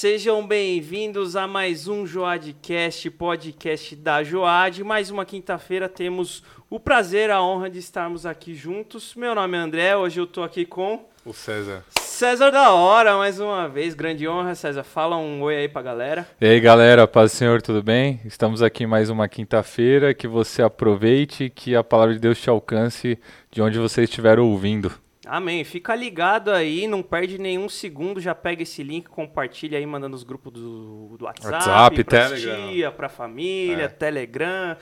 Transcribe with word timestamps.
Sejam 0.00 0.46
bem-vindos 0.46 1.36
a 1.36 1.46
mais 1.46 1.86
um 1.86 2.06
Joadcast, 2.06 3.10
podcast 3.10 3.94
da 3.96 4.24
Joad. 4.24 4.82
Mais 4.82 5.10
uma 5.10 5.26
quinta-feira 5.26 5.90
temos 5.90 6.42
o 6.70 6.80
prazer, 6.80 7.30
a 7.30 7.42
honra 7.42 7.68
de 7.68 7.80
estarmos 7.80 8.24
aqui 8.24 8.54
juntos. 8.54 9.14
Meu 9.14 9.34
nome 9.34 9.58
é 9.58 9.60
André, 9.60 9.94
hoje 9.94 10.18
eu 10.18 10.26
tô 10.26 10.42
aqui 10.42 10.64
com 10.64 11.04
O 11.22 11.34
César. 11.34 11.84
César 11.98 12.50
da 12.50 12.72
Hora, 12.72 13.18
mais 13.18 13.38
uma 13.40 13.68
vez, 13.68 13.92
grande 13.92 14.26
honra. 14.26 14.54
César, 14.54 14.84
fala 14.84 15.18
um 15.18 15.42
oi 15.42 15.54
aí 15.54 15.68
pra 15.68 15.82
galera. 15.82 16.26
E 16.40 16.46
aí, 16.46 16.58
galera, 16.60 17.06
paz 17.06 17.32
do 17.32 17.34
Senhor, 17.34 17.60
tudo 17.60 17.82
bem? 17.82 18.22
Estamos 18.24 18.62
aqui 18.62 18.86
mais 18.86 19.10
uma 19.10 19.28
quinta-feira, 19.28 20.14
que 20.14 20.26
você 20.26 20.62
aproveite, 20.62 21.50
que 21.50 21.76
a 21.76 21.84
palavra 21.84 22.14
de 22.14 22.20
Deus 22.20 22.40
te 22.40 22.48
alcance 22.48 23.18
de 23.50 23.60
onde 23.60 23.78
você 23.78 24.04
estiver 24.04 24.38
ouvindo. 24.38 24.90
Amém. 25.30 25.62
Fica 25.62 25.94
ligado 25.94 26.50
aí, 26.50 26.88
não 26.88 27.02
perde 27.02 27.38
nenhum 27.38 27.68
segundo, 27.68 28.20
já 28.20 28.34
pega 28.34 28.64
esse 28.64 28.82
link, 28.82 29.08
compartilha 29.08 29.78
aí, 29.78 29.86
manda 29.86 30.08
nos 30.08 30.24
grupos 30.24 30.52
do, 30.52 31.16
do 31.16 31.24
WhatsApp, 31.24 31.52
WhatsApp, 31.54 32.04
pra 32.04 32.28
Telegram. 32.28 32.68
tia, 32.68 32.90
pra 32.90 33.08
família, 33.08 33.84
É. 33.84 33.88
Telegram, 33.88 34.76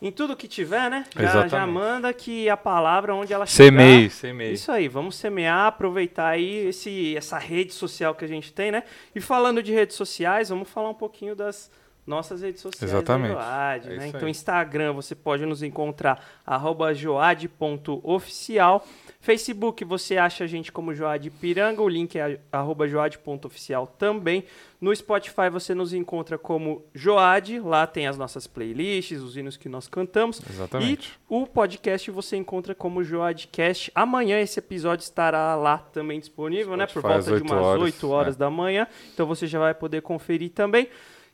em 0.00 0.12
tudo 0.12 0.36
que 0.36 0.46
tiver, 0.46 0.88
né? 0.88 1.04
Já, 1.16 1.22
Exatamente. 1.22 1.50
já 1.50 1.66
manda 1.66 2.12
que 2.12 2.48
a 2.48 2.56
palavra 2.56 3.12
onde 3.12 3.32
ela 3.32 3.44
chegar... 3.44 3.64
Semei, 3.76 4.08
semei. 4.08 4.52
Isso 4.52 4.70
aí, 4.70 4.86
vamos 4.86 5.16
semear, 5.16 5.66
aproveitar 5.66 6.28
aí 6.28 6.68
esse, 6.68 7.16
essa 7.16 7.36
rede 7.36 7.72
social 7.74 8.14
que 8.14 8.24
a 8.24 8.28
gente 8.28 8.52
tem, 8.52 8.70
né? 8.70 8.84
E 9.12 9.20
falando 9.20 9.60
de 9.60 9.72
redes 9.72 9.96
sociais, 9.96 10.48
vamos 10.50 10.68
falar 10.70 10.90
um 10.90 10.94
pouquinho 10.94 11.34
das 11.34 11.68
nossas 12.06 12.40
redes 12.42 12.62
sociais 12.62 12.92
Exatamente. 12.92 13.34
da 13.34 13.40
Joad, 13.42 13.92
É 13.92 13.96
né? 13.96 14.06
Então, 14.06 14.26
aí. 14.26 14.30
Instagram, 14.30 14.92
você 14.92 15.16
pode 15.16 15.44
nos 15.44 15.62
encontrar 15.64 16.24
arroba 16.46 16.94
joad.oficial. 16.94 18.86
Facebook, 19.20 19.84
você 19.84 20.16
acha 20.16 20.44
a 20.44 20.46
gente 20.46 20.70
como 20.70 20.94
Joad 20.94 21.28
Piranga, 21.30 21.82
o 21.82 21.88
link 21.88 22.16
é 22.16 22.40
arroba 22.52 22.86
joad.oficial 22.86 23.86
também. 23.86 24.44
No 24.80 24.94
Spotify, 24.94 25.50
você 25.50 25.74
nos 25.74 25.92
encontra 25.92 26.38
como 26.38 26.84
Joad, 26.94 27.58
lá 27.58 27.84
tem 27.84 28.06
as 28.06 28.16
nossas 28.16 28.46
playlists, 28.46 29.20
os 29.20 29.36
hinos 29.36 29.56
que 29.56 29.68
nós 29.68 29.88
cantamos. 29.88 30.40
Exatamente. 30.48 31.10
E 31.12 31.34
o 31.34 31.46
podcast 31.46 32.10
você 32.12 32.36
encontra 32.36 32.76
como 32.76 33.02
Joadcast. 33.02 33.90
Amanhã 33.92 34.40
esse 34.40 34.60
episódio 34.60 35.02
estará 35.02 35.56
lá 35.56 35.78
também 35.78 36.20
disponível, 36.20 36.76
né? 36.76 36.86
Por 36.86 37.00
Spotify 37.00 37.18
às 37.18 37.26
volta 37.26 37.40
de 37.40 37.42
8 37.42 37.52
umas 37.52 37.66
horas, 37.66 37.82
8 37.82 38.08
horas 38.08 38.34
é. 38.36 38.38
da 38.38 38.50
manhã. 38.50 38.86
Então 39.12 39.26
você 39.26 39.48
já 39.48 39.58
vai 39.58 39.74
poder 39.74 40.00
conferir 40.00 40.50
também. 40.50 40.88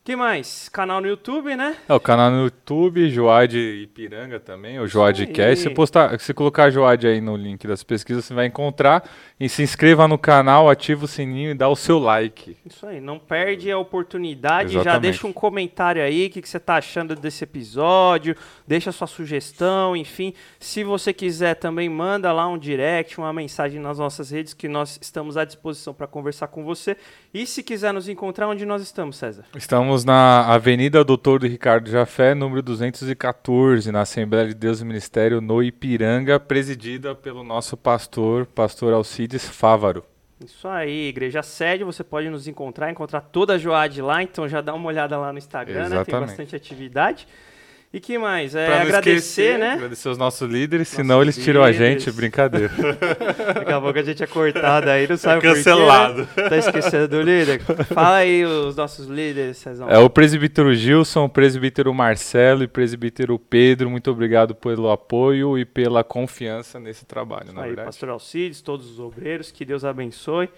Que 0.05 0.15
mais? 0.15 0.69
Canal 0.69 1.01
no 1.01 1.09
YouTube, 1.09 1.57
né? 1.57 1.79
É, 1.89 1.95
o 1.95 1.99
canal 1.99 2.31
no 2.31 2.45
YouTube, 2.45 3.09
Joad 3.09 3.59
Ipiranga 3.59 4.39
também, 4.39 4.79
o 4.79 4.87
Joadcast. 4.87 5.63
Se, 5.63 5.69
aí. 5.69 5.75
postar, 5.75 6.21
se 6.21 6.35
colocar 6.35 6.69
Joad 6.69 7.07
aí 7.07 7.23
no 7.23 7.35
link 7.35 7.67
das 7.67 7.83
pesquisas, 7.83 8.27
você 8.27 8.35
vai 8.35 8.45
encontrar. 8.45 9.09
E 9.41 9.49
se 9.49 9.63
inscreva 9.63 10.07
no 10.07 10.19
canal, 10.19 10.69
ativa 10.69 11.07
o 11.07 11.09
sininho 11.09 11.53
e 11.53 11.55
dá 11.55 11.71
o 11.71 11.75
seu 11.75 11.99
like. 11.99 12.55
Isso 12.67 12.87
aí, 12.87 13.01
não 13.01 13.19
perde 13.19 13.71
a 13.71 13.79
oportunidade. 13.79 14.75
Já 14.75 14.81
Exatamente. 14.81 15.03
deixa 15.03 15.27
um 15.27 15.33
comentário 15.33 16.03
aí, 16.03 16.27
o 16.27 16.31
que, 16.31 16.43
que 16.43 16.49
você 16.51 16.61
tá 16.61 16.77
achando 16.77 17.17
desse 17.17 17.43
episódio, 17.45 18.37
deixa 18.67 18.93
sua 18.93 19.07
sugestão, 19.07 19.97
enfim. 19.97 20.35
Se 20.61 20.85
você 20.85 21.15
quiser 21.15 21.55
também, 21.55 21.89
manda 21.89 22.31
lá 22.31 22.47
um 22.47 22.59
direct, 22.59 23.17
uma 23.17 23.33
mensagem 23.33 23.81
nas 23.81 23.99
nossas 23.99 24.31
redes 24.31 24.53
que 24.53 24.69
nós 24.69 24.99
estamos 25.01 25.39
à 25.39 25.47
disposição 25.47 25.95
para 25.95 26.07
conversar 26.07 26.49
com 26.49 26.63
você. 26.63 26.95
E 27.35 27.49
se 27.49 27.65
quiser 27.65 27.93
nos 27.93 28.09
encontrar, 28.09 28.47
onde 28.47 28.65
nós 28.65 28.81
estamos, 28.81 29.17
César? 29.17 29.45
Estamos 29.57 30.05
na 30.05 30.47
Avenida 30.47 31.03
Doutor 31.03 31.43
Ricardo 31.43 31.91
Jafé, 31.91 32.33
número 32.33 32.63
214, 32.63 33.91
na 33.91 34.03
Assembleia 34.03 34.47
de 34.47 34.55
Deus 34.55 34.81
e 34.81 34.85
Ministério, 34.85 35.41
no 35.41 35.61
Ipiranga, 35.61 36.39
presidida 36.39 37.13
pelo 37.13 37.43
nosso 37.43 37.77
pastor, 37.77 38.47
pastor 38.47 38.93
Alcides 38.93 39.49
Fávaro. 39.49 40.05
Isso 40.45 40.69
aí, 40.69 41.09
igreja 41.09 41.43
sede, 41.43 41.83
você 41.83 42.05
pode 42.05 42.31
nos 42.31 42.47
encontrar, 42.47 42.89
encontrar 42.93 43.23
toda 43.23 43.55
a 43.55 43.59
Joad 43.59 44.01
lá, 44.01 44.23
então 44.23 44.49
já 44.49 44.61
dá 44.61 44.73
uma 44.73 44.87
olhada 44.87 45.19
lá 45.19 45.33
no 45.33 45.39
Instagram, 45.39 45.89
né? 45.89 46.05
Tem 46.05 46.15
bastante 46.15 46.55
atividade. 46.55 47.27
E 47.95 48.01
que 48.01 48.19
mais? 48.19 48.57
É 48.57 48.81
agradecer, 48.81 49.11
esquecer, 49.19 49.57
né? 49.57 49.75
Agradecer 49.75 50.09
os 50.09 50.19
nossos 50.19 50.51
líderes, 50.51 50.89
Nossos 50.89 50.97
senão 50.97 51.23
eles 51.23 51.37
tiram 51.37 51.63
a 51.63 51.71
gente, 51.71 52.11
brincadeira. 52.11 52.69
Daqui 53.55 53.71
a 53.71 53.81
pouco 53.81 53.97
a 53.97 54.03
gente 54.03 54.21
é 54.21 54.27
cortado 54.27 54.91
aí, 54.91 55.07
não 55.07 55.17
sabe 55.17 55.41
quê, 55.41 55.55
Cancelado. 55.55 56.29
né? 56.37 56.49
Tá 56.49 56.57
esquecendo 56.57 57.07
do 57.07 57.23
líder? 57.23 57.61
Fala 57.61 58.17
aí 58.17 58.45
os 58.45 58.75
nossos 58.75 59.07
líderes, 59.07 59.59
Cezão. 59.59 59.89
É 59.89 59.97
o 59.97 60.11
presbítero 60.11 60.75
Gilson, 60.75 61.27
o 61.27 61.29
presbítero 61.29 61.95
Marcelo 61.95 62.63
e 62.63 62.67
o 62.67 62.69
presbítero 62.69 63.39
Pedro, 63.39 63.89
muito 63.89 64.11
obrigado 64.11 64.57
pelo 64.57 64.91
apoio 64.91 65.57
e 65.57 65.65
pela 65.65 66.03
confiança 66.03 66.81
nesse 66.81 67.05
trabalho, 67.05 67.53
na 67.53 67.61
aí, 67.61 67.69
verdade. 67.69 67.87
pastor 67.87 68.09
Alcides, 68.09 68.61
todos 68.61 68.91
os 68.91 68.99
obreiros, 68.99 69.53
que 69.53 69.65
Deus 69.65 69.85
abençoe. 69.85 70.49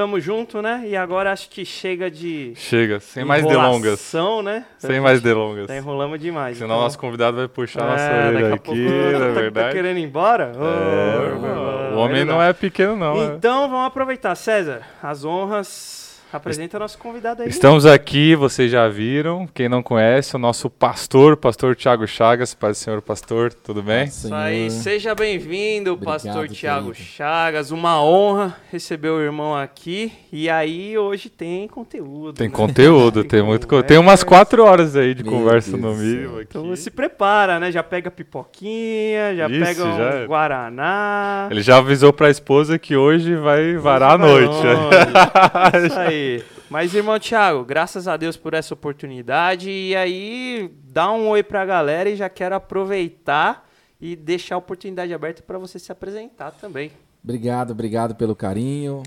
Tamo 0.00 0.18
junto, 0.18 0.62
né? 0.62 0.84
E 0.86 0.96
agora 0.96 1.30
acho 1.30 1.50
que 1.50 1.62
chega 1.62 2.10
de 2.10 2.54
Chega, 2.56 3.00
sem 3.00 3.22
mais 3.22 3.44
delongas. 3.44 4.00
né? 4.42 4.64
Sem 4.78 4.98
mais 4.98 5.20
delongas. 5.20 5.66
Tá 5.66 5.76
enrolamos 5.76 6.18
demais. 6.18 6.56
Senão 6.56 6.70
então- 6.70 6.82
nosso 6.84 6.98
convidado 6.98 7.36
vai 7.36 7.46
puxar 7.48 7.82
É, 7.82 7.84
nossa 7.84 8.08
daqui 8.08 8.28
orelha 8.28 8.50
a 8.50 8.54
aqui, 8.54 8.64
pouco 8.64 8.80
na 8.80 9.18
tá- 9.28 9.34
Tá 9.34 9.40
verdade. 9.42 9.74
querendo 9.74 9.98
ir 9.98 10.02
embora? 10.02 10.52
É, 10.54 11.92
Oh, 11.92 11.96
o 11.96 11.98
homem 11.98 12.24
não 12.24 12.42
é 12.42 12.50
pequeno, 12.54 12.96
não. 12.96 13.14
é. 13.22 13.26
Então 13.34 13.68
vamos 13.68 13.86
aproveitar. 13.88 14.34
César, 14.36 14.80
as 15.02 15.22
honras. 15.22 16.09
Apresenta 16.32 16.78
nosso 16.78 16.96
convidado 16.96 17.42
aí. 17.42 17.48
Estamos 17.48 17.84
aqui, 17.84 18.36
vocês 18.36 18.70
já 18.70 18.88
viram. 18.88 19.48
Quem 19.52 19.68
não 19.68 19.82
conhece, 19.82 20.36
o 20.36 20.38
nosso 20.38 20.70
pastor, 20.70 21.36
pastor 21.36 21.74
Tiago 21.74 22.06
Chagas. 22.06 22.54
Paz 22.54 22.78
do 22.78 22.80
Senhor, 22.84 23.02
pastor, 23.02 23.52
tudo 23.52 23.82
bem? 23.82 24.04
Isso 24.04 24.32
aí, 24.32 24.70
seja 24.70 25.12
bem-vindo, 25.12 25.94
Obrigado, 25.94 26.22
pastor 26.22 26.48
Tiago. 26.48 26.94
Chagas. 26.94 27.72
Uma 27.72 28.00
honra 28.00 28.56
receber 28.70 29.08
o 29.08 29.20
irmão 29.20 29.56
aqui. 29.56 30.12
E 30.32 30.48
aí, 30.48 30.96
hoje 30.96 31.28
tem 31.28 31.66
conteúdo. 31.66 32.34
Tem 32.34 32.48
né? 32.48 32.54
conteúdo, 32.54 33.24
tem 33.26 33.42
muito 33.42 33.66
conteúdo. 33.66 33.86
Tem 33.86 33.98
umas 33.98 34.22
quatro 34.22 34.64
horas 34.64 34.94
aí 34.94 35.14
de 35.14 35.24
Meu 35.24 35.32
conversa 35.32 35.76
Deus 35.76 35.82
no 35.82 35.94
mínimo 35.96 36.36
aqui. 36.36 36.46
Então 36.50 36.76
se 36.76 36.92
prepara, 36.92 37.58
né? 37.58 37.72
Já 37.72 37.82
pega 37.82 38.08
pipoquinha, 38.08 39.34
já 39.34 39.48
Isso, 39.48 39.64
pega 39.64 39.84
um 39.84 39.96
já 39.96 40.10
é. 40.10 40.26
Guaraná. 40.26 41.48
Ele 41.50 41.60
já 41.60 41.78
avisou 41.78 42.12
pra 42.12 42.30
esposa 42.30 42.78
que 42.78 42.94
hoje 42.94 43.34
vai 43.34 43.74
varar 43.74 44.12
a 44.12 44.16
Vai 44.16 44.28
noite. 44.28 44.54
longe. 44.54 45.86
Isso 45.86 45.98
aí. 45.98 46.19
Mas, 46.68 46.94
irmão 46.94 47.18
Thiago, 47.18 47.64
graças 47.64 48.06
a 48.08 48.16
Deus 48.16 48.36
por 48.36 48.54
essa 48.54 48.74
oportunidade. 48.74 49.70
E 49.70 49.94
aí, 49.96 50.70
dá 50.84 51.10
um 51.12 51.28
oi 51.28 51.42
pra 51.42 51.64
galera 51.64 52.08
e 52.08 52.16
já 52.16 52.28
quero 52.28 52.54
aproveitar 52.54 53.68
e 54.00 54.16
deixar 54.16 54.54
a 54.54 54.58
oportunidade 54.58 55.12
aberta 55.12 55.42
para 55.42 55.58
você 55.58 55.78
se 55.78 55.92
apresentar 55.92 56.52
também. 56.52 56.90
Obrigado, 57.22 57.72
obrigado 57.72 58.14
pelo 58.14 58.34
carinho. 58.34 59.02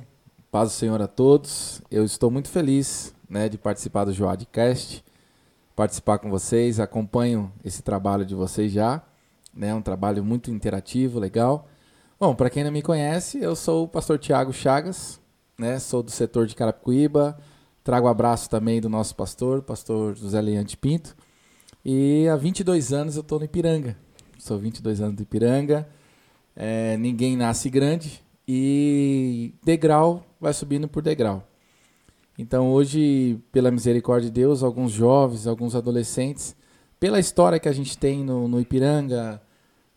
Paz 0.52 0.69
do 0.69 0.73
Senhor 0.73 1.02
a 1.02 1.07
todos. 1.07 1.81
Eu 1.90 2.06
estou 2.06 2.29
muito 2.29 2.47
feliz 2.50 3.13
né, 3.28 3.50
de 3.50 3.57
participar 3.57 4.06
do 4.06 4.13
Joadcast, 4.13 5.03
participar 5.75 6.19
com 6.19 6.29
vocês. 6.29 6.79
Acompanho 6.79 7.52
esse 7.66 7.81
trabalho 7.81 8.23
de 8.23 8.35
vocês 8.35 8.72
já. 8.72 9.02
né, 9.53 9.73
um 9.73 9.81
trabalho 9.81 10.23
muito 10.23 10.52
interativo, 10.52 11.19
legal. 11.19 11.68
Bom, 12.19 12.35
para 12.35 12.50
quem 12.50 12.63
não 12.63 12.72
me 12.72 12.81
conhece, 12.81 13.40
eu 13.41 13.56
sou 13.56 13.84
o 13.84 13.88
pastor 13.88 14.18
Tiago 14.19 14.53
Chagas, 14.53 15.19
né, 15.58 15.79
sou 15.79 16.03
do 16.03 16.11
setor 16.11 16.47
de 16.47 16.55
Carapicuíba. 16.55 17.38
Trago 17.84 18.08
abraço 18.08 18.50
também 18.50 18.79
do 18.79 18.90
nosso 18.90 19.16
pastor, 19.16 19.61
pastor 19.61 20.16
José 20.16 20.41
Leante 20.41 20.78
Pinto. 20.78 21.16
E 21.84 22.28
há 22.29 22.35
22 22.35 22.94
anos 22.94 23.16
eu 23.16 23.22
estou 23.22 23.40
no 23.40 23.46
Ipiranga. 23.46 23.97
Sou 24.38 24.58
22 24.58 25.02
anos 25.02 25.16
do 25.16 25.23
Ipiranga. 25.23 25.88
É, 26.55 26.96
ninguém 26.97 27.35
nasce 27.35 27.70
grande 27.70 28.23
e 28.47 29.53
degrau 29.64 30.26
vai 30.40 30.53
subindo 30.53 30.88
por 30.88 31.02
degrau. 31.02 31.47
Então 32.38 32.72
hoje, 32.72 33.40
pela 33.52 33.70
misericórdia 33.70 34.29
de 34.29 34.34
Deus, 34.34 34.64
alguns 34.64 34.91
jovens, 34.91 35.46
alguns 35.46 35.76
adolescentes, 35.76 36.56
pela 36.99 37.20
história 37.20 37.59
que 37.59 37.70
a 37.70 37.73
gente 37.73 37.97
tem 37.97 38.23
no, 38.23 38.47
no 38.47 38.59
Ipiranga, 38.59 39.41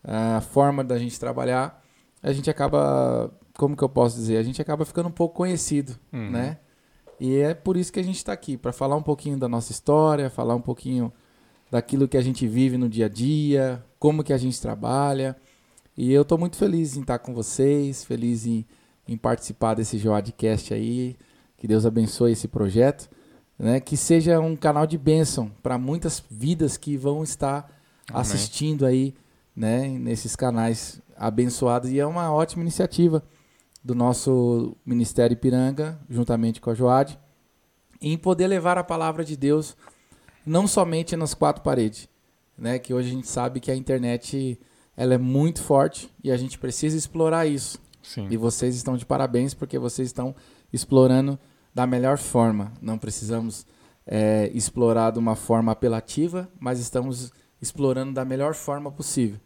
a 0.02 0.40
forma 0.40 0.84
da 0.84 0.98
gente 0.98 1.18
trabalhar, 1.18 1.82
a 2.22 2.32
gente 2.32 2.50
acaba, 2.50 3.30
como 3.56 3.76
que 3.76 3.82
eu 3.82 3.88
posso 3.88 4.16
dizer, 4.16 4.36
a 4.36 4.42
gente 4.42 4.60
acaba 4.60 4.84
ficando 4.84 5.08
um 5.08 5.12
pouco 5.12 5.34
conhecido, 5.36 5.96
Uhum. 6.12 6.30
né? 6.30 6.58
E 7.18 7.36
é 7.36 7.54
por 7.54 7.76
isso 7.76 7.92
que 7.92 7.98
a 8.00 8.02
gente 8.04 8.16
está 8.16 8.32
aqui, 8.32 8.56
para 8.56 8.72
falar 8.72 8.94
um 8.96 9.02
pouquinho 9.02 9.38
da 9.38 9.48
nossa 9.48 9.72
história, 9.72 10.28
falar 10.28 10.54
um 10.54 10.60
pouquinho 10.60 11.10
daquilo 11.70 12.06
que 12.06 12.16
a 12.16 12.20
gente 12.22 12.46
vive 12.46 12.76
no 12.76 12.88
dia 12.88 13.06
a 13.06 13.08
dia, 13.08 13.82
como 13.98 14.22
que 14.22 14.32
a 14.32 14.38
gente 14.38 14.60
trabalha. 14.60 15.34
E 15.96 16.12
eu 16.12 16.22
estou 16.22 16.36
muito 16.36 16.56
feliz 16.56 16.94
em 16.96 17.00
estar 17.00 17.18
com 17.18 17.32
vocês, 17.32 18.04
feliz 18.04 18.46
em, 18.46 18.66
em 19.08 19.16
participar 19.16 19.72
desse 19.74 19.96
Joadcast 19.96 20.74
aí. 20.74 21.16
Que 21.56 21.66
Deus 21.66 21.86
abençoe 21.86 22.32
esse 22.32 22.46
projeto, 22.46 23.08
né? 23.58 23.80
Que 23.80 23.96
seja 23.96 24.38
um 24.38 24.54
canal 24.54 24.86
de 24.86 24.98
bênção 24.98 25.50
para 25.62 25.78
muitas 25.78 26.22
vidas 26.30 26.76
que 26.76 26.98
vão 26.98 27.22
estar 27.24 27.60
Amém. 28.10 28.20
assistindo 28.20 28.84
aí, 28.84 29.14
né? 29.56 29.88
Nesses 29.88 30.36
canais 30.36 31.00
abençoados. 31.16 31.90
E 31.90 31.98
é 31.98 32.04
uma 32.06 32.30
ótima 32.30 32.60
iniciativa 32.62 33.22
do 33.86 33.94
nosso 33.94 34.76
Ministério 34.84 35.34
Ipiranga, 35.34 35.96
juntamente 36.10 36.60
com 36.60 36.70
a 36.70 36.74
Joad, 36.74 37.16
em 38.00 38.18
poder 38.18 38.48
levar 38.48 38.76
a 38.76 38.82
palavra 38.84 39.24
de 39.24 39.36
Deus 39.36 39.76
não 40.44 40.66
somente 40.66 41.14
nas 41.14 41.34
quatro 41.34 41.62
paredes, 41.62 42.08
né? 42.58 42.80
Que 42.80 42.92
hoje 42.92 43.10
a 43.10 43.12
gente 43.12 43.28
sabe 43.28 43.60
que 43.60 43.70
a 43.70 43.76
internet 43.76 44.58
ela 44.96 45.14
é 45.14 45.18
muito 45.18 45.62
forte 45.62 46.10
e 46.22 46.32
a 46.32 46.36
gente 46.36 46.58
precisa 46.58 46.96
explorar 46.96 47.46
isso, 47.46 47.78
Sim. 48.02 48.28
E 48.30 48.36
vocês 48.36 48.76
estão 48.76 48.96
de 48.96 49.04
parabéns 49.04 49.52
porque 49.52 49.78
vocês 49.78 50.08
estão 50.08 50.34
explorando 50.72 51.38
da 51.74 51.86
melhor 51.86 52.18
forma. 52.18 52.72
Não 52.80 52.98
precisamos 52.98 53.66
é, 54.06 54.50
explorar 54.54 55.10
de 55.12 55.18
uma 55.18 55.34
forma 55.34 55.72
apelativa, 55.72 56.48
mas 56.58 56.78
estamos 56.78 57.32
explorando 57.60 58.12
da 58.12 58.24
melhor 58.24 58.54
forma 58.54 58.92
possível, 58.92 59.40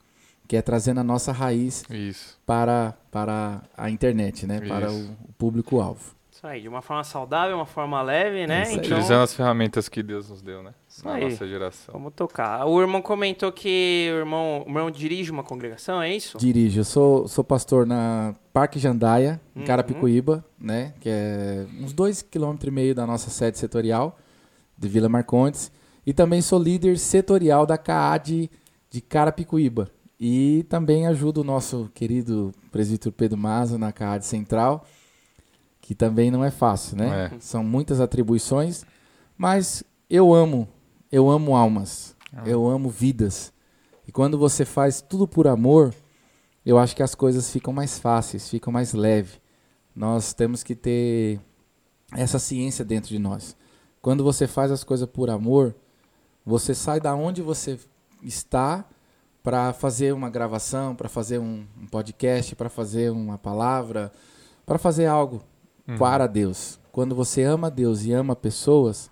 que 0.50 0.56
é 0.56 0.62
trazendo 0.62 0.98
a 0.98 1.04
nossa 1.04 1.30
raiz 1.30 1.84
Isso. 1.88 2.36
para, 2.44 2.92
para 3.08 3.62
a 3.76 3.88
internet, 3.88 4.48
né? 4.48 4.60
Para 4.60 4.90
o, 4.90 4.98
Isso. 4.98 5.16
o 5.28 5.32
público-alvo. 5.34 6.00
Isso 6.32 6.44
aí, 6.44 6.60
de 6.62 6.68
uma 6.68 6.82
forma 6.82 7.04
saudável, 7.04 7.54
uma 7.54 7.64
forma 7.66 8.02
leve, 8.02 8.48
né? 8.48 8.62
Isso 8.62 8.70
aí. 8.72 8.76
Então, 8.78 8.90
Utilizando 8.90 9.22
as 9.22 9.32
ferramentas 9.32 9.88
que 9.88 10.02
Deus 10.02 10.28
nos 10.28 10.42
deu, 10.42 10.60
né? 10.60 10.72
Isso 10.88 11.06
Na 11.06 11.14
aí. 11.14 11.22
nossa 11.30 11.46
geração. 11.46 11.92
vamos 11.92 12.12
tocar. 12.16 12.66
O 12.66 12.80
irmão 12.80 13.00
comentou 13.00 13.52
que 13.52 14.10
o 14.12 14.16
irmão, 14.16 14.64
o 14.66 14.68
irmão 14.70 14.90
dirige 14.90 15.30
uma 15.30 15.44
congregação, 15.44 16.02
é 16.02 16.12
isso? 16.12 16.36
Dirijo, 16.36 16.80
eu 16.80 16.84
sou, 16.84 17.28
sou 17.28 17.44
pastor 17.44 17.86
na 17.86 18.34
Parque 18.52 18.80
Jandaia, 18.80 19.40
em 19.54 19.60
Uhum. 19.60 19.64
Carapicuíba, 19.66 20.44
né? 20.58 20.94
Que 20.98 21.10
é 21.10 21.64
uns 21.80 21.92
dois 21.92 22.22
quilômetros 22.22 22.66
e 22.66 22.74
meio 22.74 22.92
da 22.92 23.06
nossa 23.06 23.30
sede 23.30 23.56
setorial 23.56 24.18
de 24.76 24.88
Vila 24.88 25.08
Marcondes. 25.08 25.70
E 26.04 26.12
também 26.12 26.42
sou 26.42 26.60
líder 26.60 26.98
setorial 26.98 27.64
da 27.66 27.78
CAAD 27.78 28.50
de 28.90 29.00
Carapicuíba. 29.00 29.88
E 30.20 30.64
também 30.68 31.06
ajudo 31.06 31.40
o 31.40 31.44
nosso 31.44 31.90
querido 31.94 32.52
presbítero 32.70 33.10
Pedro 33.10 33.38
Mazo 33.38 33.78
na 33.78 33.90
CAAD 33.90 34.26
Central, 34.26 34.84
que 35.80 35.94
também 35.94 36.30
não 36.30 36.44
é 36.44 36.50
fácil, 36.50 36.96
né? 36.98 37.30
É. 37.34 37.40
São 37.40 37.64
muitas 37.64 38.00
atribuições, 38.00 38.84
mas 39.38 39.82
eu 40.10 40.34
amo, 40.34 40.68
eu 41.10 41.30
amo 41.30 41.56
almas, 41.56 42.14
Ah. 42.34 42.42
eu 42.46 42.68
amo 42.68 42.90
vidas. 42.90 43.50
E 44.06 44.12
quando 44.12 44.36
você 44.36 44.64
faz 44.66 45.00
tudo 45.00 45.26
por 45.26 45.48
amor, 45.48 45.94
eu 46.66 46.78
acho 46.78 46.94
que 46.94 47.02
as 47.02 47.14
coisas 47.14 47.50
ficam 47.50 47.72
mais 47.72 47.98
fáceis, 47.98 48.48
ficam 48.50 48.70
mais 48.70 48.92
leves. 48.92 49.40
Nós 49.96 50.34
temos 50.34 50.62
que 50.62 50.74
ter 50.74 51.40
essa 52.12 52.38
ciência 52.38 52.84
dentro 52.84 53.08
de 53.08 53.18
nós. 53.18 53.56
Quando 54.02 54.22
você 54.22 54.46
faz 54.46 54.70
as 54.70 54.84
coisas 54.84 55.08
por 55.08 55.30
amor, 55.30 55.74
você 56.44 56.74
sai 56.74 57.00
da 57.00 57.14
onde 57.14 57.40
você 57.40 57.78
está 58.22 58.84
para 59.42 59.72
fazer 59.72 60.12
uma 60.12 60.28
gravação, 60.28 60.94
para 60.94 61.08
fazer 61.08 61.38
um, 61.38 61.64
um 61.80 61.86
podcast, 61.86 62.54
para 62.54 62.68
fazer 62.68 63.10
uma 63.10 63.38
palavra, 63.38 64.12
para 64.66 64.78
fazer 64.78 65.06
algo 65.06 65.42
Uhum. 65.88 65.96
para 65.98 66.26
Deus. 66.26 66.78
Quando 66.92 67.14
você 67.14 67.42
ama 67.42 67.70
Deus 67.70 68.04
e 68.04 68.12
ama 68.12 68.36
pessoas, 68.36 69.10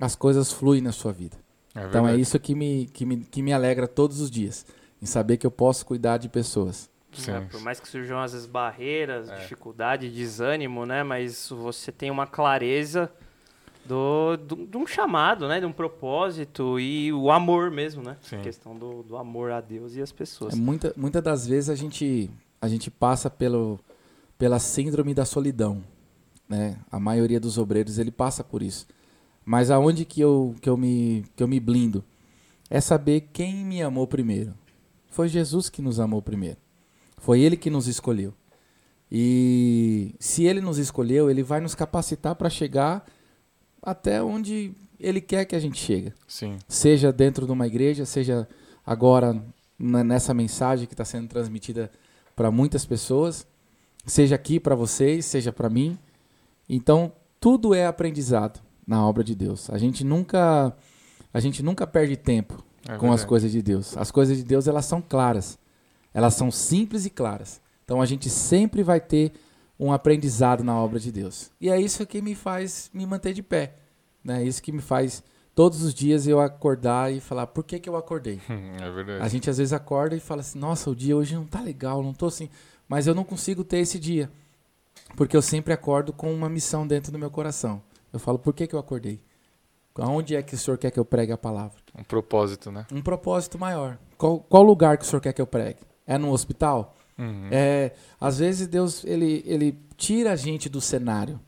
as 0.00 0.16
coisas 0.16 0.50
fluem 0.50 0.80
na 0.80 0.90
sua 0.92 1.12
vida. 1.12 1.36
É 1.74 1.84
Então 1.84 2.08
é 2.08 2.16
isso 2.16 2.38
que 2.40 2.54
me, 2.54 2.86
que, 2.92 3.04
me, 3.04 3.18
que 3.18 3.42
me 3.42 3.52
alegra 3.52 3.86
todos 3.86 4.20
os 4.20 4.30
dias, 4.30 4.64
em 5.00 5.06
saber 5.06 5.36
que 5.36 5.46
eu 5.46 5.50
posso 5.50 5.84
cuidar 5.86 6.16
de 6.16 6.28
pessoas. 6.28 6.88
É, 7.28 7.40
por 7.42 7.60
mais 7.60 7.78
que 7.78 7.88
surjam 7.88 8.18
às 8.20 8.32
vezes 8.32 8.46
barreiras, 8.46 9.28
É. 9.30 9.36
dificuldade, 9.36 10.10
desânimo, 10.10 10.84
né? 10.84 11.02
Mas 11.02 11.48
você 11.50 11.92
tem 11.92 12.10
uma 12.10 12.26
clareza 12.26 13.10
do, 13.88 14.36
do- 14.36 14.66
de 14.66 14.76
um 14.76 14.86
chamado, 14.86 15.46
né? 15.48 15.60
De 15.60 15.66
um 15.66 15.72
propósito 15.72 16.78
e 16.80 17.12
o 17.12 17.30
amor 17.30 17.70
mesmo, 17.70 18.02
né? 18.02 18.16
Sim. 18.22 18.36
A 18.36 18.40
questão 18.40 18.76
do, 18.76 19.02
do 19.02 19.16
amor 19.16 19.50
a 19.50 19.60
Deus 19.60 19.94
e 19.94 20.02
às 20.02 20.12
pessoas. 20.12 20.54
É, 20.54 20.56
muita, 20.56 20.92
muitas 20.96 21.22
das 21.22 21.46
vezes 21.46 21.70
a 21.70 21.74
gente, 21.74 22.30
a 22.60 22.68
gente 22.68 22.90
passa 22.90 23.30
pelo, 23.30 23.78
pela 24.38 24.58
síndrome 24.58 25.14
da 25.14 25.24
solidão. 25.24 25.82
Né? 26.48 26.76
A 26.90 27.00
maioria 27.00 27.40
dos 27.40 27.58
obreiros 27.58 27.98
ele 27.98 28.10
passa 28.10 28.44
por 28.44 28.62
isso. 28.62 28.86
Mas 29.44 29.70
aonde 29.70 30.04
que 30.04 30.20
eu, 30.20 30.54
que, 30.60 30.68
eu 30.68 30.76
me, 30.76 31.24
que 31.36 31.42
eu 31.42 31.48
me 31.48 31.60
blindo? 31.60 32.04
É 32.68 32.80
saber 32.80 33.28
quem 33.32 33.64
me 33.64 33.80
amou 33.82 34.06
primeiro. 34.06 34.52
Foi 35.08 35.28
Jesus 35.28 35.68
que 35.70 35.80
nos 35.80 36.00
amou 36.00 36.20
primeiro. 36.20 36.56
Foi 37.18 37.40
Ele 37.40 37.56
que 37.56 37.70
nos 37.70 37.86
escolheu. 37.86 38.34
E 39.10 40.14
se 40.18 40.44
Ele 40.44 40.60
nos 40.60 40.78
escolheu, 40.78 41.30
Ele 41.30 41.42
vai 41.42 41.60
nos 41.60 41.74
capacitar 41.74 42.34
para 42.34 42.50
chegar 42.50 43.06
até 43.86 44.20
onde 44.20 44.74
Ele 44.98 45.20
quer 45.20 45.44
que 45.44 45.54
a 45.54 45.60
gente 45.60 45.78
chegue 45.78 46.12
Sim. 46.26 46.58
seja 46.66 47.12
dentro 47.12 47.46
de 47.46 47.52
uma 47.52 47.68
igreja, 47.68 48.04
seja 48.04 48.48
agora 48.84 49.40
nessa 49.78 50.34
mensagem 50.34 50.86
que 50.86 50.94
está 50.94 51.04
sendo 51.04 51.28
transmitida 51.28 51.90
para 52.34 52.50
muitas 52.50 52.84
pessoas, 52.84 53.46
seja 54.04 54.34
aqui 54.34 54.58
para 54.58 54.74
vocês, 54.74 55.24
seja 55.24 55.52
para 55.52 55.70
mim. 55.70 55.96
Então, 56.68 57.12
tudo 57.38 57.74
é 57.74 57.86
aprendizado 57.86 58.60
na 58.86 59.06
obra 59.06 59.22
de 59.22 59.34
Deus. 59.34 59.70
A 59.70 59.78
gente 59.78 60.02
nunca 60.02 60.74
a 61.32 61.40
gente 61.40 61.62
nunca 61.62 61.86
perde 61.86 62.16
tempo 62.16 62.64
É 62.88 62.96
com 62.96 63.12
as 63.12 63.24
coisas 63.24 63.52
de 63.52 63.62
Deus. 63.62 63.96
As 63.96 64.10
coisas 64.10 64.36
de 64.36 64.42
Deus, 64.42 64.66
elas 64.66 64.86
são 64.86 65.02
claras. 65.02 65.58
Elas 66.12 66.34
são 66.34 66.50
simples 66.50 67.04
e 67.04 67.10
claras. 67.10 67.60
Então, 67.84 68.00
a 68.00 68.06
gente 68.06 68.30
sempre 68.30 68.82
vai 68.82 69.00
ter 69.00 69.32
um 69.78 69.92
aprendizado 69.92 70.64
na 70.64 70.76
obra 70.76 70.98
de 70.98 71.12
Deus. 71.12 71.50
E 71.60 71.68
é 71.68 71.80
isso 71.80 72.06
que 72.06 72.22
me 72.22 72.34
faz 72.34 72.90
me 72.92 73.06
manter 73.06 73.32
de 73.32 73.42
pé. 73.42 73.74
Né? 74.24 74.44
Isso 74.44 74.62
que 74.62 74.72
me 74.72 74.80
faz 74.80 75.22
todos 75.54 75.82
os 75.82 75.94
dias 75.94 76.26
eu 76.26 76.40
acordar 76.40 77.12
e 77.12 77.20
falar, 77.20 77.46
por 77.46 77.64
que, 77.64 77.78
que 77.78 77.88
eu 77.88 77.96
acordei? 77.96 78.40
É 78.48 78.90
verdade. 78.90 79.22
A 79.22 79.28
gente 79.28 79.48
às 79.48 79.58
vezes 79.58 79.72
acorda 79.72 80.14
e 80.16 80.20
fala 80.20 80.40
assim, 80.40 80.58
nossa, 80.58 80.90
o 80.90 80.94
dia 80.94 81.16
hoje 81.16 81.34
não 81.34 81.46
tá 81.46 81.60
legal, 81.60 82.02
não 82.02 82.12
tô 82.12 82.26
assim. 82.26 82.48
Mas 82.88 83.06
eu 83.06 83.14
não 83.14 83.24
consigo 83.24 83.64
ter 83.64 83.78
esse 83.78 83.98
dia. 83.98 84.30
Porque 85.16 85.36
eu 85.36 85.42
sempre 85.42 85.72
acordo 85.72 86.12
com 86.12 86.32
uma 86.32 86.48
missão 86.48 86.86
dentro 86.86 87.12
do 87.12 87.18
meu 87.18 87.30
coração. 87.30 87.82
Eu 88.12 88.18
falo, 88.18 88.38
por 88.38 88.54
que, 88.54 88.66
que 88.66 88.74
eu 88.74 88.78
acordei? 88.78 89.20
Aonde 89.98 90.36
é 90.36 90.42
que 90.42 90.54
o 90.54 90.58
senhor 90.58 90.76
quer 90.76 90.90
que 90.90 91.00
eu 91.00 91.04
pregue 91.04 91.32
a 91.32 91.38
palavra? 91.38 91.78
Um 91.98 92.04
propósito, 92.04 92.70
né? 92.70 92.86
Um 92.92 93.00
propósito 93.00 93.58
maior. 93.58 93.98
Qual, 94.18 94.40
qual 94.40 94.62
lugar 94.62 94.98
que 94.98 95.04
o 95.04 95.06
senhor 95.06 95.20
quer 95.20 95.32
que 95.32 95.40
eu 95.40 95.46
pregue? 95.46 95.80
É 96.06 96.18
no 96.18 96.30
hospital? 96.32 96.95
Uhum. 97.18 97.48
É, 97.50 97.92
às 98.20 98.38
vezes 98.38 98.66
Deus 98.66 99.04
ele, 99.04 99.42
ele 99.46 99.78
tira 99.96 100.32
a 100.32 100.36
gente 100.36 100.68
do 100.68 100.80
cenário. 100.80 101.40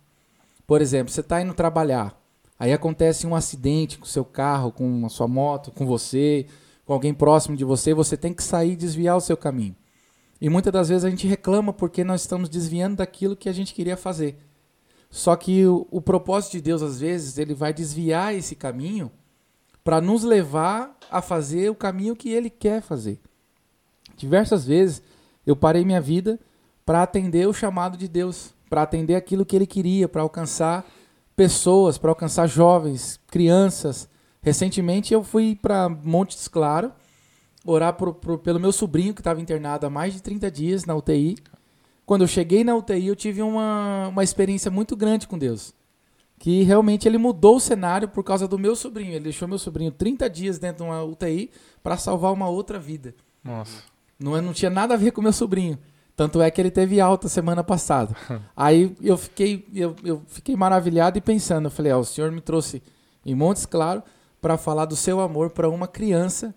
Por 0.67 0.81
exemplo, 0.81 1.13
você 1.13 1.21
está 1.21 1.41
indo 1.41 1.55
trabalhar, 1.55 2.19
aí 2.59 2.73
acontece 2.73 3.27
um 3.27 3.35
acidente 3.35 3.99
com 3.99 4.05
seu 4.05 4.25
carro, 4.25 4.71
com 4.71 5.07
a 5.07 5.09
sua 5.09 5.27
moto, 5.27 5.71
com 5.71 5.87
você, 5.87 6.47
com 6.85 6.93
alguém 6.93 7.15
próximo 7.15 7.57
de 7.57 7.65
você, 7.65 7.95
você 7.95 8.17
tem 8.17 8.33
que 8.33 8.43
sair 8.43 8.73
e 8.73 8.77
desviar 8.77 9.17
o 9.17 9.21
seu 9.21 9.37
caminho. 9.37 9.77
E 10.41 10.49
muitas 10.49 10.73
das 10.73 10.89
vezes 10.89 11.05
a 11.05 11.11
gente 11.11 11.27
reclama 11.27 11.73
porque 11.73 12.05
nós 12.05 12.21
estamos 12.21 12.49
desviando 12.49 12.97
daquilo 12.97 13.37
que 13.37 13.49
a 13.49 13.53
gente 13.53 13.75
queria 13.75 13.97
fazer. 13.97 14.39
Só 15.11 15.35
que 15.37 15.67
o, 15.67 15.87
o 15.91 16.01
propósito 16.01 16.53
de 16.53 16.61
Deus, 16.61 16.83
às 16.83 17.01
vezes, 17.01 17.39
ele 17.39 17.55
vai 17.55 17.73
desviar 17.73 18.35
esse 18.35 18.55
caminho 18.55 19.11
para 19.83 20.01
nos 20.01 20.23
levar 20.23 20.97
a 21.11 21.23
fazer 21.23 21.71
o 21.71 21.75
caminho 21.75 22.15
que 22.15 22.31
ele 22.31 22.51
quer 22.51 22.83
fazer. 22.83 23.19
Diversas 24.17 24.67
vezes 24.67 25.03
eu 25.49 25.57
parei 25.57 25.83
minha 25.83 26.01
vida 26.01 26.39
para 26.85 27.03
atender 27.03 27.49
o 27.49 27.55
chamado 27.55 27.97
de 27.97 28.07
Deus, 28.07 28.55
para 28.69 28.83
atender 28.83 29.15
aquilo 29.15 29.47
que 29.47 29.57
ele 29.57 29.67
queria, 29.67 30.07
para 30.07 30.21
alcançar 30.21 30.85
pessoas, 31.35 31.97
para 31.97 32.11
alcançar 32.11 32.47
jovens, 32.47 33.19
crianças. 33.29 34.07
Recentemente 34.43 35.15
eu 35.15 35.25
fui 35.25 35.57
para 35.57 35.89
Montes 35.89 36.49
Claro 36.49 36.93
orar 37.65 37.97
pelo 38.43 38.61
meu 38.61 38.73
sobrinho 38.73 39.15
que 39.15 39.21
estava 39.21 39.41
internado 39.41 39.87
há 39.87 39.91
mais 39.91 40.13
de 40.13 40.23
30 40.23 40.51
dias 40.51 40.85
na 40.85 40.95
UTI. 40.95 41.39
Quando 42.05 42.23
eu 42.23 42.29
cheguei 42.29 42.63
na 42.63 42.77
UTI, 42.77 43.07
eu 43.07 43.17
tive 43.17 43.41
uma, 43.41 44.09
uma 44.09 44.23
experiência 44.23 44.71
muito 44.71 44.95
grande 44.95 45.27
com 45.27 45.39
Deus. 45.39 45.73
Que 46.39 46.63
realmente 46.63 47.09
ele 47.09 47.17
mudou 47.17 47.57
o 47.57 47.61
cenário 47.61 48.07
por 48.07 48.23
causa 48.23 48.47
do 48.47 48.59
meu 48.59 48.77
sobrinho. 48.77 49.15
Ele 49.15 49.25
deixou 49.25 49.49
meu 49.49 49.59
sobrinho 49.59 49.91
30 49.91 50.29
dias 50.29 50.59
dentro 50.59 50.85
de 50.85 50.91
uma 50.91 51.03
UTI 51.03 51.51
para 51.83 51.97
salvar 51.97 52.35
uma 52.35 52.49
outra 52.49 52.79
vida. 52.79 53.15
Nossa. 53.43 53.83
Não, 54.19 54.37
é- 54.37 54.41
não 54.41 54.53
tinha 54.53 54.71
nada 54.71 54.95
a 54.95 54.97
ver 54.97 55.13
com 55.13 55.23
meu 55.23 55.33
sobrinho. 55.33 55.79
Tanto 56.17 56.43
é 56.43 56.51
que 56.51 56.61
ele 56.61 56.71
teve 56.71 57.01
alta 57.01 57.29
semana 57.29 57.63
passada. 57.63 58.15
Aí 58.57 58.97
eu 59.01 59.17
fiquei, 59.17 59.67
eu, 59.75 59.95
eu 60.05 60.23
fiquei 60.27 60.57
maravilhado 60.57 61.17
e 61.17 61.21
pensando. 61.21 61.67
Eu 61.67 61.71
falei, 61.71 61.93
ó, 61.93 61.99
o 62.01 62.05
senhor 62.05 62.33
me 62.33 62.41
trouxe 62.41 62.83
em 63.25 63.35
Montes 63.35 63.65
Claro 63.67 64.03
para 64.41 64.57
falar 64.57 64.85
do 64.87 64.97
seu 64.97 65.21
amor 65.21 65.51
para 65.51 65.69
uma 65.69 65.87
criança. 65.87 66.53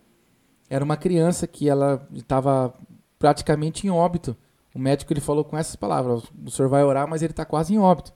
Era 0.69 0.83
uma 0.83 0.97
criança 0.97 1.45
que 1.45 1.69
ela 1.69 2.07
estava 2.13 2.73
praticamente 3.19 3.85
em 3.85 3.89
óbito. 3.91 4.35
O 4.73 4.79
médico 4.79 5.11
ele 5.13 5.19
falou 5.21 5.43
com 5.43 5.57
essas 5.57 5.75
palavras: 5.75 6.23
o 6.45 6.49
senhor 6.49 6.69
vai 6.69 6.83
orar, 6.83 7.07
mas 7.07 7.21
ele 7.21 7.33
está 7.33 7.45
quase 7.45 7.73
em 7.73 7.77
óbito. 7.77 8.13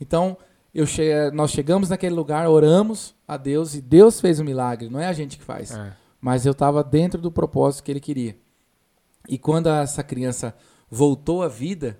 Então, 0.00 0.36
che 0.86 1.30
nós 1.32 1.50
chegamos 1.50 1.88
naquele 1.88 2.14
lugar, 2.14 2.46
oramos 2.48 3.14
a 3.26 3.36
Deus 3.36 3.74
e 3.74 3.80
Deus 3.80 4.20
fez 4.20 4.38
o 4.38 4.44
milagre. 4.44 4.88
Não 4.90 5.00
é 5.00 5.06
a 5.06 5.12
gente 5.12 5.38
que 5.38 5.42
faz 5.42 5.74
É. 5.74 5.92
mas 6.20 6.44
eu 6.46 6.52
estava 6.52 6.84
dentro 6.84 7.20
do 7.20 7.32
propósito 7.32 7.82
que 7.82 7.90
ele 7.90 7.98
queria. 8.00 8.36
E 9.28 9.38
quando 9.38 9.68
essa 9.68 10.02
criança 10.02 10.54
voltou 10.90 11.42
à 11.42 11.48
vida, 11.48 11.98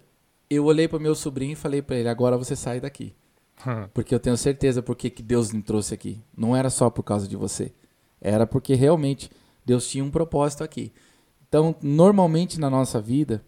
eu 0.48 0.64
olhei 0.64 0.86
para 0.86 0.98
meu 0.98 1.14
sobrinho 1.14 1.52
e 1.52 1.56
falei 1.56 1.82
para 1.82 1.96
ele: 1.96 2.08
agora 2.08 2.36
você 2.36 2.54
sai 2.54 2.80
daqui, 2.80 3.14
porque 3.92 4.14
eu 4.14 4.20
tenho 4.20 4.36
certeza 4.36 4.82
porque 4.82 5.10
que 5.10 5.22
Deus 5.22 5.52
me 5.52 5.62
trouxe 5.62 5.94
aqui. 5.94 6.22
Não 6.36 6.54
era 6.54 6.70
só 6.70 6.90
por 6.90 7.02
causa 7.02 7.26
de 7.26 7.36
você, 7.36 7.72
era 8.20 8.46
porque 8.46 8.74
realmente 8.74 9.30
Deus 9.64 9.88
tinha 9.88 10.04
um 10.04 10.10
propósito 10.10 10.62
aqui. 10.62 10.92
Então, 11.48 11.74
normalmente 11.80 12.58
na 12.58 12.68
nossa 12.68 13.00
vida, 13.00 13.44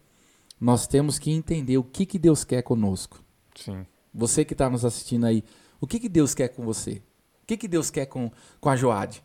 nós 0.61 0.87
temos 0.87 1.19
que 1.19 1.31
entender 1.31 1.79
o 1.79 1.85
que 1.85 2.07
que 2.07 2.19
Deus 2.19 2.45
quer 2.45 2.63
conosco. 2.63 3.23
Sim. 3.55 3.87
Você 4.15 4.45
que 4.45 4.55
está 4.55 4.71
nos 4.71 4.85
assistindo 4.85 5.27
aí, 5.27 5.45
o 5.81 5.87
que, 5.87 6.01
que 6.01 6.09
Deus 6.09 6.35
quer 6.35 6.49
com 6.49 6.65
você? 6.65 7.03
O 7.43 7.47
que, 7.47 7.57
que 7.57 7.69
Deus 7.69 7.91
quer 7.91 8.07
com, 8.07 8.31
com 8.61 8.69
a 8.69 8.77
Joade? 8.77 9.23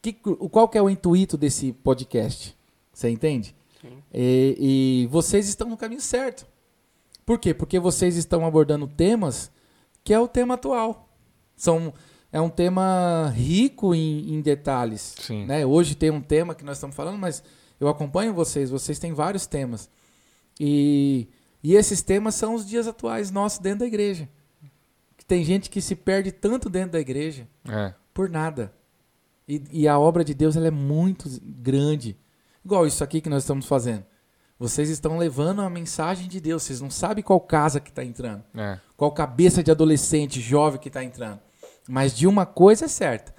Que, 0.00 0.16
o, 0.24 0.48
qual 0.48 0.68
que 0.68 0.78
é 0.78 0.82
o 0.82 0.90
intuito 0.90 1.36
desse 1.36 1.72
podcast? 1.72 2.56
Você 2.92 3.10
entende? 3.10 3.55
E, 4.12 5.02
e 5.04 5.06
vocês 5.08 5.48
estão 5.48 5.68
no 5.68 5.76
caminho 5.76 6.00
certo. 6.00 6.46
Por 7.24 7.38
quê? 7.38 7.52
Porque 7.52 7.78
vocês 7.78 8.16
estão 8.16 8.46
abordando 8.46 8.86
temas 8.86 9.50
que 10.04 10.14
é 10.14 10.20
o 10.20 10.28
tema 10.28 10.54
atual. 10.54 11.08
São, 11.56 11.92
é 12.30 12.40
um 12.40 12.48
tema 12.48 13.32
rico 13.34 13.94
em, 13.94 14.34
em 14.34 14.40
detalhes. 14.40 15.14
Né? 15.46 15.66
Hoje 15.66 15.94
tem 15.94 16.10
um 16.10 16.20
tema 16.20 16.54
que 16.54 16.64
nós 16.64 16.76
estamos 16.76 16.94
falando, 16.94 17.18
mas 17.18 17.42
eu 17.80 17.88
acompanho 17.88 18.32
vocês, 18.32 18.70
vocês 18.70 18.98
têm 18.98 19.12
vários 19.12 19.46
temas. 19.46 19.90
E, 20.60 21.28
e 21.62 21.74
esses 21.74 22.00
temas 22.02 22.34
são 22.36 22.54
os 22.54 22.64
dias 22.64 22.86
atuais 22.86 23.30
nossos 23.30 23.58
dentro 23.58 23.80
da 23.80 23.86
igreja. 23.86 24.28
Tem 25.26 25.42
gente 25.44 25.68
que 25.68 25.80
se 25.80 25.96
perde 25.96 26.30
tanto 26.30 26.70
dentro 26.70 26.92
da 26.92 27.00
igreja 27.00 27.48
É. 27.68 27.92
por 28.14 28.30
nada. 28.30 28.72
E, 29.48 29.60
e 29.72 29.88
a 29.88 29.98
obra 29.98 30.24
de 30.24 30.32
Deus 30.34 30.56
ela 30.56 30.68
é 30.68 30.70
muito 30.70 31.28
grande. 31.42 32.16
Igual 32.66 32.84
isso 32.84 33.04
aqui 33.04 33.20
que 33.20 33.30
nós 33.30 33.44
estamos 33.44 33.64
fazendo. 33.66 34.04
Vocês 34.58 34.90
estão 34.90 35.16
levando 35.18 35.62
a 35.62 35.70
mensagem 35.70 36.26
de 36.26 36.40
Deus. 36.40 36.64
Vocês 36.64 36.80
não 36.80 36.90
sabem 36.90 37.22
qual 37.22 37.38
casa 37.38 37.78
que 37.78 37.90
está 37.90 38.02
entrando. 38.02 38.42
É. 38.56 38.80
Qual 38.96 39.12
cabeça 39.12 39.62
de 39.62 39.70
adolescente, 39.70 40.40
jovem 40.40 40.80
que 40.80 40.88
está 40.88 41.04
entrando. 41.04 41.38
Mas 41.88 42.12
de 42.12 42.26
uma 42.26 42.44
coisa 42.44 42.86
é 42.86 42.88
certa. 42.88 43.32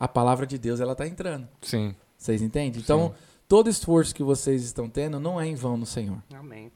A 0.00 0.08
palavra 0.08 0.46
de 0.46 0.56
Deus 0.56 0.80
ela 0.80 0.92
está 0.92 1.06
entrando. 1.06 1.46
Sim. 1.60 1.94
Vocês 2.16 2.40
entendem? 2.40 2.80
Então, 2.80 3.12
todo 3.46 3.68
esforço 3.68 4.14
que 4.14 4.22
vocês 4.22 4.64
estão 4.64 4.88
tendo 4.88 5.20
não 5.20 5.38
é 5.38 5.46
em 5.46 5.54
vão 5.54 5.76
no 5.76 5.84
Senhor. 5.84 6.22
Amém. 6.32 6.72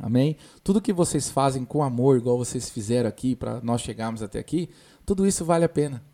Amém? 0.00 0.36
Tudo 0.62 0.80
que 0.80 0.92
vocês 0.92 1.28
fazem 1.28 1.64
com 1.64 1.82
amor, 1.82 2.18
igual 2.18 2.38
vocês 2.38 2.70
fizeram 2.70 3.08
aqui, 3.08 3.34
para 3.34 3.60
nós 3.62 3.80
chegarmos 3.80 4.22
até 4.22 4.38
aqui, 4.38 4.70
tudo 5.04 5.26
isso 5.26 5.44
vale 5.44 5.64
a 5.64 5.68
pena. 5.68 6.04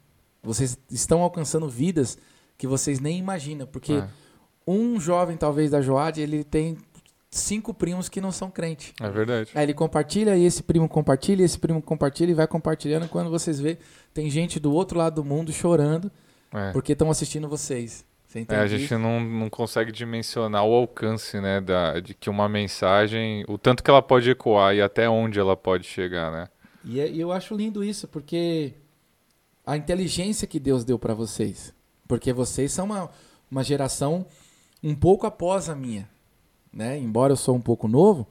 Vocês 0.43 0.79
estão 0.91 1.21
alcançando 1.21 1.69
vidas 1.69 2.17
que 2.57 2.67
vocês 2.67 2.99
nem 2.99 3.19
imaginam. 3.19 3.67
Porque 3.67 3.93
É. 3.93 4.09
um 4.71 5.01
jovem, 5.01 5.37
talvez, 5.37 5.71
da 5.71 5.81
Joad, 5.81 6.21
ele 6.21 6.45
tem 6.45 6.77
cinco 7.31 7.73
primos 7.75 8.09
que 8.09 8.21
não 8.21 8.33
são 8.33 8.51
crentes. 8.51 8.93
É 9.01 9.09
verdade. 9.09 9.51
Aí 9.55 9.63
ele 9.65 9.75
compartilha, 9.75 10.37
e 10.37 10.45
esse 10.45 10.63
primo 10.63 10.89
compartilha, 10.89 11.43
e 11.43 11.45
esse 11.45 11.59
primo 11.59 11.81
compartilha, 11.83 12.31
e 12.31 12.35
vai 12.35 12.47
compartilhando. 12.47 13.05
E 13.07 13.09
quando 13.09 13.31
vocês 13.31 13.61
vê, 13.61 13.79
tem 14.15 14.29
gente 14.31 14.59
do 14.59 14.73
outro 14.73 14.99
lado 14.99 15.17
do 15.17 15.25
mundo 15.25 15.53
chorando 15.53 16.11
É. 16.53 16.73
porque 16.73 16.93
estão 16.93 17.11
assistindo 17.11 17.49
vocês. 17.49 18.05
Você 18.27 18.45
É, 18.49 18.57
a 18.57 18.67
gente 18.67 18.95
não, 18.95 19.21
não 19.21 19.49
consegue 19.49 19.91
dimensionar 19.91 20.63
o 20.65 20.75
alcance, 20.75 21.41
né, 21.41 21.63
da, 21.63 21.99
de 21.99 22.13
que 22.13 22.29
uma 22.29 22.47
mensagem, 22.47 23.43
o 23.49 23.57
tanto 23.57 23.83
que 23.83 23.91
ela 23.91 24.03
pode 24.03 24.29
ecoar 24.31 24.75
e 24.75 24.83
até 24.83 25.09
onde 25.09 25.39
ela 25.41 25.57
pode 25.57 25.87
chegar, 25.87 26.31
né? 26.31 26.49
E, 26.85 27.01
é- 27.01 27.11
e 27.11 27.19
eu 27.21 27.33
acho 27.33 27.55
lindo 27.57 27.83
isso, 27.83 28.07
porque 28.07 28.75
a 29.67 29.77
inteligência 29.79 30.47
que 30.47 30.61
Deus 30.61 30.85
deu 30.85 30.99
para 30.99 31.15
vocês. 31.15 31.73
Porque 32.07 32.31
vocês 32.33 32.71
são 32.73 32.85
uma, 32.87 33.11
uma 33.51 33.65
geração 33.65 34.27
um 34.83 34.95
pouco 34.95 35.27
após 35.27 35.69
a 35.69 35.75
minha. 35.75 36.09
Né? 36.73 36.99
Embora 36.99 37.33
eu 37.33 37.37
sou 37.37 37.57
um 37.57 37.61
pouco 37.61 37.89
novo, 37.89 38.27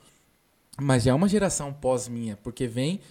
mas 0.79 1.03
já 1.03 1.11
é 1.11 1.13
uma 1.13 1.27
geração 1.27 1.73
pós 1.73 2.07
minha, 2.07 2.37
porque 2.37 2.67
vem 2.67 3.01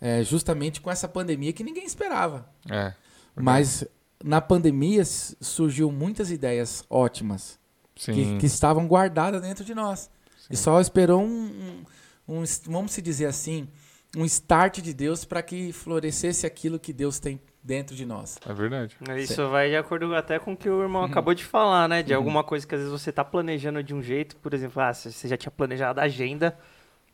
é, 0.00 0.22
justamente 0.22 0.80
com 0.80 0.90
essa 0.90 1.08
pandemia 1.08 1.52
que 1.52 1.62
ninguém 1.62 1.84
esperava. 1.84 2.48
É. 2.68 2.92
Mas 3.34 3.84
na 4.22 4.40
pandemia 4.40 5.04
surgiu 5.04 5.90
muitas 5.90 6.30
ideias 6.30 6.84
ótimas 6.90 7.58
Sim. 7.96 8.12
que, 8.12 8.38
que 8.38 8.46
estavam 8.46 8.86
guardadas 8.86 9.40
dentro 9.42 9.64
de 9.64 9.74
nós. 9.74 10.10
E 10.50 10.56
só 10.56 10.80
esperou 10.80 11.22
um, 11.22 11.84
um, 12.28 12.40
um 12.40 12.44
vamos 12.66 12.92
se 12.92 13.00
dizer 13.00 13.26
assim, 13.26 13.68
um 14.16 14.24
start 14.24 14.80
de 14.80 14.92
Deus 14.92 15.24
para 15.24 15.42
que 15.42 15.72
florescesse 15.72 16.46
aquilo 16.46 16.78
que 16.78 16.92
Deus 16.92 17.18
tem 17.18 17.40
dentro 17.62 17.94
de 17.94 18.04
nós. 18.04 18.38
É 18.46 18.52
verdade. 18.52 18.96
Isso 19.18 19.48
vai 19.48 19.70
de 19.70 19.76
acordo 19.76 20.14
até 20.14 20.38
com 20.38 20.52
o 20.52 20.56
que 20.56 20.68
o 20.68 20.82
irmão 20.82 21.04
acabou 21.04 21.32
de 21.32 21.44
falar, 21.44 21.88
né? 21.88 22.02
De 22.02 22.12
alguma 22.12 22.42
coisa 22.44 22.66
que 22.66 22.74
às 22.74 22.80
vezes 22.80 22.92
você 22.92 23.12
tá 23.12 23.24
planejando 23.24 23.82
de 23.82 23.94
um 23.94 24.02
jeito, 24.02 24.36
por 24.36 24.52
exemplo, 24.52 24.82
ah, 24.82 24.92
você 24.92 25.28
já 25.28 25.36
tinha 25.36 25.50
planejado 25.50 26.00
a 26.00 26.04
agenda 26.04 26.58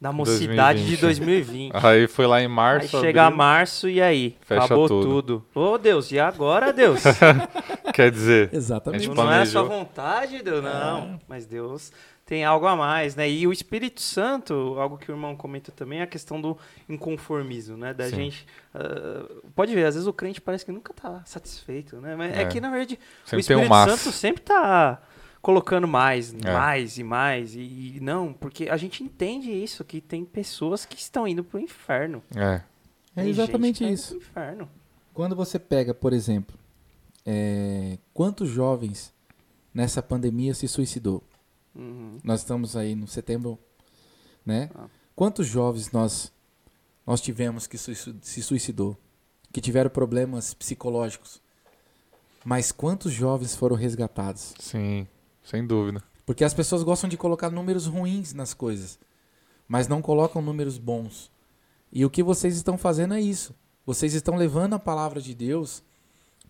da 0.00 0.12
mocidade 0.12 0.86
de 0.86 0.96
2020. 0.96 1.72
Aí 1.84 2.06
foi 2.06 2.26
lá 2.26 2.40
em 2.40 2.44
Aí 2.44 2.48
março. 2.48 3.00
chega 3.00 3.24
abril. 3.26 3.36
março 3.38 3.88
e 3.88 4.00
aí? 4.00 4.36
Fecha 4.42 4.64
acabou 4.64 4.86
tudo. 4.88 5.22
tudo. 5.22 5.46
Ô 5.54 5.76
Deus, 5.76 6.12
e 6.12 6.18
agora, 6.20 6.72
Deus? 6.72 7.02
Quer 7.92 8.10
dizer, 8.10 8.50
Exatamente. 8.52 9.02
A 9.02 9.04
gente 9.06 9.16
não 9.16 9.32
é 9.32 9.42
a 9.42 9.46
sua 9.46 9.62
vontade, 9.62 10.42
Deus, 10.42 10.62
não. 10.62 11.18
Mas 11.28 11.46
Deus 11.46 11.92
tem 12.28 12.44
algo 12.44 12.66
a 12.66 12.76
mais, 12.76 13.16
né? 13.16 13.26
E 13.28 13.46
o 13.46 13.52
Espírito 13.52 14.02
Santo, 14.02 14.52
algo 14.78 14.98
que 14.98 15.10
o 15.10 15.14
irmão 15.14 15.34
comenta 15.34 15.72
também, 15.72 16.00
é 16.00 16.02
a 16.02 16.06
questão 16.06 16.38
do 16.38 16.58
inconformismo, 16.86 17.74
né? 17.78 17.94
Da 17.94 18.04
Sim. 18.04 18.16
gente. 18.16 18.46
ah, 18.74 19.26
pode 19.54 19.74
ver, 19.74 19.86
às 19.86 19.94
vezes 19.94 20.06
o 20.06 20.12
crente 20.12 20.38
parece 20.38 20.62
que 20.62 20.70
nunca 20.70 20.92
tá 20.92 21.22
satisfeito, 21.24 21.96
né? 21.96 22.14
Mas 22.14 22.36
é, 22.36 22.42
É. 22.42 22.46
que, 22.46 22.60
na 22.60 22.68
verdade, 22.70 22.98
o 23.24 23.28
sempre 23.30 23.46
tem 23.46 23.56
Espírito 23.56 23.72
um. 23.74 23.96
Santo 23.96 24.12
sempre 24.12 24.42
tá 24.42 25.00
colocando 25.40 25.88
mais, 25.88 26.34
É. 26.34 26.52
mais 26.52 26.98
e 26.98 27.02
mais. 27.02 27.54
E, 27.54 27.94
e 27.96 27.98
não, 28.02 28.34
porque 28.34 28.68
a 28.68 28.76
gente 28.76 29.02
entende 29.02 29.50
isso, 29.50 29.82
que 29.82 29.98
tem 29.98 30.22
pessoas 30.22 30.84
que 30.84 30.98
estão 30.98 31.26
indo 31.26 31.42
pro 31.42 31.58
inferno. 31.58 32.22
É. 32.36 32.60
É 33.16 33.26
exatamente 33.26 33.82
tá 33.82 33.90
isso. 33.90 34.20
Quando 35.14 35.34
você 35.34 35.58
pega, 35.58 35.94
por 35.94 36.12
exemplo, 36.12 36.54
é, 37.24 37.96
quantos 38.12 38.50
jovens 38.50 39.14
nessa 39.72 40.02
pandemia 40.02 40.52
se 40.52 40.68
suicidou? 40.68 41.24
Uhum. 41.78 42.18
Nós 42.24 42.40
estamos 42.40 42.76
aí 42.76 42.94
no 42.94 43.06
setembro, 43.06 43.58
né? 44.44 44.68
Ah. 44.74 44.88
Quantos 45.14 45.46
jovens 45.46 45.92
nós 45.92 46.32
nós 47.06 47.22
tivemos 47.22 47.66
que 47.66 47.78
se 47.78 48.42
suicidou, 48.42 48.94
que 49.50 49.62
tiveram 49.62 49.88
problemas 49.88 50.52
psicológicos? 50.52 51.40
Mas 52.44 52.70
quantos 52.70 53.12
jovens 53.12 53.56
foram 53.56 53.76
resgatados? 53.76 54.54
Sim, 54.58 55.06
sem 55.42 55.66
dúvida. 55.66 56.02
Porque 56.26 56.44
as 56.44 56.52
pessoas 56.52 56.82
gostam 56.82 57.08
de 57.08 57.16
colocar 57.16 57.48
números 57.48 57.86
ruins 57.86 58.34
nas 58.34 58.52
coisas, 58.52 58.98
mas 59.66 59.88
não 59.88 60.02
colocam 60.02 60.42
números 60.42 60.76
bons. 60.76 61.30
E 61.90 62.04
o 62.04 62.10
que 62.10 62.22
vocês 62.22 62.54
estão 62.56 62.76
fazendo 62.76 63.14
é 63.14 63.20
isso. 63.20 63.54
Vocês 63.86 64.12
estão 64.12 64.36
levando 64.36 64.74
a 64.74 64.78
palavra 64.78 65.20
de 65.22 65.34
Deus 65.34 65.82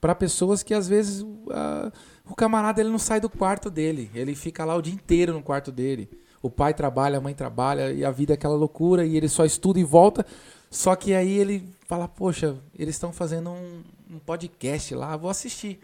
para 0.01 0.15
pessoas 0.15 0.63
que 0.63 0.75
às 0.75 0.89
vezes 0.89 1.25
ah, 1.51 1.93
o 2.25 2.35
camarada 2.35 2.81
ele 2.81 2.91
não 2.91 2.99
sai 2.99 3.21
do 3.21 3.29
quarto 3.29 3.71
dele, 3.71 4.11
ele 4.15 4.35
fica 4.35 4.65
lá 4.65 4.77
o 4.77 4.83
dia 4.83 4.95
inteiro 4.95 5.33
no 5.33 5.43
quarto 5.43 5.73
dele. 5.73 6.09
O 6.41 6.49
pai 6.49 6.73
trabalha, 6.73 7.19
a 7.19 7.21
mãe 7.21 7.35
trabalha 7.35 7.93
e 7.93 8.05
a 8.05 8.11
vida 8.11 8.33
é 8.33 8.35
aquela 8.35 8.55
loucura 8.55 9.05
e 9.05 9.17
ele 9.17 9.29
só 9.29 9.45
estuda 9.45 9.81
e 9.81 9.85
volta. 9.85 10.25
Só 10.71 10.95
que 10.95 11.13
aí 11.13 11.37
ele 11.37 11.69
fala: 11.87 12.07
Poxa, 12.07 12.57
eles 12.79 12.95
estão 12.95 13.13
fazendo 13.13 13.51
um, 13.51 13.83
um 14.11 14.19
podcast 14.19 14.95
lá, 14.95 15.17
vou 15.17 15.31
assistir. 15.31 15.81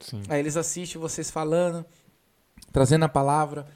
Sim. 0.00 0.22
Aí 0.28 0.40
eles 0.40 0.56
assistem 0.56 1.00
vocês 1.00 1.30
falando, 1.30 1.84
trazendo 2.72 3.04
a 3.04 3.08
palavra. 3.08 3.66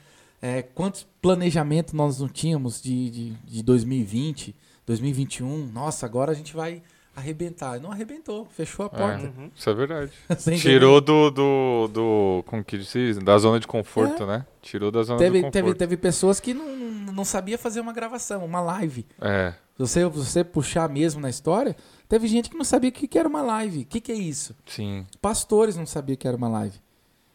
É, 0.40 0.62
quantos 0.62 1.06
planejamentos 1.20 1.92
nós 1.92 2.20
não 2.20 2.28
tínhamos 2.28 2.80
de, 2.80 3.10
de, 3.10 3.30
de 3.30 3.62
2020, 3.62 4.54
2021? 4.87 5.66
Nossa, 5.66 6.06
agora 6.06 6.32
a 6.32 6.34
gente 6.34 6.54
vai 6.54 6.82
arrebentar. 7.18 7.80
Não 7.80 7.90
arrebentou, 7.92 8.46
fechou 8.46 8.87
a 8.87 8.88
porta. 8.88 9.26
Uhum. 9.26 9.50
Isso 9.54 9.68
é 9.68 9.75
verdade. 9.75 10.12
Tirou 10.58 11.00
do, 11.00 11.30
do, 11.30 11.88
do. 11.92 12.44
Como 12.46 12.64
que 12.64 12.82
se 12.84 12.98
diz? 12.98 13.18
Da 13.18 13.37
zona 13.38 13.60
de 13.60 13.66
conforto, 13.66 14.26
né? 14.26 14.46
Tirou 14.62 14.90
da 14.90 15.02
zona 15.02 15.20
É. 15.20 15.25
Teve, 15.25 15.42
teve, 15.42 15.62
conforto. 15.62 15.78
teve 15.78 15.96
pessoas 15.96 16.40
que 16.40 16.54
não, 16.54 16.66
não 17.12 17.25
sabia 17.25 17.58
fazer 17.58 17.80
uma 17.80 17.92
gravação, 17.92 18.44
uma 18.44 18.60
live. 18.60 19.06
É. 19.20 19.54
Se 19.76 19.78
você, 19.78 20.04
você 20.06 20.44
puxar 20.44 20.88
mesmo 20.88 21.20
na 21.20 21.30
história, 21.30 21.76
teve 22.08 22.26
gente 22.26 22.50
que 22.50 22.56
não 22.56 22.64
sabia 22.64 22.90
o 22.90 22.92
que, 22.92 23.06
que 23.06 23.18
era 23.18 23.28
uma 23.28 23.42
live. 23.42 23.82
O 23.82 23.87
que, 23.87 24.00
que 24.00 24.10
é 24.10 24.16
isso? 24.16 24.56
Sim. 24.66 25.06
pastores 25.20 25.76
não 25.76 25.87
sabiam 25.87 26.16
que 26.16 26.26
era 26.26 26.37
uma 26.37 26.48
live. 26.48 26.78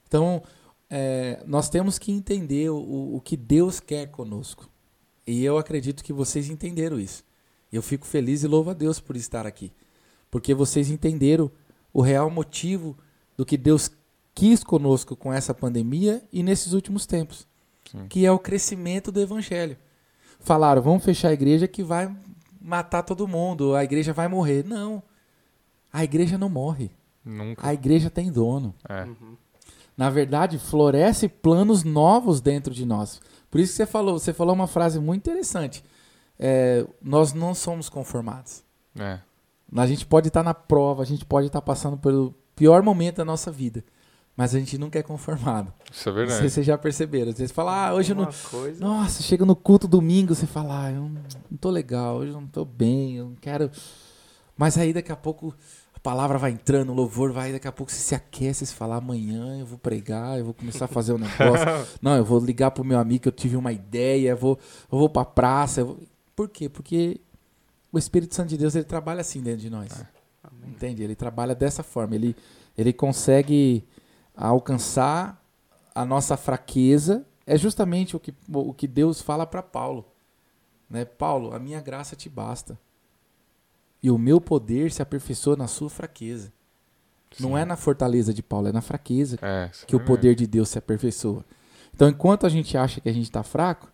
Então, 0.07 0.43
é, 0.89 1.41
nós 1.45 1.69
temos 1.69 1.97
que 1.97 2.11
entender 2.11 2.69
o, 2.69 3.15
o 3.15 3.21
que 3.21 3.37
Deus 3.37 3.79
quer 3.79 4.07
conosco. 4.07 4.69
E 5.25 5.43
eu 5.43 5.57
acredito 5.57 6.03
que 6.03 6.11
vocês 6.11 6.49
entenderam 6.49 6.99
isso. 6.99 7.23
Eu 7.75 7.81
fico 7.81 8.05
feliz 8.05 8.43
e 8.43 8.47
louvo 8.47 8.69
a 8.69 8.73
Deus 8.73 8.99
por 8.99 9.15
estar 9.15 9.47
aqui. 9.47 9.73
Porque 10.29 10.53
vocês 10.53 10.89
entenderam 10.89 11.51
o 11.91 12.01
real 12.01 12.29
motivo 12.29 12.95
do 13.35 13.45
que 13.45 13.57
Deus 13.57 13.89
quis 14.35 14.63
conosco 14.63 15.15
com 15.15 15.33
essa 15.33 15.53
pandemia 15.53 16.23
e 16.31 16.43
nesses 16.43 16.73
últimos 16.73 17.05
tempos. 17.05 17.47
Sim. 17.89 18.07
Que 18.07 18.25
é 18.25 18.31
o 18.31 18.39
crescimento 18.39 19.11
do 19.11 19.19
evangelho. 19.19 19.75
Falaram, 20.39 20.81
vamos 20.81 21.03
fechar 21.03 21.29
a 21.29 21.33
igreja 21.33 21.67
que 21.67 21.83
vai 21.83 22.15
matar 22.61 23.03
todo 23.03 23.27
mundo, 23.27 23.75
a 23.75 23.83
igreja 23.83 24.13
vai 24.13 24.27
morrer. 24.27 24.63
Não. 24.65 25.01
A 25.91 26.03
igreja 26.03 26.37
não 26.37 26.49
morre. 26.49 26.91
Nunca. 27.25 27.67
A 27.67 27.73
igreja 27.73 28.09
tem 28.09 28.31
dono. 28.31 28.73
É. 28.87 29.03
Uhum. 29.03 29.35
Na 29.95 30.09
verdade, 30.09 30.57
floresce 30.57 31.27
planos 31.27 31.83
novos 31.83 32.41
dentro 32.41 32.73
de 32.73 32.85
nós. 32.85 33.21
Por 33.49 33.59
isso 33.59 33.73
que 33.73 33.77
você 33.77 33.85
falou, 33.85 34.17
você 34.19 34.33
falou 34.33 34.55
uma 34.55 34.67
frase 34.67 34.99
muito 34.99 35.29
interessante. 35.29 35.83
É, 36.45 36.85
nós 37.01 37.31
não 37.31 37.55
somos 37.55 37.87
conformados. 37.87 38.63
É. 38.99 39.19
A 39.75 39.87
gente 39.87 40.05
pode 40.05 40.27
estar 40.27 40.43
na 40.43 40.53
prova, 40.53 41.01
a 41.01 41.05
gente 41.05 41.23
pode 41.25 41.47
estar 41.47 41.61
passando 41.61 41.95
pelo 41.97 42.35
pior 42.53 42.83
momento 42.83 43.15
da 43.15 43.25
nossa 43.25 43.49
vida, 43.49 43.81
mas 44.35 44.53
a 44.53 44.59
gente 44.59 44.77
nunca 44.77 44.99
é 44.99 45.01
conformado. 45.03 45.71
Isso 45.89 46.01
é 46.01 46.03
sei 46.03 46.13
verdade. 46.13 46.41
se 46.41 46.49
vocês 46.49 46.65
já 46.65 46.77
perceberam. 46.77 47.31
Às 47.31 47.37
vezes 47.37 47.51
fala, 47.53 47.87
ah, 47.87 47.93
hoje 47.93 48.11
eu 48.11 48.15
não, 48.17 48.27
coisa... 48.51 48.83
nossa, 48.85 49.23
chega 49.23 49.45
no 49.45 49.55
culto 49.55 49.87
domingo, 49.87 50.35
você 50.35 50.45
fala, 50.45 50.83
ah, 50.87 50.91
eu 50.91 51.01
não, 51.01 51.09
não 51.49 51.57
tô 51.59 51.69
legal, 51.69 52.17
hoje 52.17 52.31
eu 52.33 52.41
não 52.41 52.47
tô 52.47 52.65
bem, 52.65 53.15
eu 53.15 53.29
não 53.29 53.35
quero. 53.35 53.71
Mas 54.57 54.77
aí 54.77 54.91
daqui 54.93 55.11
a 55.11 55.15
pouco 55.15 55.55
a 55.95 55.99
palavra 55.99 56.37
vai 56.37 56.51
entrando, 56.51 56.91
o 56.91 56.95
louvor 56.95 57.31
vai, 57.31 57.51
daqui 57.53 57.67
a 57.67 57.71
pouco 57.71 57.91
você 57.91 57.99
se 57.99 58.13
aquece, 58.13 58.65
você 58.65 58.75
fala, 58.75 58.97
amanhã 58.97 59.57
eu 59.59 59.65
vou 59.65 59.79
pregar, 59.79 60.37
eu 60.37 60.45
vou 60.45 60.53
começar 60.53 60.85
a 60.85 60.87
fazer 60.89 61.13
um 61.13 61.17
negócio. 61.23 61.65
não, 62.01 62.15
eu 62.17 62.25
vou 62.25 62.37
ligar 62.39 62.69
pro 62.71 62.83
meu 62.83 62.99
amigo 62.99 63.23
que 63.23 63.27
eu 63.29 63.31
tive 63.31 63.55
uma 63.55 63.71
ideia, 63.71 64.31
eu 64.31 64.37
vou, 64.37 64.59
eu 64.91 64.99
vou 64.99 65.09
pra 65.09 65.23
praça. 65.25 65.81
eu 65.81 65.85
vou- 65.87 65.97
Por 66.35 66.49
quê? 66.49 66.67
Porque 66.67 67.19
o 67.91 67.97
Espírito 67.97 68.33
Santo 68.33 68.49
de 68.49 68.57
Deus 68.57 68.75
ele 68.75 68.85
trabalha 68.85 69.21
assim 69.21 69.41
dentro 69.41 69.61
de 69.61 69.69
nós. 69.69 69.91
Amém. 70.43 70.71
Entende? 70.71 71.03
Ele 71.03 71.15
trabalha 71.15 71.53
dessa 71.53 71.83
forma. 71.83 72.15
Ele, 72.15 72.35
ele 72.77 72.91
consegue 72.91 73.87
alcançar 74.35 75.41
a 75.93 76.03
nossa 76.03 76.35
fraqueza. 76.35 77.25
É 77.45 77.57
justamente 77.57 78.15
o 78.15 78.19
que, 78.19 78.33
o 78.51 78.73
que 78.73 78.87
Deus 78.87 79.21
fala 79.21 79.45
para 79.45 79.61
Paulo. 79.61 80.05
Né? 80.89 81.05
Paulo, 81.05 81.53
a 81.53 81.59
minha 81.59 81.81
graça 81.81 82.15
te 82.15 82.29
basta. 82.29 82.77
E 84.01 84.11
o 84.11 84.17
meu 84.17 84.41
poder 84.41 84.91
se 84.91 85.01
aperfeiçoa 85.01 85.55
na 85.55 85.67
sua 85.67 85.89
fraqueza. 85.89 86.51
Não 87.39 87.51
Sim. 87.51 87.57
é 87.57 87.65
na 87.65 87.75
fortaleza 87.75 88.33
de 88.33 88.43
Paulo, 88.43 88.67
é 88.67 88.71
na 88.71 88.81
fraqueza 88.81 89.37
É, 89.41 89.65
é 89.65 89.85
que 89.87 89.95
o 89.95 89.99
poder 89.99 90.35
de 90.35 90.45
Deus 90.45 90.69
se 90.69 90.77
aperfeiçoa. 90.77 91.45
Então, 91.93 92.09
enquanto 92.09 92.45
a 92.45 92.49
gente 92.49 92.77
acha 92.77 92.99
que 92.99 93.09
a 93.09 93.13
gente 93.13 93.25
está 93.25 93.43
fraco, 93.43 93.92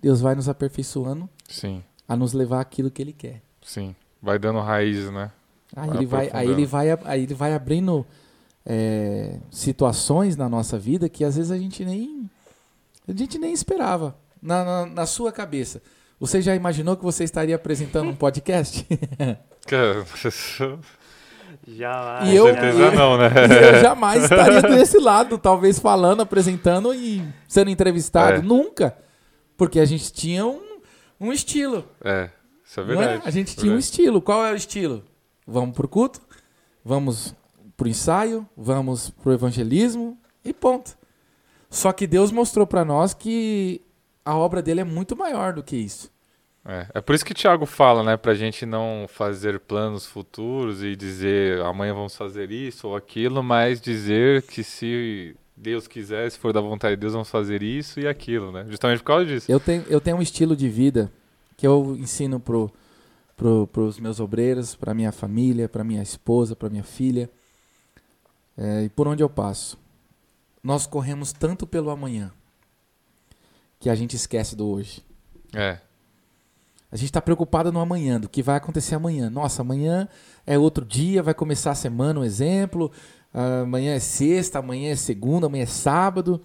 Deus 0.00 0.20
vai 0.20 0.34
nos 0.34 0.48
aperfeiçoando 0.48 1.28
Sim, 1.48 1.82
a 2.08 2.14
nos 2.16 2.32
levar 2.32 2.60
aquilo 2.60 2.90
que 2.90 3.02
Ele 3.02 3.12
quer. 3.12 3.42
sim. 3.62 3.94
Vai 4.20 4.38
dando 4.38 4.58
raiz, 4.60 5.10
né? 5.12 5.30
Aí 5.76 5.88
Vai 5.88 5.96
ele 5.98 6.06
vai, 6.06 6.30
aí 6.32 6.48
ele 6.50 6.66
vai, 6.66 6.90
aí 7.04 7.22
ele 7.22 7.34
vai 7.34 7.54
abrindo 7.54 8.04
é, 8.66 9.38
situações 9.50 10.36
na 10.36 10.48
nossa 10.48 10.76
vida 10.78 11.08
que 11.08 11.22
às 11.24 11.36
vezes 11.36 11.52
a 11.52 11.56
gente 11.58 11.84
nem, 11.84 12.28
a 13.06 13.12
gente 13.12 13.38
nem 13.38 13.52
esperava 13.52 14.16
na, 14.42 14.64
na, 14.64 14.86
na 14.86 15.06
sua 15.06 15.30
cabeça. 15.30 15.80
Você 16.18 16.42
já 16.42 16.54
imaginou 16.56 16.96
que 16.96 17.04
você 17.04 17.22
estaria 17.22 17.54
apresentando 17.54 18.10
um 18.10 18.14
podcast? 18.16 18.84
Cara, 19.68 20.04
Já, 21.66 22.20
E 22.24 22.34
eu- 22.34 22.48
já- 22.48 22.54
certeza 22.60 22.90
não, 22.92 23.16
né? 23.18 23.28
E 23.48 23.76
eu 23.76 23.80
jamais 23.80 24.24
estaria 24.24 24.62
desse 24.62 24.98
lado, 24.98 25.38
talvez 25.38 25.78
falando, 25.78 26.22
apresentando 26.22 26.92
e 26.94 27.22
sendo 27.46 27.70
entrevistado. 27.70 28.38
É. 28.38 28.42
Nunca. 28.42 28.96
Porque 29.58 29.80
a 29.80 29.84
gente 29.84 30.10
tinha 30.12 30.46
um, 30.46 30.80
um 31.20 31.32
estilo. 31.32 31.84
É, 32.02 32.30
isso 32.64 32.80
é 32.80 32.82
é? 32.82 32.86
verdade. 32.86 33.22
A 33.26 33.30
gente 33.30 33.54
tinha 33.54 33.72
um 33.72 33.74
verdade. 33.74 33.84
estilo. 33.84 34.22
Qual 34.22 34.46
é 34.46 34.52
o 34.52 34.56
estilo? 34.56 35.04
Vamos 35.46 35.74
pro 35.74 35.88
culto, 35.88 36.20
vamos 36.84 37.34
pro 37.76 37.88
ensaio, 37.88 38.48
vamos 38.56 39.10
pro 39.10 39.32
evangelismo 39.32 40.16
e 40.44 40.54
ponto. 40.54 40.96
Só 41.68 41.92
que 41.92 42.06
Deus 42.06 42.30
mostrou 42.30 42.66
pra 42.66 42.84
nós 42.84 43.12
que 43.12 43.82
a 44.24 44.36
obra 44.36 44.62
dele 44.62 44.80
é 44.80 44.84
muito 44.84 45.16
maior 45.16 45.52
do 45.52 45.62
que 45.62 45.76
isso. 45.76 46.10
É, 46.64 46.86
é 46.94 47.00
por 47.00 47.14
isso 47.14 47.24
que 47.24 47.32
o 47.32 47.34
Thiago 47.34 47.66
fala, 47.66 48.02
né, 48.04 48.16
pra 48.16 48.34
gente 48.34 48.64
não 48.64 49.06
fazer 49.08 49.58
planos 49.58 50.06
futuros 50.06 50.82
e 50.82 50.94
dizer 50.94 51.60
amanhã 51.62 51.94
vamos 51.94 52.14
fazer 52.14 52.52
isso 52.52 52.88
ou 52.88 52.96
aquilo, 52.96 53.42
mas 53.42 53.80
dizer 53.80 54.42
que 54.42 54.62
se 54.62 55.34
Deus 55.60 55.86
quiser, 55.88 56.30
se 56.30 56.38
for 56.38 56.52
da 56.52 56.60
vontade 56.60 56.94
de 56.96 57.00
Deus, 57.00 57.12
vamos 57.12 57.28
fazer 57.30 57.62
isso 57.62 57.98
e 58.00 58.06
aquilo, 58.06 58.52
né? 58.52 58.64
Justamente 58.68 58.98
por 58.98 59.06
causa 59.06 59.26
disso. 59.26 59.50
Eu 59.50 59.58
tenho, 59.58 59.82
eu 59.88 60.00
tenho 60.00 60.16
um 60.16 60.22
estilo 60.22 60.54
de 60.56 60.68
vida 60.68 61.10
que 61.56 61.66
eu 61.66 61.96
ensino 61.98 62.38
pro, 62.38 62.70
pro, 63.36 63.66
pros 63.66 63.98
meus 63.98 64.20
obreiros, 64.20 64.74
pra 64.76 64.94
minha 64.94 65.10
família, 65.10 65.68
pra 65.68 65.82
minha 65.82 66.02
esposa, 66.02 66.54
pra 66.54 66.70
minha 66.70 66.84
filha. 66.84 67.28
É, 68.56 68.84
e 68.84 68.88
por 68.88 69.06
onde 69.08 69.22
eu 69.22 69.28
passo. 69.28 69.76
Nós 70.62 70.86
corremos 70.86 71.32
tanto 71.32 71.66
pelo 71.66 71.90
amanhã 71.90 72.32
que 73.80 73.88
a 73.90 73.94
gente 73.94 74.14
esquece 74.16 74.56
do 74.56 74.66
hoje. 74.68 75.02
É, 75.54 75.78
A 76.90 76.96
gente 76.96 77.06
está 77.06 77.20
preocupado 77.20 77.70
no 77.72 77.80
amanhã, 77.80 78.18
do 78.20 78.28
que 78.28 78.42
vai 78.42 78.56
acontecer 78.56 78.94
amanhã. 78.94 79.28
Nossa, 79.30 79.62
amanhã 79.62 80.08
é 80.46 80.58
outro 80.58 80.84
dia, 80.84 81.22
vai 81.22 81.34
começar 81.34 81.70
a 81.72 81.74
semana, 81.74 82.20
um 82.20 82.24
exemplo. 82.24 82.90
Ah, 83.32 83.60
Amanhã 83.62 83.94
é 83.94 84.00
sexta, 84.00 84.58
amanhã 84.58 84.90
é 84.90 84.96
segunda, 84.96 85.46
amanhã 85.46 85.62
é 85.64 85.66
sábado. 85.66 86.40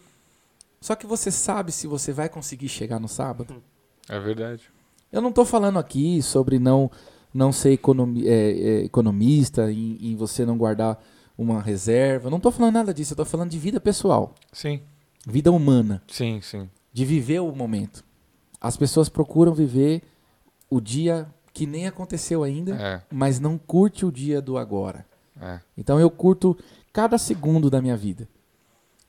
Só 0.82 0.96
que 0.96 1.06
você 1.08 1.32
sabe 1.32 1.72
se 1.72 1.88
você 1.88 2.12
vai 2.12 2.28
conseguir 2.30 2.68
chegar 2.70 3.00
no 3.00 3.08
sábado? 3.08 3.64
é 4.10 4.20
verdade. 4.20 4.64
Eu 5.12 5.22
não 5.22 5.30
estou 5.30 5.46
falando 5.46 5.80
aqui 5.80 6.22
sobre 6.22 6.60
não, 6.60 6.90
não 7.34 7.52
ser 7.54 7.72
economi- 7.72 8.28
é, 8.28 8.32
é, 8.52 8.84
economista, 8.84 9.72
em, 9.72 9.98
em 10.02 10.16
você 10.16 10.46
não 10.46 10.58
guardar 10.58 11.02
uma 11.38 11.62
reserva. 11.62 12.30
Não 12.30 12.38
estou 12.38 12.52
falando 12.52 12.74
nada 12.74 12.94
disso, 12.94 13.14
eu 13.14 13.16
estou 13.16 13.26
falando 13.26 13.52
de 13.52 13.60
vida 13.60 13.80
pessoal, 13.80 14.34
Sim, 14.52 14.82
vida 15.26 15.52
humana. 15.52 16.02
sim, 16.08 16.42
sim. 16.42 16.70
de 16.92 17.06
viver 17.06 17.40
o 17.40 17.56
momento. 17.56 18.04
As 18.60 18.76
pessoas 18.76 19.08
procuram 19.08 19.54
viver 19.54 20.02
o 20.70 20.82
dia 20.82 21.28
que 21.54 21.66
nem 21.68 21.88
aconteceu 21.88 22.44
ainda, 22.44 22.76
É, 22.76 23.02
mas 23.12 23.40
não 23.40 23.58
curte 23.58 24.06
o 24.06 24.12
dia 24.12 24.42
do 24.42 24.58
agora. 24.58 25.06
É. 25.42 25.60
Então 25.78 26.00
eu 26.00 26.10
curto 26.10 26.58
cada 26.92 27.18
segundo 27.18 27.70
da 27.70 27.82
minha 27.82 27.98
vida, 27.98 28.28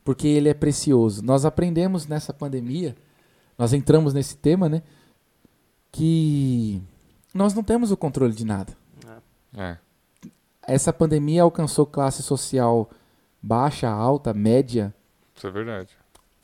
porque 0.04 0.26
ele 0.26 0.48
é 0.48 0.54
precioso. 0.54 1.22
Nós 1.22 1.44
aprendemos 1.44 2.06
nessa 2.06 2.32
pandemia, 2.32 2.96
nós 3.58 3.72
entramos 3.72 4.14
nesse 4.14 4.37
tema, 4.37 4.68
né, 4.68 4.82
que 5.92 6.82
nós 7.32 7.54
não 7.54 7.62
temos 7.62 7.90
o 7.92 7.96
controle 7.96 8.32
de 8.34 8.44
nada. 8.44 8.76
É, 9.56 9.76
Essa 10.66 10.92
pandemia 10.92 11.42
alcançou 11.42 11.87
classe 11.87 12.22
social 12.22 12.90
baixa, 13.40 13.88
alta, 13.88 14.32
média, 14.32 14.92
isso 15.37 15.46
é 15.46 15.50
verdade. 15.50 15.90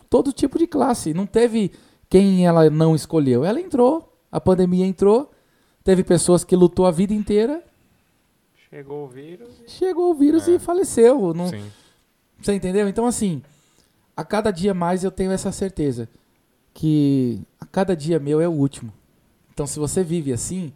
todo 0.08 0.32
tipo 0.32 0.58
de 0.58 0.66
classe. 0.66 1.14
Não 1.14 1.26
teve 1.26 1.72
quem 2.08 2.46
ela 2.46 2.68
não 2.68 2.94
escolheu. 2.94 3.44
Ela 3.44 3.60
entrou, 3.60 4.16
a 4.30 4.40
pandemia 4.40 4.84
entrou, 4.86 5.30
teve 5.82 6.04
pessoas 6.04 6.44
que 6.44 6.54
lutou 6.54 6.86
a 6.86 6.90
vida 6.90 7.14
inteira, 7.14 7.64
Chegou 8.70 9.04
o 9.04 9.08
vírus. 9.08 9.48
chegou 9.66 10.10
o 10.10 10.14
vírus 10.14 10.46
É. 10.48 10.52
e 10.52 10.58
faleceu. 10.58 11.34
Não, 11.34 11.48
Sim, 11.48 11.70
você 12.40 12.52
entendeu? 12.54 12.88
Então, 12.88 13.04
assim, 13.06 13.42
a 14.16 14.24
cada 14.24 14.50
dia 14.52 14.72
mais 14.72 15.02
eu 15.02 15.10
tenho 15.10 15.32
essa 15.32 15.50
certeza 15.50 16.08
que 16.72 17.40
a 17.60 17.66
cada 17.66 17.96
dia 17.96 18.18
meu 18.20 18.40
é 18.40 18.46
o 18.48 18.52
último. 18.52 18.92
Então, 19.52 19.66
se 19.66 19.78
você 19.78 20.04
vive 20.04 20.32
assim, 20.32 20.72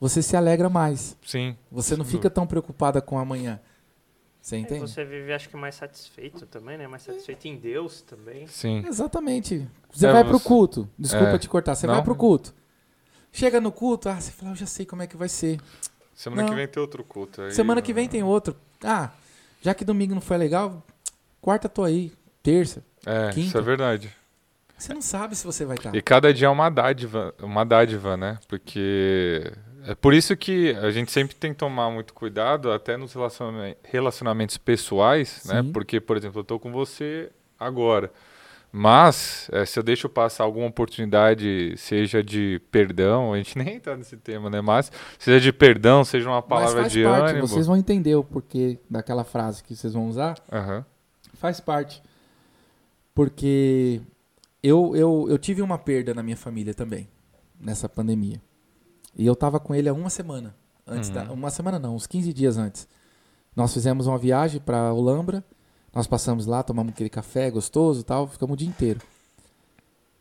você 0.00 0.22
se 0.22 0.36
alegra 0.36 0.68
mais. 0.68 1.16
sim. 1.24 1.56
Você 1.72 1.96
não 1.96 2.04
fica 2.04 2.30
tão 2.30 2.46
preocupada 2.46 3.00
com 3.02 3.18
amanhã. 3.18 3.60
Você 4.40 4.56
É, 4.56 4.58
entende? 4.58 4.80
você 4.82 5.04
vive, 5.04 5.32
acho 5.32 5.48
que, 5.48 5.56
mais 5.56 5.74
satisfeito 5.74 6.44
também, 6.46 6.76
né? 6.76 6.86
Mais 6.86 7.02
satisfeito 7.02 7.46
em 7.48 7.56
Deus 7.56 8.02
também. 8.02 8.46
Sim, 8.46 8.84
Exatamente. 8.86 9.66
Você 9.90 10.06
É, 10.06 10.12
vai 10.12 10.22
pro 10.22 10.38
você- 10.38 10.44
culto. 10.46 10.88
Desculpa 10.98 11.30
É. 11.30 11.38
te 11.38 11.48
cortar. 11.48 11.74
Você 11.74 11.86
Não. 11.86 11.94
vai 11.94 12.04
pro 12.04 12.14
culto. 12.14 12.54
Chega 13.32 13.60
no 13.60 13.72
culto, 13.72 14.08
ah, 14.08 14.20
você 14.20 14.30
fala, 14.30 14.52
eu 14.52 14.56
já 14.56 14.66
sei 14.66 14.84
como 14.86 15.02
é 15.02 15.06
que 15.06 15.16
vai 15.16 15.28
ser. 15.30 15.58
Semana 16.14 16.42
Não. 16.42 16.48
que 16.48 16.54
vem 16.54 16.66
tem 16.68 16.80
outro 16.80 17.02
culto. 17.04 17.42
aí- 17.42 17.52
Semana 17.52 17.82
que 17.82 17.92
vem 17.92 18.08
tem 18.08 18.22
outro. 18.22 18.56
Ah, 18.82 19.10
já 19.62 19.74
que 19.74 19.84
domingo 19.84 20.14
não 20.14 20.20
foi 20.20 20.36
legal, 20.36 20.82
quarta 21.40 21.68
tô 21.68 21.84
aí. 21.84 22.12
Terça. 22.42 22.84
É, 23.06 23.28
isso 23.30 23.34
quinta. 23.34 23.58
é 23.58 23.62
verdade. 23.62 24.10
Você 24.76 24.92
não 24.92 25.00
sabe 25.02 25.34
se 25.36 25.44
você 25.46 25.64
vai 25.64 25.76
estar. 25.76 25.94
E 25.94 26.02
cada 26.02 26.32
dia 26.34 26.46
é 26.46 26.50
uma 26.50 26.68
dádiva, 26.68 27.34
uma 27.40 27.64
dádiva, 27.64 28.16
né? 28.16 28.38
Porque 28.48 29.50
é 29.86 29.94
por 29.94 30.12
isso 30.12 30.36
que 30.36 30.70
a 30.82 30.90
gente 30.90 31.10
sempre 31.12 31.34
tem 31.36 31.52
que 31.52 31.58
tomar 31.58 31.90
muito 31.90 32.12
cuidado, 32.12 32.72
até 32.72 32.96
nos 32.96 33.12
relaciona- 33.14 33.76
relacionamentos 33.84 34.56
pessoais, 34.58 35.42
né? 35.46 35.62
Sim. 35.62 35.72
Porque, 35.72 36.00
por 36.00 36.16
exemplo, 36.16 36.40
eu 36.40 36.44
tô 36.44 36.58
com 36.58 36.70
você 36.72 37.30
agora. 37.58 38.12
Mas, 38.76 39.48
eh, 39.52 39.64
se 39.64 39.78
eu 39.78 39.84
deixo 39.84 40.08
passar 40.08 40.42
alguma 40.42 40.66
oportunidade, 40.66 41.74
seja 41.76 42.24
de 42.24 42.60
perdão, 42.72 43.32
a 43.32 43.36
gente 43.36 43.56
nem 43.58 43.76
entra 43.76 43.96
nesse 43.96 44.16
tema, 44.16 44.50
né? 44.50 44.60
Mas, 44.60 44.90
seja 45.16 45.40
de 45.40 45.52
perdão, 45.52 46.04
seja 46.04 46.28
uma 46.28 46.42
palavra 46.42 46.80
faz 46.80 46.92
de 46.92 47.04
parte, 47.04 47.30
ânimo. 47.30 47.46
vocês 47.46 47.68
vão 47.68 47.76
entender 47.76 48.16
o 48.16 48.24
porquê 48.24 48.80
daquela 48.90 49.22
frase 49.22 49.62
que 49.62 49.76
vocês 49.76 49.92
vão 49.92 50.08
usar. 50.08 50.36
Aham, 50.50 50.84
Faz 51.34 51.60
parte. 51.60 52.02
Porque 53.14 54.00
eu, 54.62 54.96
eu, 54.96 55.26
eu 55.28 55.38
tive 55.38 55.62
uma 55.62 55.78
perda 55.78 56.12
na 56.12 56.22
minha 56.22 56.36
família 56.36 56.74
também, 56.74 57.08
nessa 57.60 57.88
pandemia. 57.88 58.40
E 59.16 59.24
eu 59.24 59.36
tava 59.36 59.60
com 59.60 59.72
ele 59.74 59.88
há 59.88 59.92
uma 59.92 60.10
semana. 60.10 60.54
Antes 60.86 61.10
Uhum. 61.10 61.14
da, 61.14 61.32
uma 61.32 61.50
semana 61.50 61.78
não, 61.78 61.94
uns 61.94 62.06
15 62.08 62.32
dias 62.32 62.56
antes. 62.56 62.88
Nós 63.54 63.72
fizemos 63.72 64.06
uma 64.08 64.18
viagem 64.18 64.60
para 64.60 64.92
Olambra. 64.92 65.44
Nós 65.94 66.06
passamos 66.06 66.46
lá, 66.46 66.62
tomamos 66.62 66.92
aquele 66.92 67.08
café 67.08 67.50
gostoso 67.50 68.00
e 68.00 68.04
tal, 68.04 68.26
ficamos 68.26 68.54
o 68.54 68.56
dia 68.56 68.68
inteiro. 68.68 69.00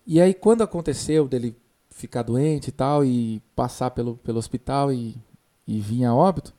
E 0.05 0.21
aí, 0.21 0.33
quando 0.33 0.61
aconteceu 0.61 1.27
dele 1.27 1.55
ficar 1.89 2.23
doente 2.23 2.67
e 2.67 2.71
tal, 2.71 3.05
e 3.05 3.41
passar 3.55 3.91
pelo, 3.91 4.17
pelo 4.17 4.37
hospital 4.37 4.91
e, 4.91 5.15
e 5.65 5.79
vir 5.79 6.05
a 6.05 6.13
óbito, 6.13 6.53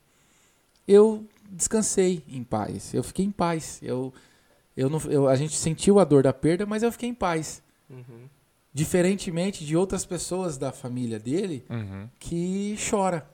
eu 0.88 1.24
descansei 1.50 2.22
em 2.28 2.42
paz. 2.42 2.92
Eu 2.94 3.02
fiquei 3.02 3.24
em 3.24 3.30
paz. 3.30 3.78
Eu, 3.82 4.12
eu 4.76 4.88
não, 4.90 4.98
eu, 5.02 5.28
a 5.28 5.36
gente 5.36 5.56
sentiu 5.56 5.98
a 5.98 6.04
dor 6.04 6.22
da 6.22 6.32
perda, 6.32 6.66
mas 6.66 6.82
eu 6.82 6.90
fiquei 6.90 7.08
em 7.08 7.14
paz. 7.14 7.62
Uhum. 7.88 8.28
Diferentemente 8.72 9.64
de 9.64 9.76
outras 9.76 10.04
pessoas 10.04 10.58
da 10.58 10.72
família 10.72 11.18
dele 11.18 11.64
uhum. 11.70 12.08
que 12.18 12.76
chora. 12.90 13.28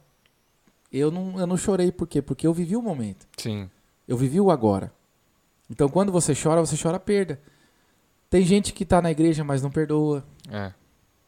Eu 0.92 1.10
não, 1.10 1.38
eu 1.38 1.46
não 1.46 1.56
chorei 1.56 1.90
por 1.92 2.06
quê? 2.06 2.20
Porque 2.20 2.46
eu 2.46 2.52
vivi 2.52 2.76
o 2.76 2.82
momento. 2.82 3.26
Sim, 3.38 3.70
Eu 4.06 4.16
vivi 4.16 4.40
o 4.40 4.50
agora. 4.50 4.92
Então 5.70 5.88
quando 5.88 6.10
você 6.12 6.34
chora, 6.34 6.60
você 6.60 6.76
chora 6.80 6.98
perda. 6.98 7.40
Tem 8.28 8.42
gente 8.44 8.72
que 8.72 8.84
tá 8.84 9.00
na 9.00 9.10
igreja, 9.10 9.42
mas 9.44 9.62
não 9.62 9.70
perdoa. 9.70 10.24
é. 10.50 10.72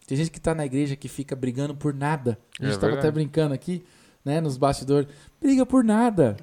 Tem 0.05 0.19
gente 0.19 0.31
que 0.33 0.41
tá 0.41 0.53
na 0.55 0.67
igreja 0.67 0.97
que 0.97 1.09
fica 1.09 1.35
brigando 1.35 1.75
por 1.77 1.95
nada. 1.95 2.37
A 2.61 2.65
gente 2.67 2.75
É 2.75 2.79
tava 2.79 2.95
até 2.95 3.11
brincando 3.11 3.55
aqui, 3.55 3.85
né, 4.25 4.41
nos 4.41 4.57
bastidores. 4.59 5.09
Briga 5.41 5.65
por 5.65 5.83
nada. 5.85 6.37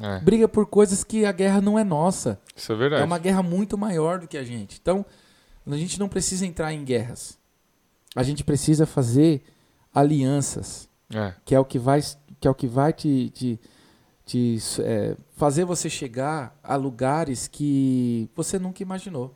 é. 0.00 0.20
Briga 0.20 0.46
por 0.46 0.66
coisas 0.66 1.02
que 1.02 1.24
a 1.24 1.32
guerra 1.32 1.60
não 1.62 1.78
é 1.78 1.82
nossa. 1.82 2.38
Isso 2.54 2.70
é 2.72 2.76
verdade. 2.76 3.02
É 3.02 3.04
uma 3.04 3.18
guerra 3.18 3.42
muito 3.42 3.76
maior 3.78 4.20
do 4.20 4.28
que 4.28 4.36
a 4.36 4.44
gente. 4.44 4.78
Então, 4.80 5.04
a 5.66 5.76
gente 5.76 5.98
não 5.98 6.08
precisa 6.08 6.46
entrar 6.46 6.72
em 6.74 6.84
guerras. 6.84 7.38
A 8.14 8.22
gente 8.22 8.44
precisa 8.44 8.84
fazer 8.86 9.42
alianças, 9.94 10.88
É. 11.12 11.32
que 11.44 11.54
é 11.54 11.58
o 11.60 11.64
que 11.64 11.78
vai, 11.78 12.00
que 12.38 12.46
é 12.46 12.50
o 12.50 12.54
que 12.54 12.66
vai 12.66 12.92
te, 12.92 13.30
te, 13.30 13.60
te, 14.26 14.58
é, 14.80 15.16
fazer 15.36 15.64
você 15.64 15.88
chegar 15.88 16.58
a 16.62 16.76
lugares 16.76 17.48
que 17.48 18.28
você 18.34 18.58
nunca 18.58 18.82
imaginou. 18.82 19.32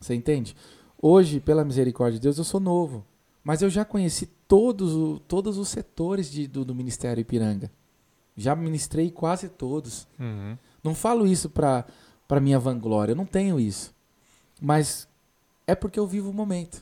Você 0.00 0.14
entende? 0.14 0.56
Hoje, 1.02 1.40
pela 1.40 1.64
misericórdia 1.64 2.18
de 2.18 2.22
Deus, 2.22 2.38
eu 2.38 2.44
sou 2.44 2.60
novo. 2.60 3.04
Mas 3.44 3.60
eu 3.62 3.68
já 3.68 3.84
conheci 3.84 4.26
todos, 4.46 5.20
todos 5.26 5.58
os 5.58 5.68
setores 5.68 6.30
de- 6.30 6.46
do, 6.46 6.64
do 6.64 6.74
Ministério 6.74 7.20
Ipiranga. 7.20 7.70
Já 8.36 8.54
ministrei 8.54 9.10
quase 9.10 9.48
todos. 9.48 10.06
Uhum. 10.18 10.56
Não 10.82 10.94
falo 10.94 11.26
isso 11.26 11.50
para 11.50 11.84
para 12.28 12.40
minha 12.40 12.60
vanglória, 12.60 13.10
eu 13.10 13.16
não 13.16 13.26
tenho 13.26 13.58
isso. 13.58 13.92
Mas 14.62 15.08
é 15.66 15.74
porque 15.74 15.98
eu 15.98 16.06
vivo 16.06 16.30
o 16.30 16.32
momento. 16.32 16.80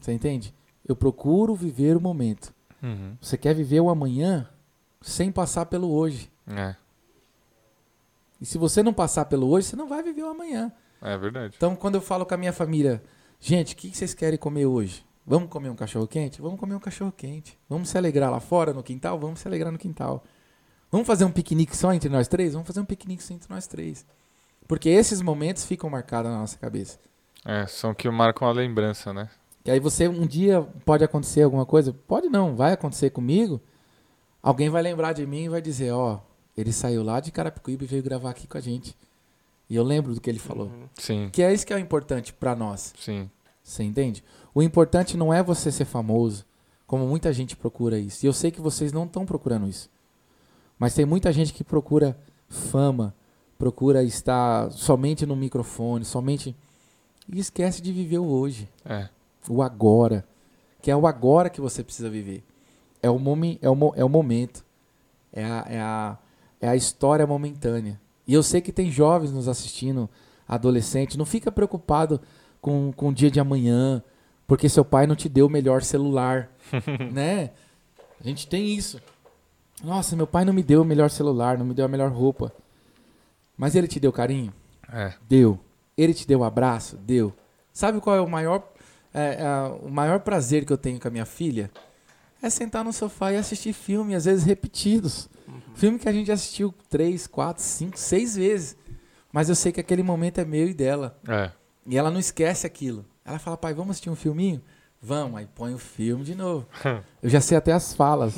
Você 0.00 0.12
entende? 0.12 0.52
Eu 0.84 0.96
procuro 0.96 1.54
viver 1.54 1.96
o 1.96 2.00
momento. 2.00 2.52
Uhum. 2.82 3.16
Você 3.20 3.38
quer 3.38 3.54
viver 3.54 3.78
o 3.78 3.88
amanhã 3.88 4.48
sem 5.00 5.30
passar 5.30 5.66
pelo 5.66 5.88
hoje. 5.92 6.31
É. 6.46 6.74
E 8.40 8.46
se 8.46 8.58
você 8.58 8.82
não 8.82 8.92
passar 8.92 9.26
pelo 9.26 9.48
hoje, 9.48 9.68
você 9.68 9.76
não 9.76 9.88
vai 9.88 10.02
viver 10.02 10.22
o 10.22 10.30
amanhã. 10.30 10.72
É 11.00 11.16
verdade. 11.16 11.54
Então, 11.56 11.76
quando 11.76 11.96
eu 11.96 12.00
falo 12.00 12.26
com 12.26 12.34
a 12.34 12.36
minha 12.36 12.52
família, 12.52 13.02
gente, 13.38 13.74
o 13.74 13.76
que 13.76 13.96
vocês 13.96 14.14
querem 14.14 14.38
comer 14.38 14.66
hoje? 14.66 15.04
Vamos 15.24 15.48
comer 15.48 15.68
um 15.68 15.76
cachorro 15.76 16.06
quente? 16.06 16.42
Vamos 16.42 16.58
comer 16.58 16.74
um 16.74 16.80
cachorro 16.80 17.12
quente. 17.12 17.58
Vamos 17.68 17.88
se 17.88 17.96
alegrar 17.96 18.30
lá 18.30 18.40
fora 18.40 18.72
no 18.72 18.82
quintal? 18.82 19.18
Vamos 19.18 19.40
se 19.40 19.46
alegrar 19.46 19.72
no 19.72 19.78
quintal. 19.78 20.24
Vamos 20.90 21.06
fazer 21.06 21.24
um 21.24 21.30
piquenique 21.30 21.76
só 21.76 21.92
entre 21.92 22.10
nós 22.10 22.26
três? 22.26 22.52
Vamos 22.52 22.66
fazer 22.66 22.80
um 22.80 22.84
piquenique 22.84 23.22
só 23.22 23.32
entre 23.32 23.52
nós 23.52 23.66
três. 23.66 24.04
Porque 24.66 24.88
esses 24.88 25.22
momentos 25.22 25.64
ficam 25.64 25.88
marcados 25.88 26.30
na 26.30 26.38
nossa 26.38 26.58
cabeça. 26.58 26.98
É, 27.44 27.66
são 27.66 27.94
que 27.94 28.08
marcam 28.10 28.48
a 28.48 28.52
lembrança, 28.52 29.12
né? 29.12 29.30
E 29.64 29.70
aí 29.70 29.78
você, 29.78 30.08
um 30.08 30.26
dia, 30.26 30.62
pode 30.84 31.04
acontecer 31.04 31.42
alguma 31.42 31.64
coisa? 31.64 31.92
Pode 31.92 32.28
não, 32.28 32.56
vai 32.56 32.72
acontecer 32.72 33.10
comigo. 33.10 33.60
Alguém 34.42 34.68
vai 34.68 34.82
lembrar 34.82 35.12
de 35.12 35.24
mim 35.24 35.44
e 35.44 35.48
vai 35.48 35.62
dizer, 35.62 35.92
ó, 35.92 36.20
ele 36.56 36.72
saiu 36.72 37.02
lá 37.02 37.20
de 37.20 37.30
Carapicuíba 37.30 37.84
e 37.84 37.86
veio 37.86 38.02
gravar 38.02 38.30
aqui 38.30 38.46
com 38.46 38.58
a 38.58 38.60
gente. 38.60 38.96
E 39.70 39.76
eu 39.76 39.82
lembro 39.82 40.14
do 40.14 40.20
que 40.20 40.28
ele 40.28 40.38
falou. 40.38 40.66
Uhum. 40.66 40.88
Sim, 40.98 41.30
Que 41.32 41.42
é 41.42 41.52
isso 41.52 41.66
que 41.66 41.72
é 41.72 41.76
o 41.76 41.78
importante 41.78 42.32
pra 42.32 42.54
nós. 42.54 42.92
sim. 42.98 43.30
Você 43.64 43.84
entende? 43.84 44.24
O 44.52 44.60
importante 44.62 45.16
não 45.16 45.32
é 45.32 45.40
você 45.42 45.70
ser 45.70 45.84
famoso, 45.84 46.44
como 46.86 47.06
muita 47.06 47.32
gente 47.32 47.54
procura 47.56 47.96
isso. 47.98 48.26
E 48.26 48.28
eu 48.28 48.32
sei 48.32 48.50
que 48.50 48.60
vocês 48.60 48.92
não 48.92 49.04
estão 49.04 49.24
procurando 49.24 49.68
isso. 49.68 49.88
Mas 50.78 50.94
tem 50.94 51.04
muita 51.06 51.32
gente 51.32 51.52
que 51.54 51.62
procura 51.62 52.18
fama, 52.48 53.14
procura 53.56 54.02
estar 54.02 54.70
somente 54.72 55.24
no 55.24 55.36
microfone, 55.36 56.04
somente. 56.04 56.56
E 57.32 57.38
esquece 57.38 57.80
de 57.80 57.92
viver 57.92 58.18
o 58.18 58.26
hoje, 58.26 58.68
É. 58.84 59.08
o 59.48 59.62
agora. 59.62 60.26
Que 60.82 60.90
é 60.90 60.96
o 60.96 61.06
agora 61.06 61.48
que 61.48 61.60
você 61.60 61.84
precisa 61.84 62.10
viver. 62.10 62.42
É 63.00 63.08
o, 63.08 63.18
momen, 63.18 63.58
é 63.62 63.70
o, 63.70 63.76
mo- 63.76 63.94
é 63.96 64.04
o 64.04 64.08
momento. 64.08 64.64
É 65.32 65.44
a, 65.44 65.66
é, 65.68 65.80
a, 65.80 66.18
é 66.62 66.68
a 66.68 66.76
história 66.76 67.26
momentânea. 67.26 68.00
E 68.26 68.32
eu 68.32 68.42
sei 68.42 68.60
que 68.60 68.72
tem 68.72 68.90
jovens 68.90 69.32
nos 69.32 69.48
assistindo, 69.48 70.08
adolescentes. 70.48 71.16
Não 71.16 71.26
fica 71.26 71.50
preocupado 71.50 72.20
com, 72.60 72.92
com 72.92 73.08
o 73.08 73.12
dia 73.12 73.30
de 73.30 73.40
amanhã, 73.40 74.02
porque 74.46 74.68
seu 74.68 74.84
pai 74.84 75.06
não 75.06 75.16
te 75.16 75.28
deu 75.28 75.46
o 75.46 75.50
melhor 75.50 75.82
celular, 75.82 76.48
né? 77.12 77.50
A 78.20 78.24
gente 78.26 78.46
tem 78.46 78.74
isso. 78.74 79.00
Nossa, 79.82 80.14
meu 80.14 80.26
pai 80.26 80.44
não 80.44 80.52
me 80.52 80.62
deu 80.62 80.82
o 80.82 80.84
melhor 80.84 81.10
celular, 81.10 81.58
não 81.58 81.66
me 81.66 81.74
deu 81.74 81.84
a 81.84 81.88
melhor 81.88 82.12
roupa. 82.12 82.52
Mas 83.56 83.74
ele 83.74 83.88
te 83.88 83.98
deu 83.98 84.12
carinho? 84.12 84.52
É. 84.90 85.12
Deu. 85.28 85.58
Ele 85.98 86.14
te 86.14 86.26
deu 86.26 86.40
um 86.40 86.44
abraço? 86.44 86.96
Deu. 86.96 87.32
Sabe 87.72 88.00
qual 88.00 88.14
é 88.14 88.20
o 88.20 88.28
maior, 88.28 88.62
é, 89.12 89.38
é, 89.40 89.84
o 89.84 89.90
maior 89.90 90.20
prazer 90.20 90.64
que 90.64 90.72
eu 90.72 90.78
tenho 90.78 91.00
com 91.00 91.08
a 91.08 91.10
minha 91.10 91.26
filha? 91.26 91.68
É 92.40 92.48
sentar 92.48 92.84
no 92.84 92.92
sofá 92.92 93.32
e 93.32 93.36
assistir 93.36 93.72
filme, 93.72 94.14
às 94.14 94.26
vezes 94.26 94.44
repetidos. 94.44 95.28
Filme 95.74 95.98
que 95.98 96.08
a 96.08 96.12
gente 96.12 96.30
assistiu 96.30 96.74
três, 96.88 97.26
quatro, 97.26 97.62
cinco, 97.62 97.98
seis 97.98 98.36
vezes. 98.36 98.76
Mas 99.32 99.48
eu 99.48 99.54
sei 99.54 99.72
que 99.72 99.80
aquele 99.80 100.02
momento 100.02 100.38
é 100.38 100.44
meu 100.44 100.68
e 100.68 100.74
dela. 100.74 101.18
É. 101.28 101.50
E 101.86 101.96
ela 101.96 102.10
não 102.10 102.20
esquece 102.20 102.66
aquilo. 102.66 103.04
Ela 103.24 103.38
fala, 103.38 103.56
pai, 103.56 103.72
vamos 103.72 103.92
assistir 103.92 104.10
um 104.10 104.16
filminho? 104.16 104.62
Vamos, 105.00 105.38
aí 105.38 105.48
põe 105.52 105.74
o 105.74 105.78
filme 105.78 106.22
de 106.22 106.34
novo. 106.34 106.66
Eu 107.20 107.28
já 107.28 107.40
sei 107.40 107.56
até 107.56 107.72
as 107.72 107.92
falas. 107.92 108.34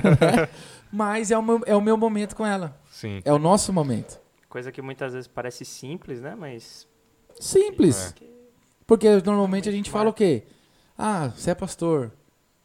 Mas 0.90 1.30
é 1.30 1.36
o, 1.36 1.42
meu, 1.42 1.60
é 1.66 1.76
o 1.76 1.80
meu 1.80 1.96
momento 1.96 2.34
com 2.34 2.46
ela. 2.46 2.80
Sim. 2.90 3.20
É 3.24 3.32
o 3.32 3.38
nosso 3.38 3.72
momento. 3.72 4.18
Coisa 4.48 4.70
que 4.70 4.80
muitas 4.80 5.12
vezes 5.12 5.26
parece 5.28 5.64
simples, 5.64 6.20
né? 6.20 6.34
Mas. 6.34 6.86
Simples. 7.38 8.14
Porque 8.86 9.20
normalmente 9.22 9.68
a 9.68 9.72
gente 9.72 9.90
fala 9.90 10.10
o 10.10 10.14
quê? 10.14 10.44
Ah, 10.96 11.32
você 11.36 11.50
é 11.50 11.54
pastor. 11.54 12.12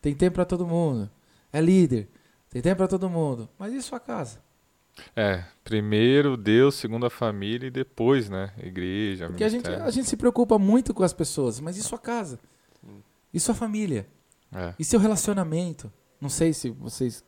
Tem 0.02 0.14
tempo 0.14 0.36
pra 0.36 0.46
todo 0.46 0.68
mundo. 0.68 1.10
É 1.52 1.60
líder. 1.60 2.08
Tem 2.50 2.62
tempo 2.62 2.78
pra 2.78 2.88
todo 2.88 3.10
mundo. 3.10 3.48
Mas 3.58 3.74
e 3.74 3.82
sua 3.82 4.00
casa? 4.00 4.40
É. 5.16 5.44
Primeiro 5.64 6.36
Deus, 6.36 6.76
segundo 6.76 7.06
a 7.06 7.10
família 7.10 7.68
e 7.68 7.72
depois, 7.72 8.30
né? 8.30 8.52
Igreja, 8.58 9.28
Porque 9.28 9.44
a 9.44 9.50
gente, 9.50 9.70
a 9.70 9.90
gente 9.92 10.08
se 10.10 10.18
preocupa 10.18 10.58
muito 10.58 10.94
com 10.94 11.04
as 11.04 11.14
pessoas. 11.14 11.60
Mas 11.60 11.78
e 11.78 11.84
sua 11.84 12.00
casa? 12.00 12.40
E 13.34 13.40
sua 13.40 13.54
família? 13.54 14.08
É. 14.52 14.74
E 14.80 14.84
seu 14.84 15.00
relacionamento? 15.00 15.92
Não 16.20 16.30
sei 16.30 16.54
se 16.54 16.70
vocês 16.70 17.24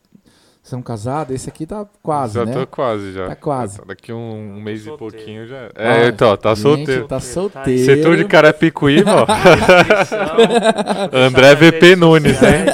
são 0.64 0.82
casados. 0.82 1.34
Esse 1.36 1.50
aqui 1.50 1.66
tá 1.66 1.86
quase, 2.04 2.36
já 2.36 2.46
né? 2.46 2.54
tô 2.54 2.68
quase 2.68 3.12
já. 3.14 3.28
Tá 3.28 3.36
quase. 3.36 3.74
Já 3.78 3.82
tá- 3.82 3.88
Daqui 3.88 4.14
um, 4.14 4.56
um 4.58 4.62
mês 4.62 4.82
e 4.82 4.86
Solteiro. 4.86 5.14
pouquinho 5.16 5.48
já. 5.48 5.70
Ah, 5.76 5.98
É, 5.98 6.08
então, 6.10 6.36
tá 6.38 6.54
gente, 6.54 6.62
solteiro. 6.64 7.08
Tá 7.08 7.20
Solteiro, 7.20 7.54
solteiro. 7.64 7.86
Setor 7.86 8.18
de 8.18 8.26
Carapicuíba, 8.26 9.24
ó. 9.24 9.26
André 11.12 11.56
VP 11.56 11.96
Nunes, 11.96 12.34
sociais. 12.38 12.68
hein? 12.68 12.74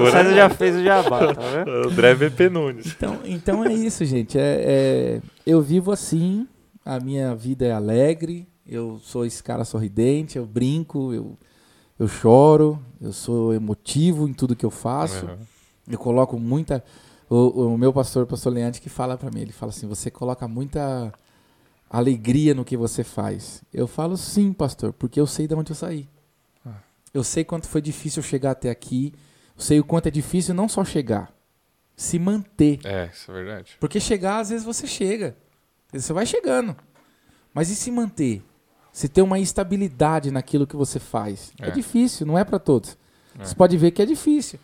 O 0.00 0.10
César 0.10 0.34
já 0.34 0.48
fez 0.48 0.76
o 0.76 0.82
jabá, 0.84 1.34
tá 1.34 1.42
vendo? 1.42 1.70
André 1.90 2.14
VP 2.14 2.48
Nunes. 2.48 2.86
Então, 2.86 3.18
então 3.24 3.64
é 3.64 3.72
isso, 3.72 4.04
gente. 4.04 4.38
É, 4.38 4.60
é- 4.64 5.20
eu 5.46 5.60
vivo 5.60 5.90
assim, 5.92 6.46
a 6.84 7.00
minha 7.00 7.34
vida 7.34 7.64
é 7.66 7.72
alegre, 7.72 8.46
eu 8.66 9.00
sou 9.02 9.26
esse 9.26 9.42
cara 9.42 9.64
sorridente, 9.64 10.38
eu 10.38 10.46
brinco, 10.46 11.12
eu, 11.12 11.36
eu 11.98 12.06
choro, 12.08 12.78
eu 13.00 13.12
sou 13.12 13.52
emotivo 13.52 14.28
em 14.28 14.32
tudo 14.32 14.54
que 14.56 14.64
eu 14.64 14.70
faço. 14.70 15.26
Uhum. 15.26 15.36
Eu 15.88 15.98
coloco 15.98 16.38
muita. 16.38 16.82
O, 17.28 17.66
o 17.74 17.78
meu 17.78 17.92
pastor, 17.92 18.24
o 18.24 18.26
pastor 18.26 18.52
Leandro, 18.52 18.80
que 18.80 18.88
fala 18.88 19.16
pra 19.16 19.30
mim, 19.30 19.40
ele 19.40 19.52
fala 19.52 19.70
assim: 19.70 19.86
você 19.86 20.10
coloca 20.10 20.46
muita 20.46 21.12
alegria 21.90 22.54
no 22.54 22.64
que 22.64 22.76
você 22.76 23.04
faz. 23.04 23.62
Eu 23.72 23.86
falo 23.86 24.16
sim, 24.16 24.52
pastor, 24.52 24.92
porque 24.92 25.20
eu 25.20 25.26
sei 25.26 25.46
de 25.46 25.54
onde 25.54 25.72
eu 25.72 25.76
saí. 25.76 26.08
Ah. 26.64 26.74
Eu 27.12 27.22
sei 27.24 27.44
quanto 27.44 27.68
foi 27.68 27.80
difícil 27.82 28.22
chegar 28.22 28.52
até 28.52 28.70
aqui. 28.70 29.12
Eu 29.56 29.62
sei 29.62 29.80
o 29.80 29.84
quanto 29.84 30.06
é 30.06 30.10
difícil 30.10 30.54
não 30.54 30.68
só 30.68 30.84
chegar, 30.84 31.32
se 31.94 32.18
manter. 32.18 32.80
É, 32.84 33.10
isso 33.12 33.30
é 33.30 33.34
verdade. 33.34 33.76
Porque 33.78 34.00
chegar, 34.00 34.38
às 34.40 34.48
vezes 34.48 34.64
você 34.64 34.86
chega. 34.86 35.36
Você 35.92 36.12
vai 36.12 36.24
chegando. 36.24 36.74
Mas 37.52 37.68
e 37.68 37.76
se 37.76 37.90
manter? 37.90 38.42
Se 38.92 39.08
ter 39.08 39.20
uma 39.20 39.38
estabilidade 39.38 40.30
naquilo 40.30 40.66
que 40.66 40.76
você 40.76 40.98
faz. 40.98 41.52
É, 41.60 41.68
É. 41.68 41.70
difícil, 41.70 42.26
não 42.26 42.38
é 42.38 42.44
para 42.44 42.58
todos. 42.58 42.96
É. 43.38 43.44
Você 43.44 43.54
pode 43.54 43.76
ver 43.76 43.90
que 43.90 44.00
é 44.00 44.06
difícil. 44.06 44.58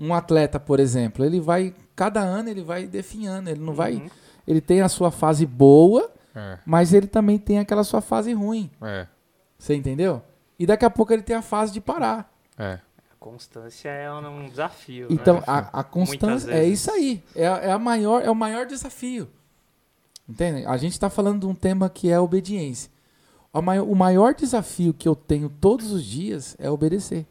Um 0.00 0.14
atleta, 0.14 0.60
por 0.60 0.78
exemplo, 0.80 1.24
ele 1.24 1.40
vai. 1.40 1.74
Cada 1.96 2.20
ano 2.20 2.48
ele 2.48 2.62
vai 2.62 2.86
definhando. 2.86 3.50
Ele 3.50 3.60
não 3.60 3.72
vai. 3.74 3.94
Uhum. 3.94 4.08
Ele 4.46 4.60
tem 4.60 4.80
a 4.80 4.88
sua 4.88 5.10
fase 5.10 5.44
boa, 5.44 6.10
É, 6.34 6.58
mas 6.64 6.92
ele 6.92 7.06
também 7.06 7.36
tem 7.38 7.58
aquela 7.58 7.82
sua 7.84 8.00
fase 8.00 8.32
ruim. 8.32 8.70
é, 8.80 9.06
Você 9.58 9.74
entendeu? 9.74 10.22
E 10.58 10.66
daqui 10.66 10.84
a 10.84 10.90
pouco 10.90 11.12
ele 11.12 11.22
tem 11.22 11.36
a 11.36 11.42
fase 11.42 11.72
de 11.72 11.80
parar. 11.80 12.32
é. 12.58 12.78
A 13.10 13.16
constância 13.18 13.88
é 13.90 14.10
um 14.12 14.44
um 14.44 14.48
desafio. 14.48 15.08
Então, 15.10 15.34
né? 15.38 15.42
a, 15.46 15.80
a 15.80 15.84
constância 15.84 16.52
é 16.52 16.64
isso 16.64 16.88
aí. 16.90 17.20
É, 17.34 17.42
é, 17.44 17.72
a 17.72 17.78
maior, 17.78 18.22
é 18.22 18.30
o 18.30 18.34
maior 18.34 18.64
desafio. 18.64 19.28
Entende? 20.28 20.64
A 20.66 20.76
gente 20.76 20.92
está 20.92 21.10
falando 21.10 21.40
de 21.40 21.46
um 21.46 21.54
tema 21.54 21.90
que 21.90 22.10
é 22.10 22.14
a 22.14 22.22
obediência. 22.22 22.90
O 23.52 23.60
maior, 23.60 23.84
o 23.88 23.94
maior 23.96 24.34
desafio 24.34 24.94
que 24.94 25.08
eu 25.08 25.16
tenho 25.16 25.48
todos 25.48 25.90
os 25.90 26.04
dias 26.04 26.54
é 26.60 26.70
obedecer. 26.70 27.26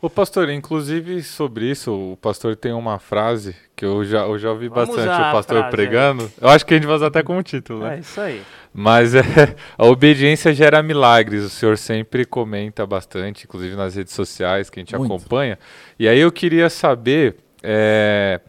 Ô 0.00 0.10
pastor, 0.10 0.50
inclusive 0.50 1.22
sobre 1.22 1.70
isso, 1.70 2.12
o 2.12 2.16
pastor 2.16 2.56
tem 2.56 2.72
uma 2.72 2.98
frase 2.98 3.54
que 3.74 3.84
eu 3.84 4.04
já, 4.04 4.20
eu 4.20 4.38
já 4.38 4.50
ouvi 4.50 4.68
Vamos 4.68 4.88
bastante 4.88 5.12
o 5.12 5.32
pastor 5.32 5.58
frase 5.58 5.70
pregando. 5.70 6.32
Eu 6.40 6.48
acho 6.48 6.64
que 6.64 6.74
a 6.74 6.76
gente 6.76 6.86
vai 6.86 6.96
usar 6.96 7.06
até 7.08 7.22
como 7.22 7.42
título, 7.42 7.80
né? 7.80 7.96
É 7.96 7.98
isso 8.00 8.20
aí. 8.20 8.42
Mas 8.72 9.14
é, 9.14 9.22
a 9.76 9.86
obediência 9.86 10.52
gera 10.52 10.82
milagres. 10.82 11.42
O 11.42 11.48
senhor 11.48 11.78
sempre 11.78 12.26
comenta 12.26 12.86
bastante, 12.86 13.44
inclusive 13.44 13.74
nas 13.74 13.94
redes 13.94 14.12
sociais 14.12 14.68
que 14.68 14.78
a 14.78 14.82
gente 14.82 14.96
Muito. 14.96 15.14
acompanha. 15.14 15.58
E 15.98 16.06
aí 16.06 16.18
eu 16.18 16.30
queria 16.30 16.68
saber, 16.68 17.36
é, 17.62 18.40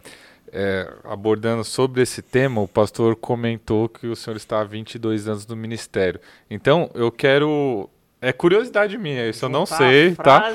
é, 0.52 0.94
abordando 1.06 1.64
sobre 1.64 2.02
esse 2.02 2.22
tema, 2.22 2.60
o 2.62 2.68
pastor 2.68 3.16
comentou 3.16 3.88
que 3.88 4.08
o 4.08 4.16
senhor 4.16 4.36
está 4.36 4.60
há 4.60 4.64
22 4.64 5.28
anos 5.28 5.48
no 5.48 5.56
ministério. 5.56 6.20
Então 6.50 6.90
eu 6.94 7.12
quero. 7.12 7.90
É 8.20 8.34
curiosidade 8.34 8.98
minha, 8.98 9.30
isso 9.30 9.46
eu 9.46 9.50
não 9.50 9.66
sei, 9.66 10.16
tá? 10.16 10.52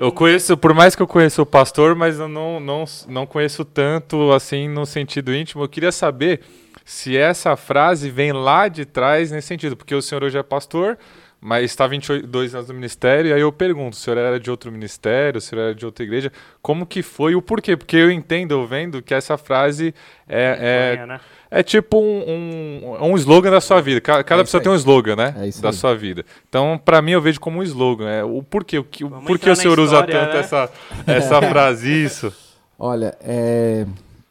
Eu 0.00 0.10
conheço, 0.10 0.56
por 0.56 0.74
mais 0.74 0.96
que 0.96 1.02
eu 1.02 1.06
conheça 1.06 1.40
o 1.40 1.46
pastor, 1.46 1.94
mas 1.94 2.18
eu 2.18 2.26
não, 2.26 2.58
não, 2.58 2.84
não 3.06 3.24
conheço 3.24 3.64
tanto 3.64 4.32
assim 4.32 4.68
no 4.68 4.84
sentido 4.84 5.32
íntimo. 5.32 5.62
Eu 5.62 5.68
queria 5.68 5.92
saber 5.92 6.40
se 6.84 7.16
essa 7.16 7.56
frase 7.56 8.10
vem 8.10 8.32
lá 8.32 8.66
de 8.66 8.84
trás 8.84 9.30
nesse 9.30 9.46
sentido, 9.46 9.76
porque 9.76 9.94
o 9.94 10.02
senhor 10.02 10.24
hoje 10.24 10.36
é 10.36 10.42
pastor, 10.42 10.98
mas 11.44 11.66
está 11.66 11.86
22 11.86 12.54
anos 12.54 12.68
no 12.68 12.74
ministério, 12.74 13.28
e 13.28 13.32
aí 13.34 13.40
eu 13.42 13.52
pergunto, 13.52 13.92
o 13.92 14.00
senhor 14.00 14.16
era 14.16 14.40
de 14.40 14.50
outro 14.50 14.72
ministério, 14.72 15.36
o 15.36 15.40
senhor 15.42 15.60
era 15.60 15.74
de 15.74 15.84
outra 15.84 16.02
igreja, 16.02 16.32
como 16.62 16.86
que 16.86 17.02
foi 17.02 17.32
e 17.32 17.36
o 17.36 17.42
porquê? 17.42 17.76
Porque 17.76 17.98
eu 17.98 18.10
entendo, 18.10 18.52
eu 18.52 18.66
vendo, 18.66 19.02
que 19.02 19.12
essa 19.12 19.36
frase 19.36 19.94
é, 20.26 20.96
é, 21.02 21.06
né? 21.06 21.20
é 21.50 21.62
tipo 21.62 21.98
um, 21.98 22.82
um, 22.82 23.10
um 23.10 23.16
slogan 23.18 23.50
da 23.50 23.60
sua 23.60 23.82
vida. 23.82 24.00
Cada, 24.00 24.24
cada 24.24 24.40
É 24.40 24.44
pessoa 24.44 24.58
aí. 24.58 24.64
tem 24.64 24.72
um 24.72 24.76
slogan, 24.76 25.16
né? 25.16 25.34
É 25.36 25.46
isso 25.46 25.60
da 25.60 25.68
aí. 25.68 25.74
sua 25.74 25.94
vida. 25.94 26.24
Então, 26.48 26.80
para 26.82 27.02
mim, 27.02 27.10
eu 27.10 27.20
vejo 27.20 27.38
como 27.38 27.58
um 27.58 27.62
slogan. 27.62 28.08
É, 28.08 28.24
o 28.24 28.42
porquê, 28.42 28.78
o, 28.78 28.84
que, 28.84 29.04
o 29.04 29.10
Vamos 29.10 29.26
porquê 29.26 29.50
o 29.50 29.54
senhor 29.54 29.78
usa 29.78 29.96
história, 29.96 30.18
tanto 30.18 30.32
né? 30.32 30.40
essa, 30.40 30.70
essa 31.06 31.42
frase, 31.42 31.92
isso? 31.92 32.32
Olha, 32.78 33.14
é, 33.20 33.84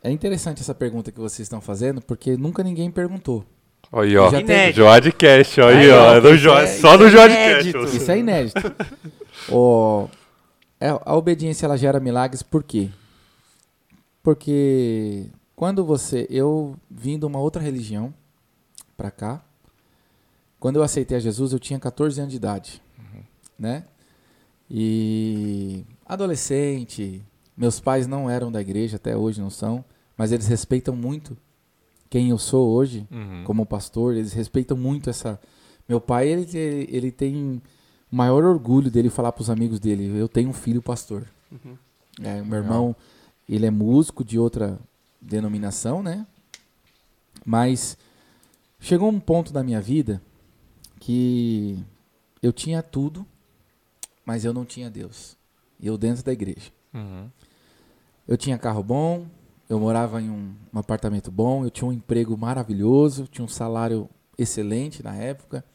é 0.04 0.10
interessante 0.10 0.62
essa 0.62 0.73
pergunta 0.73 1.12
que 1.12 1.19
vocês 1.19 1.45
estão 1.45 1.62
fazendo, 1.62 2.02
porque 2.02 2.36
nunca 2.36 2.63
ninguém 2.63 2.89
perguntou. 2.89 3.45
Olha 3.96 4.10
aí, 4.10 4.18
ó. 4.18 4.42
Tem-. 4.42 4.74
Joadcast, 4.74 5.62
ó 5.62 5.68
aí, 5.70 5.76
Aí, 5.78 5.92
ó. 5.92 6.16
é 6.16 6.22
do 6.22 6.36
Jo- 6.36 6.58
é- 6.58 6.66
só 6.66 6.96
isso 6.96 6.98
no 7.04 7.06
é 7.06 7.12
Joadcast. 7.12 7.96
Isso 7.98 8.12
é 8.12 8.18
inédito. 8.18 8.62
Ó, 9.52 10.08
é, 10.80 10.90
a 10.90 11.16
obediência 11.16 11.66
ela 11.66 11.78
gera 11.78 12.00
milagres 12.00 12.42
por 12.42 12.64
quê? 12.64 12.90
Porque 14.24 15.28
quando 15.56 15.84
você. 15.86 16.26
Eu 16.30 16.76
vim 16.90 17.20
de 17.20 17.26
uma 17.26 17.40
outra 17.40 17.62
religião 17.62 18.14
pra 18.98 19.12
cá. 19.12 19.44
Quando 20.60 20.78
eu 20.78 20.84
aceitei 20.84 21.18
a 21.18 21.20
Jesus, 21.20 21.52
eu 21.52 21.60
tinha 21.60 21.78
14 21.78 22.20
anos 22.20 22.32
de 22.32 22.38
idade. 22.38 22.82
Né? 23.60 23.84
E. 24.72 25.84
Adolescente. 26.06 27.22
Meus 27.56 27.80
pais 27.80 28.08
não 28.08 28.28
eram 28.30 28.52
da 28.52 28.60
igreja, 28.62 28.96
até 28.96 29.16
hoje 29.16 29.40
não 29.40 29.50
são. 29.50 29.84
Mas 30.18 30.32
eles 30.32 30.48
respeitam 30.48 30.96
muito 30.96 31.38
quem 32.13 32.30
eu 32.30 32.38
sou 32.38 32.69
hoje 32.69 33.08
Uhum. 33.10 33.43
como 33.43 33.65
pastor, 33.65 34.13
eles 34.13 34.34
respeitam 34.34 34.78
muito 34.78 35.10
essa. 35.10 35.39
Meu 35.89 35.99
pai, 35.99 36.28
ele, 36.28 36.47
ele, 36.56 36.88
ele 36.95 37.12
tem 37.12 37.60
o 38.12 38.15
maior 38.15 38.43
orgulho 38.43 38.91
dele 38.91 39.10
falar 39.10 39.32
para 39.32 39.41
os 39.41 39.49
amigos 39.49 39.80
dele: 39.80 40.15
eu 40.15 40.30
tenho 40.30 40.47
um 40.52 40.54
filho 40.54 40.80
pastor. 40.80 41.26
Uhum. 41.52 41.76
É, 42.21 42.34
o 42.39 42.45
meu 42.45 42.60
Legal. 42.60 42.63
irmão, 42.63 42.95
ele 43.49 43.65
é 43.65 43.71
músico 43.71 44.23
de 44.23 44.38
outra 44.38 44.80
denominação, 45.19 46.04
né? 46.04 46.28
Mas 47.43 47.97
chegou 48.80 49.10
um 49.10 49.19
ponto 49.19 49.52
da 49.52 49.63
minha 49.63 49.82
vida 49.82 50.21
que 50.99 51.84
eu 52.43 52.54
tinha 52.54 52.84
tudo, 52.84 53.26
mas 54.23 54.45
eu 54.45 54.54
não 54.54 54.65
tinha 54.65 54.88
Deus. 54.88 55.36
E 55.80 55.88
eu 55.88 55.97
dentro 55.97 56.23
da 56.23 56.32
igreja. 56.32 56.69
Uhum. 56.93 57.28
Eu 58.28 58.38
tinha 58.38 58.56
carro 58.60 58.84
bom, 58.84 59.26
eu 59.74 59.80
morava 59.80 60.22
em 60.22 60.30
um, 60.30 60.54
um 60.72 60.80
apartamento 60.80 61.32
bom, 61.32 61.64
eu 61.64 61.72
tinha 61.72 61.88
um 61.88 61.94
emprego 61.94 62.38
maravilhoso, 62.38 63.28
tinha 63.28 63.44
um 63.44 63.48
salário 63.48 64.08
excelente 64.38 65.04
na 65.04 65.16
época. 65.16 65.66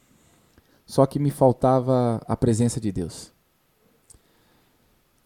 Só 0.87 1.05
que 1.05 1.19
me 1.19 1.31
faltava 1.31 2.23
a 2.27 2.37
presença 2.37 2.81
de 2.81 2.93
Deus. 2.93 3.33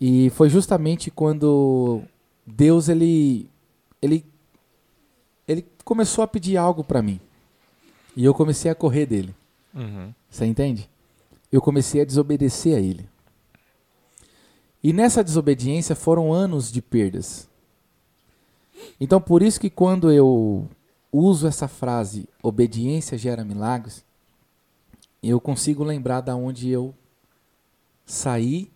E 0.01 0.31
foi 0.31 0.49
justamente 0.49 1.11
quando 1.11 2.03
Deus 2.47 2.89
ele 2.89 3.49
ele 4.01 4.25
ele 5.47 5.67
começou 5.85 6.25
a 6.25 6.27
pedir 6.27 6.57
algo 6.57 6.83
para 6.83 7.03
mim. 7.03 7.21
E 8.17 8.25
eu 8.25 8.35
comecei 8.35 8.71
a 8.71 8.75
correr 8.75 9.07
dele. 9.07 9.35
Uhum. 9.75 10.13
Você 10.29 10.47
entende? 10.47 10.89
Eu 11.51 11.61
comecei 11.61 12.01
a 12.01 12.05
desobedecer 12.05 12.77
a 12.77 12.81
ele. 12.81 13.09
E 14.83 14.93
nessa 14.93 15.23
desobediência 15.23 15.95
foram 15.95 16.33
anos 16.33 16.73
de 16.73 16.83
perdas. 16.83 17.52
Então, 19.01 19.21
por 19.21 19.43
isso 19.43 19.61
que 19.61 19.71
quando 19.71 20.11
eu 20.11 20.69
uso 21.13 21.47
essa 21.47 21.69
frase, 21.69 22.29
obediência 22.43 23.19
gera 23.19 23.45
milagres, 23.45 24.05
eu 25.23 25.41
consigo 25.41 25.85
lembrar 25.85 26.21
da 26.21 26.35
onde 26.35 26.71
eu 26.71 26.95
saí 28.05 28.71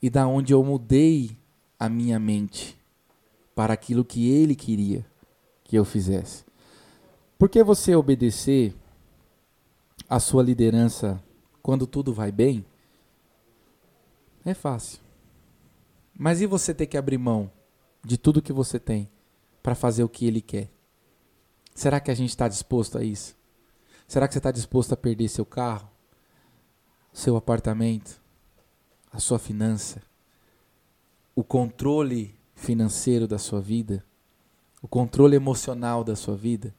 e 0.00 0.10
da 0.10 0.26
onde 0.26 0.52
eu 0.52 0.62
mudei 0.62 1.36
a 1.78 1.88
minha 1.88 2.18
mente 2.18 2.76
para 3.54 3.74
aquilo 3.74 4.04
que 4.04 4.28
ele 4.28 4.54
queria 4.54 5.04
que 5.64 5.76
eu 5.76 5.84
fizesse. 5.84 6.44
Porque 7.38 7.62
você 7.62 7.96
obedecer 7.96 8.74
a 10.08 10.20
sua 10.20 10.42
liderança 10.42 11.22
quando 11.62 11.86
tudo 11.86 12.12
vai 12.12 12.30
bem, 12.30 12.64
é 14.44 14.54
fácil. 14.54 15.00
Mas 16.16 16.40
e 16.40 16.46
você 16.46 16.74
ter 16.74 16.86
que 16.86 16.96
abrir 16.96 17.18
mão 17.18 17.50
de 18.04 18.18
tudo 18.18 18.42
que 18.42 18.52
você 18.52 18.78
tem 18.78 19.08
para 19.64 19.74
fazer 19.74 20.04
o 20.04 20.08
que 20.10 20.26
ele 20.26 20.42
quer? 20.42 20.70
Será 21.74 21.98
que 21.98 22.10
a 22.10 22.14
gente 22.14 22.28
está 22.28 22.46
disposto 22.46 22.98
a 22.98 23.02
isso? 23.02 23.34
Será 24.06 24.28
que 24.28 24.34
você 24.34 24.38
está 24.38 24.50
disposto 24.50 24.92
a 24.92 24.96
perder 24.96 25.26
seu 25.26 25.46
carro, 25.46 25.90
seu 27.14 27.34
apartamento, 27.34 28.20
a 29.10 29.18
sua 29.18 29.38
finança, 29.38 30.02
o 31.34 31.42
controle 31.42 32.34
financeiro 32.54 33.26
da 33.26 33.38
sua 33.38 33.58
vida, 33.62 34.04
o 34.82 34.86
controle 34.86 35.34
emocional 35.34 36.04
da 36.04 36.14
sua 36.14 36.36
vida? 36.36 36.74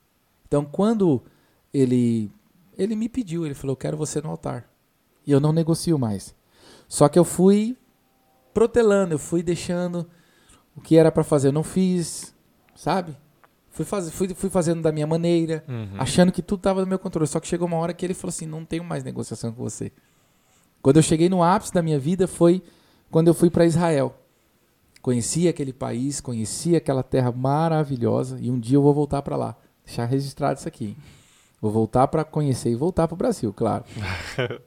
Então, 0.48 0.64
quando 0.64 1.24
ele 1.74 2.32
ele 2.78 2.96
me 2.96 3.10
pediu, 3.10 3.48
ele 3.48 3.56
falou: 3.56 3.72
"Eu 3.72 3.78
quero 3.78 3.98
você 3.98 4.22
no 4.22 4.30
altar". 4.30 4.70
E 5.26 5.32
eu 5.32 5.40
não 5.40 5.52
negocio 5.52 5.98
mais. 5.98 6.36
Só 6.88 7.10
que 7.10 7.18
eu 7.18 7.26
fui 7.26 7.76
protelando, 8.54 9.16
eu 9.16 9.20
fui 9.20 9.42
deixando 9.42 10.08
o 10.76 10.82
que 10.82 10.98
era 10.98 11.12
para 11.12 11.24
fazer, 11.24 11.48
eu 11.48 11.52
não 11.52 11.64
fiz, 11.64 12.35
sabe? 12.76 13.16
Fui, 13.72 13.84
faz, 13.84 14.10
fui, 14.12 14.34
fui 14.34 14.50
fazendo 14.50 14.82
da 14.82 14.92
minha 14.92 15.08
maneira, 15.08 15.64
Uhum. 15.68 15.90
achando 15.98 16.32
que 16.32 16.42
tudo 16.42 16.60
estava 16.60 16.82
no 16.82 16.88
meu 16.88 16.98
controle. 17.00 17.28
Só 17.28 17.40
que 17.40 17.48
chegou 17.48 17.68
uma 17.68 17.78
hora 17.78 17.94
que 17.94 18.06
ele 18.06 18.14
falou 18.14 18.30
assim: 18.30 18.46
não 18.46 18.64
tenho 18.64 18.84
mais 18.84 19.04
negociação 19.04 19.52
com 19.52 19.62
você. 19.64 19.92
Quando 20.82 20.98
eu 20.98 21.04
cheguei 21.04 21.28
no 21.28 21.42
ápice 21.44 21.74
da 21.74 21.82
minha 21.82 22.00
vida 22.00 22.28
foi 22.28 22.62
quando 23.12 23.28
eu 23.28 23.34
fui 23.34 23.50
para 23.50 23.66
Israel. 23.66 24.16
Conheci 25.02 25.48
aquele 25.48 25.74
país, 25.74 26.22
conheci 26.22 26.76
aquela 26.76 27.04
terra 27.04 27.32
maravilhosa 27.32 28.40
e 28.40 28.50
um 28.50 28.60
dia 28.60 28.78
eu 28.78 28.82
vou 28.82 28.94
voltar 28.94 29.22
para 29.22 29.36
lá. 29.36 29.56
Deixar 29.86 30.06
registrado 30.06 30.58
isso 30.60 30.68
aqui. 30.68 30.96
Vou 31.62 31.72
voltar 31.72 32.08
para 32.08 32.24
conhecer 32.24 32.70
e 32.72 32.76
voltar 32.76 33.08
para 33.08 33.14
o 33.16 33.18
Brasil, 33.18 33.52
claro. 33.54 33.84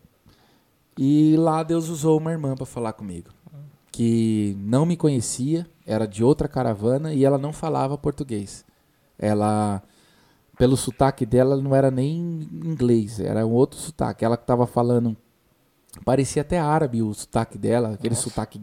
e 0.99 1.37
lá 1.37 1.63
Deus 1.63 1.89
usou 1.89 2.19
uma 2.19 2.31
irmã 2.33 2.55
para 2.57 2.67
falar 2.67 2.93
comigo, 2.93 3.31
que 3.99 4.57
não 4.61 4.87
me 4.87 4.97
conhecia, 4.97 5.67
era 5.85 6.07
de 6.07 6.23
outra 6.23 6.47
caravana 6.47 7.13
e 7.13 7.25
ela 7.25 7.37
não 7.37 7.53
falava 7.53 7.99
português. 7.99 8.65
Ela, 9.19 9.83
pelo 10.57 10.77
sotaque 10.77 11.27
dela, 11.27 11.57
não 11.61 11.75
era 11.75 11.91
nem 11.91 12.17
inglês, 12.17 13.19
era 13.19 13.45
um 13.45 13.51
outro 13.51 13.77
sotaque. 13.77 14.25
Ela 14.25 14.37
que 14.37 14.45
estava 14.45 14.69
falando, 14.69 15.17
parecia 16.05 16.43
até 16.43 16.61
árabe 16.61 17.03
o 17.03 17.13
sotaque 17.13 17.59
dela, 17.59 17.95
aquele 17.95 18.15
Nossa. 18.15 18.31
sotaque 18.31 18.63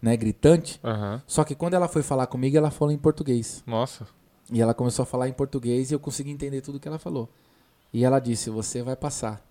né, 0.00 0.16
gritante. 0.16 0.78
Aham. 0.84 1.20
Só 1.26 1.42
que 1.42 1.56
quando 1.56 1.74
ela 1.74 1.88
foi 1.88 2.04
falar 2.04 2.28
comigo, 2.28 2.56
ela 2.56 2.70
falou 2.70 2.94
em 2.94 2.98
português. 2.98 3.60
Nossa. 3.66 4.06
E 4.52 4.62
ela 4.62 4.72
começou 4.72 5.02
a 5.02 5.06
falar 5.06 5.28
em 5.28 5.32
português 5.32 5.90
e 5.90 5.94
eu 5.94 5.98
consegui 5.98 6.30
entender 6.30 6.60
tudo 6.60 6.78
que 6.78 6.86
ela 6.86 7.00
falou. 7.00 7.28
E 7.92 8.04
ela 8.04 8.20
disse: 8.20 8.50
Você 8.50 8.84
vai 8.84 8.94
passar. 8.94 9.44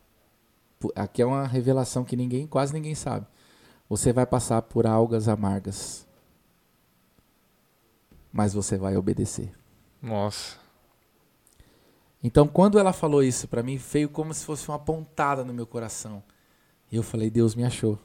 Aqui 0.95 1.21
é 1.21 1.25
uma 1.25 1.45
revelação 1.45 2.05
que 2.05 2.15
ninguém, 2.15 2.47
quase 2.47 2.73
ninguém 2.73 2.95
sabe. 2.95 3.25
Você 3.93 4.11
vai 4.11 4.25
passar 4.25 4.59
por 4.63 4.87
algas 4.87 5.27
amargas. 5.27 6.07
Mas 8.31 8.51
você 8.51 8.75
vai 8.75 8.97
obedecer. 8.97 9.53
Nossa. 10.01 10.57
Então, 12.23 12.47
quando 12.47 12.79
ela 12.79 12.91
falou 12.91 13.21
isso 13.21 13.47
pra 13.47 13.61
mim, 13.61 13.77
veio 13.77 14.09
como 14.09 14.33
se 14.33 14.43
fosse 14.43 14.67
uma 14.67 14.79
pontada 14.79 15.43
no 15.43 15.53
meu 15.53 15.67
coração. 15.67 16.23
E 16.91 16.95
eu 16.95 17.03
falei: 17.03 17.29
Deus 17.29 17.53
me 17.53 17.63
achou. 17.63 17.99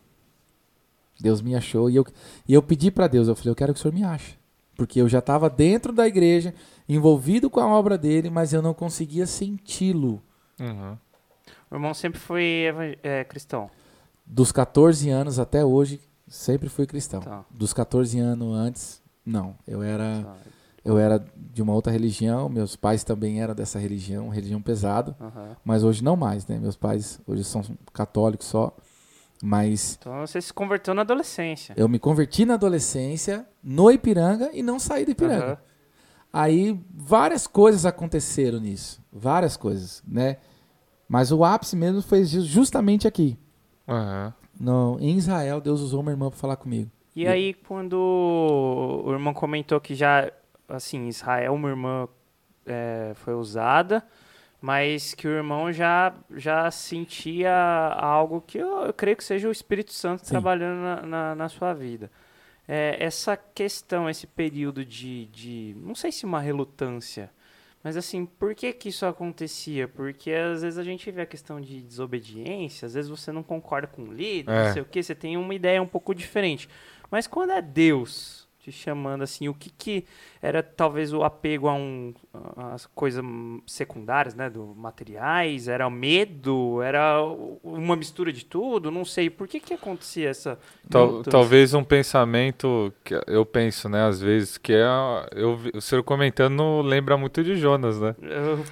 Deus 1.18 1.40
me 1.40 1.55
achou. 1.55 1.88
E 1.88 1.96
eu, 1.96 2.07
e 2.46 2.53
eu 2.53 2.62
pedi 2.62 2.90
pra 2.90 3.07
Deus: 3.07 3.27
Eu 3.27 3.35
falei, 3.35 3.51
eu 3.51 3.57
quero 3.57 3.72
que 3.72 3.81
o 3.81 3.83
Senhor 3.83 3.94
me 3.94 4.05
ache. 4.05 4.38
Porque 4.77 5.01
eu 5.01 5.09
já 5.09 5.20
estava 5.20 5.48
dentro 5.48 5.90
da 5.90 6.07
igreja, 6.07 6.55
envolvido 6.87 7.48
com 7.48 7.61
a 7.61 7.66
obra 7.66 7.96
dele, 7.96 8.29
mas 8.29 8.53
eu 8.53 8.61
não 8.61 8.74
conseguia 8.74 9.27
senti-lo. 9.27 10.22
Uhum. 10.61 10.98
O 11.70 11.77
irmão 11.77 11.94
sempre 11.94 12.20
foi 12.20 12.98
é, 13.03 13.24
cristão. 13.24 13.70
Dos 14.31 14.53
14 14.53 15.09
anos 15.09 15.38
até 15.38 15.64
hoje, 15.64 16.01
sempre 16.27 16.69
fui 16.69 16.87
cristão. 16.87 17.21
Tá. 17.21 17.45
Dos 17.51 17.73
14 17.73 18.19
anos 18.19 18.55
antes, 18.55 19.03
não. 19.25 19.57
Eu 19.67 19.83
era, 19.83 20.23
Tá. 20.23 20.37
eu 20.85 20.99
era 20.99 21.25
de 21.35 21.62
uma 21.62 21.73
outra 21.73 21.91
religião, 21.91 22.49
meus 22.49 22.77
pais 22.77 23.03
também 23.03 23.41
eram 23.41 23.55
dessa 23.55 23.79
religião, 23.79 24.29
religião 24.29 24.61
pesada, 24.61 25.17
Aham. 25.19 25.57
mas 25.64 25.83
hoje 25.83 26.05
não 26.05 26.14
mais, 26.17 26.47
né? 26.47 26.59
Meus 26.59 26.77
pais 26.77 27.19
hoje 27.27 27.43
são 27.43 27.62
católicos 27.93 28.47
só, 28.47 28.77
mas 29.43 29.97
Então 29.99 30.21
você 30.27 30.41
se 30.43 30.53
converteu 30.53 30.93
na 30.95 31.01
adolescência. 31.03 31.73
eu 31.77 31.88
me 31.88 31.99
converti 31.99 32.45
na 32.45 32.55
adolescência 32.55 33.47
no 33.62 33.91
Ipiranga 33.91 34.51
e 34.53 34.62
não 34.62 34.79
saí 34.79 35.05
do 35.07 35.12
Ipiranga. 35.12 35.45
Aham. 35.45 35.59
Aí 36.31 36.79
várias 36.95 37.47
coisas 37.47 37.87
aconteceram 37.87 38.61
nisso, 38.61 39.01
várias 39.11 39.57
coisas, 39.57 40.03
né? 40.07 40.37
Mas 41.09 41.33
o 41.33 41.43
ápice 41.43 41.75
mesmo 41.75 42.03
foi 42.03 42.23
ju- 42.25 42.43
justamente 42.43 43.09
aqui. 43.09 43.38
Aham. 43.88 44.35
No, 44.61 44.98
em 45.01 45.16
Israel, 45.16 45.61
Deus 45.61 45.81
usou 45.81 46.01
uma 46.01 46.11
irmã 46.11 46.29
para 46.29 46.38
falar 46.38 46.57
comigo. 46.57 46.90
E 47.14 47.27
aí, 47.27 47.55
quando 47.55 47.94
o 49.05 49.12
irmão 49.12 49.33
comentou 49.33 49.81
que 49.81 49.94
já, 49.94 50.31
assim, 50.68 51.09
Israel, 51.09 51.55
uma 51.55 51.68
irmã 51.68 52.09
é, 52.66 53.12
foi 53.16 53.35
usada, 53.35 54.05
mas 54.61 55.14
que 55.14 55.27
o 55.27 55.31
irmão 55.31 55.72
já, 55.72 56.14
já 56.37 56.70
sentia 56.70 57.53
algo 57.96 58.40
que 58.40 58.59
eu, 58.59 58.83
eu 58.83 58.92
creio 58.92 59.16
que 59.16 59.24
seja 59.24 59.48
o 59.48 59.53
Espírito 59.53 59.92
Santo 59.92 60.24
Sim. 60.24 60.31
trabalhando 60.31 60.81
na, 60.81 61.03
na, 61.03 61.35
na 61.35 61.48
sua 61.48 61.72
vida. 61.72 62.11
É, 62.66 62.96
essa 63.01 63.37
questão, 63.37 64.11
esse 64.11 64.27
período 64.27 64.85
de, 64.85 65.27
de, 65.27 65.77
não 65.79 65.94
sei 65.94 66.12
se 66.12 66.27
uma 66.27 66.40
relutância, 66.40 67.31
mas 67.85 67.97
assim, 67.97 68.27
por 68.27 68.55
que 68.55 68.73
que 68.73 68.88
isso 68.88 69.07
acontecia? 69.07 69.87
Porque 69.87 70.31
às 70.33 70.62
vezes 70.62 70.79
a 70.79 70.83
gente 70.85 71.11
vê 71.11 71.23
a 71.23 71.27
questão 71.27 71.61
de 71.61 71.81
desobediência, 71.83 72.87
às 72.87 72.95
vezes 72.95 73.11
você 73.11 73.31
não 73.31 73.43
concorda 73.43 73.87
com 73.87 74.03
o 74.03 74.12
líder, 74.12 74.51
É. 74.51 74.64
não 74.67 74.73
sei 74.73 74.83
o 74.83 74.85
que, 74.85 75.03
você 75.03 75.14
tem 75.14 75.37
uma 75.37 75.55
ideia 75.55 75.81
um 75.83 75.87
pouco 75.87 76.14
diferente. 76.14 76.69
Mas 77.11 77.27
quando 77.27 77.51
é 77.53 77.62
Deus 77.62 78.48
te 78.70 78.78
chamando 78.78 79.22
assim, 79.22 79.48
o 79.48 79.54
que 79.54 79.70
que 79.70 80.04
era 80.40 80.62
talvez 80.62 81.12
o 81.12 81.22
apego 81.24 81.68
a 81.68 81.74
um 81.74 82.14
as 82.72 82.87
coisas 82.87 83.24
secundárias, 83.66 84.35
né, 84.35 84.48
do 84.48 84.74
materiais, 84.76 85.68
era 85.68 85.87
o 85.87 85.90
medo, 85.90 86.81
era 86.83 87.20
uma 87.62 87.96
mistura 87.96 88.33
de 88.33 88.44
tudo, 88.44 88.90
não 88.90 89.04
sei, 89.04 89.28
por 89.31 89.48
que 89.48 89.59
que 89.61 89.74
acontecia 89.74 90.28
essa 90.31 90.59
Tal- 90.88 91.22
talvez 91.22 91.74
um 91.74 91.85
pensamento 91.85 92.92
que 93.04 93.14
eu 93.26 93.44
penso, 93.44 93.88
né, 93.88 94.07
às 94.07 94.20
vezes, 94.20 94.57
que 94.57 94.72
é. 94.72 94.87
Eu, 95.33 95.57
vi- 95.57 95.72
o 95.74 95.81
senhor 95.81 96.02
comentando 96.02 96.81
lembra 96.81 97.16
muito 97.16 97.42
de 97.44 97.57
Jonas, 97.57 98.00
né? 98.00 98.14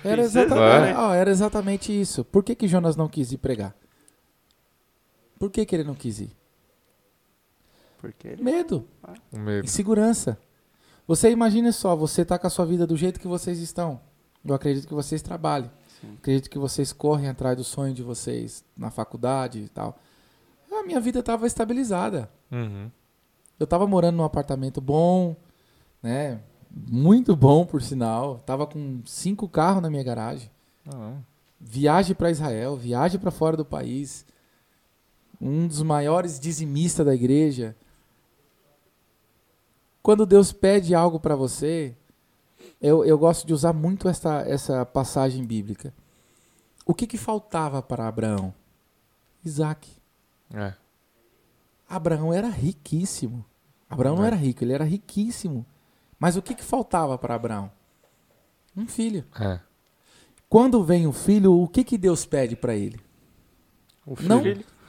Era 0.05 0.23
exatamente, 0.23 0.95
também. 0.95 0.95
ó, 0.97 1.13
era 1.13 1.31
exatamente 1.31 1.99
isso. 1.99 2.25
Por 2.25 2.43
que, 2.43 2.55
que 2.55 2.67
Jonas 2.69 2.97
não 2.97 3.09
quis 3.09 3.33
ir 3.33 3.39
pregar? 3.39 3.75
Por 5.39 5.51
que, 5.51 5.67
que 5.67 5.77
ele 5.77 5.85
não 5.85 5.95
quis 5.95 6.21
ir? 6.21 6.31
Porque 8.13 8.29
ele- 8.29 8.43
Medo, 8.43 8.87
medo. 9.33 9.65
insegurança. 9.65 10.39
Você 11.07 11.31
imagine 11.31 11.73
só, 11.73 11.95
você 11.95 12.25
tá 12.25 12.39
com 12.39 12.47
a 12.47 12.51
sua 12.51 12.67
vida 12.67 12.87
do 12.87 12.97
jeito 12.97 13.21
que 13.21 13.29
vocês 13.29 13.59
estão. 13.61 14.01
Eu 14.45 14.55
acredito 14.55 14.87
que 14.89 14.95
vocês 14.95 15.23
trabalhem. 15.23 15.71
Sim. 16.01 16.15
Acredito 16.19 16.51
que 16.51 16.59
vocês 16.59 16.93
correm 16.93 17.29
atrás 17.29 17.57
do 17.57 17.65
sonho 17.65 17.95
de 17.95 18.03
vocês 18.03 18.65
na 18.77 18.91
faculdade 18.91 19.61
e 19.61 19.69
tal. 19.69 19.97
A 20.73 20.83
minha 20.83 21.01
vida 21.01 21.21
estava 21.21 21.47
estabilizada. 21.47 22.29
Uhum. 22.53 22.91
Eu 23.59 23.67
tava 23.67 23.87
morando 23.87 24.17
num 24.17 24.25
apartamento 24.25 24.81
bom, 24.81 25.35
né? 26.03 26.41
Muito 26.71 27.35
bom, 27.35 27.65
por 27.65 27.81
sinal. 27.81 28.41
Tava 28.41 28.67
com 28.67 29.01
cinco 29.07 29.49
carros 29.49 29.83
na 29.83 29.89
minha 29.89 30.03
garagem. 30.05 30.51
Não. 30.85 31.25
Viagem 31.59 32.15
para 32.15 32.31
Israel, 32.31 32.77
viagem 32.77 33.19
para 33.19 33.31
fora 33.31 33.57
do 33.57 33.65
país. 33.65 34.27
Um 35.41 35.67
dos 35.67 35.83
maiores 35.83 36.39
dizimistas 36.39 37.07
da 37.07 37.15
igreja. 37.15 37.75
Quando 40.07 40.25
Deus 40.25 40.53
pede 40.53 40.95
algo 40.95 41.19
para 41.19 41.35
você, 41.35 41.97
eu, 42.81 43.05
eu 43.05 43.19
gosto 43.19 43.45
de 43.45 43.53
usar 43.53 43.73
muito 43.73 44.09
essa, 44.09 44.39
essa 44.43 44.87
passagem 44.87 45.45
bíblica. 45.45 45.93
O 46.87 46.95
que, 46.95 47.09
que 47.09 47.19
faltava 47.19 47.83
para 47.83 48.07
Abraão? 48.07 48.55
Isaac. 49.45 49.91
É. 50.55 50.75
Abraão 51.89 52.33
era 52.33 52.49
riquíssimo. 52.49 53.45
Abraão 53.91 54.15
não 54.15 54.23
É. 54.23 54.29
era 54.29 54.37
rico, 54.37 54.63
ele 54.63 54.73
era 54.75 54.85
riquíssimo. 54.85 55.67
Mas 56.21 56.37
o 56.37 56.43
que, 56.43 56.55
que 56.55 56.63
faltava 56.63 57.19
para 57.19 57.35
Abraão? 57.35 57.69
Um 58.77 58.87
filho. 58.87 59.25
É. 59.41 59.59
Quando 60.49 60.85
vem 60.85 61.09
o 61.09 61.13
filho, 61.13 61.53
o 61.53 61.67
que, 61.67 61.83
que 61.83 61.99
Deus 61.99 62.25
pede 62.25 62.55
para 62.55 62.77
ele? 62.77 63.01
O 64.07 64.15
Não. 64.23 64.41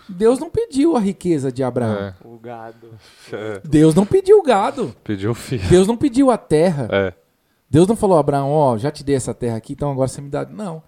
Deus 0.10 0.40
não 0.40 0.50
pediu 0.50 0.96
a 0.96 1.00
riqueza 1.00 1.52
de 1.52 1.64
Abraão. 1.64 1.98
É. 1.98 2.16
o 2.24 2.38
gado. 2.38 2.98
É. 3.32 3.62
Deus 3.64 3.94
não 3.94 4.06
pediu 4.06 4.40
o 4.40 4.44
gado. 4.44 4.96
Pediu 5.04 5.32
o 5.32 5.36
filho. 5.36 5.68
Deus 5.70 5.88
não 5.88 5.98
pediu 5.98 6.32
a 6.32 6.38
terra. 6.38 6.88
É. 6.92 7.14
Deus 7.70 7.88
não 7.88 7.96
falou, 7.96 8.18
Abraão, 8.18 8.50
ó, 8.52 8.78
já 8.78 8.90
te 8.90 9.04
dei 9.04 9.16
essa 9.16 9.34
terra 9.34 9.58
aqui, 9.58 9.74
então 9.74 9.92
agora 9.92 10.08
você 10.08 10.22
me 10.22 10.30
dá. 10.30 10.46
Não. 10.46 10.82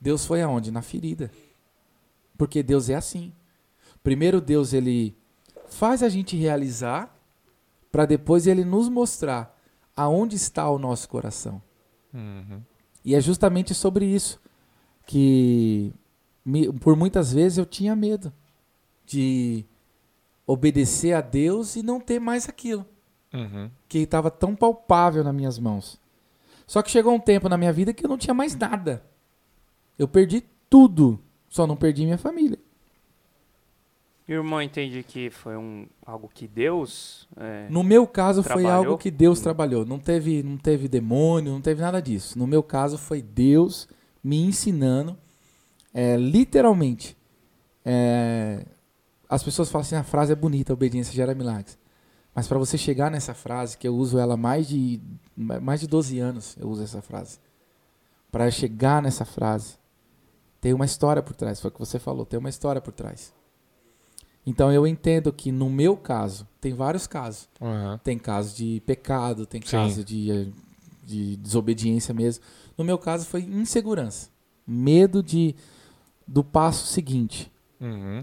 Deus 0.00 0.24
foi 0.24 0.40
aonde? 0.40 0.70
Na 0.70 0.80
ferida. 0.80 1.30
Porque 2.36 2.62
Deus 2.62 2.88
é 2.88 2.94
assim. 2.94 3.32
Primeiro 4.02 4.40
Deus 4.40 4.72
ele 4.72 5.16
faz 5.68 6.02
a 6.02 6.08
gente 6.08 6.36
realizar 6.36 7.14
para 7.90 8.06
depois 8.06 8.46
ele 8.46 8.64
nos 8.64 8.88
mostrar 8.88 9.54
aonde 9.94 10.36
está 10.36 10.70
o 10.70 10.78
nosso 10.78 11.08
coração. 11.08 11.60
Uhum. 12.14 12.62
E 13.04 13.14
é 13.14 13.20
justamente 13.20 13.74
sobre 13.74 14.06
isso 14.06 14.40
que 15.06 15.92
me- 16.48 16.72
por 16.72 16.96
muitas 16.96 17.32
vezes 17.32 17.58
eu 17.58 17.66
tinha 17.66 17.94
medo 17.94 18.32
de 19.06 19.64
obedecer 20.46 21.12
a 21.12 21.20
Deus 21.20 21.76
e 21.76 21.82
não 21.82 22.00
ter 22.00 22.18
mais 22.18 22.48
aquilo 22.48 22.84
Uhum. 23.32 23.70
que 23.88 23.98
estava 23.98 24.30
tão 24.30 24.56
palpável 24.56 25.22
nas 25.22 25.34
minhas 25.34 25.58
mãos. 25.58 26.00
Só 26.66 26.82
que 26.82 26.90
chegou 26.90 27.14
um 27.14 27.20
tempo 27.20 27.48
na 27.48 27.56
minha 27.58 27.72
vida 27.72 27.92
que 27.92 28.04
eu 28.04 28.08
não 28.08 28.18
tinha 28.18 28.34
mais 28.34 28.54
nada. 28.56 29.02
Eu 29.98 30.06
perdi 30.08 30.42
tudo, 30.70 31.18
só 31.48 31.66
não 31.66 31.76
perdi 31.76 32.04
minha 32.04 32.18
família. 32.18 32.58
E 34.26 34.32
o 34.32 34.36
irmão 34.40 34.60
entende 34.60 35.02
que 35.02 35.30
foi 35.30 35.56
um, 35.56 35.86
algo 36.04 36.30
que 36.32 36.46
Deus. 36.46 37.26
é, 37.36 37.66
No 37.70 37.82
meu 37.82 38.06
caso 38.06 38.42
foi 38.42 38.62
Trabalhou? 38.62 38.72
algo 38.92 38.98
que 38.98 39.10
Deus 39.10 39.40
trabalhou. 39.40 39.86
Não 39.86 39.98
teve, 39.98 40.42
não 40.42 40.58
teve 40.58 40.86
demônio, 40.86 41.52
não 41.52 41.62
teve 41.62 41.80
nada 41.80 42.00
disso. 42.02 42.38
No 42.38 42.46
meu 42.46 42.62
caso 42.62 42.98
foi 42.98 43.22
Deus 43.22 43.88
me 44.22 44.36
ensinando, 44.42 45.16
é, 45.92 46.16
literalmente. 46.16 47.16
é, 47.84 48.64
as 49.28 49.42
pessoas 49.42 49.70
falam 49.70 49.82
assim, 49.82 49.94
a 49.94 50.02
frase 50.02 50.32
é 50.32 50.34
bonita, 50.36 50.72
obediência 50.72 51.12
gera 51.12 51.34
milagres. 51.34 51.78
Mas 52.34 52.46
para 52.46 52.58
você 52.58 52.78
chegar 52.78 53.10
nessa 53.10 53.34
frase, 53.34 53.76
que 53.76 53.86
eu 53.86 53.94
uso 53.94 54.18
ela 54.18 54.34
há 54.34 54.36
mais 54.36 54.66
de 54.66 55.00
mais 55.36 55.80
de 55.80 55.86
12 55.86 56.18
anos, 56.18 56.56
eu 56.58 56.68
uso 56.68 56.82
essa 56.82 57.02
frase. 57.02 57.38
Para 58.30 58.50
chegar 58.50 59.02
nessa 59.02 59.24
frase, 59.24 59.74
tem 60.60 60.72
uma 60.72 60.84
história 60.84 61.22
por 61.22 61.34
trás. 61.34 61.60
Foi 61.60 61.68
o 61.68 61.72
que 61.72 61.78
você 61.78 61.98
falou, 61.98 62.24
tem 62.24 62.38
uma 62.38 62.48
história 62.48 62.80
por 62.80 62.92
trás. 62.92 63.34
Então 64.46 64.72
eu 64.72 64.86
entendo 64.86 65.32
que 65.32 65.52
no 65.52 65.68
meu 65.68 65.96
caso, 65.96 66.46
tem 66.60 66.72
vários 66.72 67.06
casos. 67.06 67.48
Uhum. 67.60 67.98
Tem 67.98 68.18
caso 68.18 68.56
de 68.56 68.82
pecado, 68.86 69.44
tem 69.44 69.60
Sim. 69.60 69.72
caso 69.72 70.04
de, 70.04 70.52
de 71.04 71.36
desobediência 71.36 72.14
mesmo. 72.14 72.44
No 72.76 72.84
meu 72.84 72.98
caso 72.98 73.26
foi 73.26 73.42
insegurança. 73.42 74.30
Medo 74.66 75.22
de 75.22 75.54
do 76.28 76.44
passo 76.44 76.86
seguinte. 76.86 77.50
Uhum. 77.80 78.22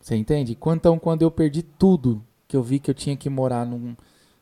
Você 0.00 0.16
entende? 0.16 0.56
Então, 0.76 0.98
quando 0.98 1.20
eu 1.20 1.30
perdi 1.30 1.62
tudo, 1.62 2.24
que 2.46 2.56
eu 2.56 2.62
vi 2.62 2.78
que 2.78 2.90
eu 2.90 2.94
tinha 2.94 3.14
que 3.14 3.28
morar 3.28 3.66
num, 3.66 3.94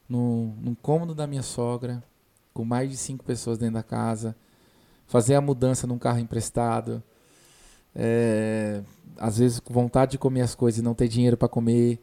num, 0.08 0.54
num 0.60 0.74
cômodo 0.76 1.12
da 1.12 1.26
minha 1.26 1.42
sogra, 1.42 2.02
com 2.54 2.64
mais 2.64 2.88
de 2.88 2.96
cinco 2.96 3.24
pessoas 3.24 3.58
dentro 3.58 3.74
da 3.74 3.82
casa, 3.82 4.36
fazer 5.06 5.34
a 5.34 5.40
mudança 5.40 5.86
num 5.86 5.98
carro 5.98 6.20
emprestado, 6.20 7.02
é, 7.94 8.82
às 9.18 9.38
vezes 9.38 9.58
com 9.58 9.74
vontade 9.74 10.12
de 10.12 10.18
comer 10.18 10.42
as 10.42 10.54
coisas 10.54 10.78
e 10.78 10.82
não 10.82 10.94
ter 10.94 11.08
dinheiro 11.08 11.36
para 11.36 11.48
comer. 11.48 11.98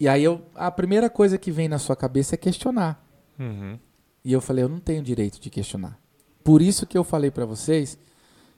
E 0.00 0.08
aí 0.08 0.24
eu, 0.24 0.42
a 0.56 0.70
primeira 0.70 1.08
coisa 1.08 1.38
que 1.38 1.52
vem 1.52 1.68
na 1.68 1.78
sua 1.78 1.94
cabeça 1.94 2.34
é 2.34 2.38
questionar. 2.38 3.00
Uhum. 3.38 3.78
E 4.24 4.32
eu 4.32 4.40
falei, 4.40 4.64
eu 4.64 4.68
não 4.68 4.80
tenho 4.80 5.02
direito 5.02 5.40
de 5.40 5.50
questionar. 5.50 5.98
Por 6.42 6.60
isso 6.60 6.86
que 6.86 6.98
eu 6.98 7.04
falei 7.04 7.30
para 7.30 7.44
vocês 7.44 7.96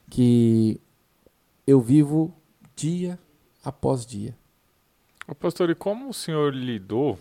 que 0.09 0.81
eu 1.67 1.81
vivo 1.81 2.35
dia 2.77 3.19
após 3.65 4.05
dia. 4.07 4.35
Pastor, 5.41 5.71
e 5.71 5.75
como 5.75 6.09
o 6.11 6.15
senhor 6.15 6.53
lidou 6.55 7.19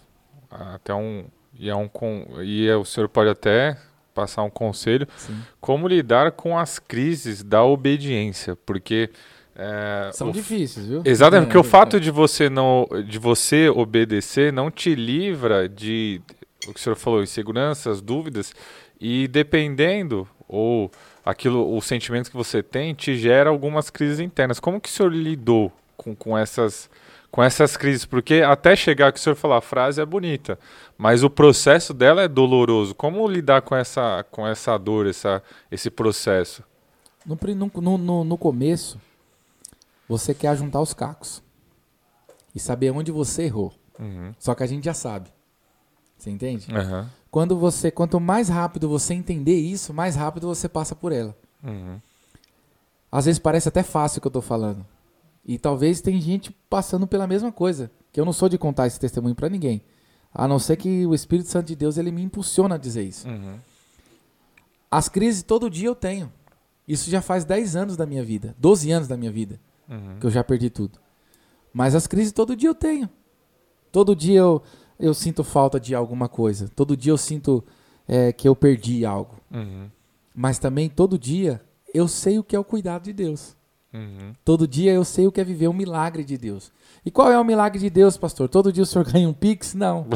até 0.50 0.94
um 0.94 1.26
e 1.58 1.70
é 1.70 1.76
um 1.76 1.90
e 2.44 2.68
é- 2.68 2.76
o 2.76 2.84
senhor 2.84 3.08
pode 3.08 3.30
até 3.30 3.78
passar 4.14 4.44
um 4.44 4.50
conselho 4.50 5.08
Sim. 5.18 5.40
como 5.62 5.88
lidar 5.88 6.32
com 6.34 6.58
as 6.58 6.78
crises 6.80 7.44
da 7.44 7.64
obediência, 7.64 8.56
porque 8.66 9.10
é, 9.56 10.10
São 10.14 10.30
o- 10.30 10.32
difíceis, 10.34 10.86
viu? 10.88 11.02
Exatamente, 11.06 11.46
porque 11.48 11.58
É, 11.58 11.60
o 11.60 11.64
fato 11.64 12.00
de 12.00 12.12
você 12.12 12.50
não 12.50 12.88
de 13.08 13.18
você 13.20 13.70
obedecer 13.70 14.52
não 14.52 14.70
te 14.70 14.94
livra 14.96 15.70
de 15.70 16.22
o 16.68 16.74
que 16.74 16.80
o 16.80 16.84
senhor 16.84 16.96
falou, 16.96 17.22
inseguranças, 17.24 18.02
dúvidas 18.02 18.54
e 19.00 19.28
dependendo 19.28 20.28
ou 20.48 20.92
aquilo, 21.26 21.76
os 21.76 21.86
sentimentos 21.86 22.30
que 22.30 22.36
você 22.38 22.62
tem 22.64 22.94
te 22.94 23.18
gera 23.18 23.50
algumas 23.50 23.90
crises 23.90 24.20
internas. 24.20 24.60
Como 24.60 24.80
que 24.80 24.90
o 24.90 24.92
senhor 24.92 25.12
lidou 25.14 25.72
com, 25.98 26.16
com 26.16 26.38
essas 26.38 26.90
com 27.32 27.42
essas 27.42 27.76
crises? 27.76 28.06
Porque 28.06 28.36
até 28.46 28.76
chegar 28.76 29.12
que 29.12 29.20
o 29.20 29.22
senhor 29.22 29.36
falou, 29.36 29.58
a 29.58 29.62
frase 29.62 30.00
é 30.02 30.06
bonita, 30.06 30.60
mas 30.98 31.24
o 31.24 31.30
processo 31.30 31.94
dela 31.94 32.22
é 32.22 32.28
doloroso. 32.28 32.94
Como 32.94 33.28
lidar 33.28 33.62
com 33.62 33.76
essa 33.76 34.26
com 34.30 34.46
essa 34.48 34.78
dor, 34.78 35.08
essa 35.08 35.42
esse 35.72 35.90
processo? 35.90 36.64
No, 37.26 37.38
no, 37.82 37.98
no, 37.98 38.24
no- 38.24 38.38
começo, 38.38 39.00
você 40.08 40.34
quer 40.34 40.56
juntar 40.58 40.82
os 40.82 40.94
cacos 40.94 41.42
e 42.54 42.60
saber 42.60 42.92
onde 42.92 43.12
você 43.12 43.44
errou. 43.44 43.74
Uhum. 43.98 44.34
Só 44.38 44.54
que 44.54 44.64
a 44.64 44.68
gente 44.68 44.84
já 44.84 44.94
sabe. 44.94 45.30
Você 46.18 46.30
entende? 46.30 46.68
Aham. 46.74 47.10
Quando 47.34 47.58
você, 47.58 47.90
quanto 47.90 48.20
mais 48.20 48.48
rápido 48.48 48.88
você 48.88 49.16
entender 49.16 49.56
isso, 49.56 49.92
mais 49.92 50.16
rápido 50.16 50.46
você 50.46 50.70
passa 50.70 50.94
por 50.96 51.12
ela. 51.12 51.36
Uhum. 51.64 52.00
Às 53.12 53.26
vezes 53.26 53.40
parece 53.40 53.68
até 53.68 53.82
fácil 53.82 54.20
o 54.20 54.22
que 54.22 54.28
eu 54.28 54.32
tô 54.32 54.40
falando. 54.40 54.86
E 55.44 55.58
talvez 55.58 56.00
tem 56.00 56.22
gente 56.22 56.52
passando 56.70 57.08
pela 57.08 57.26
mesma 57.26 57.52
coisa. 57.52 57.90
Que 58.12 58.20
eu 58.22 58.26
não 58.26 58.34
sou 58.34 58.48
de 58.48 58.56
contar 58.60 58.86
esse 58.86 59.00
testemunho 59.00 59.34
pra 59.34 59.50
ninguém. 59.50 59.82
A 60.32 60.48
não 60.48 60.60
ser 60.60 60.78
que 60.78 61.08
o 61.08 61.16
Espírito 61.16 61.50
Santo 61.50 61.66
de 61.66 61.76
Deus 61.76 61.98
ele 61.98 62.12
me 62.12 62.22
impulsiona 62.22 62.76
a 62.76 62.78
dizer 62.78 63.02
isso. 63.02 63.28
Uhum. 63.28 63.56
As 64.92 65.10
crises 65.10 65.42
todo 65.42 65.72
dia 65.72 65.88
eu 65.88 65.96
tenho. 65.96 66.32
Isso 66.88 67.10
já 67.10 67.20
faz 67.20 67.44
10 67.46 67.76
anos 67.76 67.98
da 67.98 68.06
minha 68.06 68.24
vida, 68.24 68.56
12 68.60 68.92
anos 68.92 69.08
da 69.08 69.18
minha 69.18 69.32
vida, 69.32 69.60
Uhum. 69.90 70.20
que 70.20 70.28
eu 70.28 70.30
já 70.30 70.44
perdi 70.44 70.70
tudo. 70.70 71.00
Mas 71.74 71.96
as 71.96 72.06
crises 72.06 72.32
todo 72.32 72.56
dia 72.56 72.70
eu 72.70 72.76
tenho. 72.76 73.10
Todo 73.92 74.16
dia 74.16 74.40
eu, 74.40 74.62
eu 75.00 75.14
sinto 75.14 75.44
falta 75.44 75.80
de 75.80 75.94
alguma 75.96 76.28
coisa. 76.30 76.70
Todo 76.76 76.96
dia 76.98 77.12
eu 77.12 77.18
sinto 77.18 77.64
é, 78.08 78.32
que 78.32 78.48
eu 78.48 78.56
perdi 78.56 79.06
algo. 79.06 79.36
Uhum. 79.52 79.90
Mas 80.36 80.60
também 80.60 80.90
todo 80.90 81.18
dia 81.18 81.62
eu 81.94 82.08
sei 82.08 82.40
o 82.40 82.44
que 82.44 82.56
é 82.56 82.60
o 82.60 82.64
cuidado 82.64 83.04
de 83.04 83.14
Deus. 83.14 83.56
Uhum. 83.94 84.34
Todo 84.44 84.68
dia 84.68 84.92
eu 84.92 85.06
sei 85.06 85.28
o 85.28 85.32
que 85.32 85.40
é 85.40 85.44
viver 85.44 85.68
um 85.68 85.74
milagre 85.74 86.24
de 86.24 86.36
Deus. 86.38 86.72
E 87.06 87.12
qual 87.12 87.32
é 87.32 87.38
o 87.38 87.44
milagre 87.44 87.80
de 87.80 87.90
Deus, 87.90 88.18
pastor? 88.18 88.50
Todo 88.50 88.72
dia 88.74 88.82
o 88.82 88.86
senhor 88.86 89.06
ganha 89.12 89.30
um 89.30 89.34
pix? 89.34 89.74
Não. 89.76 90.08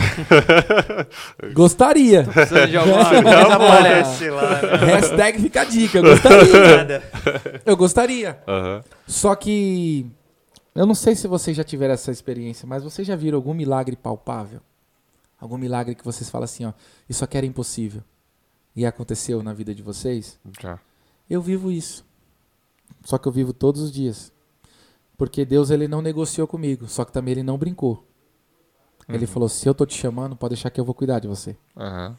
Gostaria. 1.53 2.23
De 2.69 2.77
alguma 2.77 3.05
coisa, 3.09 3.53
aparece 3.53 4.29
lá. 4.29 4.61
né? 4.61 4.85
Hashtag 4.93 5.41
fica 5.41 5.61
a 5.61 5.65
dica. 5.65 5.97
Eu 5.99 6.03
gostaria. 6.03 6.77
Nada. 6.77 7.03
Eu 7.65 7.77
gostaria. 7.77 8.39
Aham. 8.47 8.83
Só 9.05 9.35
que 9.35 10.07
eu 10.77 10.85
não 10.85 10.95
sei 10.95 11.15
se 11.15 11.27
vocês 11.27 11.55
já 11.57 11.63
tiveram 11.63 11.93
essa 11.93 12.11
experiência, 12.11 12.67
mas 12.67 12.83
vocês 12.83 13.07
já 13.07 13.15
viram 13.15 13.37
algum 13.37 13.53
milagre 13.53 13.95
palpável? 13.95 14.61
Algum 15.39 15.57
milagre 15.57 15.93
que 15.95 16.03
vocês 16.05 16.29
falam 16.29 16.45
assim, 16.45 16.65
ó, 16.65 16.73
isso 17.09 17.23
aqui 17.23 17.37
era 17.37 17.45
impossível. 17.45 18.01
E 18.75 18.85
aconteceu 18.85 19.41
na 19.43 19.53
vida 19.53 19.73
de 19.73 19.81
vocês? 19.83 20.39
Já. 20.59 20.79
Eu 21.29 21.41
vivo 21.41 21.71
isso. 21.71 22.05
Só 23.03 23.17
que 23.17 23.27
eu 23.27 23.31
vivo 23.31 23.53
todos 23.53 23.81
os 23.81 23.91
dias. 23.91 24.31
Porque 25.17 25.43
Deus 25.45 25.69
ele 25.71 25.87
não 25.87 26.01
negociou 26.01 26.47
comigo, 26.47 26.87
só 26.87 27.03
que 27.03 27.11
também 27.11 27.33
ele 27.33 27.43
não 27.43 27.57
brincou. 27.57 28.03
Ele 29.09 29.25
Uhum. 29.25 29.31
falou: 29.31 29.49
"Se 29.49 29.67
eu 29.67 29.73
tô 29.73 29.85
te 29.85 29.95
chamando, 29.95 30.35
pode 30.35 30.53
deixar 30.55 30.69
que 30.69 30.79
eu 30.79 30.85
vou 30.85 30.93
cuidar 30.93 31.19
de 31.19 31.27
você". 31.27 31.55
Aham. 31.75 32.17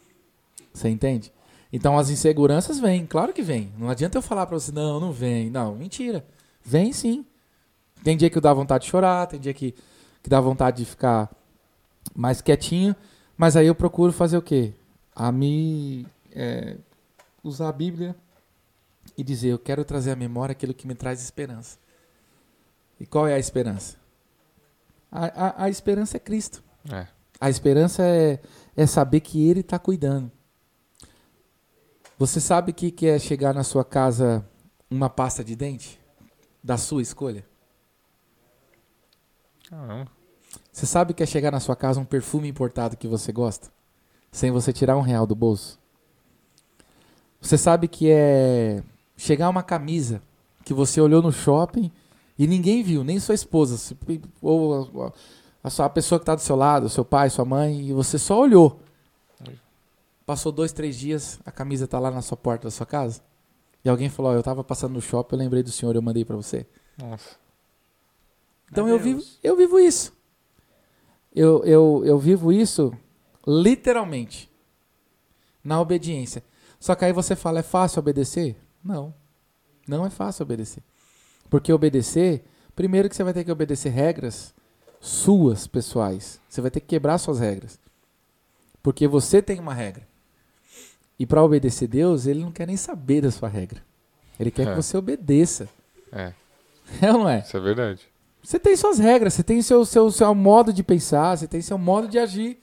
Você 0.72 0.88
entende? 0.88 1.32
Então 1.72 1.98
as 1.98 2.08
inseguranças 2.10 2.78
vêm, 2.80 3.06
claro 3.06 3.32
que 3.32 3.42
vêm. 3.42 3.72
Não 3.78 3.88
adianta 3.88 4.16
eu 4.18 4.22
falar 4.22 4.46
pra 4.46 4.58
você: 4.58 4.72
"Não, 4.72 4.98
não 4.98 5.12
vem". 5.12 5.50
Não, 5.50 5.74
mentira. 5.76 6.24
Vem 6.64 6.92
sim. 6.92 7.24
Tem 8.02 8.16
dia 8.16 8.30
que 8.30 8.40
dá 8.40 8.52
vontade 8.52 8.84
de 8.84 8.90
chorar, 8.90 9.26
tem 9.26 9.40
dia 9.40 9.54
que 9.54 9.74
que 10.22 10.28
dá 10.28 10.40
vontade 10.40 10.78
de 10.78 10.84
ficar 10.84 11.30
mais 12.14 12.40
quietinho, 12.40 12.94
mas 13.36 13.56
aí 13.56 13.66
eu 13.66 13.74
procuro 13.74 14.12
fazer 14.12 14.36
o 14.36 14.42
quê? 14.42 14.74
A 15.14 15.30
me 15.30 16.06
é, 16.32 16.76
usar 17.42 17.68
a 17.68 17.72
Bíblia 17.72 18.14
e 19.16 19.24
dizer, 19.24 19.48
eu 19.48 19.58
quero 19.58 19.84
trazer 19.84 20.10
à 20.12 20.16
memória 20.16 20.52
aquilo 20.52 20.74
que 20.74 20.86
me 20.86 20.94
traz 20.94 21.22
esperança. 21.22 21.78
E 23.00 23.06
qual 23.06 23.26
é 23.26 23.34
a 23.34 23.38
esperança? 23.38 23.96
A, 25.10 25.46
a, 25.46 25.64
a 25.64 25.70
esperança 25.70 26.16
é 26.16 26.20
Cristo. 26.20 26.62
É. 26.92 27.06
A 27.40 27.48
esperança 27.48 28.02
é, 28.02 28.40
é 28.76 28.86
saber 28.86 29.20
que 29.20 29.48
Ele 29.48 29.60
está 29.60 29.78
cuidando. 29.78 30.30
Você 32.18 32.40
sabe 32.40 32.72
o 32.72 32.74
que, 32.74 32.90
que 32.90 33.06
é 33.06 33.18
chegar 33.18 33.54
na 33.54 33.62
sua 33.62 33.84
casa 33.84 34.44
uma 34.90 35.08
pasta 35.08 35.44
de 35.44 35.54
dente? 35.54 36.00
Da 36.62 36.76
sua 36.76 37.00
escolha? 37.00 37.44
Caramba. 39.68 40.10
Você 40.72 40.86
sabe 40.86 41.12
que 41.14 41.22
é 41.22 41.26
chegar 41.26 41.50
na 41.50 41.60
sua 41.60 41.76
casa 41.76 42.00
um 42.00 42.04
perfume 42.04 42.48
importado 42.48 42.96
que 42.96 43.06
você 43.08 43.32
gosta? 43.32 43.68
Sem 44.30 44.50
você 44.50 44.72
tirar 44.72 44.96
um 44.96 45.00
real 45.02 45.26
do 45.26 45.34
bolso? 45.34 45.78
Você 47.40 47.56
sabe 47.58 47.86
que 47.88 48.10
é 48.10 48.82
chegar 49.16 49.48
uma 49.48 49.62
camisa 49.62 50.22
que 50.64 50.72
você 50.74 51.00
olhou 51.00 51.22
no 51.22 51.32
shopping 51.32 51.90
e 52.38 52.46
ninguém 52.46 52.82
viu, 52.82 53.02
nem 53.04 53.18
sua 53.20 53.34
esposa, 53.34 53.96
ou 54.40 55.12
a, 55.62 55.70
sua- 55.70 55.86
a 55.86 55.90
pessoa 55.90 56.18
que 56.18 56.22
está 56.22 56.34
do 56.34 56.40
seu 56.40 56.56
lado, 56.56 56.88
seu 56.88 57.04
pai, 57.04 57.30
sua 57.30 57.44
mãe, 57.44 57.88
e 57.88 57.92
você 57.92 58.18
só 58.18 58.40
olhou. 58.40 58.80
Passou 60.24 60.52
dois, 60.52 60.72
três 60.72 60.96
dias, 60.96 61.40
a 61.44 61.50
camisa 61.50 61.84
está 61.86 61.98
lá 61.98 62.10
na 62.10 62.20
sua 62.22 62.36
porta 62.36 62.64
da 62.64 62.70
sua 62.70 62.84
casa. 62.86 63.20
E 63.84 63.88
alguém 63.88 64.08
falou: 64.08 64.30
ó, 64.32 64.34
eu 64.34 64.40
estava 64.40 64.62
passando 64.62 64.92
no 64.92 65.00
shopping, 65.00 65.36
eu 65.36 65.38
lembrei 65.38 65.62
do 65.62 65.70
senhor, 65.70 65.94
eu 65.96 66.02
mandei 66.02 66.24
para 66.24 66.36
você. 66.36 66.66
Nossa. 66.98 67.36
Então 68.70 68.88
eu 68.88 68.98
vivo, 68.98 69.22
eu 69.42 69.56
vivo 69.56 69.78
isso. 69.78 70.12
Eu, 71.34 71.64
eu, 71.64 72.02
eu 72.04 72.18
vivo 72.18 72.52
isso 72.52 72.92
literalmente. 73.46 74.50
Na 75.64 75.80
obediência. 75.80 76.42
Só 76.80 76.94
que 76.94 77.04
aí 77.04 77.12
você 77.12 77.34
fala, 77.36 77.58
é 77.60 77.62
fácil 77.62 77.98
obedecer? 78.00 78.56
Não. 78.82 79.12
Não 79.86 80.06
é 80.06 80.10
fácil 80.10 80.42
obedecer. 80.42 80.82
Porque 81.50 81.72
obedecer, 81.72 82.44
primeiro 82.74 83.08
que 83.08 83.16
você 83.16 83.24
vai 83.24 83.32
ter 83.32 83.44
que 83.44 83.50
obedecer 83.52 83.90
regras 83.90 84.54
suas, 85.00 85.66
pessoais. 85.66 86.40
Você 86.48 86.60
vai 86.60 86.70
ter 86.70 86.80
que 86.80 86.86
quebrar 86.86 87.18
suas 87.18 87.40
regras. 87.40 87.78
Porque 88.82 89.06
você 89.08 89.42
tem 89.42 89.58
uma 89.58 89.74
regra. 89.74 90.06
E 91.18 91.26
para 91.26 91.42
obedecer 91.42 91.88
Deus, 91.88 92.26
ele 92.26 92.40
não 92.40 92.52
quer 92.52 92.66
nem 92.66 92.76
saber 92.76 93.22
da 93.22 93.30
sua 93.30 93.48
regra. 93.48 93.82
Ele 94.38 94.50
quer 94.50 94.68
É. 94.68 94.70
que 94.70 94.76
você 94.76 94.96
obedeça. 94.96 95.68
É, 96.12 96.32
É 97.02 97.12
ou 97.12 97.18
não 97.18 97.28
é? 97.28 97.40
isso 97.40 97.56
é 97.56 97.60
verdade. 97.60 98.08
Você 98.48 98.58
tem 98.58 98.74
suas 98.74 98.98
regras, 98.98 99.34
você 99.34 99.42
tem 99.42 99.60
seu, 99.60 99.84
seu, 99.84 100.10
seu 100.10 100.34
modo 100.34 100.72
de 100.72 100.82
pensar, 100.82 101.36
você 101.36 101.46
tem 101.46 101.60
seu 101.60 101.76
modo 101.76 102.08
de 102.08 102.18
agir. 102.18 102.58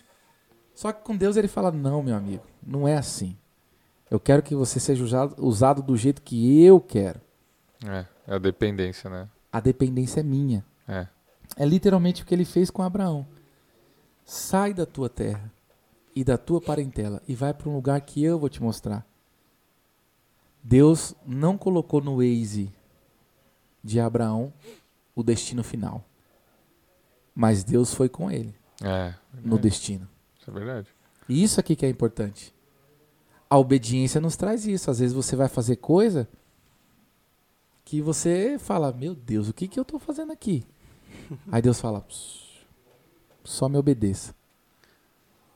Só 0.73 0.91
que 0.91 1.03
com 1.03 1.15
Deus 1.15 1.38
ele 1.38 1.47
fala: 1.47 1.71
não, 1.71 2.01
meu 2.01 2.15
amigo, 2.15 2.43
não 2.65 2.88
é 2.88 2.97
assim. 2.97 3.38
Eu 4.09 4.19
quero 4.19 4.41
que 4.41 4.55
você 4.55 4.79
seja 4.79 5.03
usado, 5.03 5.36
usado 5.38 5.83
do 5.83 5.95
jeito 5.95 6.23
que 6.23 6.63
eu 6.63 6.81
quero. 6.81 7.21
É, 7.86 8.03
é 8.25 8.33
a 8.33 8.39
dependência, 8.39 9.11
né? 9.11 9.29
A 9.53 9.59
dependência 9.59 10.21
é 10.21 10.23
minha. 10.23 10.65
É. 10.88 11.05
É 11.55 11.63
literalmente 11.63 12.23
o 12.23 12.25
que 12.25 12.33
ele 12.33 12.45
fez 12.45 12.71
com 12.71 12.81
Abraão. 12.81 13.23
Sai 14.25 14.73
da 14.73 14.88
tua 14.88 15.07
terra 15.07 15.53
e 16.15 16.23
da 16.23 16.36
tua 16.36 16.59
parentela 16.59 17.21
e 17.27 17.36
vai 17.36 17.53
para 17.53 17.69
um 17.69 17.75
lugar 17.75 18.01
que 18.01 18.23
eu 18.23 18.39
vou 18.39 18.49
te 18.49 18.59
mostrar. 18.59 19.05
Deus 20.63 21.13
não 21.23 21.59
colocou 21.59 22.01
no 22.01 22.15
Waze 22.15 22.73
de 23.83 23.99
Abraão 23.99 24.51
o 25.16 25.24
destino 25.24 25.63
final. 25.63 26.03
Mas 27.34 27.63
Deus 27.63 27.93
foi 27.93 28.07
com 28.09 28.30
ele 28.30 28.55
É. 28.84 29.13
no 29.43 29.55
é, 29.57 29.59
destino. 29.59 30.07
Isso 30.39 30.49
é 30.49 30.53
verdade. 30.53 30.88
E 31.28 31.43
isso 31.43 31.59
aqui 31.59 31.76
que 31.76 31.86
é 31.86 31.89
importante. 31.89 32.53
A 33.49 33.57
obediência 33.57 34.20
nos 34.22 34.36
traz 34.36 34.66
isso. 34.68 34.91
Às 34.91 34.99
vezes 34.99 35.13
você 35.13 35.36
vai 35.36 35.47
fazer 35.47 35.78
coisa 35.78 36.28
que 37.84 38.01
você 38.01 38.57
fala, 38.59 38.91
meu 38.91 39.13
Deus, 39.16 39.47
o 39.49 39.53
que, 39.53 39.68
que 39.68 39.80
eu 39.80 39.84
estou 39.84 39.99
fazendo 39.99 40.32
aqui? 40.32 40.66
Aí 41.51 41.61
Deus 41.61 41.80
fala, 41.80 42.01
"Pss, 42.01 42.66
só 43.43 43.70
me 43.70 43.78
obedeça. 43.78 44.34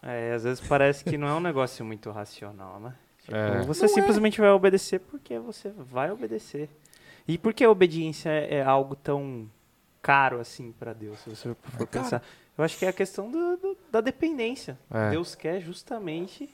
É, 0.02 0.34
às 0.34 0.44
vezes 0.44 0.66
parece 0.66 1.04
que 1.04 1.18
não 1.18 1.28
é 1.28 1.34
um 1.34 1.40
negócio 1.42 1.84
muito 1.84 2.10
racional, 2.12 2.80
né? 2.80 2.96
Tipo, 3.24 3.36
É. 3.36 3.62
Você 3.64 3.86
Não 3.86 3.92
é. 3.92 3.94
simplesmente 3.96 4.40
vai 4.40 4.50
obedecer 4.52 5.00
porque 5.00 5.38
você 5.40 5.70
vai 5.70 6.10
obedecer. 6.12 6.70
E 7.30 7.38
por 7.38 7.54
que 7.54 7.64
a 7.64 7.70
obediência 7.70 8.30
é, 8.30 8.56
é 8.56 8.62
algo 8.64 8.96
tão 8.96 9.48
caro 10.02 10.40
assim 10.40 10.72
pra 10.72 10.94
Deus, 10.94 11.20
se 11.20 11.30
você 11.30 11.56
for 11.78 11.86
pensar? 11.88 12.24
Eu 12.58 12.64
acho 12.64 12.78
que 12.78 12.86
é 12.86 12.90
a 12.90 12.94
questão 12.94 13.30
do- 13.30 13.56
do- 13.58 13.78
da 13.92 14.02
dependência. 14.02 14.78
É. 14.90 15.12
Deus 15.12 15.36
quer 15.36 15.62
justamente 15.62 16.50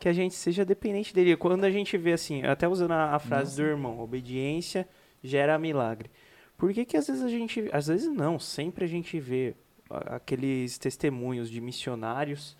que 0.00 0.08
a 0.08 0.12
gente 0.12 0.34
seja 0.34 0.64
dependente 0.64 1.12
dele. 1.14 1.36
Quando 1.36 1.64
a 1.64 1.70
gente 1.70 1.96
vê 1.98 2.12
assim, 2.14 2.42
até 2.44 2.66
usando 2.66 2.92
a, 2.92 3.14
a 3.14 3.18
frase 3.18 3.50
Nossa. 3.50 3.62
do 3.62 3.68
irmão, 3.68 4.00
obediência 4.00 4.88
gera 5.22 5.58
milagre. 5.58 6.10
Por 6.56 6.72
que 6.72 6.84
que 6.86 6.96
às 6.96 7.06
vezes 7.06 7.22
a 7.22 7.28
gente, 7.28 7.68
às 7.72 7.86
vezes 7.86 8.08
não, 8.08 8.38
sempre 8.38 8.84
a 8.86 8.88
gente 8.88 9.20
vê 9.20 9.54
aqueles 9.90 10.78
testemunhos 10.78 11.50
de 11.50 11.60
missionários 11.60 12.56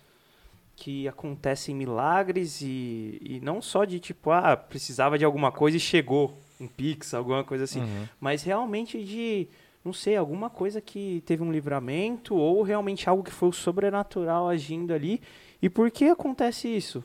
que 0.75 1.07
acontecem 1.07 1.73
milagres 1.75 2.61
e, 2.61 3.17
e 3.19 3.39
não 3.41 3.61
só 3.63 3.83
de 3.83 3.99
tipo, 3.99 4.29
ah, 4.31 4.55
precisava 4.55 5.17
de 5.17 5.25
alguma 5.25 5.51
coisa 5.51 5.75
e 5.75 5.79
chegou 5.79 6.37
um 6.59 6.67
pix, 6.67 7.13
alguma 7.13 7.43
coisa 7.43 7.63
assim, 7.65 7.81
Uhum. 7.81 8.07
mas 8.19 8.43
realmente 8.43 9.03
de, 9.03 9.47
não 9.85 9.93
sei, 9.93 10.15
alguma 10.15 10.49
coisa 10.49 10.81
que 10.81 11.21
teve 11.25 11.43
um 11.43 11.51
livramento 11.51 12.35
ou 12.35 12.61
realmente 12.63 13.07
algo 13.09 13.23
que 13.23 13.31
foi 13.31 13.49
o 13.49 13.53
sobrenatural 13.53 14.47
agindo 14.49 14.93
ali. 14.93 15.21
E 15.61 15.69
por 15.69 15.89
que 15.91 16.05
acontece 16.05 16.67
isso? 16.67 17.03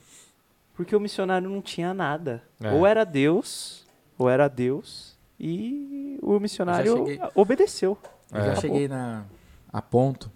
Porque 0.75 0.95
o 0.97 1.01
missionário 1.01 1.49
não 1.51 1.61
tinha 1.63 1.93
nada. 1.95 2.43
É. 2.61 2.71
Ou 2.73 2.87
era 2.87 3.05
Deus, 3.05 3.87
ou 4.19 4.29
era 4.29 4.49
Deus, 4.49 5.17
e 5.39 6.19
o 6.23 6.39
missionário 6.41 6.97
cheguei- 6.97 7.21
obedeceu. 7.35 7.99
Eu 8.31 8.39
É. 8.39 8.41
já 8.41 8.53
Acabou. 8.53 8.61
cheguei 8.63 8.89
na, 8.89 9.25
a 9.73 9.83
ponto 9.83 10.31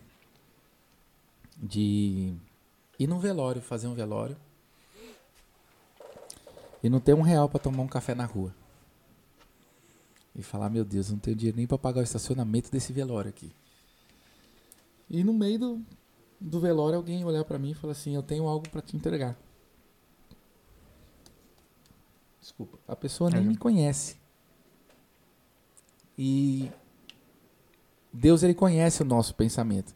de 1.56 2.34
ir 2.98 3.06
num 3.06 3.18
velório, 3.18 3.62
fazer 3.62 3.86
um 3.88 3.94
velório, 3.94 4.36
e 6.82 6.88
não 6.90 7.00
ter 7.00 7.14
um 7.14 7.22
real 7.22 7.48
para 7.48 7.58
tomar 7.58 7.82
um 7.82 7.88
café 7.88 8.14
na 8.14 8.24
rua. 8.26 8.54
E 10.38 10.42
falar, 10.42 10.68
meu 10.68 10.84
Deus, 10.84 11.10
não 11.10 11.18
tenho 11.18 11.36
dinheiro 11.36 11.56
nem 11.56 11.66
para 11.66 11.78
pagar 11.78 12.00
o 12.00 12.04
estacionamento 12.04 12.70
desse 12.70 12.92
velório 12.92 13.30
aqui. 13.30 13.50
E 15.08 15.24
no 15.24 15.32
meio 15.32 15.58
do, 15.58 15.82
do 16.40 16.60
velório 16.60 16.96
alguém 16.96 17.24
olhar 17.24 17.44
para 17.44 17.58
mim 17.58 17.70
e 17.70 17.74
falar 17.74 17.92
assim, 17.92 18.14
eu 18.14 18.22
tenho 18.22 18.46
algo 18.46 18.68
para 18.68 18.82
te 18.82 18.96
entregar. 18.96 19.36
Desculpa. 22.40 22.78
A 22.86 22.94
pessoa 22.94 23.30
nem 23.30 23.40
Uhum. 23.42 23.48
me 23.48 23.56
conhece. 23.56 24.16
E 26.18 26.70
Deus 28.12 28.42
ele 28.42 28.54
conhece 28.54 29.02
o 29.02 29.04
nosso 29.04 29.34
pensamento. 29.34 29.94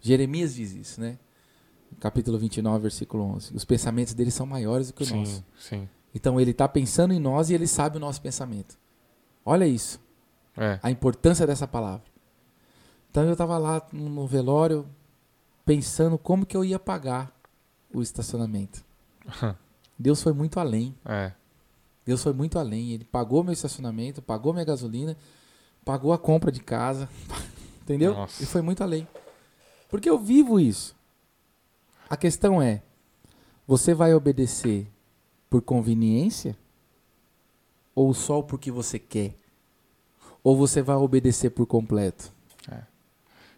Jeremias 0.00 0.54
diz 0.54 0.72
isso, 0.72 1.00
né? 1.00 1.18
Capítulo 2.00 2.38
29, 2.38 2.80
versículo 2.82 3.22
11. 3.24 3.54
Os 3.54 3.64
pensamentos 3.64 4.14
dele 4.14 4.30
são 4.30 4.46
maiores 4.46 4.88
do 4.88 4.94
que 4.94 5.02
o 5.02 5.06
Sim, 5.06 5.18
nosso. 5.18 5.44
sim. 5.58 5.88
Então 6.14 6.40
ele 6.40 6.50
está 6.50 6.66
pensando 6.68 7.12
em 7.14 7.20
nós 7.20 7.50
e 7.50 7.54
ele 7.54 7.66
sabe 7.66 7.96
o 7.96 8.00
nosso 8.00 8.20
pensamento. 8.20 8.76
Olha 9.44 9.66
isso, 9.66 10.00
É. 10.56 10.78
a 10.82 10.90
importância 10.90 11.46
dessa 11.46 11.66
palavra. 11.66 12.04
Então 13.10 13.24
eu 13.24 13.32
estava 13.32 13.58
lá 13.58 13.82
no 13.92 14.26
velório 14.26 14.86
pensando 15.64 16.16
como 16.16 16.46
que 16.46 16.56
eu 16.56 16.64
ia 16.64 16.78
pagar 16.78 17.32
o 17.92 18.00
estacionamento. 18.00 18.84
Deus 19.98 20.22
foi 20.22 20.32
muito 20.32 20.58
além. 20.58 20.94
É. 21.04 21.32
Deus 22.04 22.22
foi 22.22 22.32
muito 22.32 22.58
além. 22.58 22.92
Ele 22.92 23.04
pagou 23.04 23.44
meu 23.44 23.52
estacionamento, 23.52 24.20
pagou 24.22 24.52
minha 24.52 24.64
gasolina, 24.64 25.16
pagou 25.84 26.12
a 26.12 26.18
compra 26.18 26.50
de 26.50 26.60
casa. 26.60 27.08
Entendeu? 27.82 28.14
Nossa. 28.14 28.42
E 28.42 28.46
foi 28.46 28.62
muito 28.62 28.82
além. 28.82 29.06
Porque 29.88 30.08
eu 30.08 30.18
vivo 30.18 30.58
isso. 30.58 30.96
A 32.08 32.16
questão 32.16 32.60
é: 32.62 32.82
você 33.66 33.92
vai 33.94 34.14
obedecer 34.14 34.90
por 35.50 35.60
conveniência? 35.62 36.56
Ou 37.94 38.14
só 38.14 38.42
porque 38.42 38.70
você 38.70 38.98
quer? 38.98 39.34
Ou 40.42 40.56
você 40.56 40.82
vai 40.82 40.96
obedecer 40.96 41.50
por 41.50 41.66
completo? 41.66 42.32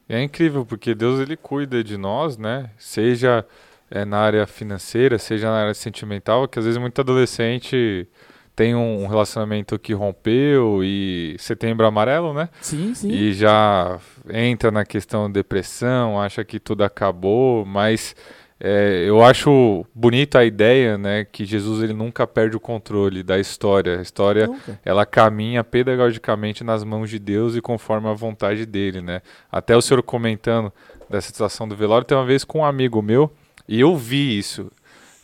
E 0.09 0.15
é 0.15 0.23
incrível 0.23 0.67
porque 0.67 0.95
Deus 0.95 1.19
ele 1.19 1.37
cuida 1.37 1.83
de 1.83 1.97
nós, 1.97 2.37
né? 2.37 2.71
Seja 2.79 3.45
é, 3.91 4.05
na 4.05 4.19
área 4.19 4.47
financeira, 4.47 5.19
seja 5.19 5.49
na 5.49 5.63
área 5.63 5.75
sentimental, 5.75 6.47
que 6.47 6.59
às 6.59 6.65
vezes 6.65 6.79
muito 6.79 7.01
adolescente 7.01 8.07
tem 8.55 8.75
um 8.75 9.07
relacionamento 9.07 9.79
que 9.79 9.93
rompeu 9.93 10.85
e 10.85 11.35
setembro 11.39 11.87
amarelo, 11.87 12.33
né? 12.33 12.49
Sim, 12.61 12.95
sim. 12.95 13.11
E 13.11 13.33
já 13.33 13.99
entra 14.31 14.71
na 14.71 14.85
questão 14.85 15.31
depressão, 15.31 16.21
acha 16.21 16.45
que 16.45 16.61
tudo 16.61 16.85
acabou, 16.85 17.65
mas 17.65 18.15
é, 18.61 19.05
eu 19.07 19.23
acho 19.23 19.85
bonito 19.95 20.39
a 20.39 20.45
ideia, 20.45 20.97
né, 20.97 21.25
que 21.25 21.45
Jesus 21.45 21.83
ele 21.83 21.93
nunca 21.93 22.27
perde 22.27 22.57
o 22.57 22.61
controle 22.61 23.23
da 23.23 23.39
história. 23.39 23.99
A 23.99 24.03
história 24.03 24.47
Nunca. 24.47 24.81
ela 24.85 25.05
caminha 25.05 25.65
pedagogicamente 25.65 26.63
nas 26.63 26.85
mãos 26.85 27.11
de 27.11 27.19
Deus 27.19 27.57
e 27.57 27.61
conforme 27.61 28.09
a 28.09 28.13
vontade 28.13 28.65
dele, 28.65 29.03
né? 29.03 29.23
Até 29.51 29.77
o 29.77 29.83
senhor 29.83 30.03
comentando 30.03 30.73
dessa 31.11 31.27
situação 31.27 31.69
do 31.69 31.77
velório, 31.77 32.07
tem 32.07 32.17
uma 32.17 32.25
vez 32.25 32.45
com 32.45 32.61
um 32.61 32.65
amigo 32.65 33.03
meu 33.03 33.31
e 33.69 33.81
eu 33.81 33.97
vi 33.97 34.39
isso. 34.39 34.71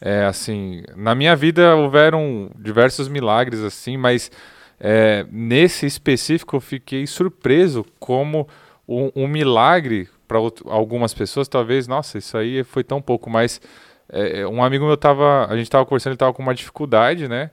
É, 0.01 0.25
assim, 0.25 0.83
na 0.97 1.15
minha 1.15 1.37
vida 1.37 1.77
houveram 1.77 2.51
diversos 2.59 3.07
milagres 3.07 3.61
assim, 3.61 3.97
mas 3.97 4.31
é, 4.79 5.27
nesse 5.31 5.87
específico 5.87 6.57
eu 6.57 6.61
fiquei 6.61 7.07
surpreso 7.07 7.85
como 7.99 8.49
um, 8.89 9.11
um 9.15 9.29
milagre 9.29 10.09
para 10.31 10.39
algumas 10.73 11.13
pessoas, 11.13 11.49
talvez, 11.49 11.89
nossa, 11.89 12.17
isso 12.17 12.39
aí 12.39 12.63
foi 12.63 12.85
tão 12.85 13.03
pouco, 13.03 13.29
mas 13.29 13.61
é, 14.09 14.47
um 14.47 14.63
amigo 14.63 14.87
meu 14.87 14.97
tava, 14.97 15.47
a 15.51 15.57
gente 15.57 15.69
tava 15.69 15.85
conversando, 15.85 16.13
ele 16.13 16.19
tava 16.19 16.33
com 16.33 16.41
uma 16.41 16.55
dificuldade, 16.55 17.27
né? 17.27 17.51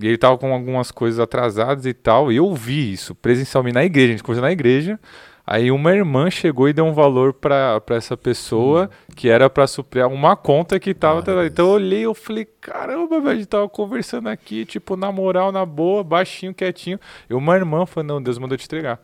E 0.00 0.06
ele 0.06 0.16
tava 0.16 0.38
com 0.38 0.50
algumas 0.50 0.90
coisas 0.90 1.20
atrasadas 1.20 1.84
e 1.84 1.92
tal, 1.92 2.32
e 2.32 2.36
eu 2.36 2.54
vi 2.54 2.90
isso 2.90 3.14
presencialmente 3.14 3.74
na 3.74 3.84
igreja, 3.84 4.08
a 4.08 4.10
gente 4.12 4.22
conversou 4.22 4.46
na 4.46 4.52
igreja. 4.52 4.98
Aí 5.46 5.70
uma 5.70 5.94
irmã 5.94 6.30
chegou 6.30 6.68
e 6.68 6.72
deu 6.72 6.86
um 6.86 6.92
valor 6.92 7.34
para 7.34 7.80
essa 7.90 8.16
pessoa 8.16 8.90
que 9.14 9.28
era 9.28 9.48
para 9.48 9.66
suprir 9.66 10.04
uma 10.06 10.34
conta 10.34 10.80
que 10.80 10.92
tava. 10.92 11.20
Glória 11.20 11.40
a 11.40 11.42
Deus. 11.42 11.52
então 11.52 11.66
eu 11.66 11.72
olhei 11.72 12.00
e 12.00 12.02
eu 12.02 12.14
falei, 12.14 12.46
caramba, 12.60 13.20
velho, 13.20 13.30
a 13.30 13.34
gente 13.36 13.46
tava 13.46 13.68
conversando 13.68 14.28
aqui, 14.28 14.64
tipo, 14.64 14.96
na 14.96 15.12
moral, 15.12 15.52
na 15.52 15.64
boa, 15.64 16.02
baixinho, 16.02 16.52
quietinho. 16.52 16.98
E 17.30 17.34
uma 17.34 17.54
irmã 17.54 17.86
falou, 17.86 18.08
não, 18.08 18.22
Deus 18.22 18.38
mandou 18.38 18.58
te 18.58 18.64
entregar. 18.64 18.98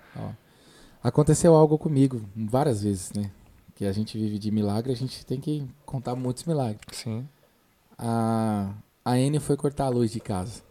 Aconteceu 1.03 1.55
algo 1.55 1.77
comigo 1.77 2.23
várias 2.37 2.83
vezes, 2.83 3.13
né? 3.13 3.31
Que 3.75 3.85
a 3.85 3.93
gente 3.93 4.17
vive 4.17 4.39
de 4.39 4.51
milagre, 4.51 4.93
a 4.93 4.97
gente 4.97 5.27
tem 5.27 5.41
que 5.41 5.67
contar 5.85 6.15
muitos 6.15 6.45
milagres. 6.45 6.81
Sim. 6.93 7.29
A, 7.99 8.73
a 9.05 9.19
N 9.19 9.41
foi 9.41 9.57
cortar 9.57 9.87
a 9.87 9.89
luz 9.89 10.13
de 10.13 10.21
casa. 10.21 10.63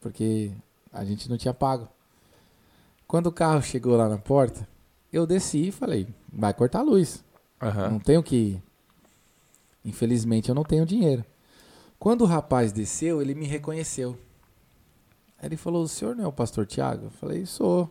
Porque 0.00 0.50
a 0.92 1.04
gente 1.04 1.28
não 1.28 1.36
tinha 1.36 1.52
pago. 1.52 1.88
Quando 3.06 3.26
o 3.26 3.32
carro 3.32 3.60
chegou 3.60 3.96
lá 3.96 4.08
na 4.08 4.18
porta, 4.18 4.66
eu 5.12 5.26
desci 5.26 5.68
e 5.68 5.72
falei, 5.72 6.06
vai 6.32 6.54
cortar 6.54 6.78
a 6.78 6.82
luz. 6.82 7.22
Aham. 7.60 7.90
Não 7.90 7.98
tenho 7.98 8.22
que 8.22 8.36
ir. 8.36 8.62
Infelizmente 9.84 10.48
eu 10.48 10.54
não 10.54 10.64
tenho 10.64 10.86
dinheiro. 10.86 11.24
Quando 11.98 12.22
o 12.22 12.26
rapaz 12.26 12.72
desceu, 12.72 13.20
ele 13.20 13.34
me 13.34 13.46
reconheceu. 13.46 14.16
Aí 15.38 15.48
ele 15.48 15.56
falou, 15.56 15.82
o 15.82 15.88
senhor 15.88 16.16
não 16.16 16.24
é 16.24 16.26
o 16.26 16.32
pastor 16.32 16.66
Tiago? 16.66 17.06
Eu 17.06 17.10
falei, 17.10 17.44
sou. 17.44 17.90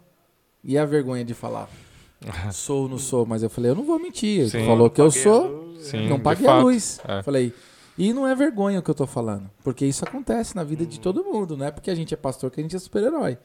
E 0.63 0.77
a 0.77 0.85
vergonha 0.85 1.23
de 1.23 1.33
falar, 1.33 1.69
sou 2.51 2.83
ou 2.83 2.89
não 2.89 2.97
sou? 2.97 3.25
Mas 3.25 3.43
eu 3.43 3.49
falei, 3.49 3.71
eu 3.71 3.75
não 3.75 3.83
vou 3.83 3.99
mentir. 3.99 4.41
Ele 4.41 4.49
Sim. 4.49 4.65
falou 4.65 4.89
que 4.89 5.01
eu 5.01 5.11
sou, 5.11 5.75
Sim, 5.79 6.07
não 6.09 6.17
de 6.17 6.23
paguei 6.23 6.47
a 6.47 6.59
luz. 6.59 6.99
É. 7.07 7.23
Falei, 7.23 7.53
e 7.97 8.13
não 8.13 8.25
é 8.25 8.33
vergonha 8.33 8.79
o 8.79 8.83
que 8.83 8.89
eu 8.89 8.95
tô 8.95 9.05
falando. 9.07 9.49
Porque 9.63 9.85
isso 9.85 10.05
acontece 10.05 10.55
na 10.55 10.63
vida 10.63 10.85
de 10.85 10.99
todo 10.99 11.23
mundo. 11.23 11.57
Não 11.57 11.65
é 11.65 11.71
porque 11.71 11.91
a 11.91 11.95
gente 11.95 12.13
é 12.13 12.17
pastor 12.17 12.49
que 12.49 12.59
a 12.59 12.63
gente 12.63 12.75
é 12.75 12.79
super-herói. 12.79 13.37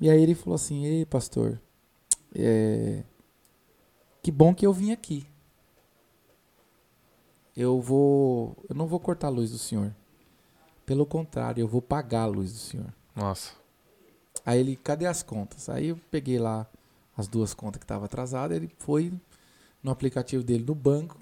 E 0.00 0.10
aí 0.10 0.22
ele 0.22 0.34
falou 0.34 0.56
assim, 0.56 0.84
ei 0.84 1.06
pastor, 1.06 1.60
é, 2.34 3.02
que 4.22 4.30
bom 4.30 4.54
que 4.54 4.66
eu 4.66 4.72
vim 4.72 4.90
aqui. 4.92 5.26
Eu 7.56 7.80
vou. 7.80 8.56
Eu 8.68 8.74
não 8.74 8.86
vou 8.86 8.98
cortar 8.98 9.28
a 9.28 9.30
luz 9.30 9.52
do 9.52 9.58
senhor. 9.58 9.94
Pelo 10.84 11.06
contrário, 11.06 11.62
eu 11.62 11.68
vou 11.68 11.80
pagar 11.80 12.22
a 12.22 12.26
luz 12.26 12.52
do 12.52 12.58
senhor. 12.58 12.92
Nossa. 13.14 13.52
Aí 14.44 14.60
ele, 14.60 14.76
cadê 14.76 15.06
as 15.06 15.22
contas? 15.22 15.68
Aí 15.68 15.88
eu 15.88 15.98
peguei 16.10 16.38
lá 16.38 16.66
as 17.16 17.26
duas 17.28 17.54
contas 17.54 17.78
que 17.78 17.84
estavam 17.84 18.04
atrasadas. 18.04 18.56
Ele 18.56 18.70
foi 18.78 19.12
no 19.82 19.90
aplicativo 19.90 20.42
dele 20.42 20.64
do 20.64 20.74
banco. 20.74 21.18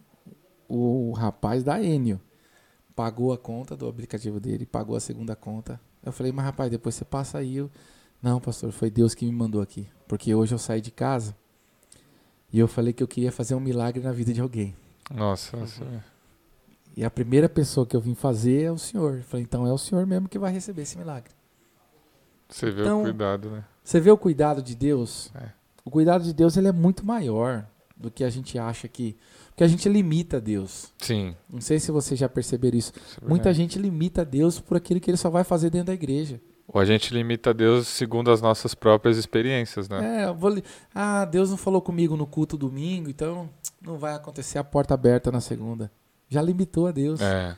O 0.68 1.12
rapaz 1.12 1.62
da 1.62 1.82
Enio 1.82 2.20
pagou 2.96 3.32
a 3.32 3.38
conta 3.38 3.76
do 3.76 3.88
aplicativo 3.88 4.40
dele, 4.40 4.64
pagou 4.64 4.96
a 4.96 5.00
segunda 5.00 5.36
conta. 5.36 5.80
Eu 6.04 6.12
falei, 6.12 6.32
mas 6.32 6.44
rapaz, 6.44 6.70
depois 6.70 6.94
você 6.94 7.04
passa 7.04 7.38
aí. 7.38 7.56
Eu, 7.56 7.70
não, 8.22 8.40
pastor, 8.40 8.72
foi 8.72 8.90
Deus 8.90 9.14
que 9.14 9.24
me 9.24 9.32
mandou 9.32 9.60
aqui. 9.60 9.86
Porque 10.08 10.34
hoje 10.34 10.54
eu 10.54 10.58
saí 10.58 10.80
de 10.80 10.90
casa 10.90 11.36
e 12.52 12.58
eu 12.58 12.68
falei 12.68 12.92
que 12.92 13.02
eu 13.02 13.08
queria 13.08 13.32
fazer 13.32 13.54
um 13.54 13.60
milagre 13.60 14.02
na 14.02 14.12
vida 14.12 14.32
de 14.32 14.40
alguém. 14.40 14.74
Nossa. 15.10 15.56
nossa. 15.56 15.84
E 16.96 17.04
a 17.04 17.10
primeira 17.10 17.48
pessoa 17.48 17.86
que 17.86 17.96
eu 17.96 18.00
vim 18.00 18.14
fazer 18.14 18.64
é 18.64 18.72
o 18.72 18.78
senhor. 18.78 19.16
Eu 19.18 19.22
falei, 19.24 19.44
então 19.44 19.66
é 19.66 19.72
o 19.72 19.78
senhor 19.78 20.06
mesmo 20.06 20.28
que 20.28 20.38
vai 20.38 20.52
receber 20.52 20.82
esse 20.82 20.98
milagre. 20.98 21.32
Você 22.52 22.70
vê 22.70 22.82
Então- 22.82 23.00
o 23.00 23.04
cuidado, 23.04 23.50
né? 23.50 23.64
Você 23.82 24.00
vê 24.00 24.10
o 24.10 24.16
cuidado 24.16 24.62
de 24.62 24.74
Deus? 24.74 25.30
É. 25.34 25.48
O 25.84 25.90
cuidado 25.90 26.22
de 26.22 26.32
Deus 26.32 26.56
ele 26.56 26.68
é 26.68 26.72
muito 26.72 27.04
maior 27.04 27.66
do 27.96 28.10
que 28.10 28.22
a 28.22 28.30
gente 28.30 28.58
acha 28.58 28.86
que. 28.86 29.16
Porque 29.48 29.64
a 29.64 29.68
gente 29.68 29.88
limita 29.88 30.40
Deus. 30.40 30.92
Sim. 30.98 31.34
Não 31.52 31.60
sei 31.60 31.78
se 31.78 31.90
vocês 31.90 32.18
já 32.18 32.28
perceberam 32.28 32.78
isso. 32.78 32.92
é 33.20 33.28
Muita 33.28 33.52
gente 33.52 33.78
limita 33.78 34.24
Deus 34.24 34.58
por 34.60 34.76
aquilo 34.76 35.00
que 35.00 35.10
ele 35.10 35.16
só 35.18 35.28
vai 35.28 35.44
fazer 35.44 35.70
dentro 35.70 35.88
da 35.88 35.94
igreja. 35.94 36.40
Ou 36.66 36.80
a 36.80 36.84
gente 36.84 37.12
limita 37.12 37.52
Deus 37.52 37.86
segundo 37.88 38.30
as 38.30 38.40
nossas 38.40 38.74
próprias 38.74 39.18
experiências, 39.18 39.88
né? 39.88 40.22
É, 40.22 40.26
eu 40.28 40.34
vou 40.34 40.56
ah, 40.94 41.24
Deus 41.24 41.50
não 41.50 41.56
falou 41.56 41.82
comigo 41.82 42.16
no 42.16 42.26
culto 42.26 42.56
domingo, 42.56 43.10
então 43.10 43.48
não 43.80 43.98
vai 43.98 44.14
acontecer 44.14 44.58
a 44.58 44.64
porta 44.64 44.94
aberta 44.94 45.30
na 45.30 45.40
segunda. 45.40 45.90
Já 46.28 46.40
limitou 46.40 46.86
a 46.86 46.92
Deus. 46.92 47.20
É. 47.20 47.56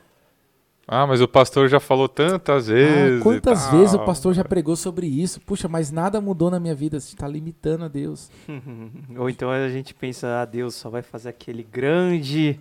Ah, 0.86 1.06
mas 1.06 1.20
o 1.22 1.26
pastor 1.28 1.68
já 1.68 1.80
falou 1.80 2.08
tantas 2.08 2.66
vezes. 2.66 3.14
Ah, 3.14 3.18
e 3.18 3.20
quantas 3.22 3.62
tal. 3.66 3.78
vezes 3.78 3.94
o 3.94 3.98
pastor 4.00 4.34
já 4.34 4.44
pregou 4.44 4.76
sobre 4.76 5.06
isso? 5.06 5.40
Puxa, 5.40 5.66
mas 5.66 5.90
nada 5.90 6.20
mudou 6.20 6.50
na 6.50 6.60
minha 6.60 6.74
vida. 6.74 7.00
Você 7.00 7.14
está 7.14 7.26
limitando 7.26 7.84
a 7.84 7.88
Deus. 7.88 8.30
Ou 9.16 9.30
então 9.30 9.50
a 9.50 9.68
gente 9.70 9.94
pensa, 9.94 10.42
ah, 10.42 10.44
Deus 10.44 10.74
só 10.74 10.90
vai 10.90 11.00
fazer 11.02 11.30
aquele 11.30 11.62
grande 11.62 12.60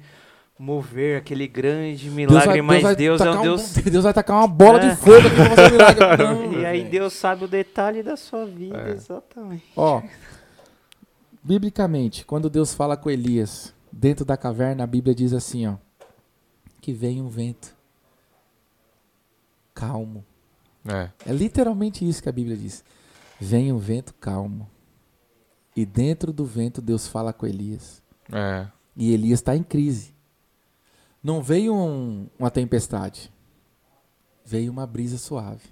mover, 0.58 1.18
aquele 1.18 1.48
grande 1.48 2.10
milagre, 2.10 2.62
mas 2.62 2.96
Deus, 2.96 3.20
é 3.20 3.26
tacar 3.26 3.38
um 3.38 3.42
um- 3.42 3.44
Deus. 3.44 3.74
Deus 3.84 4.04
vai 4.06 4.14
tacar 4.14 4.38
uma 4.38 4.48
bola 4.48 4.80
É. 4.82 4.90
de 4.90 4.96
fogo 4.96 5.18
aqui 5.18 5.36
pra 5.36 5.50
fazer 5.50 5.72
milagre. 5.74 6.24
Não, 6.24 6.62
E 6.62 6.66
aí. 6.66 6.84
Deus 6.86 7.12
sabe 7.14 7.44
o 7.44 7.48
detalhe 7.48 8.02
da 8.02 8.16
sua 8.16 8.46
vida, 8.46 8.78
É. 8.88 8.92
exatamente. 8.92 9.66
Ó, 9.76 10.02
biblicamente, 11.44 12.26
quando 12.26 12.50
Deus 12.50 12.74
fala 12.74 12.96
com 12.96 13.10
Elias 13.10 13.74
dentro 13.92 14.24
da 14.24 14.38
caverna, 14.38 14.84
a 14.84 14.88
Bíblia 14.88 15.14
diz 15.14 15.34
assim, 15.34 15.68
ó, 15.68 15.74
que 16.82 16.94
vem 16.94 17.22
um 17.22 17.28
vento 17.28 17.76
calmo. 19.74 20.24
É. 20.86 21.10
É 21.26 21.34
literalmente 21.34 22.08
isso 22.08 22.22
que 22.22 22.30
a 22.30 22.32
Bíblia 22.34 22.58
diz. 22.58 22.84
Vem 23.40 23.72
um 23.72 23.78
vento 23.78 24.14
calmo. 24.16 24.70
E 25.76 25.86
dentro 25.86 26.32
do 26.32 26.46
vento 26.46 26.82
Deus 26.82 27.08
fala 27.08 27.34
com 27.34 27.46
Elias. 27.48 28.02
É. 28.32 28.68
E 28.96 29.12
Elias 29.14 29.40
está 29.40 29.56
em 29.56 29.64
crise. 29.64 30.14
Não 31.24 31.42
veio 31.42 31.74
um- 31.74 32.28
uma 32.38 32.52
tempestade. 32.52 33.32
Veio 34.46 34.72
uma 34.72 34.86
brisa 34.86 35.18
suave. 35.18 35.64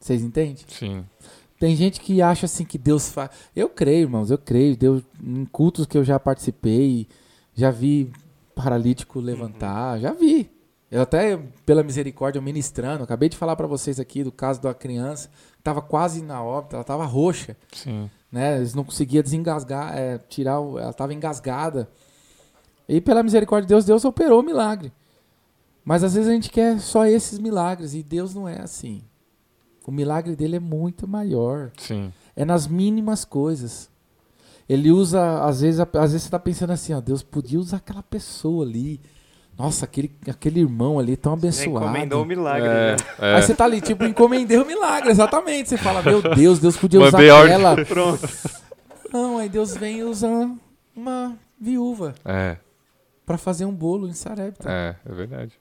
Vocês 0.00 0.22
entendem? 0.22 0.56
Sim. 0.68 1.04
Tem 1.58 1.74
gente 1.74 2.00
que 2.00 2.20
acha 2.22 2.46
assim 2.46 2.64
que 2.64 2.78
Deus 2.78 3.08
faz. 3.08 3.30
Eu 3.54 3.68
creio, 3.68 4.02
irmãos, 4.02 4.30
eu 4.30 4.38
creio. 4.38 4.76
Deus, 4.76 5.02
em 5.22 5.44
cultos 5.46 5.86
que 5.86 5.96
eu 5.96 6.04
já 6.04 6.18
participei, 6.18 7.08
já 7.54 7.70
vi 7.70 8.12
paralítico 8.54 9.18
levantar, 9.20 9.98
já 10.00 10.12
vi. 10.12 10.50
Eu 10.90 11.02
até, 11.02 11.36
pela 11.66 11.82
misericórdia, 11.82 12.40
ministrando, 12.40 13.04
acabei 13.04 13.28
de 13.28 13.36
falar 13.36 13.56
para 13.56 13.66
vocês 13.66 14.00
aqui 14.00 14.24
do 14.24 14.32
caso 14.32 14.60
da 14.62 14.72
criança, 14.72 15.28
estava 15.58 15.82
quase 15.82 16.22
na 16.22 16.42
óbita, 16.42 16.76
ela 16.76 16.80
estava 16.80 17.04
roxa, 17.04 17.56
Sim. 17.72 18.10
né? 18.32 18.56
Eles 18.56 18.74
não 18.74 18.84
conseguiam 18.84 19.22
desengasgar, 19.22 19.96
é, 19.96 20.16
tirar, 20.16 20.60
o- 20.60 20.78
ela 20.78 20.90
estava 20.90 21.12
engasgada. 21.12 21.88
E 22.88 23.00
pela 23.02 23.22
misericórdia 23.22 23.66
de 23.66 23.74
Deus, 23.74 23.84
Deus 23.84 24.04
operou 24.06 24.40
o 24.40 24.42
milagre. 24.42 24.90
Mas 25.84 26.02
às 26.02 26.14
vezes 26.14 26.28
a 26.28 26.32
gente 26.32 26.50
quer 26.50 26.80
só 26.80 27.04
esses 27.06 27.38
milagres 27.38 27.92
e 27.94 28.02
Deus 28.02 28.34
não 28.34 28.48
é 28.48 28.60
assim. 28.60 29.02
O 29.86 29.90
milagre 29.92 30.34
dele 30.36 30.56
é 30.56 30.60
muito 30.60 31.06
maior. 31.06 31.70
Sim. 31.78 32.12
É 32.34 32.44
nas 32.46 32.66
mínimas 32.66 33.24
coisas. 33.26 33.90
Ele 34.68 34.90
usa, 34.90 35.42
às 35.44 35.60
vezes, 35.62 35.80
às 35.80 35.88
vezes 36.12 36.22
você 36.22 36.28
está 36.28 36.38
pensando 36.38 36.70
assim, 36.72 36.92
ó, 36.94 37.00
Deus 37.00 37.22
podia 37.22 37.58
usar 37.58 37.78
aquela 37.78 38.02
pessoa 38.02 38.64
ali. 38.64 39.00
Nossa, 39.58 39.86
aquele, 39.86 40.10
aquele 40.28 40.60
irmão 40.60 41.00
ali 41.00 41.16
tão 41.16 41.32
Você 41.36 41.46
abençoado. 41.64 41.86
encomendou 41.86 42.22
o 42.22 42.24
milagre. 42.24 42.68
É, 42.68 42.92
né? 42.92 42.96
é. 43.18 43.34
Aí 43.34 43.42
você 43.42 43.54
tá 43.54 43.64
ali, 43.64 43.80
tipo, 43.80 44.04
encomendei 44.04 44.56
o 44.56 44.64
milagre, 44.64 45.10
exatamente. 45.10 45.68
Você 45.68 45.76
fala, 45.76 46.00
meu 46.00 46.22
Deus, 46.22 46.60
Deus 46.60 46.76
podia 46.76 47.00
usar 47.00 47.18
aquela. 47.18 47.74
Pronto. 47.84 48.28
Não, 49.12 49.38
aí 49.38 49.48
Deus 49.48 49.76
vem 49.76 49.98
e 49.98 50.04
usa 50.04 50.28
uma 50.94 51.36
viúva 51.60 52.14
É, 52.24 52.56
para 53.26 53.36
fazer 53.36 53.64
um 53.64 53.72
bolo 53.74 54.08
em 54.08 54.12
Sarepta. 54.12 54.70
é, 54.70 54.94
é 55.04 55.12
verdade. 55.12 55.52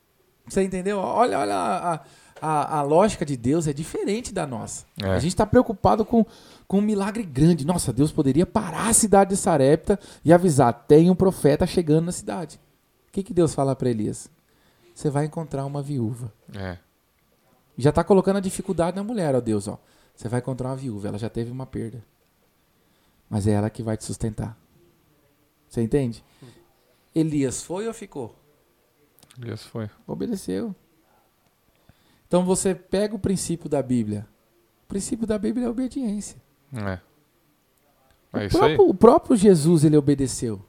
Você 0.48 0.62
entendeu? 0.64 1.00
Olha, 1.00 1.40
olha 1.40 1.56
a, 1.56 2.00
a, 2.42 2.78
a 2.78 2.82
lógica 2.84 3.26
de 3.26 3.36
Deus 3.36 3.68
é 3.68 3.74
diferente 3.74 4.32
da 4.34 4.46
nossa. 4.46 4.86
É. 5.04 5.10
A 5.10 5.20
gente 5.20 5.32
está 5.34 5.46
preocupado 5.46 6.06
com, 6.06 6.24
com 6.68 6.78
um 6.78 6.82
milagre 6.82 7.24
grande. 7.24 7.66
Nossa, 7.66 7.92
Deus 7.92 8.12
poderia 8.12 8.46
parar 8.46 8.90
a 8.90 8.94
cidade 8.94 9.32
de 9.32 9.38
Sarepta 9.38 10.00
e 10.24 10.32
avisar: 10.32 10.72
tem 10.88 11.10
um 11.10 11.16
profeta 11.16 11.66
chegando 11.66 12.06
na 12.06 12.12
cidade. 12.12 12.60
O 13.18 13.20
que, 13.20 13.24
que 13.24 13.34
Deus 13.34 13.56
fala 13.56 13.76
para 13.76 13.90
Elias? 13.90 14.30
Você 14.94 15.10
vai 15.10 15.26
encontrar 15.26 15.66
uma 15.66 15.82
viúva. 15.82 16.32
É, 16.56 16.78
Já 17.76 17.90
está 17.90 18.04
colocando 18.04 18.38
a 18.38 18.40
dificuldade 18.40 18.96
na 18.96 19.04
mulher, 19.04 19.34
ó 19.34 19.42
Deus, 19.42 19.68
ó. 19.68 19.80
Você 20.16 20.28
vai 20.30 20.40
encontrar 20.40 20.70
uma 20.70 20.76
viúva, 20.76 21.08
ela 21.08 21.18
já 21.18 21.28
teve 21.28 21.50
uma 21.50 21.66
perda. 21.66 22.06
Mas 23.28 23.48
é 23.48 23.54
ela 23.54 23.72
que 23.72 23.82
vai 23.82 23.98
te 23.98 24.04
sustentar. 24.04 24.56
Você 25.68 25.82
entende? 25.82 26.24
Elias 27.16 27.64
foi 27.64 27.88
ou 27.88 27.94
ficou? 27.94 28.36
Elias 29.42 29.64
foi. 29.64 29.90
Obedeceu. 30.06 30.76
Então 32.28 32.46
você 32.46 32.76
pega 32.76 33.16
o 33.16 33.20
princípio 33.20 33.68
da 33.68 33.82
Bíblia. 33.82 34.28
O 34.84 34.88
princípio 34.88 35.26
da 35.26 35.40
Bíblia 35.40 35.66
é 35.66 35.68
a 35.68 35.72
obediência. 35.72 36.40
É. 36.72 37.00
O 38.32 38.38
É 38.38 38.42
aí. 38.44 38.50
próprio, 38.50 38.90
o 38.90 38.94
próprio 38.94 39.36
Jesus 39.36 39.84
ele 39.84 39.98
obedeceu. 39.98 40.64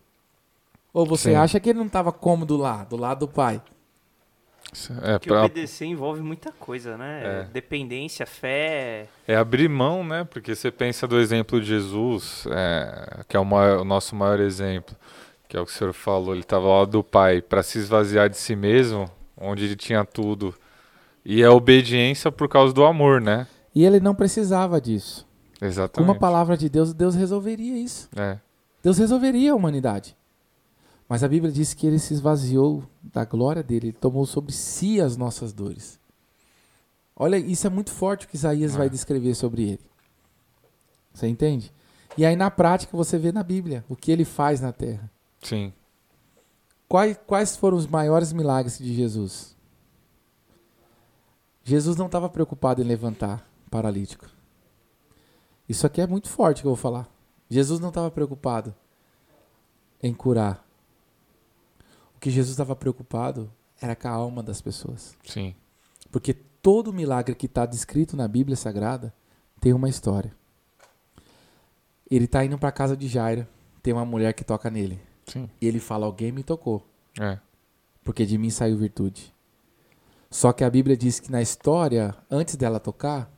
Ou 0.92 1.04
você 1.06 1.30
Sim. 1.30 1.36
acha 1.36 1.60
que 1.60 1.70
ele 1.70 1.78
não 1.78 1.86
estava 1.86 2.10
cômodo 2.12 2.56
lá, 2.56 2.84
do 2.84 2.96
lado 2.96 3.20
do 3.20 3.28
Pai? 3.28 3.60
É, 5.02 5.12
Porque 5.18 5.30
pra, 5.30 5.44
obedecer 5.44 5.86
envolve 5.86 6.20
muita 6.20 6.52
coisa, 6.52 6.96
né? 6.98 7.22
É. 7.24 7.42
Dependência, 7.52 8.26
fé. 8.26 9.06
é 9.26 9.34
abrir 9.34 9.68
mão, 9.68 10.04
né? 10.04 10.24
Porque 10.24 10.54
você 10.54 10.70
pensa 10.70 11.06
do 11.06 11.18
exemplo 11.18 11.58
de 11.60 11.66
Jesus, 11.66 12.44
é, 12.50 13.20
que 13.26 13.34
é 13.36 13.40
o, 13.40 13.44
maior- 13.46 13.80
o 13.80 13.84
nosso 13.84 14.14
maior 14.14 14.38
exemplo, 14.40 14.94
que 15.48 15.56
é 15.56 15.60
o 15.60 15.64
que 15.64 15.72
o 15.72 15.74
senhor 15.74 15.94
falou. 15.94 16.34
Ele 16.34 16.42
estava 16.42 16.66
lá 16.68 16.84
do 16.84 17.02
Pai 17.02 17.40
para 17.40 17.62
se 17.62 17.78
esvaziar 17.78 18.28
de 18.28 18.36
si 18.36 18.54
mesmo, 18.54 19.10
onde 19.38 19.64
ele 19.64 19.76
tinha 19.76 20.04
tudo. 20.04 20.54
E 21.24 21.42
é 21.42 21.48
obediência 21.48 22.30
por 22.30 22.46
causa 22.48 22.72
do 22.74 22.84
amor, 22.84 23.22
né? 23.22 23.46
E 23.74 23.84
ele 23.86 24.00
não 24.00 24.14
precisava 24.14 24.78
disso. 24.80 25.26
Com 25.58 25.64
Exatamente. 25.64 26.10
uma 26.10 26.18
palavra 26.18 26.58
de 26.58 26.68
Deus, 26.68 26.92
Deus 26.92 27.14
resolveria 27.14 27.76
isso. 27.78 28.08
É, 28.14 28.36
Deus 28.82 28.98
resolveria 28.98 29.52
a 29.52 29.54
humanidade. 29.56 30.14
Mas 31.08 31.24
a 31.24 31.28
Bíblia 31.28 31.50
diz 31.50 31.72
que 31.72 31.86
ele 31.86 31.98
se 31.98 32.12
esvaziou 32.12 32.84
da 33.02 33.24
glória 33.24 33.62
dele, 33.62 33.88
ele 33.88 33.92
tomou 33.96 34.26
sobre 34.26 34.52
si 34.52 35.00
as 35.00 35.16
nossas 35.16 35.52
dores. 35.52 35.98
Olha, 37.16 37.36
isso 37.38 37.66
é 37.66 37.70
muito 37.70 37.90
forte 37.90 38.26
o 38.26 38.28
que 38.28 38.36
Isaías 38.36 38.74
É. 38.74 38.78
vai 38.78 38.90
descrever 38.90 39.34
sobre 39.34 39.62
ele. 39.70 39.80
Você 41.14 41.26
entende? 41.26 41.72
E 42.16 42.24
aí 42.26 42.36
na 42.36 42.50
prática 42.50 42.96
você 42.96 43.16
vê 43.18 43.32
na 43.32 43.42
Bíblia 43.42 43.84
o 43.88 43.96
que 43.96 44.12
ele 44.12 44.24
faz 44.24 44.60
na 44.60 44.72
terra. 44.72 45.10
sim. 45.42 45.72
Quais, 46.88 47.18
quais 47.26 47.54
foram 47.54 47.76
os 47.76 47.86
maiores 47.86 48.32
milagres 48.32 48.78
de 48.78 48.94
Jesus? 48.94 49.54
Jesus 51.62 51.98
não 51.98 52.06
estava 52.06 52.30
preocupado 52.30 52.80
em 52.80 52.84
levantar 52.86 53.46
paralítico. 53.70 54.24
Isso 55.68 55.86
aqui 55.86 56.00
é 56.00 56.06
muito 56.06 56.30
forte 56.30 56.62
que 56.62 56.66
eu 56.66 56.70
vou 56.70 56.76
falar. 56.80 57.06
Jesus 57.50 57.78
não 57.78 57.90
estava 57.90 58.10
preocupado 58.10 58.74
em 60.02 60.14
curar. 60.14 60.64
O 62.18 62.20
que 62.20 62.30
Jesus 62.30 62.50
estava 62.50 62.74
preocupado 62.74 63.48
era 63.80 63.94
com 63.94 64.08
a 64.08 64.10
alma 64.10 64.42
das 64.42 64.60
pessoas. 64.60 65.16
Sim. 65.24 65.54
Porque 66.10 66.34
todo 66.34 66.92
milagre 66.92 67.32
que 67.36 67.46
está 67.46 67.64
descrito 67.64 68.16
na 68.16 68.26
Bíblia 68.26 68.56
Sagrada 68.56 69.14
tem 69.60 69.72
uma 69.72 69.88
história. 69.88 70.32
Ele 72.10 72.24
está 72.24 72.44
indo 72.44 72.58
para 72.58 72.70
a 72.70 72.72
casa 72.72 72.96
de 72.96 73.06
Jairo, 73.06 73.46
tem 73.84 73.92
uma 73.94 74.04
mulher 74.04 74.32
que 74.32 74.42
toca 74.42 74.68
nele. 74.68 75.00
Sim. 75.28 75.48
E 75.60 75.66
ele 75.68 75.78
fala: 75.78 76.06
Alguém 76.06 76.32
me 76.32 76.42
tocou 76.42 76.84
É. 77.20 77.38
porque 78.02 78.26
de 78.26 78.36
mim 78.36 78.50
saiu 78.50 78.76
virtude. 78.76 79.32
Só 80.28 80.52
que 80.52 80.64
a 80.64 80.70
Bíblia 80.70 80.96
diz 80.96 81.20
que 81.20 81.30
na 81.30 81.40
história, 81.40 82.16
antes 82.28 82.56
dela 82.56 82.80
tocar, 82.80 83.30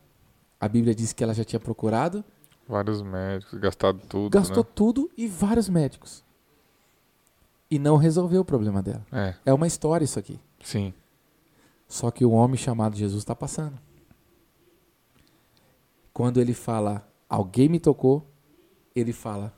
a 0.59 0.67
Bíblia 0.67 0.95
diz 0.95 1.13
que 1.13 1.23
ela 1.23 1.35
já 1.35 1.43
tinha 1.43 1.59
procurado, 1.59 2.25
Vários 2.67 3.03
médicos, 3.03 3.59
gastado 3.59 3.99
tudo. 4.09 4.31
gastou 4.33 4.63
tudo 4.63 5.11
e 5.15 5.27
vários 5.27 5.69
médicos. 5.69 6.23
E 7.71 7.79
não 7.79 7.95
resolveu 7.95 8.41
o 8.41 8.45
problema 8.45 8.83
dela. 8.83 9.05
Né? 9.09 9.35
É 9.45 9.53
uma 9.53 9.65
história 9.65 10.03
isso 10.03 10.19
aqui. 10.19 10.37
É, 10.59 10.65
sim. 10.65 10.93
Só 11.87 12.11
que 12.11 12.25
o 12.25 12.31
homem 12.31 12.57
chamado 12.57 12.97
Jesus 12.97 13.23
está 13.23 13.33
passando. 13.33 13.79
Quando 16.13 16.41
ele 16.41 16.53
fala, 16.53 17.07
alguém 17.29 17.69
me 17.69 17.79
tocou, 17.79 18.29
ele 18.93 19.13
fala, 19.13 19.53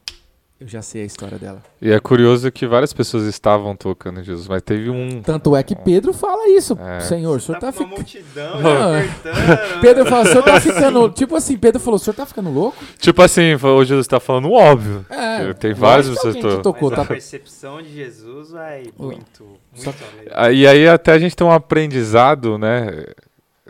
eu 0.63 0.67
já 0.69 0.81
sei 0.81 1.03
a 1.03 1.05
história 1.05 1.37
dela. 1.37 1.61
E 1.81 1.91
é 1.91 1.99
curioso 1.99 2.51
que 2.51 2.65
várias 2.65 2.93
pessoas 2.93 3.25
estavam 3.25 3.75
tocando 3.75 4.21
em 4.21 4.23
Jesus, 4.23 4.47
mas 4.47 4.61
teve 4.61 4.89
um. 4.89 5.21
Tanto 5.21 5.55
é 5.55 5.61
que 5.63 5.75
Pedro 5.75 6.13
fala 6.13 6.47
isso. 6.49 6.77
É. 6.79 6.99
Senhor, 7.01 7.37
o 7.37 7.39
senhor 7.39 7.59
tá, 7.59 7.67
uma 7.67 7.73
ficando. 7.73 7.89
multidão, 7.89 8.61
já 8.61 8.97
apertando. 8.99 9.81
Pedro 9.81 10.05
fala, 10.05 10.23
o 10.23 10.27
senhor 10.27 10.43
tá 10.43 10.61
ficando. 10.61 11.09
Tipo 11.09 11.35
assim, 11.35 11.57
Pedro 11.57 11.79
falou, 11.79 11.95
o 11.95 11.99
senhor 11.99 12.15
tá 12.15 12.25
ficando 12.25 12.49
louco? 12.49 12.77
Tipo 12.97 13.21
assim, 13.21 13.53
o 13.55 13.83
Jesus 13.85 14.07
tá 14.07 14.19
falando 14.19 14.51
óbvio. 14.51 15.05
É, 15.09 15.53
Tem 15.53 15.73
vários 15.73 16.07
lógico 16.07 16.33
que 16.55 16.63
tocou, 16.63 16.89
Mas 16.89 16.99
a 16.99 17.01
tá? 17.03 17.07
percepção 17.07 17.81
de 17.81 17.93
Jesus 17.93 18.51
vai 18.51 18.83
muito, 18.97 19.45
Só- 19.75 19.91
muito 19.91 20.03
além. 20.13 20.27
Ah, 20.31 20.51
E 20.51 20.65
aí 20.65 20.87
até 20.87 21.11
a 21.11 21.19
gente 21.19 21.35
tem 21.35 21.45
um 21.45 21.51
aprendizado, 21.51 22.57
né, 22.57 23.05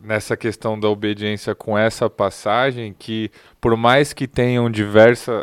nessa 0.04 0.36
questão 0.36 0.78
da 0.78 0.90
obediência 0.90 1.56
com 1.56 1.78
essa 1.78 2.10
passagem, 2.10 2.94
que 2.98 3.32
por 3.62 3.78
mais 3.78 4.12
que 4.12 4.28
tenham 4.28 4.70
diversa, 4.70 5.42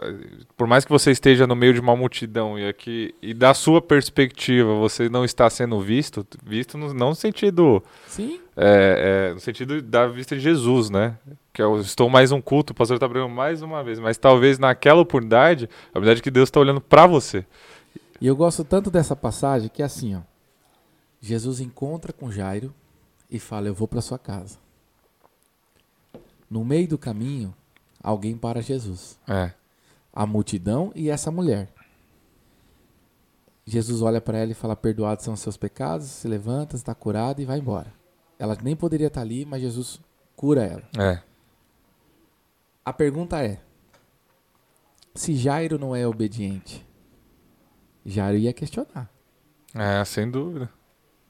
por 0.57 0.67
mais 0.67 0.85
que 0.85 0.91
você 0.91 1.11
esteja 1.11 1.47
no 1.47 1.57
meio 1.57 1.73
de 1.73 1.81
uma 1.81 1.97
multidão 1.97 2.59
e 2.59 2.69
aqui 2.69 3.15
e 3.23 3.33
da 3.33 3.55
sua 3.55 3.81
perspectiva 3.81 4.75
você 4.75 5.09
não 5.09 5.25
está 5.25 5.49
sendo 5.49 5.81
visto, 5.81 6.27
visto 6.45 6.77
no, 6.77 6.93
não 6.93 7.09
no 7.09 7.15
sentido 7.15 7.83
Sim. 8.07 8.39
é, 8.55 9.31
é, 9.31 9.35
no 9.35 9.41
sentido 9.41 9.81
da 9.81 10.07
vista 10.07 10.37
de 10.37 10.43
Jesus, 10.43 10.91
né? 10.91 11.17
Que 11.53 11.63
eu 11.63 11.81
estou 11.81 12.11
mais 12.11 12.31
um 12.31 12.41
culto, 12.41 12.73
o 12.73 12.77
pastor 12.77 12.97
está 12.97 13.09
pregando 13.09 13.35
mais 13.35 13.63
uma 13.63 13.83
vez, 13.83 13.99
mas 13.99 14.19
talvez 14.19 14.59
naquela 14.59 15.01
oportunidade, 15.01 15.69
a 15.95 15.99
verdade 15.99 16.21
é 16.21 16.23
que 16.23 16.31
Deus 16.31 16.49
está 16.49 16.61
olhando 16.61 16.81
para 16.81 17.07
você. 17.07 17.47
E 18.21 18.27
eu 18.27 18.37
gosto 18.37 18.63
tanto 18.63 18.91
dessa 18.91 19.17
passagem 19.17 19.71
que 19.73 19.81
é 19.81 19.87
assim, 19.87 20.15
ó. 20.15 20.21
Jesus 21.23 21.61
encontra 21.61 22.13
com 22.13 22.31
Jairo 22.31 22.75
e 23.31 23.39
fala: 23.39 23.69
Eu 23.69 23.75
vou 23.75 23.87
para 23.89 24.01
sua 24.01 24.19
casa. 24.19 24.59
No 26.49 26.65
meio 26.65 26.89
do 26.89 26.99
caminho, 26.99 27.55
alguém 28.03 28.37
para 28.37 28.61
Jesus. 28.61 29.19
É, 29.29 29.53
A 30.13 30.27
multidão 30.27 30.91
e 30.95 31.09
essa 31.11 31.31
mulher. 31.31 31.69
Jesus 33.67 34.03
olha 34.03 34.21
para 34.21 34.39
ela 34.39 34.51
e 34.51 34.55
fala: 34.55 34.75
Perdoados 34.75 35.25
são 35.25 35.35
os 35.35 35.41
seus 35.41 35.57
pecados, 35.57 36.07
se 36.07 36.27
levanta, 36.27 36.75
está 36.77 36.95
curada 36.95 37.41
e 37.41 37.45
vai 37.45 37.59
embora. 37.59 37.93
Ela 38.39 38.57
nem 38.63 38.75
poderia 38.75 39.07
estar 39.09 39.21
ali, 39.21 39.45
mas 39.45 39.61
Jesus 39.63 40.01
cura 40.35 40.65
ela. 40.65 40.83
é, 40.99 41.23
A 42.85 42.93
pergunta 42.93 43.41
é: 43.45 43.61
se 45.15 45.37
Jairo 45.37 45.79
não 45.79 45.95
é 45.95 46.05
obediente, 46.07 46.85
Jairo 48.05 48.39
ia 48.39 48.53
questionar. 48.53 49.09
é, 49.75 50.05
sem 50.05 50.29
dúvida. 50.29 50.69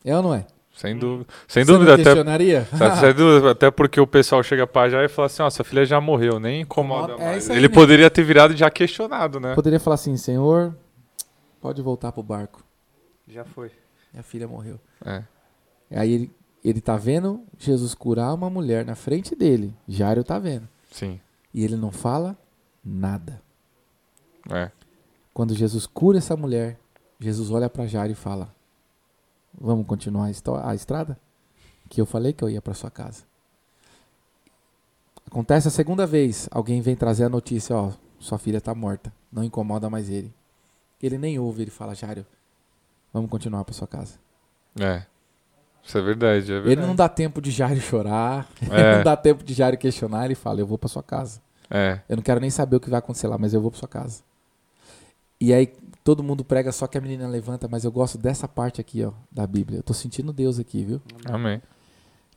É 0.02 0.16
ou 0.16 0.22
não 0.22 0.32
é? 0.34 0.46
Sem 0.72 0.96
dúvida. 0.96 1.28
Sem 1.46 1.64
Você 1.64 1.72
dúvida, 1.72 1.88
não 1.90 1.94
até, 1.94 2.04
questionaria? 2.04 2.64
sem 3.00 3.14
dúvida, 3.14 3.50
até 3.50 3.70
porque 3.70 4.00
o 4.00 4.06
pessoal 4.06 4.42
chega 4.42 4.66
pra 4.66 4.88
já 4.88 5.04
e 5.04 5.08
fala 5.08 5.26
assim, 5.26 5.42
ó, 5.42 5.50
sua 5.50 5.64
filha 5.64 5.84
já 5.84 6.00
morreu, 6.00 6.40
nem 6.40 6.62
incomoda 6.62 7.14
É 7.14 7.18
mais. 7.18 7.50
Ele 7.50 7.68
né? 7.68 7.74
poderia 7.74 8.10
ter 8.10 8.22
virado 8.22 8.54
e 8.54 8.56
já 8.56 8.70
questionado, 8.70 9.38
né? 9.38 9.54
Poderia 9.54 9.78
falar 9.80 9.94
assim, 9.96 10.16
Senhor, 10.16 10.74
pode 11.60 11.82
voltar 11.82 12.12
pro 12.12 12.22
barco. 12.22 12.64
Já 13.28 13.44
foi. 13.44 13.70
Minha 14.12 14.22
filha 14.22 14.48
morreu. 14.48 14.80
É, 15.04 15.22
Aí 15.92 16.12
ele, 16.12 16.32
ele 16.64 16.80
tá 16.80 16.96
vendo 16.96 17.42
Jesus 17.58 17.94
curar 17.94 18.32
uma 18.32 18.48
mulher 18.48 18.84
na 18.84 18.94
frente 18.94 19.34
dele. 19.36 19.74
Jairo 19.88 20.24
tá 20.24 20.38
vendo. 20.38 20.66
sim, 20.90 21.20
E 21.52 21.62
ele 21.64 21.76
não 21.76 21.92
fala 21.92 22.36
nada. 22.82 23.42
é, 24.50 24.70
Quando 25.34 25.54
Jesus 25.54 25.84
cura 25.86 26.18
essa 26.18 26.36
mulher, 26.36 26.78
Jesus 27.18 27.50
olha 27.50 27.68
para 27.68 27.86
Jairo 27.86 28.12
e 28.12 28.16
fala: 28.16 28.54
Vamos 29.58 29.86
continuar 29.86 30.26
a, 30.28 30.70
a 30.70 30.74
estrada? 30.74 31.18
Que 31.88 32.00
eu 32.00 32.06
falei 32.06 32.32
que 32.32 32.42
eu 32.44 32.48
ia 32.50 32.62
para 32.62 32.74
sua 32.74 32.90
casa. 32.90 33.24
Acontece 35.26 35.68
a 35.68 35.70
segunda 35.70 36.06
vez, 36.06 36.48
alguém 36.50 36.80
vem 36.80 36.96
trazer 36.96 37.24
a 37.24 37.28
notícia: 37.28 37.76
Ó, 37.76 37.92
sua 38.18 38.38
filha 38.38 38.58
está 38.58 38.74
morta, 38.74 39.12
não 39.32 39.44
incomoda 39.44 39.88
mais 39.88 40.08
ele. 40.08 40.32
Ele 41.02 41.18
nem 41.18 41.38
ouve, 41.38 41.62
ele 41.62 41.70
fala: 41.70 41.94
Jairo, 41.94 42.26
vamos 43.12 43.30
continuar 43.30 43.64
para 43.64 43.74
sua 43.74 43.86
casa. 43.88 44.18
é. 44.80 45.04
Isso 45.82 45.96
é 45.96 46.02
verdade, 46.02 46.52
é 46.52 46.56
verdade. 46.56 46.72
Ele 46.72 46.86
não 46.86 46.94
dá 46.94 47.08
tempo 47.08 47.40
de 47.40 47.50
Jairo 47.50 47.80
chorar, 47.80 48.46
É. 48.70 48.96
não 48.98 49.02
dá 49.02 49.16
tempo 49.16 49.42
de 49.42 49.54
Jairo 49.54 49.78
questionar, 49.78 50.26
ele 50.26 50.34
fala: 50.34 50.60
Eu 50.60 50.66
vou 50.66 50.76
pra 50.76 50.88
sua 50.90 51.02
casa. 51.02 51.40
É, 51.70 52.00
Eu 52.08 52.16
não 52.16 52.22
quero 52.22 52.38
nem 52.38 52.50
saber 52.50 52.76
o 52.76 52.80
que 52.80 52.90
vai 52.90 52.98
acontecer 52.98 53.26
lá, 53.28 53.38
mas 53.38 53.54
eu 53.54 53.62
vou 53.62 53.70
pra 53.70 53.80
sua 53.80 53.88
casa. 53.88 54.22
E 55.40 55.54
aí 55.54 55.72
todo 56.04 56.22
mundo 56.22 56.44
prega 56.44 56.72
só 56.72 56.86
que 56.86 56.96
a 56.98 57.00
menina 57.00 57.28
levanta, 57.28 57.68
mas 57.68 57.84
eu 57.84 57.92
gosto 57.92 58.16
dessa 58.18 58.46
parte 58.48 58.80
aqui, 58.80 59.04
ó, 59.04 59.12
da 59.30 59.46
Bíblia. 59.46 59.78
Eu 59.80 59.82
tô 59.82 59.92
sentindo 59.94 60.32
Deus 60.32 60.58
aqui, 60.58 60.84
viu? 60.84 61.00
amém. 61.26 61.60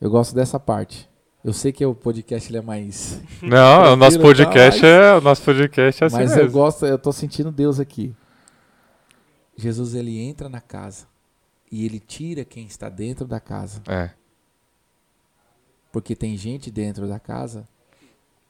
Eu 0.00 0.10
gosto 0.10 0.34
dessa 0.34 0.58
parte. 0.60 1.08
Eu 1.42 1.52
sei 1.52 1.72
que 1.72 1.84
o 1.84 1.94
podcast 1.94 2.54
é 2.56 2.60
mais. 2.62 3.20
Não, 3.42 3.92
o 3.92 3.96
nosso 3.96 4.16
tá, 4.18 4.22
podcast 4.22 4.80
mas- 4.82 4.90
é, 4.90 5.14
o 5.14 5.20
nosso 5.20 5.42
podcast 5.42 6.02
é 6.02 6.06
assim 6.06 6.16
mas 6.16 6.30
eu 6.32 6.36
mesmo. 6.38 6.52
gosto, 6.52 6.86
eu 6.86 6.98
tô 6.98 7.12
sentindo 7.12 7.50
Deus 7.52 7.78
aqui. 7.78 8.14
Jesus 9.56 9.94
ele 9.94 10.18
entra 10.20 10.48
na 10.48 10.60
casa 10.60 11.06
e 11.70 11.84
ele 11.84 12.00
tira 12.00 12.44
quem 12.44 12.66
está 12.66 12.88
dentro 12.88 13.26
da 13.26 13.38
casa, 13.40 13.82
É, 13.86 14.10
porque 15.92 16.16
tem 16.16 16.36
gente 16.36 16.70
dentro 16.70 17.06
da 17.06 17.20
casa 17.20 17.68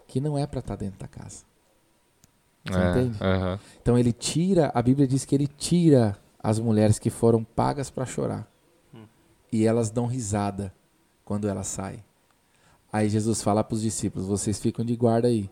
que 0.08 0.20
não 0.20 0.38
é 0.38 0.46
para 0.46 0.60
estar 0.60 0.76
dentro 0.76 0.98
da 0.98 1.08
casa. 1.08 1.44
Você 2.66 2.78
é, 2.78 2.90
entende? 2.90 3.18
aham. 3.20 3.60
Então 3.80 3.98
ele 3.98 4.12
tira, 4.12 4.70
a 4.74 4.80
Bíblia 4.80 5.06
diz 5.06 5.24
que 5.24 5.34
ele 5.34 5.46
tira 5.46 6.16
as 6.42 6.58
mulheres 6.58 6.98
que 6.98 7.10
foram 7.10 7.44
pagas 7.44 7.90
para 7.90 8.06
chorar. 8.06 8.48
Hum. 8.94 9.04
E 9.52 9.66
elas 9.66 9.90
dão 9.90 10.06
risada 10.06 10.74
quando 11.24 11.48
elas 11.48 11.66
saem. 11.66 12.04
Aí 12.92 13.08
Jesus 13.08 13.42
fala 13.42 13.64
para 13.64 13.74
os 13.74 13.82
discípulos: 13.82 14.26
vocês 14.26 14.58
ficam 14.58 14.84
de 14.84 14.94
guarda 14.96 15.28
aí. 15.28 15.50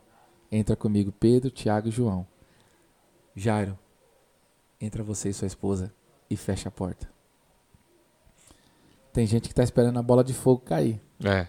Entra 0.50 0.76
comigo 0.76 1.10
Pedro, 1.12 1.50
Tiago 1.50 1.88
e 1.88 1.90
João. 1.90 2.26
Jairo, 3.34 3.78
entra 4.80 5.02
você 5.02 5.30
e 5.30 5.34
sua 5.34 5.46
esposa 5.46 5.92
e 6.28 6.36
fecha 6.36 6.68
a 6.68 6.72
porta. 6.72 7.10
Tem 9.12 9.26
gente 9.26 9.44
que 9.44 9.52
está 9.52 9.62
esperando 9.62 9.98
a 9.98 10.02
bola 10.02 10.22
de 10.22 10.32
fogo 10.32 10.60
cair. 10.60 11.00
É, 11.24 11.46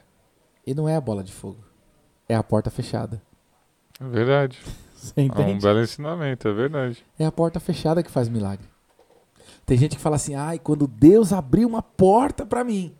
E 0.65 0.73
não 0.73 0.87
é 0.87 0.95
a 0.95 1.01
bola 1.01 1.23
de 1.23 1.31
fogo. 1.31 1.63
É 2.27 2.35
a 2.35 2.43
porta 2.43 2.69
fechada. 2.69 3.21
é 3.99 4.05
verdade. 4.05 4.61
Você 5.13 5.13
É 5.19 5.21
um 5.21 5.25
entende? 5.25 5.61
belo 5.61 5.81
ensinamento, 5.81 6.47
é 6.47 6.53
verdade. 6.53 7.03
É 7.19 7.25
a 7.25 7.31
porta 7.31 7.59
fechada 7.59 8.01
que 8.03 8.09
faz 8.11 8.29
milagre. 8.29 8.65
Tem 9.65 9.77
gente 9.77 9.95
que 9.95 10.01
fala 10.01 10.15
assim: 10.15 10.35
ai, 10.35 10.59
quando 10.59 10.87
Deus 10.87 11.31
abriu 11.33 11.67
uma 11.67 11.81
porta 11.81 12.45
pra 12.45 12.63
mim. 12.63 12.93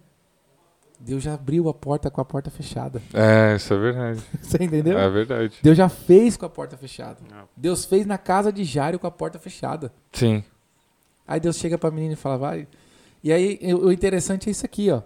Deus 0.99 1.21
já 1.21 1.33
abriu 1.33 1.67
a 1.67 1.73
porta 1.73 2.09
com 2.09 2.21
a 2.21 2.25
porta 2.25 2.49
fechada. 2.49 3.01
É, 3.13 3.55
isso 3.57 3.73
é 3.73 3.77
verdade. 3.77 4.21
Você 4.41 4.63
entendeu? 4.63 4.97
É 4.97 5.09
verdade. 5.09 5.57
Deus 5.61 5.75
já 5.77 5.89
fez 5.89 6.37
com 6.37 6.45
a 6.45 6.49
porta 6.49 6.77
fechada. 6.77 7.17
Não. 7.29 7.43
Deus 7.57 7.83
fez 7.83 8.05
na 8.05 8.17
casa 8.17 8.53
de 8.53 8.63
Jairo 8.63 8.97
com 8.97 9.07
a 9.07 9.11
porta 9.11 9.37
fechada. 9.37 9.91
Sim. 10.13 10.41
Aí 11.27 11.39
Deus 11.41 11.57
chega 11.57 11.77
pra 11.77 11.91
menina 11.91 12.13
e 12.13 12.17
fala: 12.17 12.37
vai. 12.37 12.67
E 13.21 13.31
aí 13.33 13.59
o 13.73 13.91
interessante 13.91 14.47
é 14.47 14.51
isso 14.51 14.65
aqui, 14.65 14.89
ó. 14.91 15.01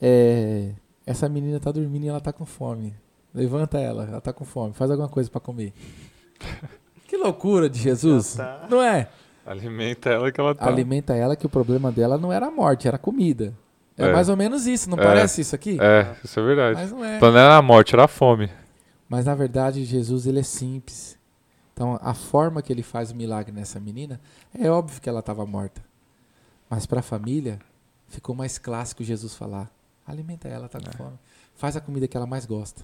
É, 0.00 0.72
essa 1.06 1.28
menina 1.28 1.60
tá 1.60 1.70
dormindo 1.70 2.04
e 2.04 2.08
ela 2.08 2.20
tá 2.20 2.32
com 2.32 2.46
fome. 2.46 2.94
Levanta 3.34 3.78
ela, 3.78 4.04
ela 4.04 4.20
tá 4.22 4.32
com 4.32 4.44
fome. 4.46 4.72
Faz 4.72 4.90
alguma 4.90 5.08
coisa 5.08 5.28
pra 5.30 5.40
comer. 5.40 5.74
que 7.06 7.16
loucura 7.16 7.68
de 7.68 7.78
Jesus. 7.78 8.34
Tá. 8.34 8.66
Não 8.70 8.82
é? 8.82 9.08
Alimenta 9.44 10.10
ela 10.10 10.32
que 10.32 10.40
ela 10.40 10.54
tá. 10.54 10.66
alimenta 10.66 11.14
ela 11.14 11.36
que 11.36 11.46
o 11.46 11.48
problema 11.48 11.92
dela 11.92 12.18
não 12.18 12.32
era 12.32 12.46
a 12.46 12.50
morte, 12.50 12.88
era 12.88 12.96
a 12.96 13.00
comida. 13.00 13.54
É, 13.96 14.06
É. 14.08 14.12
mais 14.12 14.28
ou 14.28 14.36
menos 14.36 14.66
isso, 14.66 14.90
não 14.90 14.98
É. 14.98 15.02
parece 15.02 15.40
isso 15.40 15.54
aqui? 15.54 15.78
É, 15.80 16.14
isso 16.24 16.38
é 16.38 16.42
verdade. 16.42 16.80
Mas 16.80 16.90
não 16.92 17.04
é. 17.04 17.16
Então 17.16 17.30
não 17.30 17.38
era 17.38 17.56
a 17.56 17.62
morte, 17.62 17.94
era 17.94 18.04
a 18.04 18.08
fome. 18.08 18.50
Mas 19.08 19.24
na 19.24 19.34
verdade, 19.34 19.84
Jesus 19.84 20.26
ele 20.26 20.40
é 20.40 20.42
simples. 20.42 21.16
Então, 21.72 21.98
a 22.02 22.12
forma 22.14 22.60
que 22.62 22.72
ele 22.72 22.82
faz 22.82 23.10
o 23.10 23.14
milagre 23.14 23.52
nessa 23.52 23.78
menina, 23.78 24.18
é 24.58 24.70
óbvio 24.70 25.00
que 25.00 25.08
ela 25.08 25.20
estava 25.20 25.44
morta. 25.46 25.82
Mas 26.70 26.86
para 26.86 27.00
a 27.00 27.02
família, 27.02 27.58
ficou 28.08 28.34
mais 28.34 28.58
clássico 28.58 29.04
Jesus 29.04 29.34
falar: 29.36 29.70
alimenta 30.06 30.48
ela, 30.48 30.68
tá 30.68 30.80
com 30.80 30.88
É. 30.88 30.92
fome. 30.92 31.18
Faz 31.54 31.76
a 31.76 31.80
comida 31.80 32.08
que 32.08 32.16
ela 32.16 32.26
mais 32.26 32.44
gosta. 32.46 32.82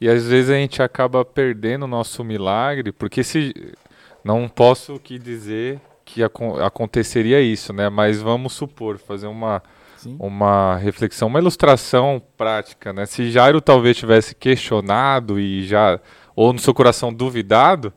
E 0.00 0.08
às 0.08 0.26
vezes 0.26 0.50
a 0.50 0.54
gente 0.54 0.82
acaba 0.82 1.24
perdendo 1.24 1.84
o 1.84 1.88
nosso 1.88 2.22
milagre, 2.24 2.92
porque 2.92 3.22
se 3.24 3.54
não 4.24 4.48
posso 4.48 4.98
que 4.98 5.18
dizer 5.18 5.80
que 6.04 6.22
acon- 6.22 6.56
aconteceria 6.60 7.40
isso, 7.40 7.72
né? 7.72 7.88
Mas 7.88 8.20
vamos 8.20 8.52
supor, 8.52 8.98
fazer 8.98 9.26
uma, 9.28 9.62
Sim. 9.96 10.16
uma 10.18 10.76
reflexão, 10.76 11.28
uma 11.28 11.38
ilustração 11.38 12.20
prática, 12.36 12.92
né? 12.92 13.06
Se 13.06 13.30
Jairo 13.30 13.60
talvez 13.60 13.96
tivesse 13.96 14.34
questionado 14.34 15.38
e 15.38 15.62
já 15.66 16.00
ou 16.34 16.52
no 16.52 16.58
seu 16.58 16.74
coração 16.74 17.12
duvidado, 17.12 17.92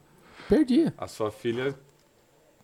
Perdia. 0.47 0.93
a 0.97 1.07
sua 1.07 1.31
filha 1.31 1.73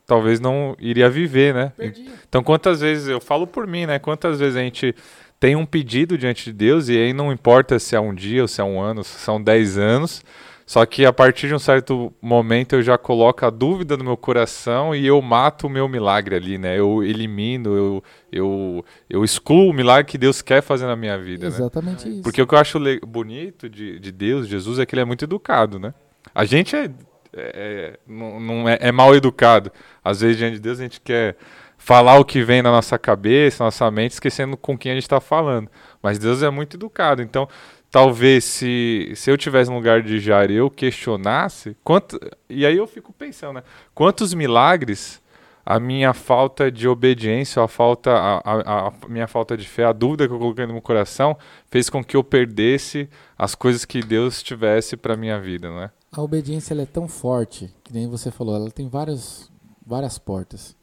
talvez 0.06 0.40
não 0.40 0.76
iria 0.80 1.10
viver, 1.10 1.54
né? 1.54 1.72
Perdia. 1.78 2.12
Então, 2.28 2.44
quantas 2.44 2.82
vezes, 2.82 3.08
eu 3.08 3.22
falo 3.22 3.46
por 3.46 3.68
mim, 3.68 3.86
né? 3.86 4.00
Quantas 4.00 4.40
vezes 4.40 4.56
a 4.56 4.60
gente 4.62 4.96
tem 5.40 5.56
um 5.56 5.66
pedido 5.66 6.18
diante 6.18 6.46
de 6.46 6.54
Deus 6.54 6.90
e 6.90 6.98
aí 6.98 7.14
não 7.14 7.32
importa 7.32 7.80
se 7.80 7.96
é 7.96 8.00
um 8.00 8.14
dia 8.14 8.42
ou 8.42 8.48
se 8.48 8.60
é 8.60 8.64
um 8.64 8.80
ano, 8.80 9.04
se 9.04 9.18
são 9.20 9.42
dez 9.42 9.78
anos, 9.78 10.24
só 10.66 10.86
que 10.86 11.04
a 11.04 11.12
partir 11.12 11.48
de 11.48 11.56
um 11.56 11.60
certo 11.60 12.14
momento 12.22 12.76
eu 12.76 12.84
já 12.84 12.96
coloco 12.96 13.44
a 13.44 13.50
dúvida 13.50 13.98
no 13.98 14.04
meu 14.04 14.16
coração 14.18 14.94
e 14.94 15.08
eu 15.08 15.20
mato 15.20 15.66
o 15.66 15.70
meu 15.70 15.88
milagre 15.88 16.36
ali, 16.36 16.60
né? 16.60 16.78
Eu 16.78 17.04
elimino, 17.04 17.76
eu, 17.76 18.04
eu, 18.32 18.86
eu 19.10 19.24
excluo 19.24 19.72
o 19.72 19.74
milagre 19.74 20.12
que 20.12 20.18
Deus 20.18 20.44
quer 20.44 20.62
fazer 20.62 20.86
na 20.86 20.96
minha 20.96 21.18
vida, 21.18 21.50
né? 21.50 21.56
Exatamente 21.56 22.08
isso. 22.08 22.22
Porque 22.22 22.40
o 22.40 22.46
que 22.46 22.54
eu 22.54 22.60
acho 22.60 22.78
bonito 23.04 23.68
de, 23.68 23.98
de 23.98 24.12
Deus, 24.12 24.48
Jesus, 24.48 24.78
é 24.78 24.86
que 24.86 24.94
ele 24.94 25.02
é 25.02 25.06
muito 25.06 25.26
educado, 25.26 25.80
né? 25.80 25.92
A 26.36 26.46
gente 26.46 26.76
é, 26.76 26.92
é- 27.34 28.00
não, 28.06 28.40
não 28.40 28.70
é, 28.70 28.78
é 28.80 28.92
mal 28.92 29.16
educado. 29.16 29.72
Às 30.04 30.22
vezes, 30.22 30.38
diante 30.38 30.54
de 30.56 30.60
Deus, 30.60 30.80
a 30.80 30.84
gente 30.84 31.02
quer 31.02 31.36
falar 31.80 32.20
o 32.20 32.26
que 32.26 32.44
vem 32.44 32.62
na 32.62 32.70
nossa 32.72 33.00
cabeça, 33.00 33.64
na 33.64 33.68
nossa 33.68 33.90
mente, 33.90 34.12
esquecendo 34.12 34.58
com 34.58 34.78
quem 34.78 34.92
a 34.92 34.96
gente 34.96 35.06
está 35.06 35.22
falando. 35.22 35.72
Mas 36.04 36.20
Deus 36.20 36.44
é 36.44 36.50
muito 36.52 36.78
educado. 36.78 37.24
Então, 37.24 37.48
talvez 37.90 38.44
se, 38.44 39.12
se 39.16 39.32
eu 39.32 39.38
tivesse 39.38 39.72
no 39.72 39.78
lugar 39.78 40.04
de 40.04 40.20
Jair 40.20 40.52
eu 40.52 40.70
questionasse, 40.70 41.76
quanto, 41.84 42.20
e 42.50 42.66
aí 42.66 42.78
eu 42.78 42.86
fico 42.86 43.12
pensando, 43.14 43.54
né? 43.54 43.64
Quantos 43.96 44.34
milagres 44.36 45.20
a 45.66 45.80
minha 45.80 46.14
falta 46.14 46.72
de 46.72 46.88
obediência, 46.88 47.62
a, 47.64 47.68
falta, 47.68 48.12
a, 48.12 48.38
a- 48.40 48.88
a 48.88 48.94
minha 49.08 49.28
falta 49.28 49.56
de 49.56 49.68
fé, 49.68 49.86
a 49.86 49.92
dúvida 49.94 50.28
que 50.28 50.34
eu 50.34 50.40
coloquei 50.40 50.66
no 50.66 50.74
meu 50.74 50.82
coração, 50.82 51.38
fez 51.70 51.90
com 51.90 52.04
que 52.04 52.18
eu 52.18 52.24
perdesse 52.24 53.08
as 53.38 53.54
coisas 53.56 53.86
que 53.86 54.02
Deus 54.02 54.42
tivesse 54.42 54.98
para 54.98 55.16
minha 55.16 55.40
vida, 55.40 55.70
não 55.70 55.84
é? 55.84 55.92
A 56.12 56.22
obediência 56.24 56.74
é 56.74 56.86
tão 56.88 57.08
forte, 57.08 57.72
que 57.84 57.94
nem 57.94 58.08
você 58.10 58.32
falou, 58.32 58.56
ela 58.56 58.72
tem 58.72 58.90
várias, 58.90 59.52
várias 59.86 60.18
portas. 60.18 60.76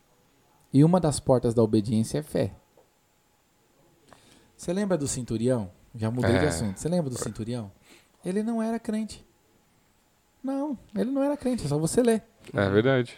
E 0.77 0.85
uma 0.85 1.01
das 1.01 1.19
portas 1.19 1.55
da 1.55 1.63
obediência 1.63 2.19
é 2.19 2.23
fé. 2.23 2.53
Você 4.55 4.75
lembra 4.75 4.99
do 4.99 5.09
centurião? 5.09 5.71
Já 5.95 6.11
mudei 6.11 6.33
de 6.39 6.45
É. 6.45 6.49
assunto. 6.49 6.79
Você 6.79 6.87
lembra 6.87 7.09
do 7.09 7.17
centurião? 7.19 7.73
Ele 8.23 8.43
não 8.43 8.63
era 8.63 8.79
crente. 8.79 9.25
Não, 10.45 10.79
ele 10.95 11.11
não 11.11 11.23
era 11.23 11.35
crente, 11.35 11.65
é 11.65 11.69
só 11.69 11.79
você 11.79 12.03
ler. 12.03 12.23
É 12.53 12.69
verdade. 12.69 13.17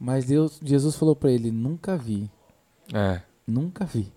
Mas 0.00 0.24
Deus, 0.24 0.58
Jesus 0.62 0.96
falou 0.96 1.14
para 1.14 1.30
ele: 1.30 1.50
nunca 1.50 1.94
vi, 1.94 2.30
É, 2.94 3.20
nunca 3.46 3.84
vi 3.84 4.10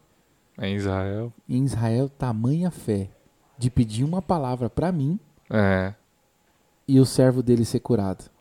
em 0.58 0.78
Israel. 0.78 1.34
em 1.50 1.66
Israel 1.66 2.08
tamanha 2.08 2.72
fé 2.72 3.10
de 3.58 3.70
pedir 3.70 4.06
uma 4.06 4.22
palavra 4.22 4.70
para 4.70 4.94
mim 4.94 5.20
É. 5.50 5.94
e 6.88 7.02
o 7.02 7.06
servo 7.06 7.44
dele 7.44 7.66
ser 7.66 7.82
curado. 7.82 8.32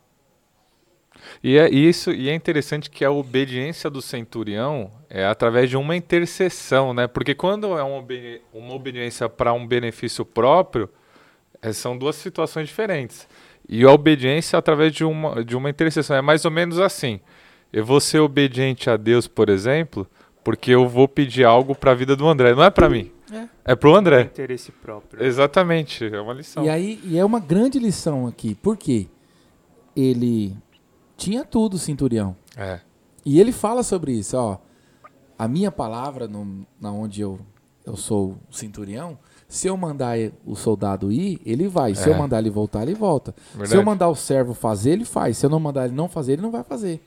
E 1.43 1.57
é 1.57 1.69
isso, 1.69 2.11
e 2.11 2.29
é 2.29 2.33
interessante 2.33 2.89
que 2.89 3.03
a 3.05 3.11
obediência 3.11 3.89
do 3.89 4.01
centurião 4.01 4.91
é 5.09 5.25
através 5.25 5.69
de 5.69 5.77
uma 5.77 5.95
intercessão, 5.95 6.93
né? 6.93 7.07
Porque 7.07 7.33
quando 7.35 7.77
é 7.77 7.83
uma, 7.83 7.97
obedi- 7.97 8.41
uma 8.53 8.73
obediência 8.73 9.27
para 9.29 9.53
um 9.53 9.65
benefício 9.65 10.25
próprio, 10.25 10.89
eh, 11.61 11.73
são 11.73 11.97
duas 11.97 12.15
situações 12.15 12.67
diferentes. 12.67 13.27
E 13.69 13.83
a 13.83 13.91
obediência 13.91 14.55
é 14.55 14.59
através 14.59 14.93
de 14.93 15.03
uma, 15.03 15.43
de 15.43 15.55
uma 15.55 15.69
intercessão 15.69 16.15
é 16.15 16.21
mais 16.21 16.45
ou 16.45 16.51
menos 16.51 16.79
assim. 16.79 17.19
Eu 17.71 17.83
vou 17.85 17.99
ser 17.99 18.19
obediente 18.19 18.89
a 18.89 18.95
Deus, 18.95 19.27
por 19.27 19.49
exemplo, 19.49 20.07
porque 20.43 20.71
eu 20.71 20.87
vou 20.87 21.07
pedir 21.07 21.43
algo 21.43 21.75
para 21.75 21.91
a 21.91 21.95
vida 21.95 22.15
do 22.15 22.25
André. 22.27 22.55
Não 22.55 22.63
é 22.63 22.69
para 22.69 22.87
mim, 22.89 23.11
É. 23.31 23.73
é 23.73 23.75
para 23.75 23.89
o 23.89 23.95
André. 23.95 24.21
Interesse 24.21 24.71
próprio. 24.71 25.21
Exatamente, 25.21 26.05
é 26.05 26.21
uma 26.21 26.33
lição. 26.33 26.63
E 26.63 26.69
aí, 26.69 26.97
e 27.03 27.17
é 27.19 27.25
uma 27.25 27.41
grande 27.41 27.77
lição 27.77 28.25
aqui. 28.25 28.55
Por 28.55 28.77
quê? 28.77 29.07
Ele 29.95 30.55
tinha 31.17 31.43
tudo, 31.43 31.73
o 31.73 31.79
centurião. 31.79 32.35
É, 32.55 32.79
E 33.25 33.39
ele 33.41 33.51
fala 33.51 33.83
sobre 33.83 34.13
isso, 34.13 34.37
ó. 34.37 34.57
A 35.37 35.47
minha 35.47 35.71
palavra, 35.71 36.27
no, 36.27 36.65
na 36.79 36.91
onde 36.91 37.19
eu, 37.21 37.39
eu 37.85 37.97
sou 37.97 38.37
o 38.49 38.55
centurião, 38.55 39.17
se 39.49 39.67
eu 39.67 39.75
mandar 39.77 40.17
o 40.45 40.55
soldado 40.55 41.11
ir, 41.11 41.41
ele 41.45 41.67
vai. 41.67 41.93
Se 41.95 42.09
É. 42.09 42.13
eu 42.13 42.17
mandar 42.17 42.39
ele 42.39 42.49
voltar, 42.49 42.83
ele 42.83 42.93
volta. 42.95 43.33
Se 43.51 43.57
verdade. 43.57 43.75
eu 43.75 43.83
mandar 43.83 44.09
o 44.09 44.15
servo 44.15 44.53
fazer, 44.53 44.91
ele 44.91 45.05
faz. 45.05 45.37
Se 45.37 45.45
eu 45.45 45.49
não 45.49 45.59
mandar 45.59 45.85
ele 45.85 45.95
não 45.95 46.07
fazer, 46.09 46.33
ele 46.33 46.41
não 46.41 46.51
vai 46.51 46.63
fazer. 46.63 47.01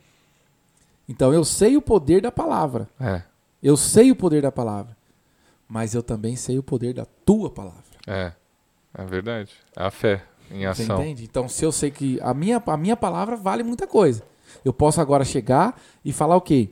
Então 1.08 1.32
eu 1.34 1.44
sei 1.44 1.76
o 1.76 1.82
poder 1.82 2.20
da 2.22 2.30
palavra. 2.30 2.88
É, 3.00 3.22
Eu 3.62 3.76
sei 3.76 4.10
o 4.10 4.16
poder 4.16 4.40
da 4.42 4.52
palavra. 4.52 4.96
Mas 5.68 5.94
eu 5.94 6.02
também 6.02 6.34
sei 6.36 6.58
o 6.58 6.62
poder 6.62 6.94
da 6.94 7.04
tua 7.24 7.50
palavra. 7.50 7.82
é, 8.06 8.32
é 8.94 9.04
verdade. 9.04 9.52
É 9.76 9.82
a 9.84 9.90
fé 9.90 10.22
em 10.50 10.60
Você 10.66 10.82
ação. 10.82 11.00
entende? 11.02 11.24
Então, 11.24 11.48
se 11.48 11.64
eu 11.64 11.72
sei 11.72 11.90
que 11.90 12.18
a 12.22 12.34
minha, 12.34 12.62
a 12.64 12.76
minha 12.76 12.96
palavra 12.96 13.36
vale 13.36 13.62
muita 13.62 13.86
coisa, 13.86 14.22
eu 14.64 14.72
posso 14.72 15.00
agora 15.00 15.24
chegar 15.24 15.80
e 16.04 16.12
falar 16.12 16.36
o 16.36 16.40
quê? 16.40 16.70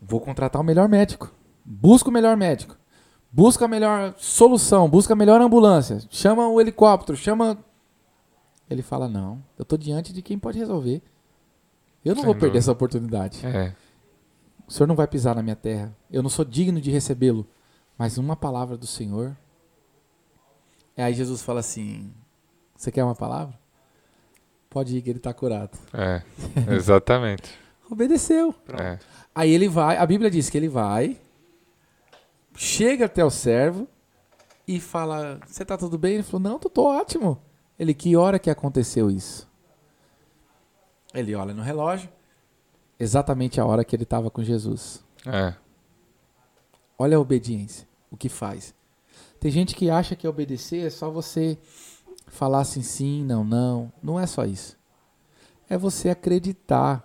Vou 0.00 0.20
contratar 0.20 0.60
o 0.60 0.64
melhor 0.64 0.88
médico. 0.88 1.32
Busca 1.64 2.08
o 2.08 2.12
melhor 2.12 2.36
médico. 2.36 2.76
Busca 3.32 3.64
a 3.64 3.68
melhor 3.68 4.14
solução, 4.16 4.88
busca 4.88 5.12
a 5.12 5.16
melhor 5.16 5.40
ambulância, 5.40 6.00
chama 6.10 6.48
o 6.48 6.60
helicóptero, 6.60 7.16
chama. 7.18 7.58
Ele 8.70 8.82
fala: 8.82 9.08
Não, 9.08 9.42
eu 9.58 9.64
tô 9.64 9.76
diante 9.76 10.12
de 10.12 10.22
quem 10.22 10.38
pode 10.38 10.58
resolver. 10.58 11.02
Eu 12.04 12.14
não 12.14 12.22
Sem 12.22 12.24
vou 12.24 12.34
perder 12.34 12.46
dúvida. 12.48 12.58
essa 12.58 12.72
oportunidade. 12.72 13.44
É. 13.44 13.74
O 14.66 14.72
Senhor 14.72 14.86
não 14.86 14.94
vai 14.96 15.06
pisar 15.06 15.34
na 15.34 15.42
minha 15.42 15.56
terra. 15.56 15.94
Eu 16.10 16.22
não 16.22 16.30
sou 16.30 16.44
digno 16.44 16.80
de 16.80 16.90
recebê-lo. 16.90 17.46
Mas 17.98 18.16
uma 18.18 18.36
palavra 18.36 18.76
do 18.76 18.86
Senhor. 18.86 19.36
E 20.96 21.02
aí 21.02 21.12
Jesus 21.14 21.42
fala 21.42 21.60
assim: 21.60 22.10
Você 22.76 22.92
quer 22.92 23.04
uma 23.04 23.14
palavra? 23.14 23.58
Pode 24.68 24.96
ir, 24.96 25.02
que 25.02 25.10
ele 25.10 25.18
está 25.18 25.32
curado. 25.32 25.78
É. 25.94 26.22
Exatamente. 26.74 27.58
Obedeceu. 27.90 28.54
É. 28.78 28.98
Aí 29.34 29.50
ele 29.50 29.68
vai, 29.68 29.96
a 29.96 30.04
Bíblia 30.04 30.30
diz 30.30 30.50
que 30.50 30.56
ele 30.56 30.68
vai, 30.68 31.18
chega 32.54 33.06
até 33.06 33.24
o 33.24 33.30
servo 33.30 33.88
e 34.66 34.80
fala: 34.80 35.40
Você 35.46 35.64
tá 35.64 35.76
tudo 35.76 35.96
bem? 35.96 36.14
Ele 36.14 36.22
falou: 36.22 36.40
Não, 36.40 36.58
tô, 36.58 36.68
tô 36.68 36.84
ótimo. 36.84 37.40
Ele, 37.78 37.94
que 37.94 38.16
hora 38.16 38.38
que 38.38 38.50
aconteceu 38.50 39.10
isso? 39.10 39.48
Ele 41.14 41.34
olha 41.34 41.54
no 41.54 41.62
relógio, 41.62 42.08
exatamente 42.98 43.60
a 43.60 43.64
hora 43.64 43.84
que 43.84 43.94
ele 43.94 44.02
estava 44.02 44.30
com 44.30 44.42
Jesus. 44.42 45.02
É. 45.24 45.54
Olha 46.98 47.16
a 47.16 47.20
obediência, 47.20 47.86
o 48.10 48.16
que 48.16 48.28
faz. 48.28 48.74
Tem 49.38 49.50
gente 49.50 49.74
que 49.74 49.90
acha 49.90 50.16
que 50.16 50.26
obedecer 50.26 50.86
é 50.86 50.90
só 50.90 51.10
você 51.10 51.58
falar 52.26 52.60
assim, 52.60 52.82
sim, 52.82 53.24
não, 53.24 53.44
não. 53.44 53.92
Não 54.02 54.18
é 54.20 54.26
só 54.26 54.44
isso. 54.44 54.76
É 55.68 55.76
você 55.76 56.08
acreditar 56.10 57.02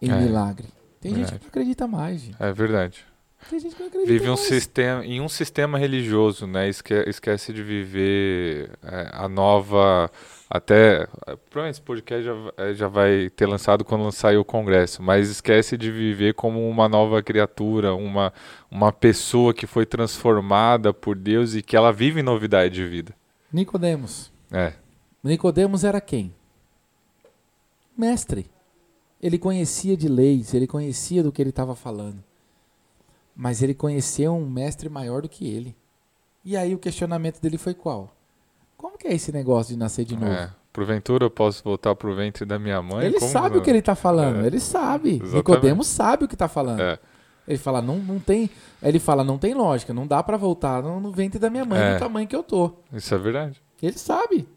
em 0.00 0.10
É. 0.10 0.16
milagre. 0.20 0.68
Tem 1.00 1.10
gente 1.12 1.20
Verdade. 1.20 1.38
que 1.38 1.44
não 1.44 1.48
acredita 1.50 1.86
mais, 1.86 2.20
gente. 2.20 2.36
É 2.42 2.52
verdade. 2.52 3.04
Tem 3.48 3.60
gente 3.60 3.74
que 3.76 3.80
não 3.80 3.88
acredita 3.88 4.12
Vive 4.12 4.24
um 4.28 4.34
mais. 4.34 4.40
sistema, 4.40 5.04
em 5.06 5.20
um 5.20 5.28
sistema 5.28 5.78
religioso, 5.78 6.46
né? 6.46 6.68
Esque, 6.68 6.94
esquece 7.06 7.52
de 7.52 7.62
viver 7.62 8.70
é, 8.82 9.10
a 9.12 9.28
nova. 9.28 10.10
Até. 10.50 11.02
é, 11.26 11.36
Provavelmente 11.50 11.74
esse 11.74 11.82
podcast 11.82 12.24
já, 12.24 12.34
é, 12.56 12.74
já 12.74 12.88
vai 12.88 13.30
ter 13.30 13.46
lançado 13.46 13.84
quando 13.84 14.10
sair 14.10 14.36
o 14.36 14.44
congresso, 14.44 15.02
mas 15.02 15.28
esquece 15.28 15.76
de 15.76 15.90
viver 15.92 16.34
como 16.34 16.68
uma 16.68 16.88
nova 16.88 17.22
criatura, 17.22 17.94
uma, 17.94 18.32
uma 18.70 18.92
pessoa 18.92 19.54
que 19.54 19.66
foi 19.66 19.86
transformada 19.86 20.92
por 20.92 21.14
Deus 21.16 21.54
e 21.54 21.62
que 21.62 21.76
ela 21.76 21.92
vive 21.92 22.22
novidade 22.22 22.74
de 22.74 22.86
vida. 22.86 23.14
Nicodemos. 23.52 24.32
É. 24.50 24.72
Nicodemos 25.22 25.84
era 25.84 26.00
quem? 26.00 26.34
Mestre. 27.96 28.50
Ele 29.20 29.38
conhecia 29.38 29.96
de 29.96 30.08
leis, 30.08 30.52
ele 30.54 30.66
conhecia 30.66 31.22
do 31.22 31.32
que 31.32 31.40
ele 31.40 31.50
estava 31.50 31.74
falando. 31.74 32.22
Mas 33.34 33.62
ele 33.62 33.74
conheceu 33.74 34.34
um 34.34 34.48
mestre 34.48 34.88
maior 34.88 35.22
do 35.22 35.28
que 35.28 35.46
ele. 35.48 35.74
E 36.44 36.56
aí 36.56 36.74
o 36.74 36.78
questionamento 36.78 37.40
dele 37.40 37.58
foi 37.58 37.74
qual? 37.74 38.14
Como 38.76 38.96
que 38.98 39.08
é 39.08 39.14
esse 39.14 39.32
negócio 39.32 39.72
de 39.74 39.78
nascer 39.78 40.04
de 40.04 40.14
novo? 40.16 40.32
é. 40.32 40.50
Porventura 40.72 41.24
eu 41.24 41.30
posso 41.30 41.64
voltar 41.64 41.94
pro 41.94 42.14
ventre 42.14 42.44
da 42.44 42.58
minha 42.58 42.82
mãe? 42.82 43.06
Ele 43.06 43.18
Como 43.18 43.32
sabe 43.32 43.54
não? 43.54 43.62
o 43.62 43.64
que 43.64 43.70
ele 43.70 43.78
está 43.78 43.94
falando, 43.94 44.42
É. 44.44 44.46
ele 44.46 44.60
sabe. 44.60 45.12
Exatamente. 45.14 45.34
Nicodemos 45.36 45.86
sabe 45.86 46.24
o 46.26 46.28
que 46.28 46.34
está 46.34 46.48
falando. 46.48 46.80
É. 46.82 46.98
Ele 47.46 47.58
fala, 47.58 47.80
não, 47.80 47.96
não 47.98 48.18
tem. 48.18 48.50
Ele 48.82 48.98
fala, 48.98 49.22
não 49.22 49.38
tem 49.38 49.54
lógica, 49.54 49.94
não 49.94 50.06
dá 50.06 50.22
para 50.22 50.36
voltar 50.36 50.82
no, 50.82 50.98
no 51.00 51.12
ventre 51.12 51.38
da 51.38 51.48
minha 51.48 51.64
mãe 51.64 51.78
É. 51.80 51.94
do 51.94 51.98
tamanho 52.00 52.26
que 52.26 52.34
eu 52.34 52.42
tô. 52.42 52.72
Isso 52.92 53.14
é 53.14 53.18
verdade. 53.18 53.62
Ele 53.80 53.96
sabe. 53.98 54.48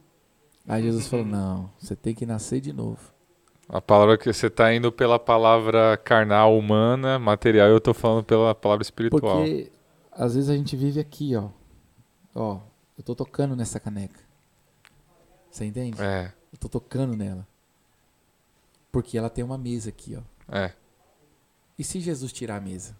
Aí 0.67 0.81
Jesus 0.83 1.07
falou, 1.07 1.25
não, 1.25 1.69
você 1.79 1.95
tem 1.95 2.13
que 2.15 2.25
nascer 2.25 2.59
de 2.61 2.73
novo. 2.73 2.99
A 3.67 3.79
palavra 3.79 4.17
que 4.17 4.31
você 4.31 4.47
está 4.47 4.73
indo 4.73 4.91
pela 4.91 5.19
palavra 5.19 5.95
carnal, 5.97 6.57
humana, 6.57 7.19
material, 7.19 7.67
eu 7.69 7.77
estou 7.77 7.93
falando 7.93 8.23
pela 8.23 8.55
palavra 8.55 8.81
espiritual. 8.81 9.37
Porque 9.37 9.71
às 10.11 10.33
vezes 10.33 10.49
a 10.49 10.55
gente 10.55 10.75
vive 10.75 10.99
aqui, 10.99 11.35
ó. 11.35 11.49
Ó, 12.33 12.59
eu 12.97 13.03
tô 13.03 13.13
tocando 13.13 13.55
nessa 13.55 13.79
caneca. 13.79 14.19
Você 15.51 15.65
entende? 15.65 16.01
É, 16.01 16.31
Eu 16.51 16.57
tô 16.59 16.67
tocando 16.67 17.15
nela. 17.15 17.47
Porque 18.91 19.17
ela 19.17 19.29
tem 19.29 19.43
uma 19.43 19.57
mesa 19.57 19.89
aqui, 19.89 20.17
ó. 20.17 20.55
é, 20.55 20.73
E 21.79 21.83
se 21.83 21.99
Jesus 21.99 22.31
tirar 22.33 22.57
a 22.57 22.61
mesa 22.61 22.95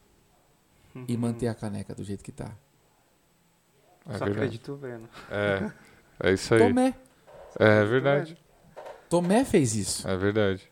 e 1.08 1.16
manter 1.18 1.48
a 1.50 1.54
caneca 1.54 1.94
do 1.94 2.04
jeito 2.04 2.24
que 2.24 2.32
tá? 2.32 2.52
é 4.08 4.14
Só 4.18 4.26
verdade. 4.26 4.32
acredito 4.32 4.76
vendo. 4.78 5.08
É, 5.30 5.72
é 6.30 6.34
isso 6.34 6.54
aí. 6.56 6.60
Tomé. 6.62 6.96
É 7.60 7.84
verdade, 7.86 8.38
Tomé 9.10 9.44
fez 9.44 9.76
isso. 9.76 10.08
é 10.08 10.16
verdade. 10.16 10.72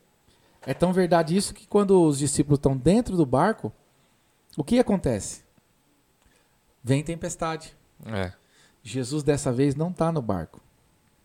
É 0.65 0.73
tão 0.73 0.91
verdade 0.93 1.35
isso 1.35 1.53
que 1.53 1.65
quando 1.67 2.01
os 2.03 2.17
discípulos 2.19 2.57
estão 2.59 2.75
dentro 2.77 3.15
do 3.17 3.25
barco, 3.25 3.71
o 4.55 4.63
que 4.63 4.79
acontece? 4.79 5.43
Vem 6.83 7.03
tempestade. 7.03 7.75
É, 8.05 8.31
Jesus 8.83 9.23
dessa 9.23 9.51
vez 9.51 9.75
não 9.75 9.89
está 9.89 10.11
no 10.11 10.21
barco. 10.21 10.61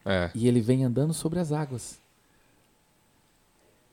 é, 0.05 0.31
E 0.35 0.49
ele 0.49 0.61
vem 0.61 0.85
andando 0.85 1.13
sobre 1.15 1.39
as 1.39 1.53
águas. 1.53 2.01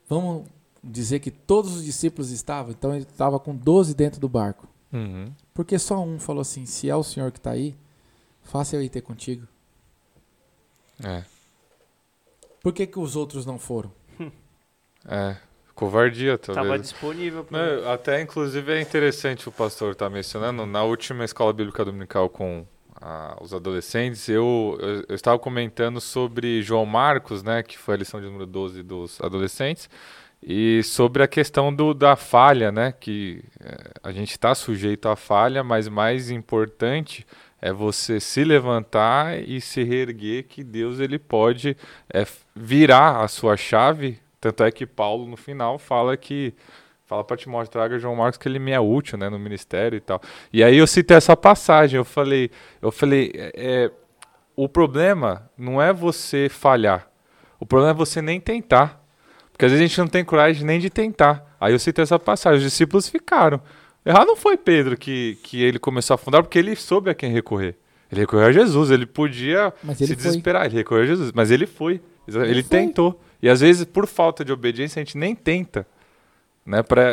Vamos 0.08 0.48
dizer 0.82 1.20
que 1.20 1.30
todos 1.30 1.76
os 1.76 1.84
discípulos 1.84 2.30
estavam, 2.30 2.72
então 2.72 2.94
ele 2.94 3.04
estava 3.04 3.38
com 3.38 3.54
12 3.54 3.94
dentro 3.94 4.20
do 4.20 4.28
barco. 4.28 4.66
uhum, 4.92 5.32
Porque 5.54 5.78
só 5.78 6.00
um 6.02 6.18
falou 6.18 6.40
assim: 6.40 6.66
se 6.66 6.88
é 6.88 6.96
o 6.96 7.02
Senhor 7.02 7.30
que 7.30 7.38
está 7.38 7.50
aí, 7.52 7.74
faça 8.42 8.76
eu 8.76 8.82
ir 8.82 8.88
ter 8.88 9.00
contigo. 9.02 9.46
é, 11.04 11.24
Por 12.62 12.72
que, 12.72 12.86
que 12.86 12.98
os 12.98 13.16
outros 13.16 13.46
não 13.46 13.58
foram? 13.58 13.92
é. 15.06 15.36
Covardia, 15.74 16.36
talvez. 16.36 16.82
disponível 16.82 17.42
pra 17.42 17.80
Não, 17.80 17.90
até, 17.90 18.20
inclusive, 18.20 18.70
é 18.70 18.82
interessante 18.82 19.48
o 19.48 19.52
pastor 19.52 19.92
estar 19.92 20.10
mencionando. 20.10 20.66
Na 20.66 20.82
última 20.84 21.24
escola 21.24 21.54
bíblica 21.54 21.82
dominical 21.82 22.28
com 22.28 22.66
ah, 23.00 23.34
os 23.40 23.54
adolescentes, 23.54 24.28
eu, 24.28 24.76
eu, 24.78 25.04
eu 25.08 25.14
estava 25.14 25.38
comentando 25.38 25.98
sobre 25.98 26.60
João 26.60 26.84
Marcos, 26.84 27.42
né, 27.42 27.62
que 27.62 27.78
foi 27.78 27.94
a 27.94 27.96
lição 27.96 28.20
de 28.20 28.26
número 28.26 28.44
12 28.44 28.82
dos 28.82 29.18
adolescentes, 29.22 29.88
e 30.42 30.82
sobre 30.82 31.22
a 31.22 31.28
questão 31.28 31.74
do, 31.74 31.92
da 31.92 32.16
falha, 32.16 32.72
né, 32.72 32.92
que 32.98 33.44
eh, 33.62 33.90
a 34.02 34.10
gente 34.10 34.30
está 34.30 34.54
sujeito 34.54 35.08
à 35.08 35.14
falha, 35.14 35.62
mas 35.62 35.86
mais 35.86 36.30
importante 36.30 37.26
é 37.60 37.72
você 37.72 38.18
se 38.18 38.42
levantar 38.42 39.38
e 39.38 39.60
se 39.60 39.82
reerguer, 39.82 40.44
que 40.44 40.64
Deus 40.64 40.98
ele 40.98 41.18
pode 41.18 41.76
eh, 42.12 42.26
virar 42.56 43.20
a 43.20 43.28
sua 43.28 43.56
chave. 43.56 44.18
Tanto 44.40 44.64
é 44.64 44.70
que 44.70 44.86
Paulo, 44.86 45.26
no 45.26 45.36
final, 45.36 45.78
fala 45.78 46.16
que 46.16 46.54
fala 47.04 47.24
para 47.24 47.36
Timóteo, 47.36 47.72
traga 47.72 47.98
João 47.98 48.14
Marcos 48.14 48.38
que 48.38 48.48
ele 48.48 48.60
me 48.60 48.70
é 48.70 48.80
útil, 48.80 49.18
né, 49.18 49.28
no 49.28 49.38
ministério 49.38 49.96
e 49.96 50.00
tal. 50.00 50.22
E 50.52 50.62
aí 50.62 50.78
eu 50.78 50.86
citei 50.86 51.16
essa 51.16 51.36
passagem, 51.36 51.98
eu 51.98 52.04
falei, 52.04 52.50
eu 52.80 52.90
falei, 52.90 53.32
é, 53.34 53.52
é, 53.56 53.90
o 54.56 54.68
problema 54.68 55.50
não 55.58 55.82
é 55.82 55.92
você 55.92 56.48
falhar, 56.48 57.10
o 57.58 57.66
problema 57.66 57.90
é 57.90 57.94
você 57.94 58.22
nem 58.22 58.40
tentar, 58.40 58.99
porque 59.60 59.66
às 59.66 59.72
vezes 59.72 59.84
a 59.84 59.88
gente 59.88 59.98
não 59.98 60.08
tem 60.08 60.24
coragem 60.24 60.64
nem 60.64 60.80
de 60.80 60.88
tentar. 60.88 61.54
Aí 61.60 61.74
eu 61.74 61.78
citei 61.78 62.02
essa 62.02 62.18
passagem, 62.18 62.56
os 62.56 62.64
discípulos 62.64 63.10
ficaram. 63.10 63.60
Errado 64.06 64.28
não 64.28 64.36
foi 64.36 64.56
Pedro 64.56 64.96
que, 64.96 65.36
que 65.42 65.62
ele 65.62 65.78
começou 65.78 66.14
a 66.14 66.16
afundar, 66.16 66.42
porque 66.42 66.58
ele 66.58 66.74
soube 66.74 67.10
a 67.10 67.14
quem 67.14 67.30
recorrer. 67.30 67.76
Ele 68.10 68.22
recorreu 68.22 68.46
a 68.46 68.52
Jesus, 68.52 68.90
ele 68.90 69.04
podia 69.04 69.70
ele 69.84 69.94
se 69.96 70.06
foi. 70.06 70.16
desesperar, 70.16 70.64
ele 70.64 70.76
recorreu 70.76 71.02
a 71.02 71.06
Jesus, 71.06 71.30
mas 71.34 71.50
ele 71.50 71.66
foi. 71.66 72.00
Ele, 72.26 72.38
Ele 72.38 72.62
foi. 72.62 72.78
tentou. 72.78 73.20
E 73.42 73.50
às 73.50 73.60
vezes, 73.60 73.84
por 73.84 74.06
falta 74.06 74.42
de 74.42 74.50
obediência, 74.50 74.98
a 74.98 75.04
gente 75.04 75.18
nem 75.18 75.34
tenta. 75.34 75.86
Né? 76.64 76.82
Pra, 76.82 77.12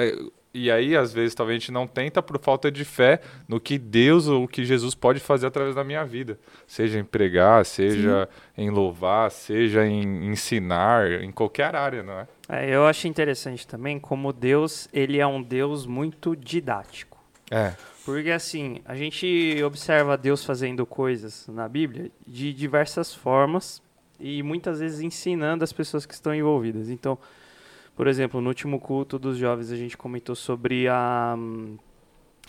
e 0.53 0.71
aí, 0.71 0.95
às 0.95 1.11
vezes, 1.11 1.35
talvez 1.35 1.57
a 1.57 1.59
gente 1.59 1.71
não 1.73 1.85
tenta 1.85 2.21
por 2.21 2.39
falta 2.39 2.71
de 2.71 2.85
fé 2.85 3.19
no 3.45 3.59
que 3.59 3.77
Deus 3.77 4.27
ou 4.27 4.45
o 4.45 4.47
que 4.47 4.63
Jesus 4.63 4.95
pode 4.95 5.19
fazer 5.19 5.47
através 5.47 5.75
da 5.75 5.83
minha 5.83 6.05
vida. 6.05 6.39
Seja 6.65 6.97
em 6.97 7.03
pregar, 7.03 7.65
seja 7.65 8.29
em 8.57 8.69
louvar, 8.69 9.29
seja 9.31 9.85
em 9.85 10.29
ensinar, 10.31 11.11
em 11.21 11.31
qualquer 11.31 11.75
área, 11.75 12.01
não 12.01 12.13
é? 12.13 12.27
É, 12.49 12.73
eu 12.73 12.85
acho 12.85 13.07
interessante 13.07 13.67
também 13.67 13.99
como 13.99 14.31
Deus, 14.31 14.87
ele 14.93 15.19
é 15.19 15.27
um 15.27 15.41
Deus 15.41 15.85
muito 15.85 16.35
didático. 16.35 17.17
É, 17.51 17.73
Porque 18.05 18.31
assim, 18.31 18.81
a 18.85 18.95
gente 18.95 19.61
observa 19.63 20.17
Deus 20.17 20.43
fazendo 20.45 20.85
coisas 20.85 21.45
na 21.47 21.67
Bíblia 21.67 22.09
de 22.25 22.53
diversas 22.53 23.13
formas 23.13 23.81
e 24.19 24.41
muitas 24.43 24.79
vezes 24.79 25.01
ensinando 25.01 25.63
as 25.63 25.73
pessoas 25.73 26.05
que 26.05 26.13
estão 26.13 26.33
envolvidas. 26.33 26.89
Então, 26.89 27.17
por 27.95 28.07
exemplo, 28.07 28.39
no 28.41 28.47
último 28.49 28.79
culto 28.79 29.19
dos 29.19 29.37
jovens 29.37 29.71
a 29.71 29.75
gente 29.75 29.97
comentou 29.97 30.35
sobre 30.35 30.87
a 30.87 31.35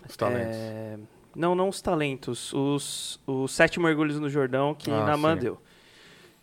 os 0.09 0.17
talentos. 0.17 0.57
é, 0.57 0.97
não, 1.35 1.55
não 1.55 1.69
os 1.69 1.81
talentos, 1.83 2.53
os, 2.53 3.21
os 3.27 3.51
sete 3.53 3.79
mergulhos 3.81 4.19
no 4.19 4.29
Jordão 4.29 4.75
que 4.75 4.91
Ah, 4.91 5.05
Naamã 5.05 5.35
sim. 5.35 5.41
deu. 5.41 5.59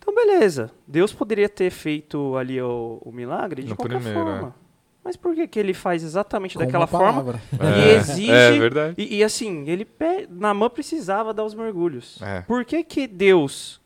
Então, 0.08 0.14
beleza. 0.14 0.70
Deus 0.86 1.12
poderia 1.12 1.48
ter 1.48 1.70
feito 1.70 2.36
ali 2.36 2.60
o, 2.62 3.00
o 3.04 3.10
milagre 3.10 3.62
de 3.62 3.70
No 3.70 3.76
qualquer 3.76 3.96
primeiro, 3.96 4.18
forma. 4.20 4.54
Mas 5.02 5.16
por 5.16 5.34
que, 5.34 5.46
que 5.46 5.58
ele 5.58 5.74
faz 5.74 6.02
exatamente 6.02 6.56
Com 6.56 6.64
daquela 6.64 6.86
forma? 6.86 7.12
palavra. 7.12 7.40
E 7.76 7.90
exige- 7.96 8.30
É 8.30 8.52
verdade. 8.52 8.94
E, 8.98 9.16
e 9.18 9.24
assim, 9.24 9.68
ele 9.68 9.84
pe... 9.84 10.26
Naamã 10.30 10.68
precisava 10.70 11.32
dar 11.34 11.44
os 11.44 11.54
mergulhos. 11.54 12.20
É. 12.22 12.40
Por 12.42 12.64
que, 12.64 12.82
que 12.84 13.06
Deus, 13.06 13.80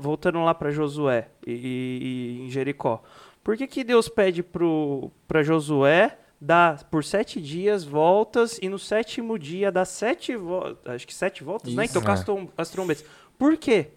voltando 0.00 0.42
lá 0.44 0.54
para 0.54 0.70
Josué 0.70 1.28
e, 1.46 1.52
e- 1.52 2.38
e 2.42 2.46
em 2.46 2.50
Jericó, 2.50 3.02
por 3.44 3.56
que, 3.56 3.66
que 3.66 3.82
Deus 3.84 4.08
pede 4.08 4.42
pro, 4.42 5.10
pra 5.26 5.42
Josué 5.42 6.18
dá 6.40 6.76
por 6.90 7.04
sete 7.04 7.40
dias 7.40 7.84
voltas 7.84 8.58
e 8.60 8.68
no 8.68 8.78
sétimo 8.78 9.38
dia 9.38 9.70
dá 9.70 9.84
sete 9.84 10.34
voltas, 10.36 10.94
acho 10.94 11.06
que 11.06 11.14
sete 11.14 11.42
voltas, 11.44 11.72
né? 11.74 11.84
Isso. 11.84 11.98
Então, 11.98 12.12
as, 12.12 12.24
trom- 12.24 12.48
as 12.58 12.70
trombetas. 12.70 13.04
Por 13.38 13.56
quê? 13.56 13.88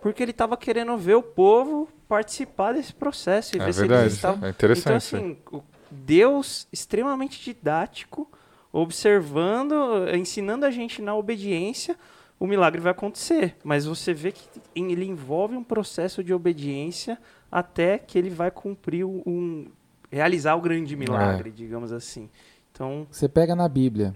Porque 0.00 0.22
ele 0.22 0.30
estava 0.30 0.56
querendo 0.56 0.96
ver 0.96 1.14
o 1.14 1.22
povo 1.22 1.88
participar 2.08 2.72
desse 2.74 2.92
processo 2.92 3.56
e 3.56 3.60
É 3.60 3.64
ver 3.64 3.72
se 3.72 3.80
verdade. 3.80 4.02
eles 4.02 4.14
estavam... 4.14 4.46
É 4.46 4.50
interessante. 4.50 4.86
Então, 4.88 4.96
assim, 4.96 5.38
o 5.52 5.62
Deus 5.90 6.66
extremamente 6.72 7.42
didático, 7.44 8.28
observando, 8.72 9.74
ensinando 10.14 10.64
a 10.66 10.70
gente 10.70 11.00
na 11.02 11.14
obediência, 11.14 11.96
o 12.38 12.46
milagre 12.46 12.80
vai 12.80 12.92
acontecer. 12.92 13.56
Mas 13.62 13.84
você 13.86 14.12
vê 14.14 14.32
que 14.32 14.42
ele 14.74 15.04
envolve 15.04 15.56
um 15.56 15.64
processo 15.64 16.24
de 16.24 16.32
obediência 16.32 17.18
até 17.50 17.98
que 17.98 18.18
ele 18.18 18.30
vai 18.30 18.50
cumprir 18.50 19.04
um. 19.04 19.66
realizar 20.10 20.54
o 20.56 20.60
grande 20.60 20.96
milagre, 20.96 21.50
digamos 21.50 21.92
assim. 21.92 22.28
Então, 22.72 23.06
Você 23.10 23.28
pega 23.28 23.54
na 23.54 23.68
Bíblia, 23.68 24.14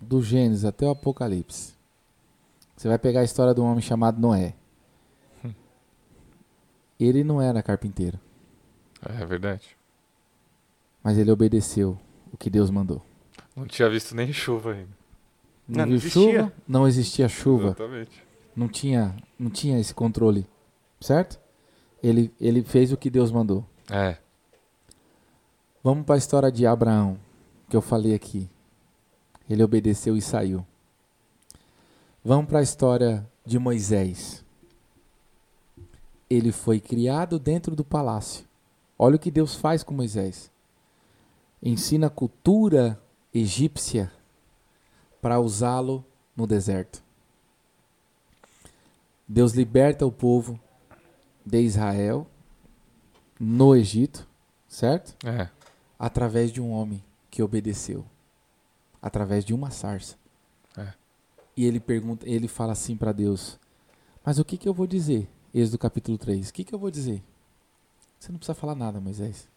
do 0.00 0.22
Gênesis 0.22 0.64
até 0.64 0.84
o 0.86 0.90
Apocalipse. 0.90 1.74
Você 2.76 2.88
vai 2.88 2.98
pegar 2.98 3.20
a 3.20 3.24
história 3.24 3.54
de 3.54 3.60
um 3.60 3.64
homem 3.64 3.80
chamado 3.80 4.20
Noé. 4.20 4.54
Ele 6.98 7.22
não 7.24 7.40
era 7.42 7.62
carpinteiro, 7.62 8.18
É 9.02 9.24
verdade. 9.26 9.76
mas 11.02 11.18
ele 11.18 11.30
obedeceu 11.30 11.98
o 12.32 12.36
que 12.36 12.48
Deus 12.50 12.70
mandou. 12.70 13.04
Não 13.54 13.66
tinha 13.66 13.88
visto 13.88 14.14
nem 14.14 14.32
chuva 14.32 14.72
ainda. 14.72 14.96
Não, 15.68 15.78
Não, 15.78 15.86
não 15.86 15.94
existia. 15.96 16.22
chuva, 16.42 16.52
não 16.68 16.88
existia 16.88 17.28
chuva, 17.28 17.66
Exatamente. 17.68 18.22
não 18.54 18.68
tinha, 18.68 19.16
não 19.38 19.50
tinha 19.50 19.78
esse 19.78 19.92
controle, 19.94 20.46
certo? 21.00 21.38
Ele, 22.02 22.32
ele 22.40 22.62
fez 22.62 22.92
o 22.92 22.96
que 22.96 23.10
Deus 23.10 23.30
mandou. 23.32 23.64
É. 23.90 24.16
Vamos 25.82 26.04
para 26.06 26.14
a 26.14 26.18
história 26.18 26.50
de 26.52 26.66
Abraão, 26.66 27.18
que 27.68 27.76
eu 27.76 27.82
falei 27.82 28.14
aqui. 28.14 28.48
Ele 29.48 29.62
obedeceu 29.62 30.16
e 30.16 30.22
saiu. 30.22 30.64
Vamos 32.24 32.46
para 32.46 32.58
a 32.58 32.62
história 32.62 33.26
de 33.44 33.58
Moisés. 33.58 34.44
Ele 36.28 36.52
foi 36.52 36.80
criado 36.80 37.38
dentro 37.38 37.76
do 37.76 37.84
palácio. 37.84 38.44
Olha 38.98 39.16
o 39.16 39.18
que 39.18 39.30
Deus 39.30 39.54
faz 39.54 39.82
com 39.82 39.94
Moisés. 39.94 40.50
Ensina 41.62 42.08
a 42.08 42.10
cultura 42.10 43.00
egípcia 43.32 44.12
para 45.20 45.40
usá-lo 45.40 46.04
no 46.36 46.46
deserto. 46.46 47.02
Deus 49.28 49.52
liberta 49.52 50.06
o 50.06 50.12
povo 50.12 50.58
de 51.44 51.60
Israel 51.60 52.26
no 53.38 53.74
Egito, 53.74 54.26
certo? 54.68 55.14
É. 55.26 55.48
através 55.98 56.52
de 56.52 56.60
um 56.60 56.70
homem 56.72 57.02
que 57.30 57.42
obedeceu, 57.42 58.04
através 59.00 59.44
de 59.44 59.54
uma 59.54 59.70
sarça. 59.70 60.16
É. 60.76 60.92
E 61.56 61.64
ele 61.64 61.80
pergunta, 61.80 62.28
ele 62.28 62.48
fala 62.48 62.72
assim 62.72 62.96
para 62.96 63.12
Deus: 63.12 63.58
"Mas 64.24 64.38
o 64.38 64.44
que 64.44 64.58
que 64.58 64.68
eu 64.68 64.74
vou 64.74 64.86
dizer?" 64.86 65.28
Êxodo 65.56 65.78
capítulo 65.78 66.18
3. 66.18 66.50
O 66.50 66.52
que 66.52 66.64
que 66.64 66.74
eu 66.74 66.78
vou 66.78 66.90
dizer? 66.90 67.22
Você 68.18 68.30
não 68.30 68.38
precisa 68.38 68.54
falar 68.54 68.74
nada, 68.74 69.00
Moisés. 69.00 69.48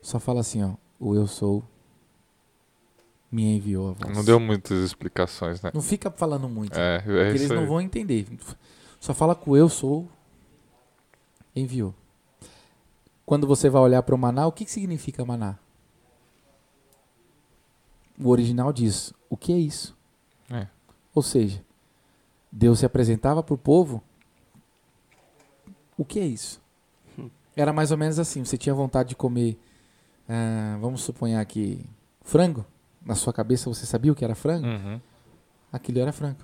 Só 0.00 0.18
fala 0.18 0.40
assim, 0.40 0.62
ó: 0.62 0.72
"O 0.98 1.14
eu 1.14 1.26
sou 1.26 1.62
me 3.30 3.56
enviou 3.56 3.90
a 3.90 3.92
voz." 3.92 4.16
Não 4.16 4.24
deu 4.24 4.40
muitas 4.40 4.78
explicações, 4.82 5.60
né? 5.60 5.70
Não 5.74 5.82
fica 5.82 6.10
falando 6.10 6.48
muito, 6.48 6.78
É, 6.78 6.96
é 6.96 7.00
porque 7.00 7.12
eles 7.12 7.50
não 7.50 7.58
aí. 7.60 7.66
vão 7.66 7.82
entender. 7.82 8.26
Só 8.98 9.12
fala 9.12 9.34
com 9.34 9.50
o 9.50 9.56
eu 9.58 9.68
sou 9.68 10.08
enviou. 11.54 11.94
Quando 13.26 13.46
você 13.46 13.68
vai 13.68 13.82
olhar 13.82 14.02
para 14.02 14.14
o 14.14 14.18
maná, 14.18 14.46
o 14.46 14.52
que, 14.52 14.64
que 14.64 14.70
significa 14.70 15.22
maná? 15.22 15.58
O 18.18 18.30
original 18.30 18.72
diz: 18.72 19.12
o 19.28 19.36
que 19.36 19.52
é 19.52 19.58
isso? 19.58 19.94
É. 20.50 20.66
Ou 21.14 21.22
seja, 21.22 21.62
Deus 22.50 22.78
se 22.78 22.86
apresentava 22.86 23.42
para 23.42 23.54
o 23.54 23.58
povo. 23.58 24.02
O 25.96 26.04
que 26.04 26.18
é 26.20 26.26
isso? 26.26 26.60
Era 27.56 27.72
mais 27.72 27.90
ou 27.90 27.96
menos 27.96 28.18
assim: 28.18 28.44
você 28.44 28.56
tinha 28.58 28.74
vontade 28.74 29.10
de 29.10 29.16
comer, 29.16 29.58
ah, 30.28 30.76
vamos 30.80 31.02
suponhar 31.02 31.40
aqui, 31.40 31.84
frango. 32.22 32.64
Na 33.04 33.14
sua 33.14 33.32
cabeça 33.32 33.68
você 33.68 33.84
sabia 33.86 34.10
o 34.10 34.14
que 34.14 34.24
era 34.24 34.34
frango? 34.34 34.66
Uhum. 34.66 35.00
Aquilo 35.72 36.00
era 36.00 36.12
frango. 36.12 36.38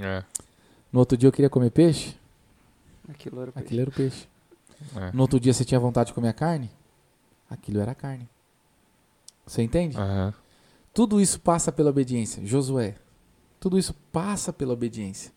É, 0.00 0.22
No 0.92 1.00
outro 1.00 1.16
dia 1.18 1.28
eu 1.28 1.32
queria 1.32 1.50
comer 1.50 1.70
peixe? 1.70 2.16
aquilo 3.08 3.40
era 3.42 3.52
Aquilo 3.54 3.80
era 3.82 3.90
o 3.90 3.92
peixe. 3.92 4.26
é. 4.96 5.10
No 5.12 5.22
outro 5.22 5.38
dia 5.40 5.52
você 5.52 5.64
tinha 5.64 5.78
vontade 5.80 6.08
de 6.08 6.14
comer 6.14 6.28
a 6.28 6.32
carne? 6.32 6.70
Aquilo 7.50 7.80
era 7.80 7.94
carne. 7.94 8.28
Você 9.46 9.62
entende? 9.62 9.96
Aham. 9.98 10.32
Tudo 10.94 11.20
isso 11.20 11.38
passa 11.40 11.70
pela 11.72 11.90
obediência. 11.90 12.46
Josué, 12.46 12.94
tudo 13.60 13.76
isso 13.78 13.92
passa 14.12 14.52
pela 14.52 14.72
obediência. 14.72 15.32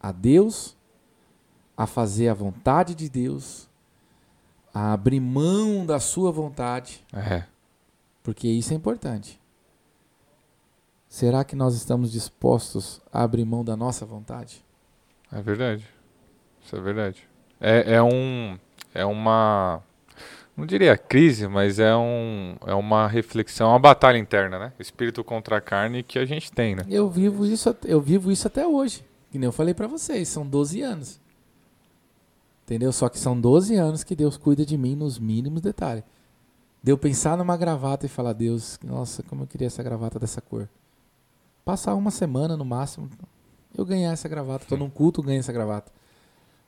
A 0.00 0.12
Deus, 0.12 0.76
a 1.82 1.86
fazer 1.86 2.28
a 2.28 2.34
vontade 2.34 2.94
de 2.94 3.08
Deus, 3.08 3.68
a 4.72 4.92
abrir 4.92 5.18
mão 5.18 5.84
da 5.84 5.98
sua 5.98 6.30
vontade, 6.30 7.04
É. 7.12 7.42
porque 8.22 8.46
isso 8.46 8.72
é 8.72 8.76
importante. 8.76 9.40
Será 11.08 11.42
que 11.44 11.56
nós 11.56 11.74
estamos 11.74 12.12
dispostos 12.12 13.00
a 13.12 13.22
abrir 13.22 13.44
mão 13.44 13.64
da 13.64 13.76
nossa 13.76 14.06
vontade? 14.06 14.64
É 15.30 15.42
verdade. 15.42 15.86
Isso 16.64 16.76
é 16.76 16.80
verdade. 16.80 17.28
É, 17.60 17.94
é 17.94 18.02
um. 18.02 18.56
É 18.94 19.04
uma. 19.04 19.82
Não 20.56 20.64
diria 20.64 20.96
crise, 20.96 21.48
mas 21.48 21.78
é, 21.80 21.96
um, 21.96 22.56
é 22.66 22.74
uma 22.74 23.08
reflexão, 23.08 23.70
uma 23.70 23.78
batalha 23.78 24.18
interna, 24.18 24.58
né? 24.58 24.72
Espírito 24.78 25.24
contra 25.24 25.56
a 25.56 25.60
carne 25.60 26.02
que 26.02 26.18
a 26.18 26.24
gente 26.24 26.52
tem, 26.52 26.76
né? 26.76 26.82
Eu 26.88 27.10
vivo 27.10 27.44
isso, 27.44 27.74
eu 27.84 28.00
vivo 28.00 28.30
isso 28.30 28.46
até 28.46 28.66
hoje. 28.66 29.04
Que 29.32 29.38
nem 29.38 29.46
eu 29.46 29.52
falei 29.52 29.74
pra 29.74 29.86
vocês, 29.88 30.28
são 30.28 30.46
12 30.46 30.80
anos. 30.82 31.20
Entendeu? 32.72 32.90
Só 32.90 33.10
que 33.10 33.18
são 33.18 33.38
12 33.38 33.76
anos 33.76 34.02
que 34.02 34.16
Deus 34.16 34.38
cuida 34.38 34.64
de 34.64 34.78
mim 34.78 34.96
nos 34.96 35.18
mínimos 35.18 35.60
detalhes. 35.60 36.04
De 36.82 36.90
eu 36.90 36.96
pensar 36.96 37.36
numa 37.36 37.54
gravata 37.54 38.06
e 38.06 38.08
falar, 38.08 38.32
Deus, 38.32 38.80
nossa, 38.82 39.22
como 39.24 39.42
eu 39.42 39.46
queria 39.46 39.66
essa 39.66 39.82
gravata 39.82 40.18
dessa 40.18 40.40
cor. 40.40 40.66
Passar 41.66 41.94
uma 41.94 42.10
semana 42.10 42.56
no 42.56 42.64
máximo, 42.64 43.10
eu 43.76 43.84
ganhar 43.84 44.10
essa 44.10 44.26
gravata. 44.26 44.64
Tô 44.66 44.74
num 44.78 44.88
culto, 44.88 45.22
ganho 45.22 45.38
essa 45.38 45.52
gravata. 45.52 45.92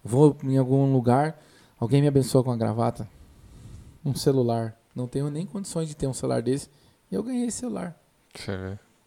Vou 0.05 0.36
em 0.44 0.59
algum 0.59 0.92
lugar, 0.92 1.40
alguém 1.80 2.02
me 2.02 2.09
abençoa 2.09 2.44
com 2.44 2.52
a 2.52 2.57
gravata. 2.57 3.09
Um 4.05 4.14
celular. 4.14 4.78
Não 4.94 5.09
tenho 5.09 5.30
nem 5.30 5.46
condições 5.46 5.88
de 5.88 5.96
ter 5.96 6.07
um 6.07 6.12
celular 6.12 6.42
desse. 6.42 6.68
E 7.11 7.14
eu 7.14 7.22
ganhei 7.22 7.46
esse 7.46 7.61
celular. 7.61 7.98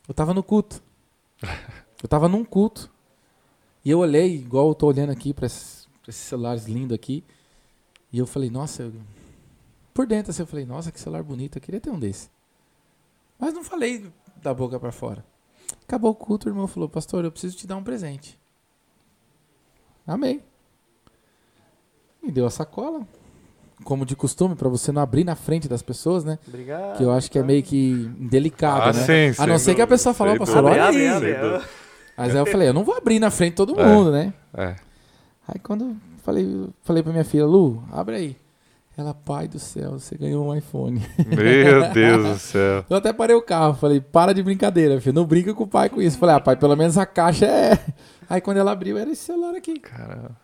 Eu 0.07 0.15
tava 0.15 0.33
no 0.33 0.41
culto. 0.41 0.81
Eu 2.01 2.09
tava 2.09 2.27
num 2.27 2.43
culto. 2.43 2.89
E 3.85 3.91
eu 3.91 3.99
olhei, 3.99 4.33
igual 4.33 4.69
eu 4.69 4.75
tô 4.75 4.87
olhando 4.87 5.11
aqui 5.11 5.31
pra 5.31 5.45
esses, 6.07 6.21
celulares 6.21 6.65
lindos 6.65 6.95
aqui. 6.95 7.23
E 8.11 8.19
eu 8.19 8.25
falei, 8.25 8.49
nossa, 8.49 8.83
eu... 8.83 8.93
por 9.93 10.05
dentro 10.07 10.31
assim, 10.31 10.41
eu 10.41 10.47
falei, 10.47 10.65
nossa, 10.65 10.91
que 10.91 10.99
celular 10.99 11.23
bonito, 11.23 11.57
eu 11.57 11.61
queria 11.61 11.79
ter 11.81 11.89
um 11.89 11.99
desse. 11.99 12.29
Mas 13.39 13.53
não 13.53 13.63
falei 13.63 14.11
da 14.41 14.53
boca 14.53 14.79
pra 14.79 14.91
fora. 14.91 15.23
Acabou 15.83 16.11
o 16.11 16.15
culto, 16.15 16.47
o 16.47 16.51
irmão 16.51 16.67
falou, 16.67 16.87
pastor, 16.87 17.23
eu 17.25 17.31
preciso 17.31 17.57
te 17.57 17.67
dar 17.67 17.75
um 17.75 17.83
presente. 17.83 18.39
Amei. 20.05 20.41
Me 22.23 22.31
deu 22.31 22.45
a 22.45 22.49
sacola. 22.49 23.05
Como 23.83 24.05
de 24.05 24.15
costume, 24.15 24.55
pra 24.55 24.67
você 24.69 24.91
não 24.91 25.01
abrir 25.01 25.23
na 25.23 25.35
frente 25.35 25.67
das 25.67 25.83
pessoas, 25.83 26.23
né? 26.23 26.39
Obrigado. 26.47 26.97
Que 26.97 27.03
eu 27.03 27.11
acho 27.11 27.29
que 27.29 27.37
é 27.37 27.43
meio 27.43 27.61
que 27.61 27.93
delicado, 28.19 28.89
Ah, 28.89 28.93
né? 28.93 29.33
sim, 29.33 29.41
a 29.41 29.45
não 29.45 29.59
ser 29.59 29.75
que 29.75 29.81
a 29.81 29.87
pessoa 29.87 30.15
falou, 30.15 30.35
pastor, 30.37 30.63
olha 30.63 30.87
aí. 30.87 30.97
Mas 32.17 32.35
aí 32.35 32.41
eu 32.41 32.45
falei, 32.47 32.69
eu 32.69 32.73
não 32.73 32.83
vou 32.83 32.95
abrir 32.97 33.19
na 33.19 33.29
frente 33.29 33.51
de 33.51 33.57
todo 33.57 33.79
É. 33.79 33.85
mundo, 33.85 34.11
né? 34.11 34.33
É. 34.53 34.75
Aí 35.47 35.59
quando 35.59 35.85
eu 35.85 35.95
falei, 36.23 36.67
falei 36.83 37.01
pra 37.01 37.11
minha 37.11 37.23
filha, 37.23 37.45
Lu, 37.45 37.83
abre 37.91 38.15
aí. 38.15 38.37
Ela, 38.97 39.13
pai 39.13 39.47
do 39.47 39.59
céu, 39.59 39.91
você 39.91 40.17
ganhou 40.17 40.47
um 40.47 40.55
iPhone. 40.55 40.99
Meu 41.27 41.93
Deus 41.93 42.25
do 42.25 42.35
céu. 42.41 42.83
Eu 42.89 42.97
até 42.97 43.13
parei 43.13 43.35
o 43.35 43.41
carro, 43.43 43.75
falei, 43.75 44.01
para 44.01 44.33
de 44.33 44.41
brincadeira, 44.41 44.99
filho, 44.99 45.13
não 45.13 45.23
brinca 45.23 45.53
com 45.53 45.65
o 45.65 45.67
pai 45.67 45.87
com 45.87 46.01
isso. 46.01 46.17
Falei, 46.17 46.35
ah, 46.35 46.39
pai, 46.39 46.55
pelo 46.55 46.75
menos 46.75 46.97
a 46.97 47.05
caixa 47.05 47.45
é. 47.45 47.79
Aí 48.27 48.41
quando 48.41 48.57
ela 48.57 48.71
abriu, 48.71 48.97
era 48.97 49.11
esse 49.11 49.23
celular 49.23 49.53
aqui. 49.53 49.79
Caramba. 49.79 50.35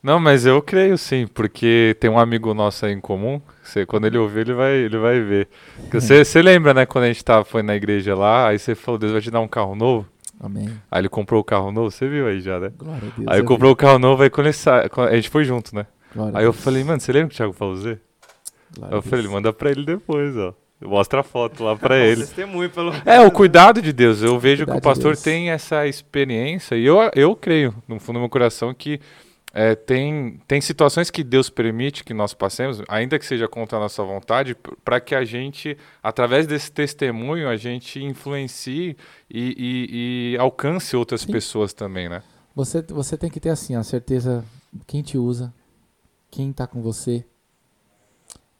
Não, 0.00 0.20
mas 0.20 0.46
eu 0.46 0.62
creio 0.62 0.96
sim, 0.96 1.26
porque 1.26 1.96
tem 1.98 2.08
um 2.08 2.16
amigo 2.16 2.54
nosso 2.54 2.86
aí 2.86 2.92
em 2.92 3.00
comum. 3.00 3.40
Você, 3.60 3.84
quando 3.84 4.06
ele 4.06 4.16
ouvir, 4.16 4.42
ele 4.42 4.54
vai, 4.54 4.72
ele 4.72 4.98
vai 4.98 5.20
ver. 5.20 5.48
Você, 5.92 6.22
você 6.24 6.40
lembra, 6.40 6.72
né, 6.72 6.86
quando 6.86 7.04
a 7.04 7.08
gente 7.08 7.24
tava, 7.24 7.44
foi 7.44 7.60
na 7.60 7.74
igreja 7.74 8.14
lá, 8.14 8.48
aí 8.48 8.58
você 8.58 8.76
falou, 8.76 8.98
Deus 8.98 9.10
vai 9.10 9.20
te 9.20 9.32
dar 9.32 9.40
um 9.40 9.48
carro 9.48 9.74
novo? 9.74 10.06
Amém. 10.38 10.70
Aí 10.90 11.00
ele 11.00 11.08
comprou 11.08 11.40
o 11.40 11.44
carro 11.44 11.72
novo, 11.72 11.90
você 11.90 12.08
viu 12.08 12.26
aí 12.26 12.40
já, 12.40 12.60
né? 12.60 12.72
Glória 12.76 13.08
a 13.08 13.16
Deus. 13.16 13.28
Aí 13.28 13.40
eu 13.40 13.44
comprou 13.44 13.72
o 13.72 13.76
carro 13.76 13.98
novo, 13.98 14.22
aí 14.22 14.30
quando 14.30 14.46
ele 14.46 14.54
sa... 14.54 14.88
a 15.10 15.16
gente 15.16 15.30
foi 15.30 15.44
junto, 15.44 15.74
né? 15.74 15.86
Glória 16.14 16.38
Aí 16.38 16.44
eu 16.44 16.52
falei, 16.52 16.84
mano, 16.84 17.00
você 17.00 17.12
lembra 17.12 17.28
que 17.28 17.34
o 17.34 17.36
Thiago 17.36 17.52
falou 17.52 17.76
Z? 17.76 17.98
Glória 18.76 18.94
eu 18.96 19.02
falei, 19.02 19.28
manda 19.28 19.52
pra 19.52 19.70
ele 19.70 19.84
depois, 19.84 20.36
ó. 20.36 20.54
Mostra 20.80 21.20
a 21.20 21.22
foto 21.22 21.64
lá 21.64 21.74
pra 21.74 21.96
ele. 21.96 22.20
Testemunho 22.20 22.68
pelo. 22.68 22.92
É, 23.06 23.18
o 23.20 23.30
cuidado 23.30 23.80
de 23.80 23.94
Deus. 23.94 24.22
Eu 24.22 24.38
vejo 24.38 24.66
que 24.66 24.72
o 24.72 24.80
pastor 24.80 25.16
tem 25.16 25.50
essa 25.50 25.86
experiência, 25.86 26.74
e 26.74 26.84
eu, 26.84 26.98
eu 27.14 27.34
creio, 27.34 27.74
no 27.88 27.98
fundo 27.98 28.16
do 28.16 28.20
meu 28.20 28.28
coração, 28.28 28.74
que 28.74 29.00
é, 29.58 29.74
tem, 29.74 30.38
tem 30.46 30.60
situações 30.60 31.10
que 31.10 31.24
Deus 31.24 31.48
permite 31.48 32.04
que 32.04 32.12
nós 32.12 32.34
passemos, 32.34 32.82
ainda 32.86 33.18
que 33.18 33.24
seja 33.24 33.48
contra 33.48 33.78
a 33.78 33.80
nossa 33.80 34.04
vontade, 34.04 34.54
para 34.84 35.00
que 35.00 35.14
a 35.14 35.24
gente, 35.24 35.78
através 36.02 36.46
desse 36.46 36.70
testemunho, 36.70 37.48
a 37.48 37.56
gente 37.56 38.04
influencie 38.04 38.98
e, 39.30 39.54
e, 39.56 40.34
e 40.34 40.38
alcance 40.38 40.94
outras 40.94 41.22
Sim. 41.22 41.32
pessoas 41.32 41.72
também, 41.72 42.06
né? 42.06 42.22
Você, 42.54 42.82
você 42.82 43.16
tem 43.16 43.30
que 43.30 43.40
ter 43.40 43.48
assim, 43.48 43.74
a 43.74 43.82
certeza 43.82 44.44
quem 44.86 45.00
te 45.00 45.16
usa, 45.16 45.54
quem 46.30 46.50
está 46.50 46.66
com 46.66 46.82
você. 46.82 47.24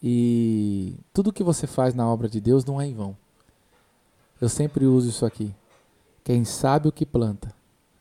E 0.03 0.97
tudo 1.13 1.31
que 1.31 1.45
você 1.45 1.67
faz 1.67 1.93
na 1.93 2.09
obra 2.09 2.27
de 2.27 2.41
Deus 2.41 2.65
não 2.65 2.81
é 2.81 2.87
em 2.87 2.95
vão. 2.95 3.15
Eu 4.41 4.49
sempre 4.49 4.87
uso 4.87 5.11
isso 5.11 5.27
aqui. 5.27 5.55
Quem 6.25 6.43
sabe 6.47 6.89
o 6.89 6.93
que 6.93 7.05
planta, 7.05 7.53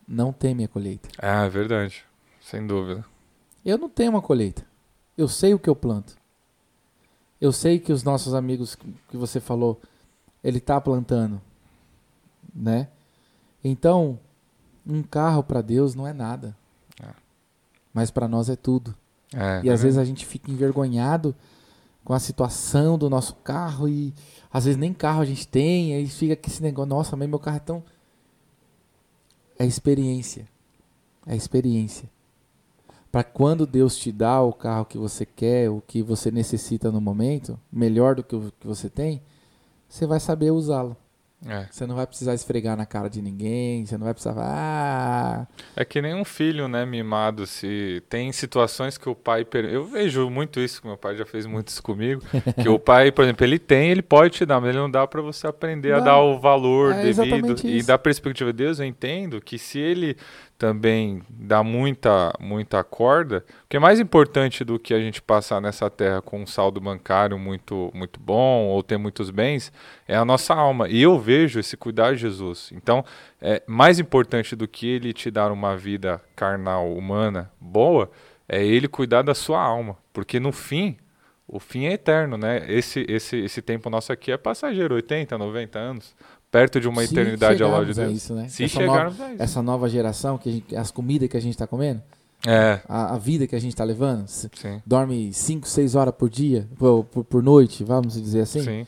não 0.07 0.31
teme 0.31 0.63
a 0.63 0.67
colheita. 0.69 1.09
Ah, 1.17 1.43
é 1.43 1.49
verdade. 1.49 2.05
Sem 2.45 2.67
dúvida. 2.67 3.03
Eu 3.65 3.75
não 3.75 3.89
tenho 3.89 4.11
uma 4.11 4.21
colheita. 4.21 4.63
Eu 5.17 5.27
sei 5.27 5.55
o 5.55 5.59
que 5.59 5.67
eu 5.67 5.75
planto. 5.75 6.15
Eu 7.41 7.51
sei 7.51 7.79
que 7.79 7.91
os 7.91 8.03
nossos 8.03 8.35
amigos 8.35 8.75
que 8.75 8.87
que 9.09 9.17
você 9.17 9.39
falou, 9.39 9.81
ele 10.43 10.59
está 10.59 10.79
plantando, 10.79 11.41
né? 12.53 12.87
Então, 13.63 14.19
um 14.85 15.01
carro 15.01 15.41
para 15.41 15.59
Deus 15.59 15.95
não 15.95 16.05
é 16.05 16.13
nada. 16.13 16.55
É. 17.01 17.09
Mas 17.91 18.11
para 18.11 18.27
nós 18.27 18.47
é 18.47 18.55
tudo. 18.55 18.95
É, 19.33 19.61
E 19.63 19.69
às 19.71 19.81
vezes 19.81 19.97
a 19.97 20.05
gente 20.05 20.23
fica 20.23 20.51
envergonhado 20.51 21.35
com 22.03 22.13
a 22.13 22.19
situação 22.19 22.95
do 22.95 23.09
nosso 23.09 23.33
carro 23.37 23.89
e 23.89 24.13
às 24.53 24.65
vezes 24.65 24.79
nem 24.79 24.93
carro 24.93 25.21
a 25.21 25.25
gente 25.25 25.47
tem, 25.47 25.95
aí 25.95 26.07
fica 26.07 26.35
com 26.35 26.47
esse 26.47 26.61
negócio, 26.61 26.89
nossa, 26.89 27.15
mas 27.15 27.27
meu 27.27 27.39
carro 27.39 27.57
é 27.57 27.61
tão. 27.61 27.83
É 29.57 29.65
experiência. 29.65 30.47
É 31.25 31.35
experiência. 31.35 32.07
Para 33.15 33.23
quando 33.23 33.65
Deus 33.65 33.95
te 33.95 34.11
dá 34.11 34.41
o 34.41 34.51
carro 34.51 34.83
que 34.83 34.97
você 34.97 35.25
quer, 35.25 35.69
o 35.69 35.81
que 35.87 36.03
você 36.03 36.29
necessita 36.29 36.91
no 36.91 36.99
momento, 36.99 37.57
melhor 37.71 38.13
do 38.13 38.21
que 38.21 38.35
o 38.35 38.51
que 38.59 38.67
você 38.67 38.89
tem, 38.89 39.21
você 39.87 40.05
vai 40.05 40.19
saber 40.19 40.51
usá-lo. 40.51 40.97
é. 41.47 41.65
Você 41.71 41.85
não 41.87 41.95
vai 41.95 42.05
precisar 42.05 42.33
esfregar 42.33 42.75
na 42.75 42.85
cara 42.85 43.09
de 43.09 43.21
ninguém, 43.21 43.85
você 43.85 43.97
não 43.97 44.03
vai 44.03 44.13
precisar. 44.13 44.35
Ah, 44.37 45.47
É 45.77 45.85
que 45.85 46.01
nem 46.01 46.13
um 46.13 46.25
filho, 46.25 46.67
né, 46.67 46.85
mimado, 46.85 47.45
se 47.47 48.03
tem 48.09 48.31
situações 48.33 48.97
que 48.97 49.07
o 49.07 49.15
pai, 49.15 49.45
per- 49.45 49.63
eu 49.65 49.85
vejo 49.85 50.29
muito 50.29 50.59
isso, 50.59 50.81
que 50.81 50.87
meu 50.87 50.97
pai 50.97 51.15
já 51.15 51.25
fez 51.25 51.45
muito 51.45 51.69
isso 51.69 51.81
comigo, 51.83 52.21
que 52.61 52.67
o 52.67 52.77
pai, 52.79 53.11
por 53.13 53.23
exemplo, 53.23 53.45
ele 53.45 53.59
tem, 53.59 53.91
ele 53.91 54.01
pode 54.01 54.33
te 54.37 54.45
dar, 54.45 54.59
mas 54.59 54.69
ele 54.71 54.79
não 54.79 54.89
dá 54.91 55.05
para 55.07 55.21
você 55.21 55.47
aprender 55.47 55.93
a 55.93 55.97
Não. 55.99 56.03
dar 56.05 56.19
o 56.19 56.39
valor 56.39 56.93
É 56.93 57.01
devido 57.13 57.65
e 57.67 57.81
da 57.83 57.97
perspectiva 57.97 58.51
de 58.51 58.57
Deus, 58.57 58.79
eu 58.79 58.85
entendo 58.85 59.39
que 59.39 59.57
se 59.57 59.79
ele 59.79 60.17
também 60.57 61.21
dá 61.29 61.63
muita 61.63 62.33
muita 62.39 62.83
corda, 62.83 63.45
o 63.65 63.69
que 63.69 63.77
é 63.77 63.79
mais 63.79 63.99
importante 63.99 64.63
do 64.63 64.79
que 64.79 64.93
a 64.93 64.99
gente 64.99 65.21
passar 65.21 65.59
nessa 65.61 65.89
terra 65.89 66.21
com 66.21 66.41
um 66.41 66.47
saldo 66.47 66.79
bancário 66.79 67.37
muito 67.37 67.91
muito 67.93 68.19
bom 68.19 68.67
ou 68.67 68.81
ter 68.81 68.97
muitos 68.97 69.29
bens, 69.29 69.71
é 70.07 70.15
a 70.15 70.23
nossa 70.23 70.53
alma. 70.53 70.87
E 70.87 71.01
eu 71.01 71.19
vejo 71.19 71.59
esse 71.59 71.75
cuidar 71.75 72.13
de 72.13 72.21
Jesus. 72.21 72.71
Então, 72.73 73.03
é 73.41 73.61
mais 73.67 73.99
importante 73.99 74.55
do 74.55 74.67
que 74.67 74.87
ele 74.87 75.13
te 75.13 75.29
dar 75.29 75.51
uma 75.51 75.75
vida 75.75 76.21
carnal, 76.35 76.93
humana, 76.93 77.51
boa, 77.59 78.09
é 78.47 78.63
ele 78.65 78.87
cuidar 78.87 79.23
da 79.23 79.35
sua 79.35 79.61
alma, 79.61 79.97
porque 80.13 80.39
no 80.39 80.51
fim, 80.51 80.97
o 81.47 81.59
fim 81.59 81.85
é 81.85 81.93
eterno, 81.93 82.37
né? 82.37 82.65
Esse 82.67 83.05
esse 83.07 83.37
esse 83.37 83.61
tempo 83.61 83.89
nosso 83.89 84.11
aqui 84.11 84.31
é 84.31 84.37
passageiro, 84.37 84.95
80, 84.95 85.37
90 85.37 85.79
anos, 85.79 86.15
perto 86.59 86.79
de 86.79 86.87
uma 86.87 87.05
se 87.05 87.13
eternidade 87.13 87.61
ao 87.61 87.69
lado 87.71 87.93
de 87.93 87.99
a 88.01 88.05
Deus. 88.05 88.17
isso, 88.17 88.33
né? 88.33 88.47
Se 88.47 88.63
Essa 88.63 88.79
chegarmos 88.79 89.19
a 89.21 89.33
isso. 89.33 89.43
essa 89.43 89.61
nova 89.61 89.89
geração, 89.89 90.37
que 90.37 90.49
a 90.49 90.51
gente- 90.51 90.75
as 90.75 90.89
comidas 90.91 91.27
que 91.29 91.37
a 91.37 91.39
gente 91.41 91.53
está 91.53 91.67
comendo, 91.67 92.01
É, 92.47 92.79
a, 92.87 93.15
a 93.15 93.17
vida 93.17 93.47
que 93.47 93.55
a 93.55 93.59
gente 93.59 93.71
está 93.73 93.83
levando, 93.83 94.25
dorme 94.85 95.33
5, 95.33 95.67
6 95.67 95.95
horas 95.95 96.13
por 96.15 96.29
dia, 96.29 96.67
por, 96.77 97.03
por, 97.03 97.41
noite, 97.41 97.83
vamos 97.83 98.13
dizer 98.21 98.41
assim. 98.41 98.61
Sim. 98.61 98.87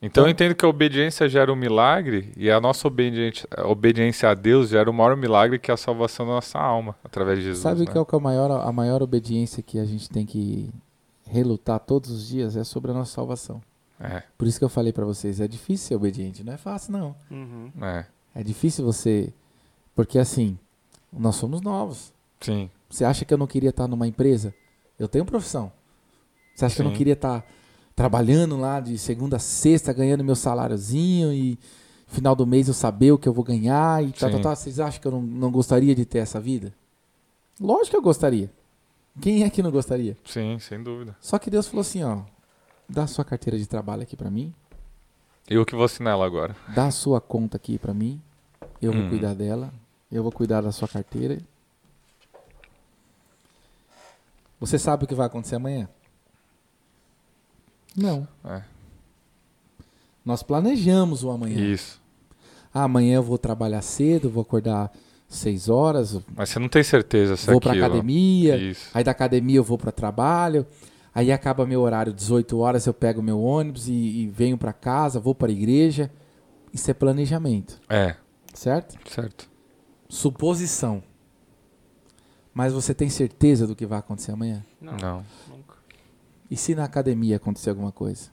Então 0.00 0.22
Então- 0.22 0.24
eu 0.26 0.30
entendo 0.30 0.54
que 0.54 0.64
a 0.64 0.68
obediência 0.68 1.28
gera 1.28 1.52
um 1.52 1.56
milagre 1.56 2.32
e 2.36 2.48
a 2.48 2.60
nossa 2.60 2.86
obediência, 2.86 3.48
a 3.56 3.66
obediência 3.66 4.30
a 4.30 4.34
Deus 4.34 4.68
gera 4.68 4.88
o 4.88 4.94
maior 4.94 5.16
milagre 5.16 5.58
que 5.58 5.72
é 5.72 5.74
a 5.74 5.76
salvação 5.76 6.24
da 6.24 6.34
nossa 6.34 6.56
alma 6.58 6.94
através 7.02 7.38
de 7.38 7.46
Jesus. 7.46 7.62
Sabe 7.64 7.80
né? 7.80 7.86
é 7.94 7.98
o 8.00 8.06
que 8.06 8.14
é 8.14 8.18
o 8.18 8.20
maior, 8.20 8.48
a 8.50 8.70
maior 8.70 9.02
obediência 9.02 9.60
que 9.60 9.78
a 9.80 9.84
gente 9.84 10.08
tem 10.08 10.24
que 10.24 10.70
relutar 11.26 11.80
todos 11.80 12.10
os 12.10 12.28
dias? 12.28 12.56
É 12.56 12.62
sobre 12.62 12.92
a 12.92 12.94
nossa 12.94 13.12
salvação. 13.12 13.60
É, 14.00 14.22
Por 14.36 14.46
isso 14.46 14.58
que 14.58 14.64
eu 14.64 14.68
falei 14.68 14.92
para 14.92 15.04
vocês, 15.04 15.40
é 15.40 15.48
difícil 15.48 15.88
ser 15.88 15.94
obediente, 15.96 16.44
não 16.44 16.52
é 16.52 16.56
fácil 16.56 16.92
não. 16.92 17.16
Uhum. 17.30 17.70
é, 17.82 18.06
É 18.34 18.42
difícil 18.44 18.84
você, 18.84 19.32
porque 19.94 20.18
assim, 20.18 20.56
nós 21.12 21.34
somos 21.36 21.60
novos. 21.60 22.12
sim, 22.40 22.70
Você 22.88 23.04
acha 23.04 23.24
que 23.24 23.34
eu 23.34 23.38
não 23.38 23.46
queria 23.46 23.70
estar 23.70 23.88
numa 23.88 24.06
empresa? 24.06 24.54
Eu 24.98 25.08
tenho 25.08 25.24
profissão. 25.24 25.70
Você 26.54 26.64
acha 26.64 26.74
que 26.76 26.80
eu 26.80 26.84
não 26.84 26.92
Sim. 26.92 26.96
queria 26.98 27.12
estar 27.14 27.44
trabalhando 27.94 28.56
lá 28.56 28.80
de 28.80 28.96
segunda 28.98 29.36
a 29.36 29.40
sexta, 29.40 29.92
ganhando 29.92 30.22
meu 30.24 30.34
saláriozinho 30.36 31.32
e 31.32 31.58
final 32.06 32.34
do 32.34 32.46
mês 32.46 32.68
eu 32.68 32.74
saber 32.74 33.12
o 33.12 33.18
que 33.18 33.28
eu 33.28 33.32
vou 33.32 33.44
ganhar 33.44 34.02
e 34.04 34.12
tal, 34.12 34.28
tal, 34.30 34.38
Sim. 34.38 34.42
tal. 34.42 34.56
Vocês 34.56 34.80
acham 34.80 35.00
que 35.00 35.06
eu 35.06 35.12
não, 35.12 35.22
não 35.22 35.50
gostaria 35.50 35.94
de 35.94 36.04
ter 36.04 36.18
essa 36.18 36.40
vida? 36.40 36.72
Lógico 37.60 37.90
que 37.90 37.96
eu 37.96 38.02
gostaria. 38.02 38.50
Quem 39.20 39.42
é 39.42 39.50
que 39.50 39.62
não 39.62 39.70
gostaria? 39.72 40.16
sim, 40.24 40.58
sem 40.60 40.80
dúvida. 40.82 41.16
Só 41.20 41.38
que 41.38 41.50
Deus 41.50 41.66
falou 41.66 41.80
assim, 41.80 42.04
ó, 42.04 42.20
dá 42.88 43.04
a 43.04 43.06
sua 43.06 43.24
carteira 43.24 43.58
de 43.58 43.66
trabalho 43.66 44.02
aqui 44.02 44.16
pra 44.16 44.30
mim, 44.30 44.52
Eu 45.48 45.64
que 45.64 45.74
vou 45.74 45.84
assinar 45.84 46.12
ela 46.14 46.26
agora. 46.26 46.54
dá 46.74 46.86
a 46.86 46.90
sua 46.90 47.20
conta 47.20 47.56
aqui 47.56 47.78
pra 47.78 47.94
mim, 47.94 48.20
eu 48.82 48.92
vou 48.92 49.02
Hum. 49.02 49.08
cuidar 49.08 49.34
dela, 49.34 49.72
eu 50.10 50.22
vou 50.22 50.32
cuidar 50.32 50.60
da 50.62 50.72
sua 50.72 50.86
carteira. 50.88 51.38
Você 54.60 54.78
sabe 54.78 55.04
o 55.04 55.06
que 55.06 55.14
vai 55.14 55.26
acontecer 55.26 55.54
amanhã? 55.56 55.88
Não. 57.96 58.26
É. 58.44 58.62
Nós 60.24 60.42
planejamos 60.42 61.22
o 61.24 61.30
amanhã. 61.30 61.58
Isso. 61.58 62.00
Ah, 62.74 62.84
amanhã 62.84 63.16
eu 63.16 63.22
vou 63.22 63.38
trabalhar 63.38 63.82
cedo, 63.82 64.28
vou 64.28 64.42
acordar 64.42 64.92
seis 65.28 65.68
horas, 65.68 66.18
Mas 66.34 66.48
você 66.50 66.58
não 66.58 66.68
tem 66.68 66.82
certeza 66.82 67.36
se 67.36 67.46
vou 67.50 67.60
pra 67.60 67.70
aquilo. 67.72 67.86
academia, 67.86 68.56
Isso. 68.56 68.88
aí 68.94 69.04
da 69.04 69.10
academia 69.10 69.56
eu 69.58 69.64
vou 69.64 69.78
para 69.78 69.92
trabalho, 69.92 70.66
aí 71.14 71.30
acaba 71.32 71.66
meu 71.66 71.80
horário 71.80 72.12
18 72.12 72.58
horas, 72.58 72.86
eu 72.86 72.94
pego 72.94 73.22
meu 73.22 73.40
ônibus 73.40 73.88
e, 73.88 73.92
e 73.92 74.26
venho 74.28 74.56
para 74.58 74.72
casa, 74.72 75.18
vou 75.20 75.34
para 75.34 75.48
a 75.48 75.52
igreja. 75.52 76.10
Isso 76.72 76.90
é 76.90 76.94
planejamento, 76.94 77.80
É, 77.88 78.16
certo? 78.54 78.96
certo. 79.10 79.48
Suposição. 80.08 81.02
Mas 82.52 82.72
você 82.72 82.92
tem 82.92 83.08
certeza 83.08 83.66
do 83.66 83.76
que 83.76 83.86
vai 83.86 83.98
acontecer 83.98 84.32
amanhã? 84.32 84.64
Não, 84.80 84.96
Não. 84.96 85.24
nunca. 85.48 85.76
E 86.50 86.56
se 86.56 86.74
na 86.74 86.84
academia 86.84 87.36
acontecer 87.36 87.70
alguma 87.70 87.92
coisa? 87.92 88.30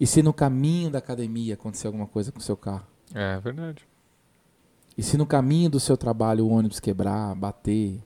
E 0.00 0.06
se 0.06 0.22
no 0.22 0.32
caminho 0.32 0.90
da 0.90 0.98
academia 0.98 1.54
acontecer 1.54 1.86
alguma 1.86 2.06
coisa 2.06 2.32
com 2.32 2.38
o 2.38 2.42
seu 2.42 2.56
carro? 2.56 2.86
É 3.14 3.38
verdade. 3.40 3.86
E 4.96 5.02
se 5.02 5.16
no 5.16 5.26
caminho 5.26 5.70
do 5.70 5.78
seu 5.80 5.96
trabalho 5.96 6.46
o 6.46 6.50
ônibus 6.50 6.80
quebrar, 6.80 7.34
bater? 7.34 8.00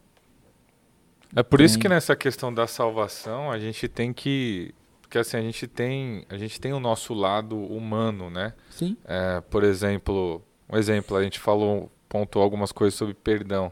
É 1.37 1.43
por 1.43 1.61
isso 1.61 1.75
Tem. 1.75 1.83
que 1.83 1.89
nessa 1.91 2.17
questão 2.17 2.53
da 2.53 2.67
salvação 2.67 3.53
a 3.53 3.59
gente 3.59 3.87
tem 3.87 4.13
que. 4.13 4.75
Porque 5.03 5.19
assim, 5.19 5.37
a 5.37 5.43
gente 5.43 5.67
tem, 5.67 6.25
a 6.31 6.39
gente 6.39 6.59
tem 6.59 6.73
o 6.73 6.81
nosso 6.81 7.13
lado 7.13 7.57
humano, 7.57 8.31
né? 8.31 8.55
Sim. 8.71 8.97
É, 9.05 9.43
por 9.43 9.63
exemplo, 9.63 10.43
um 10.69 10.77
exemplo, 10.77 11.17
a 11.17 11.23
gente 11.23 11.39
falou, 11.39 11.93
pontuou 12.09 12.43
algumas 12.43 12.73
coisas 12.73 12.99
sobre 12.99 13.15
perdão. 13.15 13.71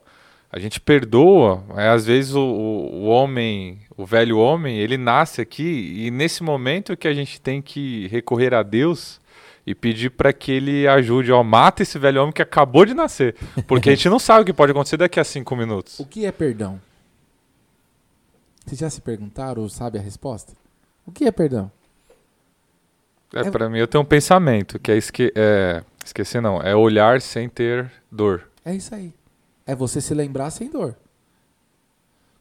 A 0.53 0.61
gente 0.61 0.81
perdoa, 0.81 1.65
é, 1.77 1.89
às 1.89 2.07
vezes 2.07 2.35
o, 2.35 2.41
o, 2.41 3.07
homem, 3.07 3.81
o 3.97 4.07
velho 4.07 4.39
homem, 4.39 4.78
ele 4.78 4.97
nasce 4.97 5.41
aqui 5.41 6.05
e 6.07 6.11
nesse 6.12 6.45
momento 6.45 6.97
que 6.97 7.09
a 7.09 7.15
gente 7.15 7.41
tem 7.41 7.61
que 7.61 8.07
recorrer 8.07 8.55
a 8.55 8.62
Deus 8.62 9.20
e 9.66 9.74
pedir 9.74 10.11
para 10.11 10.32
que 10.32 10.53
ele 10.53 10.86
ajude, 10.86 11.32
ó, 11.32 11.43
mata 11.43 11.82
esse 11.82 11.99
velho 11.99 12.20
homem 12.20 12.32
que 12.32 12.43
acabou 12.43 12.85
de 12.85 12.95
nascer, 12.95 13.35
porque 13.66 13.91
a 13.91 13.95
gente 13.97 14.09
não 14.09 14.20
sabe 14.20 14.43
o 14.43 14.45
que 14.45 14.53
pode 14.53 14.70
acontecer 14.70 14.97
daqui 14.97 15.19
a 15.19 15.24
cinco 15.24 15.57
minutos. 15.57 15.99
O 16.05 16.05
que 16.07 16.24
é 16.24 16.31
perdão? 16.31 16.81
Vocês 18.65 18.78
já 18.81 18.89
se 18.91 19.01
perguntaram 19.01 19.62
ou 19.62 19.69
sabe 19.69 19.99
a 19.99 20.03
resposta? 20.03 20.53
O 21.07 21.12
que 21.12 21.24
é 21.27 21.32
perdão? 21.32 21.70
É, 23.32 23.41
É- 23.41 23.51
para 23.51 23.69
mim 23.69 23.78
eu 23.78 23.86
tenho 23.89 24.03
um 24.03 24.07
pensamento 24.07 24.78
que 24.78 24.91
é, 24.91 24.97
esque 24.97 25.32
é 25.35 25.85
esquecer 26.05 26.41
não, 26.41 26.61
é 26.62 26.74
olhar 26.74 27.20
sem 27.20 27.49
ter 27.49 27.91
dor. 28.11 28.49
É 28.65 28.74
isso 28.74 28.95
aí. 28.95 29.12
É 29.66 29.74
você 29.74 30.01
se 30.01 30.15
lembrar 30.15 30.51
sem 30.51 30.70
dor. 30.70 30.97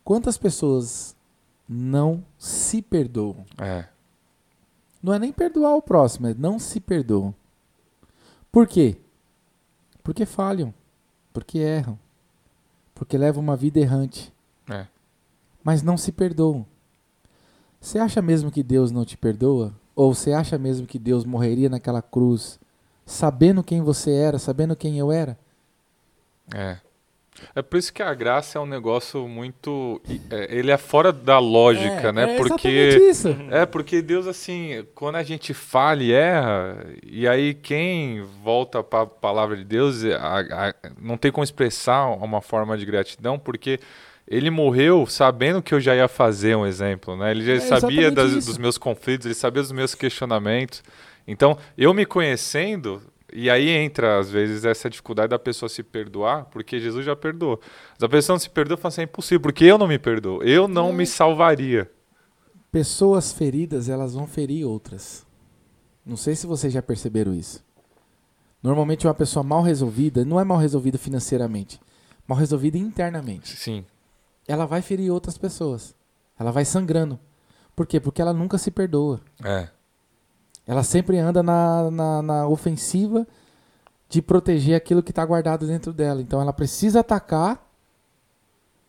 Quantas 0.04 0.38
pessoas 0.38 1.16
não 1.68 2.24
se 2.38 2.82
perdoam? 2.82 3.46
É, 3.58 3.86
Não 5.02 5.14
é 5.14 5.20
nem 5.20 5.34
perdoar 5.34 5.76
o 5.76 5.82
próximo, 5.82 6.28
é 6.28 6.34
não 6.34 6.58
se 6.60 6.80
perdoam. 6.80 7.34
Por 8.52 8.68
quê? 8.68 8.96
Porque 10.04 10.26
falham, 10.26 10.74
porque 11.34 11.58
erram, 11.58 11.98
porque 12.96 13.18
levam 13.18 13.42
uma 13.44 13.56
vida 13.58 13.80
errante. 13.80 14.32
Mas 15.64 15.82
não 15.82 15.98
se 15.98 16.12
perdoam. 16.12 16.66
Você 17.80 18.00
acha 18.00 18.22
mesmo 18.22 18.52
que 18.52 18.64
Deus 18.64 18.92
não 18.92 19.04
te 19.06 19.18
perdoa? 19.18 19.74
Ou 19.96 20.14
você 20.14 20.32
acha 20.34 20.58
mesmo 20.58 20.88
que 20.88 20.98
Deus 20.98 21.26
morreria 21.26 21.70
naquela 21.70 22.02
cruz, 22.02 22.60
sabendo 23.06 23.64
quem 23.64 23.82
você 23.82 24.12
era, 24.12 24.40
sabendo 24.40 24.76
quem 24.76 24.98
eu 24.98 25.12
era? 25.12 25.38
É, 26.54 26.78
É 27.56 27.62
por 27.62 27.78
isso 27.78 27.92
que 27.92 28.02
a 28.02 28.14
graça 28.14 28.58
é 28.58 28.62
um 28.62 28.66
negócio 28.66 29.28
muito. 29.28 30.02
é, 30.30 30.56
ele 30.56 30.72
é 30.72 30.78
fora 30.78 31.12
da 31.12 31.40
lógica, 31.40 32.10
É, 32.10 32.12
né? 32.12 32.36
é 32.36 32.38
porque. 32.38 32.98
isso. 33.10 33.28
É, 33.52 33.66
porque 33.66 34.02
Deus, 34.02 34.28
assim, 34.28 34.86
quando 34.96 35.16
a 35.16 35.24
gente 35.24 35.54
falha 35.54 36.04
e 36.04 36.12
erra, 36.12 36.86
e 37.06 37.28
aí 37.28 37.54
quem 37.54 38.22
volta 38.44 38.84
para 38.84 39.02
a 39.04 39.08
palavra 39.08 39.58
de 39.58 39.64
Deus 39.64 40.04
a- 40.06 40.70
a- 40.70 40.74
não 41.00 41.18
tem 41.18 41.32
como 41.32 41.44
expressar 41.44 42.08
uma 42.16 42.40
forma 42.42 42.78
de 42.78 42.86
gratidão, 42.86 43.38
porque 43.40 43.80
ele 44.28 44.50
morreu 44.50 45.06
sabendo 45.06 45.62
que 45.62 45.74
eu 45.74 45.80
já 45.80 45.96
ia 45.96 46.08
fazer 46.08 46.56
um 46.56 46.66
exemplo, 46.66 47.16
né? 47.18 47.32
Ele 47.32 47.46
já 47.46 47.54
É 47.54 47.60
sabia 47.60 48.10
das- 48.12 48.46
dos 48.46 48.58
meus 48.58 48.78
conflitos, 48.78 49.26
ele 49.26 49.36
sabia 49.36 49.62
dos 49.62 49.72
meus 49.72 49.94
questionamentos. 49.96 50.84
Então, 51.28 51.58
eu 51.78 51.94
me 51.94 52.06
conhecendo, 52.06 53.02
e 53.32 53.50
aí 53.50 53.70
entra, 53.70 54.20
às 54.20 54.30
vezes, 54.30 54.66
essa 54.66 54.90
dificuldade 54.90 55.30
da 55.30 55.40
pessoa 55.40 55.70
se 55.70 55.82
perdoar, 55.84 56.46
porque 56.46 56.80
Jesus 56.80 57.06
já 57.06 57.16
perdoou. 57.16 57.60
Mas 57.94 58.04
a 58.04 58.10
pessoa 58.10 58.36
não 58.36 58.40
se 58.40 58.50
perdoa, 58.50 58.78
fala 58.78 58.90
assim, 58.90 59.02
é 59.02 59.04
impossível, 59.06 59.40
porque 59.42 59.66
eu 59.66 59.78
não 59.78 59.88
me 59.88 59.98
perdoo. 60.00 60.42
Eu 60.44 60.68
não 60.68 60.90
É. 60.90 60.94
me 60.94 61.06
salvaria. 61.06 61.90
Pessoas 62.72 63.32
feridas, 63.32 63.88
elas 63.88 64.14
vão 64.14 64.26
ferir 64.28 64.66
outras. 64.66 65.26
Não 66.06 66.18
sei 66.18 66.36
se 66.36 66.48
vocês 66.48 66.74
já 66.74 66.82
perceberam 66.82 67.34
isso. 67.34 67.64
Normalmente 68.62 69.06
uma 69.06 69.14
pessoa 69.14 69.44
mal 69.44 69.62
resolvida, 69.62 70.24
não 70.26 70.40
é 70.40 70.44
mal 70.44 70.58
resolvida 70.58 70.98
financeiramente, 70.98 71.80
mal 72.28 72.38
resolvida 72.38 72.78
internamente. 72.78 73.56
Sim. 73.58 73.86
Ela 74.48 74.66
vai 74.66 74.82
ferir 74.82 75.12
outras 75.12 75.38
pessoas. 75.38 75.96
Ela 76.38 76.52
vai 76.52 76.66
sangrando. 76.66 77.20
Por 77.76 77.88
quê? 77.88 78.00
Porque 78.00 78.22
ela 78.22 78.34
nunca 78.34 78.58
se 78.58 78.70
perdoa. 78.70 79.22
É. 79.44 79.70
Ela 80.66 80.84
sempre 80.84 81.18
anda 81.18 81.44
na, 81.44 81.92
na, 81.92 82.22
na 82.22 82.48
ofensiva 82.48 83.28
de 84.08 84.22
proteger 84.22 84.76
aquilo 84.76 85.04
que 85.04 85.12
está 85.12 85.26
guardado 85.26 85.66
dentro 85.66 85.92
dela. 85.92 86.22
Então 86.22 86.40
ela 86.40 86.54
precisa 86.54 87.00
atacar 87.00 87.68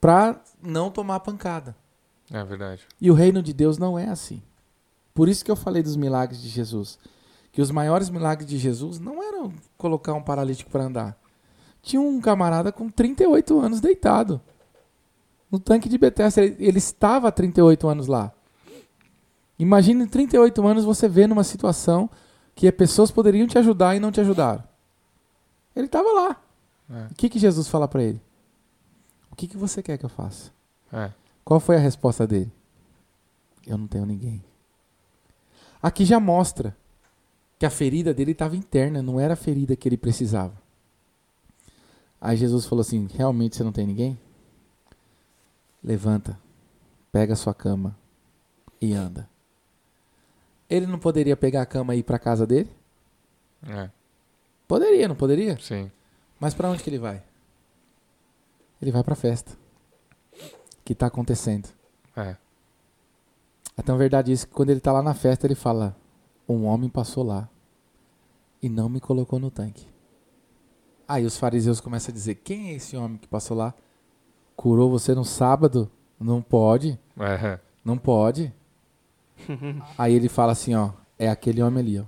para 0.01 0.40
não 0.62 0.90
tomar 0.90 1.20
pancada. 1.20 1.74
É 2.31 2.43
verdade. 2.44 2.86
E 3.01 3.10
o 3.10 3.14
reino 3.14 3.43
de 3.43 3.52
Deus 3.52 3.78
não 3.78 3.98
é 3.98 4.09
assim. 4.09 4.43
Por 5.14 5.28
isso 5.28 5.44
que 5.44 5.51
eu 5.51 5.56
falei 5.56 5.82
dos 5.82 5.97
milagres 5.97 6.43
de 6.43 6.48
Jesus. 6.48 6.98
Que 7.52 7.62
os 7.62 7.70
maiores 7.70 8.10
milagres 8.10 8.48
de 8.48 8.59
Jesus 8.59 8.98
não 8.98 9.22
eram 9.22 9.52
colocar 9.78 10.12
um 10.14 10.22
paralítico 10.22 10.70
para 10.70 10.85
andar. 10.85 11.16
Tinha 11.82 12.02
um 12.02 12.20
camarada 12.20 12.72
com 12.72 12.89
38 12.90 13.60
anos 13.60 13.81
deitado. 13.81 14.40
No 15.55 15.60
tanque 15.60 15.89
de 15.89 15.97
Betesda. 15.97 16.43
Ele, 16.43 16.56
ele 16.59 16.78
estava 16.78 17.28
há 17.28 17.31
38 17.31 17.86
anos 17.86 18.09
lá. 18.09 18.32
Imagine 19.56 20.02
em 20.02 20.09
38 20.09 20.66
anos 20.66 20.85
você 20.85 21.09
vê 21.09 21.28
numa 21.28 21.44
situação 21.44 22.10
que 22.56 22.72
pessoas 22.72 23.12
poderiam 23.12 23.47
te 23.47 23.56
ajudar 23.56 23.94
e 23.94 24.01
não 24.01 24.10
te 24.10 24.20
ajudaram. 24.20 24.64
Ele 25.76 25.86
estava 25.86 26.10
lá. 26.12 26.43
É. 26.90 27.06
O 27.12 27.14
que, 27.14 27.28
que 27.28 27.39
Jesus 27.39 27.68
fala 27.68 27.86
para 27.86 28.02
ele? 28.02 28.20
O 29.31 29.36
que, 29.36 29.47
que 29.47 29.56
você 29.56 29.81
quer 29.81 29.97
que 29.97 30.05
eu 30.05 30.09
faça? 30.09 30.51
É. 30.93 31.12
Qual 31.44 31.60
foi 31.60 31.76
a 31.76 31.78
resposta 31.78 32.26
dele? 32.26 32.51
Eu 33.64 33.78
não 33.78 33.86
tenho 33.86 34.05
ninguém. 34.05 34.43
Aqui 35.81 36.05
já 36.05 36.18
mostra 36.18 36.76
que 37.60 37.64
a 37.64 37.70
ferida 37.70 38.12
dele 38.12 38.32
estava 38.32 38.56
interna, 38.56 39.01
não 39.01 39.20
era 39.20 39.35
a 39.35 39.36
ferida 39.36 39.76
que 39.76 39.89
ele 39.89 39.97
precisava. 39.97 40.60
Aí 42.20 42.36
Jesus 42.36 42.66
falou 42.66 42.81
assim: 42.81 43.06
Realmente 43.14 43.55
você 43.55 43.62
não 43.62 43.70
tem 43.70 43.86
ninguém? 43.86 44.18
Levanta, 45.85 46.39
pega 47.12 47.35
a 47.35 47.36
sua 47.36 47.52
cama 47.52 47.94
e 48.81 48.94
anda. 48.94 49.28
Ele 50.69 50.86
não 50.86 50.98
poderia 50.98 51.36
pegar 51.36 51.61
a 51.61 51.66
cama 51.66 51.94
e 51.94 51.98
ir 51.98 52.02
para 52.02 52.19
casa 52.19 52.47
dele? 52.47 52.74
É. 53.69 53.90
Poderia, 54.66 55.06
não 55.06 55.15
poderia? 55.15 55.59
Sim. 55.61 55.93
Mas 56.40 56.55
para 56.55 56.70
onde 56.70 56.82
que 56.82 56.89
ele 56.89 56.98
vai? 56.98 57.23
Ele 58.81 58.90
vai 58.90 59.05
para 59.05 59.12
a 59.12 59.16
festa 59.16 59.52
que 60.85 60.94
está 60.94 61.06
acontecendo. 61.06 61.69
É. 62.16 62.36
É 63.77 63.82
tão 63.82 63.98
verdade 63.98 64.32
isso 64.32 64.47
que 64.47 64.55
quando 64.55 64.70
ele 64.70 64.81
tá 64.81 64.90
lá 64.90 65.02
na 65.02 65.15
festa, 65.15 65.47
ele 65.47 65.55
fala: 65.55 65.94
Um 66.48 66.65
homem 66.65 66.89
passou 66.89 67.24
lá 67.24 67.48
e 68.62 68.69
não 68.69 68.89
me 68.89 69.01
colocou 69.01 69.39
no 69.39 69.51
tanque. 69.51 69.86
Aí 71.06 71.27
os 71.27 71.36
fariseus 71.36 71.81
começam 71.81 72.11
a 72.11 72.15
dizer: 72.15 72.36
Quem 72.36 72.70
é 72.70 72.73
esse 72.74 72.97
homem 72.97 73.19
que 73.19 73.28
passou 73.28 73.56
lá? 73.56 73.74
Curou 74.64 74.88
você 74.88 75.14
no 75.14 75.26
sábado? 75.26 75.90
Não 76.18 76.40
pode, 76.40 76.98
É. 77.20 77.58
não 77.84 77.98
pode. 77.98 78.50
Aí 79.98 80.14
ele 80.14 80.26
fala 80.26 80.52
assim: 80.52 80.74
Ó, 80.74 80.90
é 81.18 81.28
aquele 81.28 81.62
homem 81.62 81.80
ali, 81.84 81.98
ó. 81.98 82.04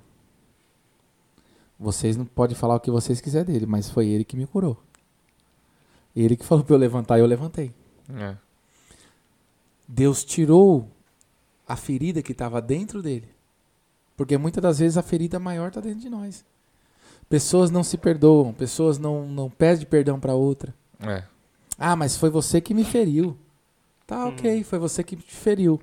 Vocês 1.78 2.16
não 2.16 2.24
podem 2.24 2.56
falar 2.56 2.76
o 2.76 2.80
que 2.80 2.90
vocês 2.90 3.20
quiserem 3.20 3.52
dele, 3.52 3.66
mas 3.66 3.90
foi 3.90 4.06
ele 4.06 4.24
que 4.24 4.38
me 4.38 4.46
curou. 4.46 4.82
Ele 6.16 6.34
que 6.34 6.46
falou 6.46 6.64
pra 6.64 6.74
eu 6.74 6.78
levantar 6.78 7.18
e 7.18 7.20
eu 7.20 7.26
levantei. 7.26 7.74
É. 8.18 8.34
Deus 9.86 10.24
tirou 10.24 10.88
a 11.68 11.76
ferida 11.76 12.22
que 12.22 12.32
estava 12.32 12.62
dentro 12.62 13.02
dele. 13.02 13.28
Porque 14.16 14.38
muitas 14.38 14.62
das 14.62 14.78
vezes 14.78 14.96
a 14.96 15.02
ferida 15.02 15.38
maior 15.38 15.68
está 15.68 15.82
dentro 15.82 16.00
de 16.00 16.08
nós. 16.08 16.42
Pessoas 17.28 17.70
não 17.70 17.84
se 17.84 17.98
perdoam, 17.98 18.54
pessoas 18.54 18.96
não, 18.96 19.28
não 19.28 19.50
pedem 19.50 19.84
perdão 19.84 20.18
para 20.18 20.32
outra. 20.32 20.74
É. 21.00 21.22
Ah, 21.78 21.94
mas 21.96 22.16
foi 22.16 22.30
você 22.30 22.60
que 22.60 22.72
me 22.74 22.84
feriu. 22.84 23.36
Tá, 24.06 24.26
ok, 24.26 24.62
foi 24.64 24.78
você 24.78 25.02
que 25.02 25.16
me 25.16 25.22
feriu. 25.22 25.80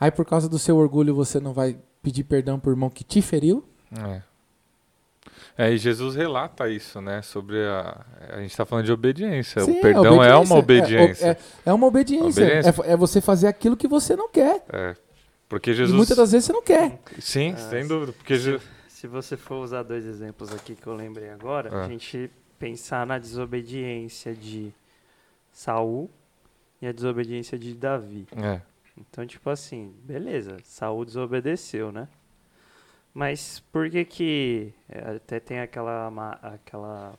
Aí 0.00 0.10
por 0.10 0.24
causa 0.24 0.48
do 0.48 0.58
seu 0.58 0.76
orgulho 0.76 1.14
você 1.14 1.38
não 1.40 1.52
vai 1.52 1.76
pedir 2.02 2.24
perdão 2.24 2.58
pro 2.58 2.70
irmão 2.72 2.88
que 2.90 3.04
te 3.04 3.20
feriu? 3.22 3.64
É. 3.96 4.22
É, 5.58 5.72
e 5.72 5.78
Jesus 5.78 6.14
relata 6.14 6.68
isso, 6.68 7.00
né? 7.00 7.22
Sobre 7.22 7.56
a. 7.66 8.04
A 8.30 8.40
gente 8.40 8.50
está 8.50 8.66
falando 8.66 8.84
de 8.84 8.92
obediência. 8.92 9.62
Sim, 9.62 9.78
o 9.78 9.80
perdão 9.80 10.22
é 10.22 10.36
uma 10.36 10.56
obediência. 10.56 11.26
É, 11.26 11.30
é- 11.30 11.38
é 11.66 11.72
uma 11.72 11.86
obediência. 11.86 12.44
Obediência. 12.44 12.74
É, 12.84 12.92
é 12.92 12.96
você 12.96 13.20
fazer 13.22 13.46
aquilo 13.48 13.76
que 13.76 13.88
você 13.88 14.14
não 14.14 14.28
quer. 14.28 14.62
É. 14.70 14.94
Porque 15.48 15.70
E 15.70 15.74
Jesus. 15.74 15.96
muitas 15.96 16.16
das 16.16 16.32
vezes 16.32 16.44
você 16.46 16.52
não 16.52 16.62
quer. 16.62 17.00
Sim, 17.20 17.52
Ah, 17.54 17.70
sem 17.70 17.86
dúvida. 17.86 18.12
Porque 18.12 18.36
Je- 18.36 18.60
Se 18.88 19.06
você 19.06 19.36
for 19.36 19.62
usar 19.62 19.82
dois 19.82 20.04
exemplos 20.04 20.52
aqui 20.52 20.74
que 20.74 20.86
eu 20.86 20.94
lembrei 20.94 21.30
agora, 21.30 21.70
Ah. 21.72 21.84
a 21.84 21.88
gente 21.88 22.30
pensar 22.58 23.06
na 23.06 23.18
desobediência 23.18 24.34
de 24.34 24.72
Saul 25.56 26.10
e 26.82 26.86
a 26.86 26.92
desobediência 26.92 27.58
de 27.58 27.74
Davi. 27.74 28.28
É. 28.36 28.60
Então, 28.94 29.26
tipo 29.26 29.48
assim, 29.48 29.94
beleza, 30.04 30.58
Saul 30.62 31.02
desobedeceu, 31.06 31.90
né? 31.90 32.08
Mas 33.14 33.60
por 33.72 33.88
que 33.88 34.04
que 34.04 34.74
é, 34.86 35.16
até 35.16 35.40
tem 35.40 35.60
aquela 35.60 36.08
aquela 36.42 37.18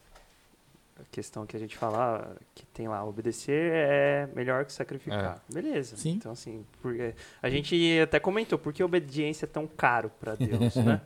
questão 1.11 1.47
que 1.47 1.57
a 1.57 1.59
gente 1.59 1.75
fala 1.75 2.37
que 2.53 2.63
tem 2.67 2.87
lá, 2.87 3.03
obedecer 3.03 3.71
é 3.73 4.29
melhor 4.35 4.65
que 4.65 4.71
sacrificar. 4.71 5.41
Beleza. 5.51 5.97
Sim. 5.97 6.11
Então 6.11 6.31
assim, 6.31 6.63
porque 6.79 7.15
a 7.41 7.49
gente 7.49 7.99
até 7.99 8.19
comentou 8.19 8.59
por 8.59 8.71
que 8.71 8.83
a 8.83 8.85
obediência 8.85 9.45
é 9.45 9.49
tão 9.49 9.65
caro 9.65 10.11
para 10.19 10.35
Deus, 10.37 10.75
né? 10.75 11.01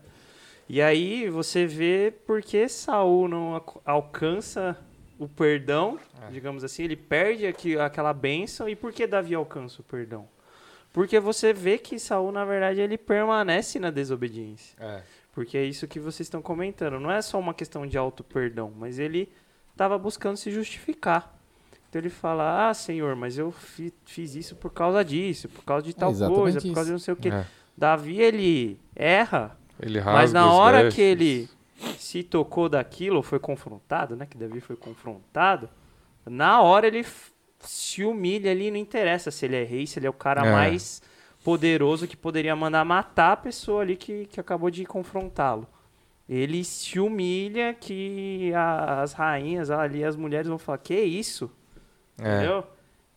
E 0.68 0.82
aí 0.82 1.30
você 1.30 1.66
vê 1.66 2.14
por 2.28 2.42
que 2.42 2.68
Saul 2.68 3.30
não 3.30 3.64
alcança 3.86 4.78
o 5.24 5.30
perdão, 5.30 6.00
É. 6.28 6.32
digamos 6.32 6.64
assim, 6.64 6.84
ele 6.84 6.96
perde 6.96 7.46
aqui, 7.46 7.78
aquela 7.78 8.14
bênção 8.14 8.68
e 8.68 8.76
por 8.76 8.92
que 8.92 9.06
Davi 9.06 9.36
alcança 9.36 9.82
o 9.82 9.84
perdão? 9.84 10.28
Porque 10.92 11.20
você 11.20 11.54
vê 11.54 11.78
que 11.78 11.98
Saul, 12.00 12.32
na 12.32 12.44
verdade, 12.44 12.82
ele 12.82 12.98
permanece 12.98 13.80
na 13.80 13.90
desobediência. 13.92 14.76
É. 14.80 15.02
Porque 15.34 15.58
é 15.58 15.64
isso 15.64 15.88
que 15.88 16.00
vocês 16.00 16.26
estão 16.26 16.42
comentando. 16.42 17.00
Não 17.00 17.10
é 17.12 17.22
só 17.22 17.40
uma 17.40 17.54
questão 17.54 17.88
de 17.88 17.98
auto-perdão, 17.98 18.74
mas 18.76 19.00
ele 19.00 19.32
estava 19.72 19.98
buscando 19.98 20.36
se 20.36 20.52
justificar. 20.52 21.34
Então 21.90 22.02
ele 22.02 22.10
fala, 22.10 22.70
ah, 22.70 22.74
Senhor, 22.74 23.16
mas 23.16 23.38
eu 23.38 23.52
fi- 23.52 23.94
fiz 24.06 24.36
isso 24.36 24.56
por 24.56 24.72
causa 24.74 25.04
disso, 25.06 25.48
por 25.48 25.64
causa 25.64 25.86
de 25.86 25.94
tal 25.94 26.12
exatamente 26.12 26.40
coisa, 26.42 26.62
por 26.62 26.74
causa 26.74 26.86
de 26.88 26.92
não 26.92 27.00
sei 27.00 27.14
o 27.14 27.18
quê. 27.18 27.30
É. 27.30 27.46
Davi, 27.78 28.20
ele 28.22 28.80
erra, 28.96 29.58
Ele 29.80 30.02
mas 30.02 30.34
na 30.34 30.52
hora 30.52 30.84
vestes. 30.84 30.96
que 30.96 31.02
ele 31.02 31.50
se 31.98 32.24
tocou 32.24 32.68
daquilo, 32.70 33.18
ou 33.18 33.24
foi 33.24 33.40
confrontado, 33.40 34.16
né? 34.16 34.26
Que 34.26 34.38
Davi 34.38 34.60
foi 34.62 34.76
confrontado, 34.76 35.70
na 36.26 36.62
hora 36.62 36.88
ele 36.88 37.06
se 37.60 38.04
humilha 38.04 38.52
ali, 38.52 38.72
não 38.72 38.78
interessa 38.78 39.30
se 39.32 39.46
ele 39.46 39.56
é 39.56 39.64
rei, 39.64 39.86
se 39.88 40.00
ele 40.00 40.08
é 40.08 40.10
o 40.10 40.14
cara 40.14 40.46
É. 40.46 40.52
mais 40.52 41.02
poderoso 41.44 42.08
que 42.08 42.16
poderia 42.18 42.56
mandar 42.56 42.86
matar 42.86 43.32
a 43.34 43.38
pessoa 43.38 43.82
ali 43.82 43.96
que, 43.96 44.26
que 44.28 44.40
acabou 44.40 44.70
de 44.70 44.86
confrontá-lo. 44.86 45.68
Ele 46.30 46.64
se 46.64 47.00
humilha 47.00 47.74
que 47.74 48.54
a- 48.56 49.02
as 49.02 49.14
rainhas 49.14 49.70
ali, 49.70 50.04
as 50.04 50.16
mulheres 50.16 50.48
vão 50.48 50.58
falar, 50.58 50.78
que 50.78 50.96
isso? 51.00 51.52
É. 52.22 52.38
Entendeu? 52.38 52.64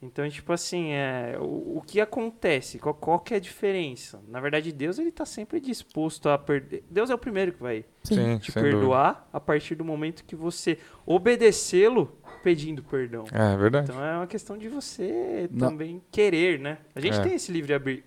Então, 0.05 0.29
tipo 0.29 0.53
assim, 0.53 0.93
é, 0.93 1.37
o, 1.41 1.79
o 1.79 1.83
que 1.87 2.01
acontece? 2.01 2.79
Qual, 2.79 2.95
qual 2.95 3.19
que 3.19 3.35
é 3.35 3.39
a 3.39 3.41
diferença? 3.41 4.23
Na 4.29 4.41
verdade, 4.41 4.71
Deus 4.73 4.99
ele 4.99 5.11
tá 5.11 5.25
sempre 5.25 5.59
disposto 5.61 6.29
a 6.29 6.37
perder. 6.39 6.85
Deus 6.91 7.11
é 7.11 7.15
o 7.15 7.19
primeiro 7.19 7.53
que 7.53 7.63
vai 7.63 7.85
Sim, 8.03 8.39
te 8.39 8.53
perdoar 8.53 9.29
a 9.33 9.41
partir 9.41 9.75
do 9.75 9.85
momento 9.85 10.25
que 10.25 10.37
você 10.37 10.79
obedecê-lo 11.07 12.17
pedindo 12.43 12.83
perdão. 12.83 13.25
dúvida. 13.25 13.43
É 13.53 13.57
verdade. 13.57 13.91
Então 13.91 14.05
é 14.05 14.17
uma 14.17 14.27
questão 14.27 14.59
de 14.59 14.69
você 14.69 15.49
Não. 15.51 15.71
também 15.71 16.03
querer, 16.11 16.59
né? 16.61 16.79
A 16.95 17.01
gente 17.01 17.19
É. 17.19 17.23
tem 17.23 17.35
esse 17.35 17.51
livre-arbítrio. 17.51 18.05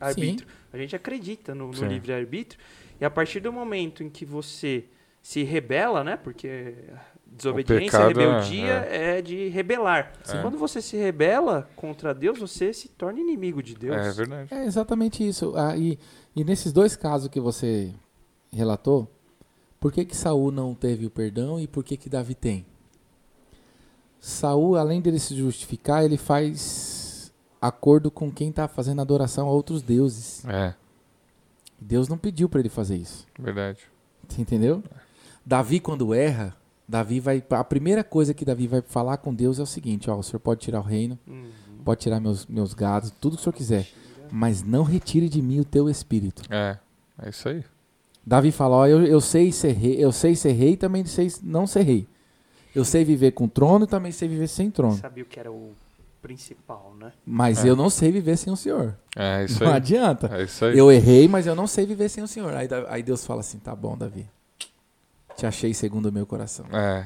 A 0.71 0.77
gente 0.77 0.95
acredita 0.95 1.55
no, 1.55 1.71
no 1.71 1.85
livre-arbítrio. 1.85 2.59
E 3.01 3.05
a 3.05 3.09
partir 3.09 3.39
do 3.39 3.51
momento 3.51 4.03
em 4.03 4.09
que 4.09 4.25
você 4.25 4.85
se 5.21 5.43
rebela, 5.43 6.03
né? 6.03 6.15
Porque 6.17 6.75
Desobediência, 7.35 7.85
pecado 7.85 8.19
é- 8.19 8.25
rebeldia 8.25 8.73
é, 8.89 9.21
de 9.21 9.47
rebelar. 9.49 10.11
Sim. 10.23 10.41
Quando 10.41 10.57
você 10.57 10.81
se 10.81 10.97
rebela 10.97 11.69
contra 11.75 12.13
Deus, 12.13 12.39
você 12.39 12.73
se 12.73 12.87
torna 12.89 13.19
inimigo 13.19 13.61
de 13.61 13.75
Deus. 13.75 13.95
É 13.95 14.11
verdade. 14.11 14.53
É 14.53 14.65
exatamente 14.65 15.27
isso. 15.27 15.53
Ah, 15.55 15.77
e, 15.77 15.99
e 16.35 16.43
nesses 16.43 16.71
dois 16.73 16.95
casos 16.95 17.27
que 17.29 17.39
você 17.39 17.93
relatou, 18.51 19.07
por 19.79 19.91
que 19.91 20.03
que 20.05 20.15
Saul 20.15 20.51
não 20.51 20.73
teve 20.73 21.05
o 21.05 21.09
perdão 21.11 21.59
e 21.59 21.67
por 21.67 21.83
que 21.83 21.95
que 21.97 22.09
Davi 22.09 22.33
tem? 22.33 22.65
Saul, 24.19 24.75
além 24.75 24.99
dele 24.99 25.19
se 25.19 25.35
justificar, 25.35 26.03
ele 26.03 26.17
faz 26.17 27.31
acordo 27.61 28.09
com 28.09 28.31
quem 28.31 28.49
está 28.49 28.67
fazendo 28.67 29.01
adoração 29.01 29.47
a 29.47 29.51
outros 29.51 29.81
deuses. 29.81 30.43
É, 30.45 30.73
Deus 31.79 32.07
não 32.07 32.17
pediu 32.17 32.49
para 32.49 32.59
ele 32.59 32.69
fazer 32.69 32.95
isso. 32.97 33.27
verdade. 33.37 33.83
Você 34.27 34.41
entendeu? 34.41 34.83
Davi, 35.45 35.79
quando 35.79 36.13
erra, 36.13 36.55
Davi 36.87 37.19
vai. 37.19 37.43
A 37.49 37.63
primeira 37.63 38.03
coisa 38.03 38.33
que 38.33 38.45
Davi 38.45 38.67
vai 38.67 38.81
falar 38.81 39.17
com 39.17 39.33
Deus 39.33 39.59
é 39.59 39.61
o 39.63 39.65
seguinte: 39.65 40.09
ó, 40.09 40.15
o 40.17 40.23
senhor 40.23 40.39
pode 40.39 40.61
tirar 40.61 40.79
o 40.79 40.83
reino, 40.83 41.17
Uhum. 41.27 41.49
pode 41.83 42.01
tirar 42.01 42.19
meus, 42.19 42.45
meus 42.45 42.73
gados, 42.73 43.11
tudo 43.19 43.35
que 43.35 43.41
o 43.41 43.43
senhor 43.43 43.53
quiser, 43.53 43.87
mas 44.31 44.63
não 44.63 44.83
retire 44.83 45.27
de 45.27 45.41
mim 45.41 45.59
o 45.59 45.65
teu 45.65 45.89
espírito. 45.89 46.43
É, 46.49 46.77
é 47.21 47.29
isso 47.29 47.49
aí. 47.49 47.63
Davi 48.25 48.51
fala: 48.51 48.75
ó, 48.77 48.87
eu, 48.87 49.05
eu 49.05 49.19
sei 49.21 49.51
ser 49.51 49.73
rei, 49.73 49.95
eu 50.03 50.11
sei 50.11 50.35
ser 50.35 50.51
rei, 50.53 50.73
e 50.73 50.77
também 50.77 51.03
sei 51.05 51.31
não 51.43 51.67
ser 51.67 51.81
rei. 51.81 52.07
Eu 52.75 52.85
sei 52.85 53.03
viver 53.03 53.31
com 53.31 53.47
trono 53.47 53.85
e 53.85 53.87
também 53.87 54.11
sei 54.11 54.27
viver 54.27 54.47
sem 54.47 54.69
trono. 54.69 54.95
Sabia 54.97 55.23
o 55.23 55.25
que 55.27 55.39
era 55.39 55.51
o 55.51 55.71
principal, 56.21 56.93
né? 56.99 57.11
Mas 57.25 57.63
É. 57.65 57.69
eu 57.69 57.75
não 57.75 57.89
sei 57.89 58.11
viver 58.11 58.37
sem 58.37 58.51
o 58.51 58.55
senhor. 58.57 58.95
É 59.15 59.45
isso 59.45 59.63
não 59.63 59.71
aí. 59.71 59.77
adianta. 59.77 60.29
É 60.33 60.43
isso 60.43 60.63
aí. 60.65 60.77
Eu 60.77 60.91
errei, 60.91 61.27
mas 61.27 61.47
eu 61.47 61.55
não 61.55 61.65
sei 61.67 61.85
viver 61.85 62.07
sem 62.09 62.23
o 62.23 62.27
senhor. 62.27 62.53
Aí, 62.53 62.67
aí 62.89 63.01
Deus 63.03 63.25
fala 63.25 63.39
assim: 63.41 63.57
tá 63.59 63.75
bom, 63.75 63.97
Davi. 63.97 64.25
Te 65.37 65.45
achei 65.45 65.73
segundo 65.73 66.07
o 66.07 66.11
meu 66.11 66.25
coração. 66.25 66.65
É. 66.73 67.05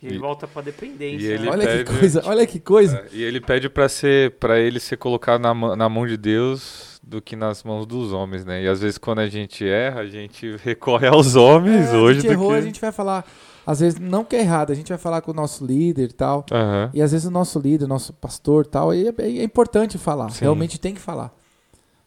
E 0.00 0.06
ele 0.06 0.16
E- 0.16 0.18
volta 0.18 0.46
pra 0.48 0.62
dependência. 0.62 1.26
ele- 1.26 1.44
né? 1.44 1.50
Olha 1.50 1.66
que 1.66 1.84
pede- 1.84 1.98
coisa, 1.98 2.22
olha 2.24 2.46
que 2.46 2.60
coisa. 2.60 2.96
É, 2.98 3.08
E 3.16 3.22
ele 3.22 3.40
pede 3.40 3.68
pra 3.68 3.88
ser, 3.88 4.32
para 4.32 4.58
ele 4.58 4.80
ser 4.80 4.96
colocado 4.96 5.40
na, 5.40 5.52
mão- 5.54 5.76
na 5.76 5.88
mão 5.88 6.06
de 6.06 6.16
Deus 6.16 7.00
do 7.02 7.20
que 7.22 7.36
nas 7.36 7.62
mãos 7.62 7.86
dos 7.86 8.12
homens, 8.12 8.44
né? 8.44 8.62
E 8.62 8.68
às 8.68 8.80
vezes 8.80 8.98
quando 8.98 9.18
a 9.20 9.28
gente 9.28 9.66
erra, 9.66 10.00
a 10.00 10.06
gente 10.06 10.56
recorre 10.64 11.06
aos 11.06 11.34
homens 11.36 11.88
É, 11.92 11.96
hoje 11.96 12.18
a 12.18 12.22
gente 12.22 12.26
do 12.28 12.32
errou, 12.32 12.50
que... 12.50 12.56
a 12.56 12.60
gente 12.60 12.80
vai 12.80 12.90
falar. 12.92 13.24
Às 13.64 13.78
vezes, 13.78 13.98
não 14.00 14.24
que 14.24 14.34
é 14.34 14.40
errado, 14.40 14.72
a 14.72 14.74
gente 14.74 14.88
vai 14.88 14.98
falar 14.98 15.20
com 15.20 15.30
o 15.30 15.34
nosso 15.34 15.64
líder 15.64 16.10
e 16.10 16.12
tal. 16.12 16.44
Aham. 16.50 16.90
E 16.92 17.00
às 17.00 17.12
vezes 17.12 17.26
o 17.28 17.30
nosso 17.30 17.60
líder, 17.60 17.86
nosso 17.86 18.12
pastor 18.12 18.64
e 18.64 18.68
tal, 18.68 18.92
e 18.92 19.06
é, 19.06 19.14
é 19.18 19.42
importante 19.44 19.98
falar. 19.98 20.30
Sim. 20.30 20.40
Realmente 20.40 20.80
tem 20.80 20.92
que 20.94 21.00
falar. 21.00 21.32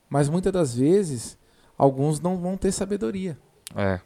Mas 0.10 0.28
muitas 0.28 0.52
das 0.52 0.76
vezes, 0.76 1.38
alguns 1.78 2.20
não 2.20 2.36
vão 2.38 2.58
ter 2.58 2.74
sabedoria. 2.74 3.38
É. 3.74 4.02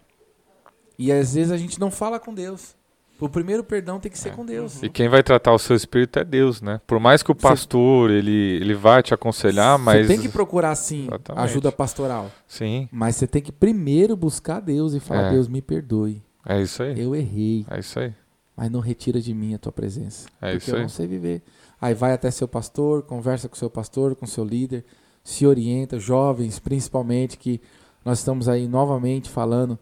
E 1.00 1.12
às 1.12 1.34
vezes 1.34 1.52
a 1.52 1.58
gente 1.58 1.80
não 1.80 1.90
fala 1.90 2.20
com 2.20 2.34
Deus. 2.34 2.76
O 3.20 3.28
primeiro 3.28 3.64
perdão 3.64 4.00
tem 4.00 4.10
que 4.12 4.18
ser 4.20 4.30
É. 4.30 4.32
com 4.32 4.46
Deus. 4.46 4.82
E 4.84 4.90
quem 4.90 5.10
vai 5.10 5.22
tratar 5.24 5.52
o 5.54 5.60
seu 5.60 5.76
espírito 5.76 6.20
é 6.20 6.24
Deus, 6.24 6.62
né? 6.62 6.80
Por 6.88 7.00
mais 7.02 7.22
que 7.24 7.32
o 7.32 7.36
pastor, 7.36 8.12
ele, 8.12 8.58
ele 8.62 8.74
vai 8.74 9.02
te 9.04 9.14
aconselhar, 9.14 9.78
mas... 9.78 10.08
Você 10.08 10.14
tem 10.14 10.22
que 10.22 10.30
procurar, 10.30 10.74
sim, 10.76 11.08
Exatamente. 11.08 11.44
ajuda 11.44 11.72
pastoral. 11.72 12.32
Sim, 12.48 12.88
Mas 12.92 13.16
você 13.18 13.28
tem 13.28 13.42
que 13.42 13.52
primeiro 13.52 14.16
buscar 14.16 14.62
Deus 14.62 14.94
e 14.94 15.00
falar: 15.02 15.24
É. 15.28 15.32
Deus, 15.32 15.48
me 15.50 15.62
perdoe. 15.62 16.22
é 16.46 16.62
isso 16.62 16.82
aí. 16.84 16.98
Eu 17.02 17.14
errei. 17.16 17.66
É 17.70 17.80
isso 17.80 18.00
aí. 18.00 18.14
mas 18.56 18.70
não 18.72 18.80
retira 18.82 19.20
de 19.22 19.34
mim 19.34 19.54
a 19.54 19.58
tua 19.58 19.72
presença. 19.72 20.28
É 20.42 20.52
porque 20.52 20.58
isso 20.58 20.72
eu 20.72 20.76
aí. 20.76 20.82
não 20.82 20.90
sei 20.90 21.08
viver. 21.08 21.42
Aí 21.82 21.94
vai 21.94 22.12
até 22.14 22.30
seu 22.32 22.48
pastor, 22.48 23.04
conversa 23.04 23.48
com 23.50 23.56
seu 23.56 23.70
pastor, 23.70 24.16
com 24.16 24.26
seu 24.26 24.44
líder, 24.46 24.84
se 25.24 25.46
orienta, 25.48 25.98
jovens 26.00 26.58
principalmente, 26.60 27.38
que 27.38 27.62
nós 28.04 28.20
estamos 28.20 28.48
aí 28.50 28.68
novamente 28.68 29.30
falando 29.30 29.78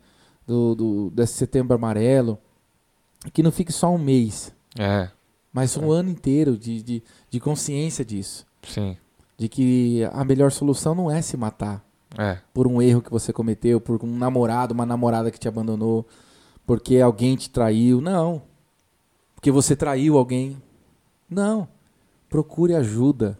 do, 0.47 0.73
do- 0.75 1.09
desse 1.11 1.33
setembro 1.33 1.75
amarelo, 1.75 2.39
que 3.33 3.43
não 3.43 3.51
fique 3.51 3.71
só 3.71 3.93
um 3.93 3.97
mês, 3.97 4.51
É, 4.79 5.09
mas 5.51 5.75
um 5.77 5.91
ano 5.91 6.09
inteiro 6.09 6.57
de, 6.57 6.81
de, 6.81 7.03
de 7.29 7.39
consciência 7.39 8.03
disso. 8.05 8.45
sim. 8.63 8.97
De 9.37 9.47
que 9.47 10.03
a 10.13 10.23
melhor 10.25 10.51
solução 10.51 10.95
não 10.95 11.11
é 11.11 11.21
se 11.21 11.37
matar 11.37 11.85
É, 12.17 12.39
por 12.53 12.65
um 12.65 12.81
erro 12.81 13.01
que 13.03 13.11
você 13.11 13.31
cometeu, 13.31 13.79
por 13.79 14.03
um 14.03 14.17
namorado, 14.17 14.73
uma 14.73 14.85
namorada 14.85 15.29
que 15.29 15.37
te 15.39 15.47
abandonou, 15.47 16.07
porque 16.65 16.99
alguém 16.99 17.35
te 17.35 17.47
traiu. 17.49 18.01
Não. 18.01 18.41
Porque 19.35 19.51
você 19.51 19.75
traiu 19.75 20.17
alguém. 20.17 20.57
Não. 21.29 21.67
Procure 22.29 22.73
ajuda. 22.73 23.37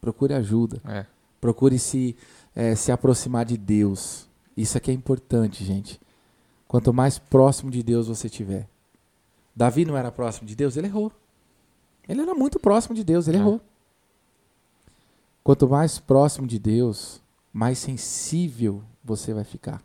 Procure 0.00 0.34
ajuda. 0.34 0.80
é. 0.84 1.06
Procure 1.40 1.78
se, 1.78 2.14
eh, 2.54 2.74
se 2.74 2.90
aproximar 2.92 3.44
de 3.46 3.56
Deus. 3.56 4.28
Isso 4.56 4.76
aqui 4.76 4.90
é 4.90 4.94
importante, 4.94 5.64
gente. 5.64 5.98
Quanto 6.68 6.92
mais 6.92 7.18
próximo 7.18 7.70
de 7.70 7.82
Deus 7.82 8.06
você 8.06 8.28
tiver. 8.28 8.68
Davi 9.56 9.84
não 9.84 9.96
era 9.96 10.12
próximo 10.12 10.46
de 10.46 10.54
Deus? 10.54 10.76
Ele 10.76 10.86
errou. 10.86 11.10
Ele 12.06 12.20
era 12.20 12.34
muito 12.34 12.60
próximo 12.60 12.94
de 12.94 13.02
Deus, 13.02 13.26
ele 13.26 13.38
É. 13.38 13.40
errou. 13.40 13.60
Quanto 15.42 15.68
mais 15.68 15.98
próximo 15.98 16.46
de 16.46 16.58
Deus, 16.58 17.22
mais 17.52 17.78
sensível 17.78 18.82
você 19.02 19.32
vai 19.32 19.44
ficar. 19.44 19.82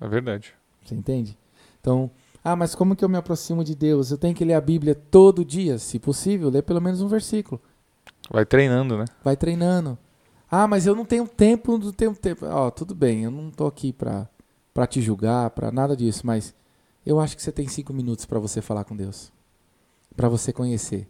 É 0.00 0.08
verdade. 0.08 0.54
Você 0.84 0.94
entende? 0.94 1.36
Então, 1.80 2.10
ah, 2.42 2.56
mas 2.56 2.74
como 2.74 2.96
que 2.96 3.04
eu 3.04 3.08
me 3.08 3.16
aproximo 3.18 3.62
de 3.62 3.74
Deus? 3.74 4.10
Eu 4.10 4.18
tenho 4.18 4.34
que 4.34 4.44
ler 4.44 4.54
a 4.54 4.60
Bíblia 4.60 4.94
todo 4.94 5.44
dia, 5.44 5.78
se 5.78 5.98
possível, 5.98 6.48
ler 6.48 6.62
pelo 6.62 6.80
menos 6.80 7.00
um 7.02 7.08
versículo. 7.08 7.60
Vai 8.30 8.46
treinando, 8.46 8.96
né? 8.96 9.04
Vai 9.22 9.36
treinando. 9.36 9.98
Ah, 10.50 10.66
mas 10.66 10.86
eu 10.86 10.94
não 10.94 11.04
tenho 11.04 11.26
tempo, 11.28 11.76
não 11.78 11.92
tenho 11.92 12.14
tempo. 12.14 12.46
Ó, 12.46 12.70
tudo 12.70 12.94
bem, 12.94 13.24
eu 13.24 13.30
não 13.30 13.50
tô 13.50 13.66
aqui 13.66 13.92
pra, 13.92 14.28
pra 14.74 14.86
te 14.86 15.00
julgar, 15.00 15.48
pra 15.50 15.70
nada 15.70 15.96
disso, 15.96 16.26
mas 16.26 16.52
eu 17.06 17.18
acho 17.20 17.36
que 17.36 17.42
você 17.42 17.52
tem 17.52 17.66
cinco 17.68 17.92
minutos 17.94 18.26
pra 18.26 18.38
você 18.38 18.60
falar 18.60 18.84
com 18.84 18.94
Deus. 18.96 19.32
Pra 20.16 20.28
você 20.28 20.52
conhecer 20.52 21.08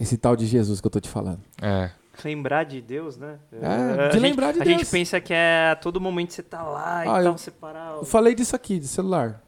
esse 0.00 0.16
tal 0.16 0.34
de 0.34 0.46
Jesus 0.46 0.80
que 0.80 0.86
eu 0.86 0.90
tô 0.90 0.98
te 1.00 1.08
falando. 1.08 1.40
É. 1.62 1.90
Lembrar 2.24 2.64
de 2.64 2.80
Deus, 2.80 3.18
né? 3.18 3.38
É, 3.52 3.66
A 3.66 4.08
de 4.08 4.14
gente- 4.14 4.22
lembrar 4.22 4.52
de 4.52 4.60
a 4.60 4.64
Deus. 4.64 4.78
gente 4.80 4.90
pensa 4.90 5.20
que 5.20 5.34
é 5.34 5.70
a 5.72 5.76
todo 5.76 6.00
momento 6.00 6.32
você 6.32 6.42
tá 6.42 6.62
lá 6.62 7.04
e 7.04 7.08
Ah, 7.08 7.12
tal, 7.12 7.22
eu- 7.24 7.38
separar. 7.38 7.96
Eu 7.96 8.04
falei 8.06 8.34
disso 8.34 8.56
aqui, 8.56 8.78
de 8.78 8.88
celular. 8.88 9.42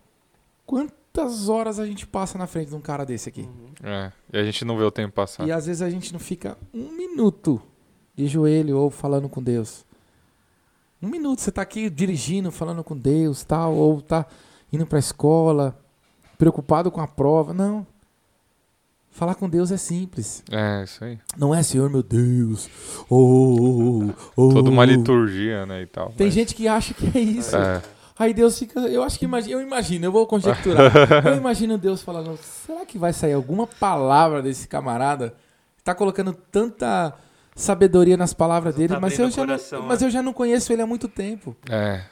Quantas 0.66 1.48
horas 1.48 1.78
a 1.78 1.86
gente 1.86 2.06
passa 2.06 2.36
na 2.36 2.46
frente 2.46 2.68
de 2.68 2.74
um 2.74 2.80
cara 2.80 3.04
desse 3.06 3.28
aqui? 3.28 3.42
Uhum. 3.42 3.72
É. 3.82 4.12
E 4.32 4.38
a 4.38 4.44
gente 4.44 4.64
não 4.66 4.76
vê 4.76 4.84
o 4.84 4.90
tempo 4.90 5.14
passar. 5.14 5.46
E 5.46 5.52
às 5.52 5.64
vezes 5.66 5.80
a 5.80 5.88
gente 5.88 6.12
não 6.12 6.20
fica 6.20 6.58
um 6.74 6.92
minuto 6.92 7.60
de 8.14 8.26
joelho 8.26 8.76
ou 8.78 8.90
falando 8.90 9.28
com 9.28 9.42
Deus. 9.42 9.86
Um 11.00 11.08
minuto, 11.08 11.40
você 11.40 11.52
tá 11.52 11.62
aqui 11.62 11.88
dirigindo, 11.88 12.50
falando 12.50 12.82
com 12.82 12.96
Deus, 12.96 13.44
tal, 13.44 13.74
ou 13.74 14.00
tá 14.02 14.26
indo 14.72 14.84
pra 14.84 14.98
escola, 14.98 15.78
preocupado 16.36 16.90
com 16.90 17.00
a 17.00 17.06
prova. 17.06 17.54
Não. 17.54 17.86
Falar 19.10 19.34
com 19.34 19.48
Deus 19.48 19.70
é 19.70 19.76
simples. 19.76 20.42
É, 20.50 20.84
isso 20.84 21.02
aí. 21.04 21.18
Não 21.36 21.54
é, 21.54 21.62
Senhor, 21.62 21.88
meu 21.88 22.02
Deus. 22.02 22.68
Oh, 23.08 24.10
oh, 24.36 24.48
Toda 24.48 24.70
uma 24.70 24.82
oh. 24.82 24.84
liturgia, 24.84 25.66
né, 25.66 25.82
e 25.82 25.86
tal. 25.86 26.10
Tem 26.10 26.26
mas- 26.26 26.34
gente 26.34 26.54
que 26.54 26.68
acha 26.68 26.94
que 26.94 27.16
é 27.16 27.20
isso. 27.20 27.56
É, 27.56 27.82
Aí 28.18 28.34
Deus 28.34 28.58
fica. 28.58 28.80
Eu 28.80 29.04
acho 29.04 29.16
que 29.16 29.24
imagina, 29.24 29.54
eu 29.54 29.60
imagino, 29.60 30.04
eu 30.04 30.10
vou 30.10 30.26
conjecturar. 30.26 30.92
eu 31.24 31.36
imagino 31.36 31.78
Deus 31.78 32.02
falando: 32.02 32.36
será 32.36 32.84
que 32.84 32.98
vai 32.98 33.12
sair 33.12 33.32
alguma 33.32 33.64
palavra 33.64 34.42
desse 34.42 34.66
camarada? 34.66 35.34
Tá 35.84 35.94
colocando 35.94 36.32
tanta 36.32 37.14
sabedoria 37.58 38.16
nas 38.16 38.32
palavras 38.32 38.74
dele, 38.74 38.94
tá 38.94 39.00
mas, 39.00 39.18
eu 39.18 39.30
já 39.30 39.36
coração, 39.36 39.80
não, 39.80 39.88
mas 39.88 40.00
né? 40.00 40.06
eu 40.06 40.10
já 40.10 40.22
não 40.22 40.32
conheço 40.32 40.72
ele 40.72 40.82
há 40.82 40.86
muito 40.86 41.08
tempo. 41.08 41.56
é. 41.68 42.02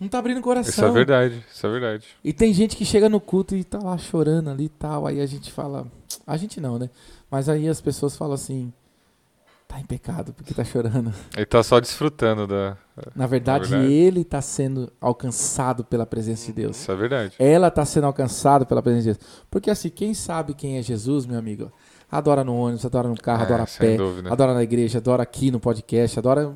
Não 0.00 0.08
tá 0.08 0.18
abrindo 0.18 0.38
o 0.38 0.40
Isso 0.40 0.50
é 0.50 0.54
coração. 0.54 0.92
verdade. 0.92 1.44
Isso 1.52 1.64
é 1.64 1.70
verdade. 1.70 2.06
e 2.24 2.32
tem 2.32 2.52
gente 2.52 2.76
que 2.76 2.84
chega 2.84 3.08
no 3.08 3.20
culto 3.20 3.54
e 3.54 3.62
tá 3.62 3.78
lá 3.78 3.96
chorando 3.96 4.50
ali 4.50 4.64
e 4.64 4.68
tal. 4.68 5.06
Aí 5.06 5.20
a 5.20 5.26
gente 5.26 5.52
fala. 5.52 5.86
A 6.26 6.36
gente 6.36 6.60
não, 6.60 6.76
né? 6.76 6.90
Mas 7.30 7.48
aí 7.48 7.68
as 7.68 7.80
pessoas 7.80 8.16
falam 8.16 8.34
assim. 8.34 8.72
Tá 9.68 9.78
em 9.78 9.84
pecado 9.84 10.32
porque 10.32 10.52
tá 10.52 10.64
chorando. 10.64 11.14
Ele 11.36 11.46
tá 11.46 11.62
só 11.62 11.78
desfrutando 11.78 12.48
da. 12.48 12.76
Na 13.14 13.28
verdade, 13.28 13.68
verdade. 13.68 13.92
ele 13.92 14.24
tá 14.24 14.42
sendo 14.42 14.92
alcançado 15.00 15.84
pela 15.84 16.04
presença 16.04 16.46
de 16.46 16.52
Deus. 16.52 16.78
Isso 16.78 16.90
é 16.90 16.96
verdade. 16.96 17.34
Ela 17.38 17.68
está 17.68 17.84
sendo 17.84 18.06
alcançada 18.06 18.66
pela 18.66 18.82
presença 18.82 19.12
de 19.12 19.18
Deus. 19.18 19.44
Porque 19.48 19.70
assim, 19.70 19.88
quem 19.88 20.14
sabe 20.14 20.52
quem 20.52 20.78
é 20.78 20.82
Jesus, 20.82 21.26
meu 21.26 21.38
amigo, 21.38 21.70
adora 22.12 22.44
no 22.44 22.54
ônibus, 22.54 22.84
adora 22.84 23.08
no 23.08 23.16
carro, 23.16 23.42
É, 23.42 23.46
adora 23.46 23.62
a 23.62 23.66
pé, 23.66 23.96
dúvida. 23.96 24.30
adora 24.32 24.54
na 24.54 24.62
igreja, 24.62 24.98
adora 24.98 25.22
aqui 25.22 25.50
no 25.50 25.58
podcast, 25.58 26.18
adora. 26.18 26.52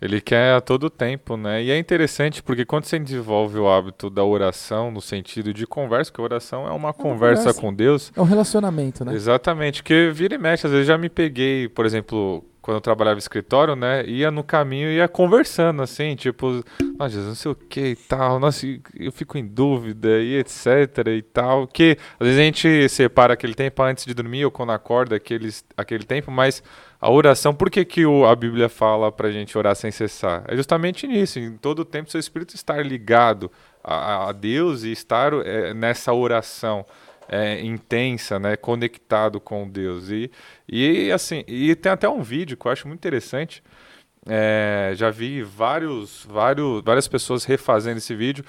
Ele 0.00 0.20
quer 0.20 0.54
a 0.54 0.60
todo 0.60 0.90
tempo, 0.90 1.36
né? 1.36 1.62
E 1.62 1.70
é 1.70 1.78
interessante 1.78 2.42
porque 2.42 2.64
quando 2.64 2.84
você 2.86 2.98
desenvolve 2.98 3.56
o 3.58 3.68
hábito 3.68 4.10
da 4.10 4.24
oração 4.24 4.90
no 4.90 5.00
sentido 5.00 5.54
de 5.54 5.64
conversa, 5.64 6.10
porque 6.10 6.20
a 6.20 6.24
oração 6.24 6.66
é 6.66 6.72
uma 6.72 6.92
conversa, 6.92 7.42
conversa. 7.42 7.60
com 7.60 7.72
Deus. 7.72 8.12
É 8.16 8.20
um 8.20 8.24
relacionamento, 8.24 9.04
né? 9.04 9.14
Exatamente, 9.14 9.80
porque 9.80 10.10
vira 10.12 10.34
e 10.34 10.38
mexe, 10.38 10.66
às 10.66 10.72
vezes 10.72 10.88
já 10.88 10.98
me 10.98 11.08
peguei, 11.08 11.68
por 11.68 11.86
exemplo, 11.86 12.44
quando 12.62 12.76
eu 12.76 12.80
trabalhava 12.80 13.16
em 13.16 13.18
escritório, 13.18 13.74
né? 13.76 14.04
Ia 14.06 14.30
no 14.30 14.44
caminho 14.44 14.88
e 14.88 14.96
ia 14.96 15.08
conversando, 15.08 15.82
assim, 15.82 16.14
tipo, 16.16 16.64
ah, 16.98 17.08
Jesus, 17.08 17.26
não 17.26 17.34
sei 17.34 17.50
o 17.50 17.54
que 17.56 17.80
e 17.88 17.96
tal, 17.96 18.38
nossa, 18.38 18.64
eu 18.98 19.10
fico 19.12 19.36
em 19.36 19.44
dúvida 19.44 20.08
e 20.20 20.36
etc 20.38 20.66
e 21.08 21.22
tal. 21.22 21.66
Que 21.66 21.98
às 22.20 22.26
vezes 22.26 22.40
a 22.40 22.44
gente 22.44 22.88
separa 22.88 23.34
aquele 23.34 23.54
tempo 23.54 23.82
antes 23.82 24.06
de 24.06 24.14
dormir 24.14 24.44
ou 24.44 24.50
quando 24.50 24.70
acorda, 24.72 25.16
aqueles, 25.16 25.64
aquele 25.76 26.04
tempo, 26.04 26.30
mas 26.30 26.62
a 27.00 27.10
oração, 27.10 27.52
por 27.52 27.68
que, 27.68 27.84
que 27.84 28.06
o- 28.06 28.24
a 28.24 28.36
Bíblia 28.36 28.68
fala 28.68 29.10
pra 29.10 29.30
gente 29.32 29.58
orar 29.58 29.74
sem 29.74 29.90
cessar? 29.90 30.44
É 30.46 30.56
justamente 30.56 31.06
nisso, 31.08 31.40
em 31.40 31.56
todo 31.56 31.80
o 31.80 31.84
tempo 31.84 32.10
seu 32.10 32.20
espírito 32.20 32.54
estar 32.54 32.80
ligado 32.86 33.50
a, 33.82 34.28
a 34.28 34.32
Deus 34.32 34.84
e 34.84 34.92
estar 34.92 35.32
é, 35.44 35.74
nessa 35.74 36.12
oração. 36.12 36.86
É, 37.32 37.60
intensa, 37.62 38.38
né? 38.38 38.56
Conectado 38.56 39.40
com 39.40 39.68
Deus. 39.68 40.10
E, 40.10 40.30
e 40.68 41.10
assim, 41.10 41.44
e 41.48 41.74
tem 41.74 41.90
até 41.90 42.08
um 42.08 42.22
vídeo 42.22 42.56
que 42.56 42.66
eu 42.66 42.72
acho 42.72 42.86
muito 42.86 43.00
interessante. 43.00 43.62
É, 44.28 44.92
já 44.94 45.10
vi 45.10 45.42
vários, 45.42 46.26
vários, 46.28 46.82
várias 46.84 47.08
pessoas 47.08 47.44
refazendo 47.44 47.98
esse 47.98 48.14
vídeo, 48.14 48.44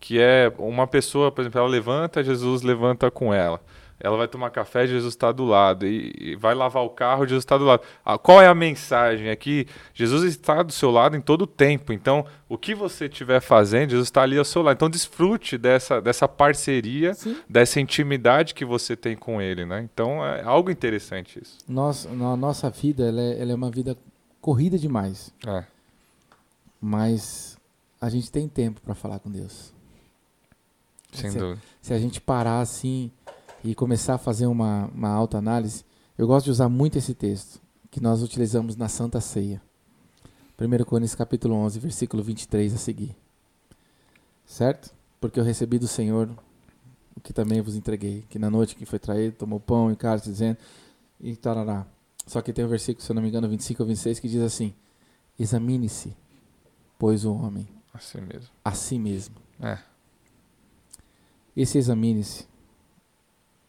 que 0.00 0.20
é 0.20 0.52
uma 0.56 0.86
pessoa, 0.86 1.32
por 1.32 1.42
exemplo, 1.42 1.58
ela 1.60 1.68
levanta, 1.68 2.22
Jesus 2.22 2.62
levanta 2.62 3.10
com 3.10 3.34
ela 3.34 3.60
ela 4.00 4.16
vai 4.16 4.28
tomar 4.28 4.50
café, 4.50 4.86
Jesus 4.86 5.14
está 5.14 5.32
do 5.32 5.44
lado. 5.44 5.86
E, 5.86 6.12
e, 6.18 6.36
vai 6.36 6.54
lavar 6.54 6.84
o 6.84 6.90
carro, 6.90 7.26
Jesus 7.26 7.42
está 7.42 7.58
do 7.58 7.64
lado. 7.64 7.82
Ah, 8.04 8.16
qual 8.16 8.40
é 8.40 8.46
a 8.46 8.54
mensagem? 8.54 9.28
É 9.28 9.34
que 9.34 9.66
Jesus 9.92 10.22
está 10.22 10.62
do 10.62 10.72
seu 10.72 10.90
lado 10.90 11.16
em 11.16 11.20
todo 11.20 11.42
o 11.42 11.46
tempo. 11.46 11.92
Então, 11.92 12.24
o 12.48 12.56
que 12.56 12.74
você 12.74 13.06
estiver 13.06 13.40
fazendo, 13.40 13.90
Jesus 13.90 14.06
está 14.06 14.22
ali 14.22 14.38
ao 14.38 14.44
seu 14.44 14.62
lado. 14.62 14.76
Então, 14.76 14.88
desfrute 14.88 15.58
dessa, 15.58 16.00
dessa 16.00 16.28
parceria, 16.28 17.14
Sim. 17.14 17.36
dessa 17.48 17.80
intimidade 17.80 18.54
que 18.54 18.64
você 18.64 18.96
tem 18.96 19.16
com 19.16 19.42
Ele. 19.42 19.66
Né? 19.66 19.88
Então, 19.92 20.24
é 20.24 20.42
algo 20.44 20.70
interessante 20.70 21.40
isso. 21.42 21.58
Nossa, 21.68 22.08
na 22.10 22.36
nossa 22.36 22.70
vida, 22.70 23.08
ela 23.08 23.20
é, 23.20 23.40
ela 23.40 23.52
é 23.52 23.54
uma 23.54 23.70
vida 23.70 23.96
corrida 24.40 24.78
demais. 24.78 25.32
É. 25.44 25.64
Mas 26.80 27.58
a 28.00 28.08
gente 28.08 28.30
tem 28.30 28.48
tempo 28.48 28.80
para 28.80 28.94
falar 28.94 29.18
com 29.18 29.30
Deus. 29.30 29.72
Sem 31.12 31.30
se, 31.30 31.38
dúvida. 31.38 31.60
Se 31.82 31.92
a 31.92 31.98
gente 31.98 32.20
parar 32.20 32.60
assim 32.60 33.10
e 33.64 33.74
começar 33.74 34.14
a 34.14 34.18
fazer 34.18 34.46
uma, 34.46 34.86
uma 34.94 35.10
autoanálise, 35.10 35.84
eu 36.16 36.26
gosto 36.26 36.46
de 36.46 36.50
usar 36.50 36.68
muito 36.68 36.98
esse 36.98 37.14
texto 37.14 37.60
que 37.90 38.00
nós 38.00 38.22
utilizamos 38.22 38.76
na 38.76 38.88
Santa 38.88 39.20
Ceia. 39.20 39.62
1 40.60 40.84
Coríntios 40.84 41.14
capítulo 41.14 41.54
11, 41.54 41.78
versículo 41.78 42.22
23 42.22 42.74
a 42.74 42.76
seguir. 42.76 43.16
Certo? 44.44 44.92
Porque 45.20 45.38
eu 45.38 45.44
recebi 45.44 45.78
do 45.78 45.86
Senhor 45.86 46.28
o 47.16 47.20
que 47.20 47.32
também 47.32 47.60
vos 47.60 47.76
entreguei, 47.76 48.24
que 48.28 48.38
na 48.38 48.50
noite 48.50 48.74
que 48.74 48.86
foi 48.86 48.98
traído, 48.98 49.36
tomou 49.36 49.60
pão 49.60 49.90
e 49.92 49.96
cálice, 49.96 50.30
dizendo, 50.30 50.58
e 51.20 51.36
tarará. 51.36 51.86
Só 52.26 52.40
que 52.42 52.52
tem 52.52 52.64
um 52.64 52.68
versículo, 52.68 53.04
se 53.04 53.10
eu 53.10 53.14
não 53.14 53.22
me 53.22 53.28
engano, 53.28 53.48
25 53.48 53.82
ou 53.82 53.86
26, 53.88 54.20
que 54.20 54.28
diz 54.28 54.42
assim, 54.42 54.74
examine-se, 55.38 56.16
pois 56.98 57.24
o 57.24 57.32
homem 57.32 57.66
a 57.92 57.98
si 57.98 58.20
mesmo. 58.20 58.48
A 58.64 58.72
si 58.72 58.98
mesmo. 58.98 59.36
É. 59.60 59.78
Esse 61.56 61.78
examine-se 61.78 62.46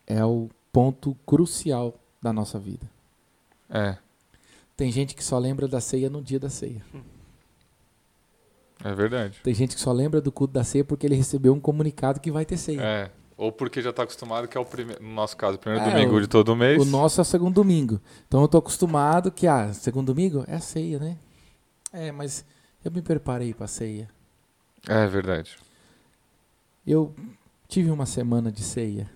é 0.09 0.25
o 0.25 0.49
ponto 0.73 1.15
crucial 1.25 1.93
da 2.19 2.33
nossa 2.33 2.59
vida. 2.59 2.89
É. 3.69 3.97
Tem 4.75 4.91
gente 4.91 5.13
que 5.13 5.23
só 5.23 5.37
lembra 5.37 5.67
da 5.67 5.79
ceia 5.79 6.09
no 6.09 6.21
dia 6.21 6.39
da 6.39 6.49
ceia. 6.49 6.83
É 8.83 8.93
verdade. 8.93 9.39
Tem 9.43 9.53
gente 9.53 9.75
que 9.75 9.81
só 9.81 9.91
lembra 9.91 10.19
do 10.19 10.31
culto 10.31 10.53
da 10.53 10.63
ceia 10.63 10.83
porque 10.83 11.05
ele 11.05 11.15
recebeu 11.15 11.53
um 11.53 11.59
comunicado 11.59 12.19
que 12.19 12.31
vai 12.31 12.45
ter 12.45 12.57
ceia. 12.57 12.81
É. 12.81 13.11
Ou 13.37 13.51
porque 13.51 13.81
já 13.81 13.91
está 13.91 14.03
acostumado 14.03 14.47
que 14.47 14.57
é 14.57 14.59
o 14.59 14.65
primeiro, 14.65 15.01
no 15.01 15.13
nosso 15.13 15.37
caso, 15.37 15.55
o 15.55 15.59
primeiro 15.59 15.85
é, 15.85 15.91
domingo 15.91 16.15
o, 16.15 16.21
de 16.21 16.27
todo 16.27 16.55
mês. 16.55 16.81
O 16.81 16.85
nosso 16.85 17.21
é 17.21 17.23
o 17.23 17.25
segundo 17.25 17.53
domingo. 17.55 18.01
Então 18.27 18.41
eu 18.41 18.45
estou 18.45 18.59
acostumado 18.59 19.31
que, 19.31 19.47
ah, 19.47 19.71
segundo 19.73 20.07
domingo 20.07 20.43
é 20.47 20.55
a 20.55 20.59
ceia, 20.59 20.99
né? 20.99 21.17
É, 21.93 22.11
mas 22.11 22.45
eu 22.83 22.91
me 22.91 23.01
preparei 23.01 23.53
para 23.53 23.65
a 23.65 23.67
ceia. 23.67 24.09
É 24.87 25.07
verdade. 25.07 25.57
Eu 26.85 27.13
tive 27.67 27.91
uma 27.91 28.05
semana 28.05 28.51
de 28.51 28.61
ceia. 28.61 29.09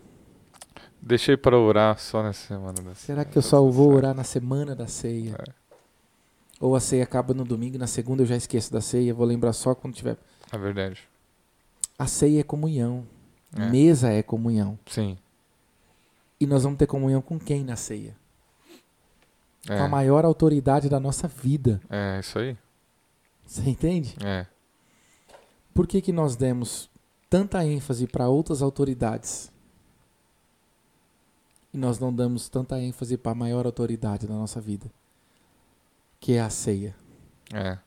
Deixei 1.05 1.35
para 1.35 1.59
orar 1.59 1.99
só 1.99 2.23
nessa 2.23 2.47
semana 2.47 2.81
da 2.81 2.95
Será 2.95 3.25
que 3.25 3.37
eu 3.37 3.41
só 3.41 3.61
vou 3.69 3.91
orar 3.91 4.15
na 4.15 4.23
semana 4.23 4.73
da 4.73 4.87
ceia? 4.87 5.35
É. 5.37 5.51
Ou 6.61 6.77
a 6.77 6.79
ceia 6.79 7.03
acaba 7.03 7.33
no 7.33 7.43
domingo, 7.43 7.77
na 7.77 7.87
segunda 7.87 8.23
eu 8.23 8.25
já 8.25 8.37
esqueço 8.37 8.71
da 8.71 8.79
ceia, 8.79 9.13
vou 9.13 9.25
lembrar 9.25 9.51
só 9.51 9.75
quando 9.75 9.95
tiver. 9.95 10.17
É 10.49 10.57
verdade. 10.57 11.01
A 11.99 12.07
ceia 12.07 12.39
é 12.39 12.43
comunhão. 12.43 13.05
É. 13.53 13.69
Mesa 13.69 14.13
é 14.13 14.23
comunhão. 14.23 14.79
Sim. 14.85 15.17
E 16.39 16.47
nós 16.47 16.63
vamos 16.63 16.79
ter 16.79 16.87
comunhão 16.87 17.21
com 17.21 17.37
quem 17.37 17.65
na 17.65 17.75
ceia? 17.75 18.15
É. 19.69 19.77
Com 19.77 19.83
a 19.83 19.89
maior 19.89 20.23
autoridade 20.23 20.87
da 20.87 21.01
nossa 21.01 21.27
vida. 21.27 21.81
É, 21.89 22.21
isso 22.21 22.39
aí. 22.39 22.57
Você 23.45 23.69
entende? 23.69 24.15
É. 24.23 24.45
Por 25.73 25.85
que, 25.85 26.01
que 26.01 26.13
nós 26.13 26.37
demos 26.37 26.89
tanta 27.29 27.65
ênfase 27.65 28.07
para 28.07 28.29
outras 28.29 28.61
autoridades 28.61 29.51
e 31.73 31.77
nós 31.77 31.99
não 31.99 32.13
damos 32.13 32.47
tanta 32.47 32.79
ênfase 32.79 33.17
para 33.17 33.31
a 33.31 33.35
maior 33.35 33.65
autoridade 33.65 34.27
da 34.27 34.33
nossa 34.33 34.61
vida, 34.61 34.85
que 36.19 36.33
é 36.33 36.41
a 36.41 36.49
ceia. 36.49 36.95
É. 37.51 37.77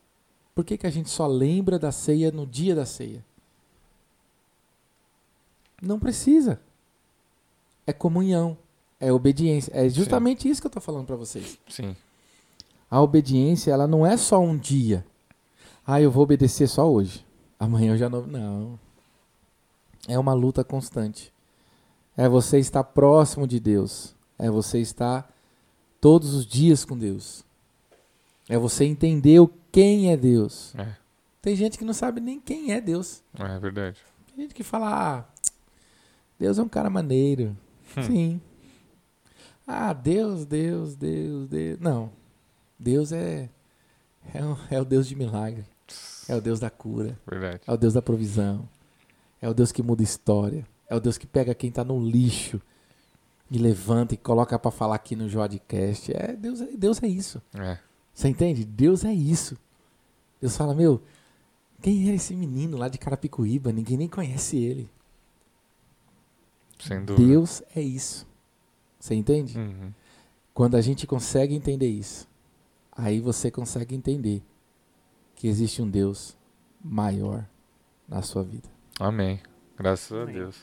Por 0.54 0.64
que, 0.64 0.76
que 0.76 0.86
a 0.86 0.90
gente 0.90 1.08
só 1.08 1.26
lembra 1.26 1.78
da 1.78 1.92
ceia 1.92 2.32
no 2.32 2.46
dia 2.46 2.74
da 2.74 2.84
ceia? 2.84 3.24
Não 5.80 5.98
precisa. 5.98 6.60
É 7.86 7.92
comunhão, 7.92 8.56
é 8.98 9.12
obediência. 9.12 9.70
É 9.74 9.88
justamente 9.88 10.42
Sim. 10.42 10.48
isso 10.48 10.60
que 10.60 10.66
eu 10.66 10.70
estou 10.70 10.82
falando 10.82 11.06
para 11.06 11.16
vocês. 11.16 11.58
Sim. 11.68 11.94
A 12.90 13.00
obediência, 13.00 13.70
ela 13.70 13.86
não 13.86 14.06
é 14.06 14.16
só 14.16 14.40
um 14.40 14.56
dia. 14.56 15.04
Ah, 15.86 16.00
eu 16.00 16.10
vou 16.10 16.24
obedecer 16.24 16.68
só 16.68 16.90
hoje. 16.90 17.24
Amanhã 17.58 17.92
eu 17.92 17.98
já 17.98 18.08
não. 18.08 18.26
Não. 18.26 18.80
É 20.08 20.18
uma 20.18 20.32
luta 20.32 20.64
constante. 20.64 21.32
É 22.16 22.28
você 22.28 22.58
estar 22.58 22.82
próximo 22.82 23.46
de 23.46 23.60
Deus. 23.60 24.14
É 24.38 24.50
você 24.50 24.80
estar 24.80 25.30
todos 26.00 26.34
os 26.34 26.46
dias 26.46 26.84
com 26.84 26.96
Deus. 26.96 27.44
É 28.48 28.56
você 28.58 28.84
entender 28.84 29.40
o 29.40 29.50
quem 29.70 30.10
é 30.10 30.16
Deus. 30.16 30.74
É. 30.76 30.94
Tem 31.42 31.54
gente 31.54 31.76
que 31.78 31.84
não 31.84 31.92
sabe 31.92 32.20
nem 32.20 32.40
quem 32.40 32.72
é 32.72 32.80
Deus. 32.80 33.22
É 33.38 33.58
verdade. 33.58 34.00
Tem 34.26 34.44
gente 34.44 34.54
que 34.54 34.62
fala, 34.62 35.18
ah, 35.18 35.24
Deus 36.38 36.58
é 36.58 36.62
um 36.62 36.68
cara 36.68 36.88
maneiro. 36.88 37.56
Hum. 37.96 38.02
Sim. 38.02 38.40
Ah, 39.66 39.92
Deus, 39.92 40.44
Deus, 40.44 40.94
Deus, 40.94 41.48
Deus. 41.48 41.80
Não. 41.80 42.10
Deus 42.78 43.10
é, 43.12 43.48
é, 44.32 44.44
o, 44.44 44.58
é 44.70 44.80
o 44.80 44.84
Deus 44.84 45.06
de 45.06 45.16
milagre. 45.16 45.64
É 46.28 46.36
o 46.36 46.40
Deus 46.40 46.60
da 46.60 46.70
cura. 46.70 47.18
Verdade. 47.26 47.60
É 47.66 47.72
o 47.72 47.76
Deus 47.76 47.94
da 47.94 48.02
provisão. 48.02 48.68
É 49.40 49.48
o 49.48 49.54
Deus 49.54 49.72
que 49.72 49.82
muda 49.82 50.02
história. 50.02 50.66
É 50.88 50.94
o 50.94 51.00
Deus 51.00 51.18
que 51.18 51.26
pega 51.26 51.54
quem 51.54 51.68
está 51.68 51.84
no 51.84 52.00
lixo 52.00 52.60
e 53.50 53.58
levanta 53.58 54.14
e 54.14 54.16
coloca 54.16 54.58
para 54.58 54.70
falar 54.70 54.96
aqui 54.96 55.16
no 55.16 55.28
Jodcast. 55.28 56.12
É, 56.14 56.32
Deus, 56.34 56.60
é, 56.60 56.76
Deus 56.76 57.02
é 57.02 57.06
isso. 57.08 57.42
É. 57.54 57.78
Você 58.12 58.28
entende? 58.28 58.64
Deus 58.64 59.04
é 59.04 59.12
isso. 59.12 59.56
Deus 60.40 60.56
fala, 60.56 60.74
meu, 60.74 61.02
quem 61.80 62.06
era 62.06 62.16
esse 62.16 62.34
menino 62.34 62.76
lá 62.76 62.88
de 62.88 62.98
Carapicuíba? 62.98 63.72
Ninguém 63.72 63.96
nem 63.96 64.08
conhece 64.08 64.56
ele. 64.56 64.88
Sem 66.78 67.04
dúvida. 67.04 67.26
Deus 67.26 67.62
é 67.74 67.80
isso. 67.80 68.26
Você 68.98 69.14
entende? 69.14 69.58
Uhum. 69.58 69.92
Quando 70.52 70.76
a 70.76 70.80
gente 70.80 71.06
consegue 71.06 71.54
entender 71.54 71.88
isso, 71.88 72.28
aí 72.92 73.20
você 73.20 73.50
consegue 73.50 73.94
entender 73.94 74.42
que 75.34 75.48
existe 75.48 75.82
um 75.82 75.88
Deus 75.88 76.36
maior 76.82 77.46
na 78.08 78.22
sua 78.22 78.42
vida. 78.42 78.68
Amém. 78.98 79.40
Graças 79.76 80.12
Amém. 80.12 80.34
a 80.34 80.38
Deus. 80.38 80.56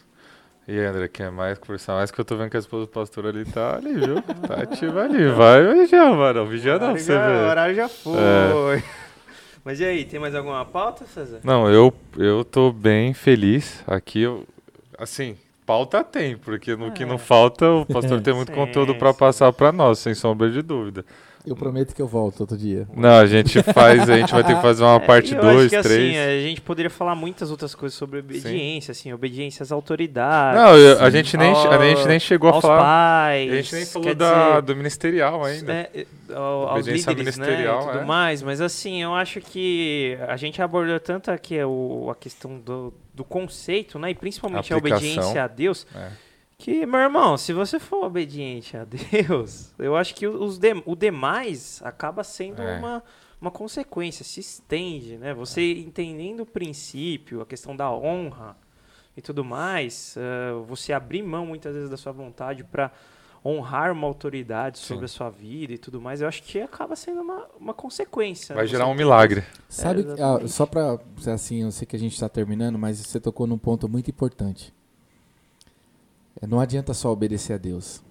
E 0.65 0.80
André, 0.80 1.10
quer 1.10 1.30
mais 1.30 1.57
conversar 1.57 1.95
mais? 1.95 2.10
Que 2.10 2.22
eu 2.22 2.26
tô 2.26 2.38
vendo 2.38 2.49
que 2.49 2.56
a 2.56 2.60
esposa 2.60 2.85
do 2.85 2.90
pastor 2.90 3.26
ali 3.26 3.44
tá 3.44 3.76
ali, 3.76 3.94
viu? 3.94 4.22
Tá 4.48 4.61
ativa 4.61 5.03
ali. 5.03 5.27
Vai 5.27 5.73
vigiar, 5.73 6.15
mano. 6.15 6.45
Vigia 6.45 6.80
não, 6.80 6.95
você 6.98 7.11
vê. 7.11 7.18
O 7.18 7.49
horário 7.49 7.76
já 7.76 7.90
foi. 7.90 8.77
É. 8.77 8.84
Mas 9.65 9.80
e 9.80 9.85
aí, 9.85 10.06
tem 10.06 10.19
mais 10.19 10.35
alguma 10.35 10.64
pauta, 10.65 11.06
César? 11.06 11.40
Não, 11.44 11.69
eu, 11.69 11.94
eu 12.18 12.45
tô 12.45 12.72
bem 12.72 13.14
feliz. 13.14 13.84
Aqui, 13.88 14.22
eu, 14.22 14.45
assim, 14.98 15.38
pauta 15.65 16.03
tem, 16.03 16.38
porque 16.38 16.76
no 16.76 16.91
que 16.91 17.06
não 17.06 17.15
é. 17.15 17.18
falta, 17.18 17.69
o 17.69 17.85
pastor 17.85 18.22
tem 18.22 18.34
muito 18.34 18.52
sim, 18.52 18.56
conteúdo 18.56 18.95
para 18.95 19.14
passar 19.14 19.52
para 19.53 19.72
nós, 19.72 19.99
sem 19.99 20.14
sombra 20.14 20.49
de 20.49 20.61
dúvida. 20.61 21.06
Eu 21.45 21.57
prometo 21.57 21.94
que 21.94 22.02
eu 22.02 22.07
volto 22.07 22.41
outro 22.41 22.57
dia. 22.57 22.88
Não, 22.95 23.18
a 23.20 23.26
gente 23.26 23.61
faz, 23.74 24.10
a 24.10 24.18
gente 24.18 24.32
vai 24.32 24.44
ter 24.45 24.56
que 24.56 24.61
fazer 24.61 24.84
uma 24.84 24.99
parte 24.99 25.36
2, 25.36 25.72
3. 25.72 25.86
Assim, 25.86 26.18
a 26.18 26.41
gente 26.41 26.61
poderia 26.61 26.90
falar 26.90 27.15
muitas 27.15 27.52
outras 27.52 27.76
coisas 27.76 27.98
sobre 27.98 28.20
obediência, 28.20 28.94
Sim. 28.94 28.99
assim, 29.10 29.14
obediência 29.14 29.61
às 29.61 29.72
autoridades. 29.72 30.61
Não, 30.61 30.78
eu, 30.78 31.02
a, 31.02 31.10
gente 31.10 31.36
nem, 31.36 31.52
ao, 31.52 31.72
a 31.72 31.86
gente 31.86 32.07
nem 32.07 32.20
chegou 32.20 32.49
a 32.49 32.61
falar. 32.61 32.82
Pais, 32.82 33.52
a 33.52 33.56
gente 33.57 33.76
nem 33.76 33.86
falou 33.86 34.15
da, 34.15 34.49
dizer, 34.49 34.61
do 34.61 34.76
ministerial 34.78 35.44
ainda. 35.44 35.74
É, 35.74 36.06
ao, 36.34 36.70
aos 36.70 36.88
líderes, 36.88 37.38
né, 37.38 37.65
e 37.65 37.86
tudo 37.86 37.99
é. 37.99 38.06
mais, 38.06 38.41
mas 38.41 38.61
assim, 38.61 39.03
eu 39.03 39.14
acho 39.14 39.41
que 39.41 40.18
a 40.28 40.38
gente 40.38 40.61
abordou 40.61 40.99
tanto 40.99 41.30
aqui 41.30 41.61
o, 41.61 42.10
a 42.10 42.15
questão 42.15 42.57
do, 42.57 42.94
do 43.14 43.26
conceito, 43.26 43.99
né, 43.99 44.11
e 44.11 44.15
principalmente 44.15 44.72
a, 44.72 44.78
a 44.78 44.80
obediência 44.80 45.44
a 45.44 45.48
Deus. 45.48 45.86
É 45.94 46.32
que, 46.64 46.85
meu 46.85 47.02
irmão, 47.02 47.35
se 47.35 47.52
você 47.52 47.77
for 47.77 48.06
obediente 48.06 48.77
a 48.77 48.85
Deus, 48.85 49.73
eu 49.77 49.98
acho 49.98 50.15
que 50.15 50.26
os 50.26 50.57
de, 50.57 50.81
o 50.85 50.95
demais 50.95 51.81
acaba 51.84 52.23
sendo 52.23 52.61
é. 52.61 52.77
uma, 52.77 53.03
uma 53.41 53.52
consequência, 53.52 54.23
se 54.23 54.40
estende, 54.40 55.18
né? 55.18 55.34
Você 55.34 55.60
é. 55.60 55.80
entendendo 55.80 56.44
o 56.44 56.45
princípio, 56.45 57.41
a 57.41 57.45
questão 57.45 57.76
da 57.76 57.91
honra 57.91 58.56
e 59.18 59.22
tudo 59.22 59.44
mais, 59.44 60.15
uh, 60.15 60.64
você 60.64 60.94
abrir 60.94 61.22
mão 61.22 61.45
muitas 61.45 61.73
vezes 61.73 61.90
da 61.90 61.98
sua 61.98 62.14
vontade 62.14 62.64
para 62.64 62.90
honrar 63.44 63.91
uma 63.91 64.07
autoridade 64.07 64.80
Sim. 64.80 64.85
sobre 64.85 65.03
a 65.03 65.10
sua 65.10 65.30
vida 65.30 65.73
e 65.73 65.77
tudo 65.77 65.99
mais, 65.99 66.22
eu 66.22 66.30
acho 66.30 66.41
que 66.44 66.61
acaba 66.61 66.95
sendo 66.95 67.19
uma, 67.19 67.45
uma 67.60 67.73
consequência. 67.73 68.56
Vai 68.56 68.68
gerar 68.68 68.88
um 68.88 68.95
milagre. 68.95 69.44
Sabe, 69.68 70.06
é, 70.18 70.23
ah, 70.23 70.48
só 70.48 70.65
para, 70.65 70.98
assim, 71.27 71.64
eu 71.64 71.72
sei 71.72 71.85
que 71.85 71.98
a 71.98 71.99
gente 71.99 72.14
está 72.14 72.30
terminando, 72.30 72.80
mas 72.80 72.99
você 72.99 73.19
tocou 73.19 73.45
num 73.45 73.57
ponto 73.57 73.90
muito 73.90 74.10
importante 74.10 74.73
Não 76.47 76.60
adianta 76.60 76.93
só 76.93 77.11
obedecer 77.11 77.53
a 77.53 77.57
Deus 77.57 78.01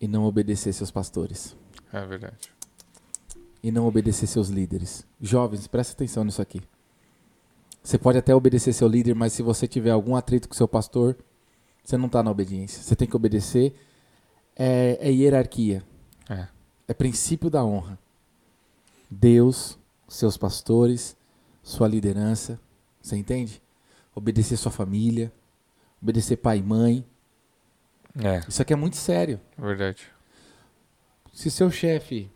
e 0.00 0.06
não 0.06 0.24
obedecer 0.24 0.72
seus 0.72 0.90
pastores 0.90 1.56
É 1.92 2.04
verdade. 2.04 2.50
e 3.62 3.70
não 3.70 3.86
obedecer 3.86 4.26
seus 4.26 4.48
líderes. 4.48 5.06
Jovens, 5.20 5.66
presta 5.66 5.92
atenção 5.94 6.24
nisso 6.24 6.42
aqui. 6.42 6.60
Você 7.82 7.96
pode 7.96 8.18
até 8.18 8.34
obedecer 8.34 8.72
seu 8.72 8.86
líder, 8.88 9.14
mas 9.14 9.32
se 9.32 9.42
você 9.42 9.66
tiver 9.66 9.90
algum 9.90 10.14
atrito 10.16 10.48
com 10.48 10.54
seu 10.54 10.68
pastor, 10.68 11.16
você 11.82 11.96
não 11.96 12.06
está 12.06 12.22
na 12.22 12.30
obediência. 12.30 12.82
Você 12.82 12.94
tem 12.94 13.08
que 13.08 13.16
obedecer. 13.16 13.74
É, 14.54 14.98
é 15.00 15.10
hierarquia. 15.10 15.82
É. 16.28 16.46
É 16.86 16.92
princípio 16.92 17.48
da 17.48 17.64
honra. 17.64 17.98
Deus, 19.10 19.78
seus 20.06 20.36
pastores, 20.36 21.16
sua 21.62 21.88
liderança. 21.88 22.60
Você 23.00 23.16
entende? 23.16 23.62
Obedecer 24.14 24.58
sua 24.58 24.72
família. 24.72 25.32
Obedecer 26.02 26.36
pai 26.36 26.58
e 26.58 26.62
mãe. 26.62 27.06
É, 28.22 28.40
Isso 28.48 28.60
aqui 28.62 28.72
é 28.72 28.76
muito 28.76 28.96
sério. 28.96 29.40
verdade. 29.56 30.02
Se 31.32 31.50
seu 31.50 31.70
chefe 31.70 32.30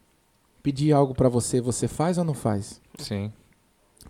pedir 0.62 0.93
algo 0.93 1.15
pra 1.15 1.28
você, 1.28 1.61
você 1.61 1.89
faz 1.89 2.19
ou 2.19 2.24
não 2.24 2.35
faz? 2.35 2.81
Sim. 2.99 3.32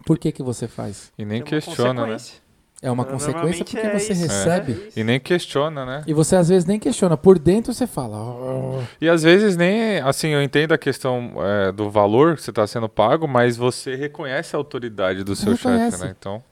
Por 0.04 0.18
que, 0.18 0.30
que 0.32 0.42
você 0.42 0.68
faz? 0.68 1.12
E 1.16 1.24
nem 1.24 1.40
uma 1.40 1.46
questiona, 1.46 1.92
né? 2.06 2.12
consequência. 2.12 2.42
É 2.84 2.90
uma 2.90 3.04
consequência 3.04 3.64
porque 3.64 3.78
é 3.78 3.96
você 3.96 4.12
isso. 4.12 4.22
recebe. 4.22 4.90
É. 4.96 5.00
E 5.00 5.04
nem 5.04 5.20
questiona, 5.20 5.86
né? 5.86 6.02
E 6.04 6.12
você 6.12 6.34
às 6.34 6.48
vezes 6.48 6.64
nem 6.64 6.80
questiona. 6.80 7.16
Por 7.16 7.38
dentro 7.38 7.72
você 7.72 7.86
fala. 7.86 8.18
"Oh". 8.18 8.82
E 9.00 9.08
às 9.08 9.22
vezes 9.22 9.56
nem, 9.56 10.00
assim, 10.00 10.30
eu 10.30 10.42
entendo 10.42 10.72
a 10.72 10.78
questão 10.78 11.32
é, 11.38 11.70
do 11.70 11.88
valor 11.88 12.34
que 12.34 12.42
você 12.42 12.50
está 12.50 12.66
sendo 12.66 12.88
pago, 12.88 13.28
mas 13.28 13.56
você 13.56 13.94
reconhece 13.94 14.56
a 14.56 14.58
autoridade 14.58 15.22
do 15.22 15.36
seu 15.36 15.56
chefe, 15.56 15.96
né? 16.02 16.14
Então, 16.18 16.42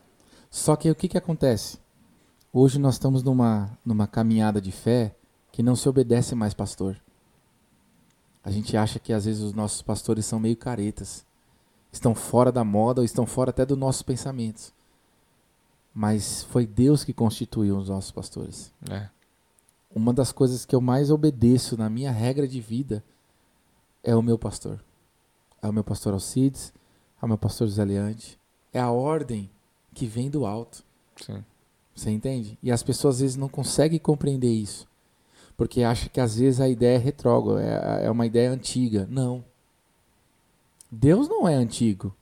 Só 0.49 0.77
que 0.77 0.89
o 0.89 0.95
que, 0.95 1.09
que 1.09 1.19
acontece? 1.19 1.78
Hoje 2.53 2.81
nós 2.81 2.95
estamos 2.95 3.23
numa, 3.23 3.79
numa 3.85 4.09
caminhada 4.09 4.61
de 4.61 4.73
fé 4.73 5.15
que 5.53 5.63
não 5.63 5.77
se 5.77 5.89
obedece 5.89 6.35
mais 6.35 6.53
pastor. 6.53 7.01
A 8.43 8.51
gente 8.51 8.77
acha 8.77 8.99
que 8.99 9.13
às 9.13 9.25
vezes 9.25 9.41
os 9.43 9.53
nossos 9.53 9.83
pastores 9.83 10.27
são 10.27 10.41
meio 10.41 10.57
caretas. 10.57 11.25
Estão 11.93 12.13
fora 12.13 12.51
da 12.51 12.65
moda 12.65 13.01
ou 13.01 13.05
estão 13.05 13.25
fora 13.25 13.51
até 13.51 13.65
dos 13.65 13.79
nossos 13.79 14.03
pensamentos. 14.03 14.73
Mas 15.95 16.43
foi 16.45 16.67
Deus 16.67 17.05
que 17.05 17.13
constituiu 17.13 17.77
os 17.77 17.89
nossos 17.89 18.11
pastores. 18.11 18.73
é, 18.91 19.09
Uma 19.95 20.13
das 20.13 20.33
coisas 20.33 20.65
que 20.65 20.75
eu 20.75 20.81
mais 20.81 21.11
obedeço 21.11 21.77
na 21.77 21.89
minha 21.89 22.11
regra 22.11 22.49
de 22.49 22.61
vida 22.61 23.05
é 24.03 24.15
o 24.17 24.23
meu 24.23 24.39
pastor. 24.39 24.83
É 25.63 25.69
o 25.69 25.73
meu 25.73 25.85
pastor 25.85 26.15
Alcides, 26.15 26.73
é 27.21 27.25
o 27.25 27.29
meu 27.29 27.39
pastor 27.39 27.69
José 27.69 27.85
Leante. 27.85 28.39
É 28.73 28.81
a 28.81 28.91
ordem 28.91 29.51
que 29.95 30.07
vem 30.07 30.29
do 30.29 30.47
alto. 30.47 30.83
sim. 31.17 31.45
Você 32.01 32.11
entende? 32.11 32.59
E 32.63 32.73
as 32.73 32.83
pessoas 32.83 33.17
às 33.17 33.21
vezes 33.21 33.37
não 33.37 33.47
conseguem 33.47 33.99
compreender 33.99 34.51
isso. 34.51 34.89
Porque 35.55 35.83
acham 35.83 36.09
que 36.11 36.19
às 36.19 36.37
vezes 36.37 36.59
a 36.59 36.67
ideia 36.67 36.97
é 36.97 36.99
retrógrada, 36.99 37.63
é, 37.63 38.07
é 38.07 38.11
uma 38.11 38.25
ideia 38.25 38.51
antiga. 38.51 39.07
Não. 39.11 39.45
Deus 40.91 41.29
não 41.29 41.47
é 41.47 41.53
antigo. 41.53 42.17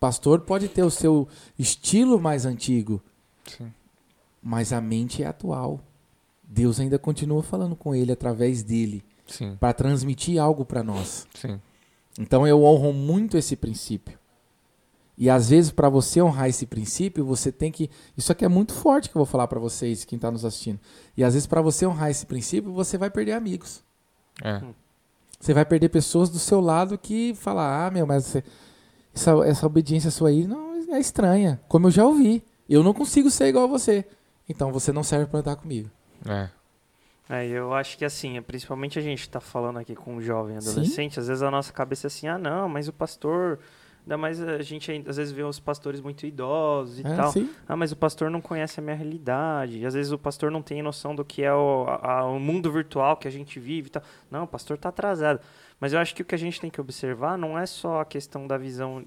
Pastor 0.00 0.40
pode 0.40 0.68
ter 0.68 0.82
o 0.82 0.90
seu 0.90 1.28
estilo 1.56 2.20
mais 2.20 2.44
antigo, 2.44 3.00
Sim. 3.46 3.72
mas 4.42 4.72
a 4.72 4.80
mente 4.80 5.22
é 5.22 5.26
atual. 5.26 5.78
Deus 6.42 6.80
ainda 6.80 6.98
continua 6.98 7.40
falando 7.40 7.76
com 7.76 7.94
ele 7.94 8.10
através 8.10 8.64
dele 8.64 9.04
para 9.60 9.72
transmitir 9.72 10.42
algo 10.42 10.64
para 10.64 10.82
nós. 10.82 11.24
Sim. 11.34 11.60
Então 12.18 12.48
eu 12.48 12.64
honro 12.64 12.92
muito 12.92 13.38
esse 13.38 13.54
princípio. 13.54 14.18
E 15.16 15.28
às 15.28 15.50
vezes 15.50 15.70
para 15.70 15.88
você 15.88 16.22
honrar 16.22 16.48
esse 16.48 16.66
princípio, 16.66 17.24
você 17.24 17.52
tem 17.52 17.70
que, 17.70 17.90
isso 18.16 18.32
aqui 18.32 18.44
é 18.44 18.48
muito 18.48 18.72
forte 18.72 19.10
que 19.10 19.16
eu 19.16 19.20
vou 19.20 19.26
falar 19.26 19.46
para 19.46 19.60
vocês, 19.60 20.04
quem 20.04 20.16
está 20.16 20.30
nos 20.30 20.44
assistindo. 20.44 20.80
E 21.16 21.22
às 21.22 21.34
vezes 21.34 21.46
para 21.46 21.60
você 21.60 21.86
honrar 21.86 22.10
esse 22.10 22.24
princípio, 22.26 22.72
você 22.72 22.96
vai 22.96 23.10
perder 23.10 23.32
amigos. 23.32 23.82
É. 24.42 24.60
Você 25.38 25.52
vai 25.52 25.64
perder 25.64 25.88
pessoas 25.90 26.30
do 26.30 26.38
seu 26.38 26.60
lado 26.60 26.96
que 26.96 27.34
falam: 27.34 27.62
"Ah, 27.64 27.90
meu, 27.92 28.06
mas 28.06 28.24
você- 28.24 28.44
essa, 29.14 29.32
essa 29.44 29.66
obediência 29.66 30.10
sua 30.10 30.30
aí 30.30 30.46
não 30.46 30.94
é 30.94 30.98
estranha". 30.98 31.60
Como 31.68 31.88
eu 31.88 31.90
já 31.90 32.06
ouvi. 32.06 32.42
Eu 32.68 32.82
não 32.82 32.94
consigo 32.94 33.30
ser 33.30 33.48
igual 33.48 33.64
a 33.64 33.68
você. 33.68 34.06
Então 34.48 34.72
você 34.72 34.92
não 34.92 35.02
serve 35.02 35.26
para 35.26 35.40
andar 35.40 35.56
comigo. 35.56 35.90
É. 36.26 36.48
É, 37.28 37.46
eu 37.46 37.72
acho 37.74 37.96
que 37.98 38.04
assim, 38.04 38.40
principalmente 38.42 38.98
a 38.98 39.02
gente 39.02 39.28
tá 39.28 39.40
falando 39.40 39.78
aqui 39.78 39.94
com 39.94 40.16
um 40.16 40.20
jovem 40.22 40.60
Sim. 40.60 40.70
adolescente, 40.70 41.20
às 41.20 41.28
vezes 41.28 41.42
a 41.42 41.50
nossa 41.50 41.72
cabeça 41.72 42.06
é 42.06 42.08
assim, 42.08 42.26
ah 42.28 42.38
não, 42.38 42.68
mas 42.68 42.88
o 42.88 42.92
pastor. 42.92 43.58
Ainda 44.04 44.16
mais 44.18 44.42
a 44.42 44.60
gente 44.62 44.90
às 45.06 45.16
vezes 45.16 45.32
vê 45.32 45.42
os 45.44 45.60
pastores 45.60 46.00
muito 46.00 46.26
idosos 46.26 46.98
e 46.98 47.06
É, 47.06 47.14
tal. 47.16 47.30
sim. 47.30 47.48
Ah, 47.68 47.76
mas 47.76 47.92
o 47.92 47.96
pastor 47.96 48.30
não 48.30 48.40
conhece 48.40 48.80
a 48.80 48.82
minha 48.82 48.96
realidade. 48.96 49.78
E 49.78 49.86
às 49.86 49.94
vezes 49.94 50.10
o 50.10 50.18
pastor 50.18 50.50
não 50.50 50.60
tem 50.60 50.82
noção 50.82 51.14
do 51.14 51.24
que 51.24 51.42
é 51.42 51.54
o, 51.54 51.86
a- 51.88 52.24
o 52.26 52.40
mundo 52.40 52.70
virtual 52.72 53.16
que 53.16 53.28
a 53.28 53.30
gente 53.30 53.60
vive 53.60 53.86
e 53.86 53.90
tal. 53.90 54.02
Não, 54.30 54.42
o 54.44 54.46
pastor 54.48 54.76
tá 54.76 54.88
atrasado. 54.88 55.40
Mas 55.78 55.92
eu 55.92 56.00
acho 56.00 56.14
que 56.16 56.22
o 56.22 56.24
que 56.24 56.34
a 56.34 56.38
gente 56.38 56.60
tem 56.60 56.68
que 56.70 56.80
observar 56.80 57.38
não 57.38 57.56
é 57.58 57.64
só 57.64 58.00
a 58.00 58.04
questão 58.04 58.46
da 58.46 58.58
visão 58.58 59.04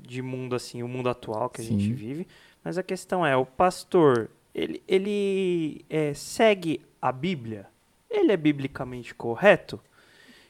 de 0.00 0.22
mundo 0.22 0.54
assim, 0.56 0.82
o 0.82 0.88
mundo 0.88 1.08
atual 1.10 1.50
que 1.50 1.60
a 1.60 1.64
gente 1.64 1.84
Sim. 1.84 1.92
vive, 1.92 2.26
mas 2.64 2.78
a 2.78 2.82
questão 2.82 3.24
é, 3.26 3.36
o 3.36 3.44
pastor, 3.44 4.30
ele, 4.54 4.82
ele 4.88 5.84
é, 5.90 6.14
segue 6.14 6.80
a 7.00 7.12
Bíblia? 7.12 7.66
Ele 8.08 8.32
é 8.32 8.36
biblicamente 8.36 9.14
correto? 9.14 9.78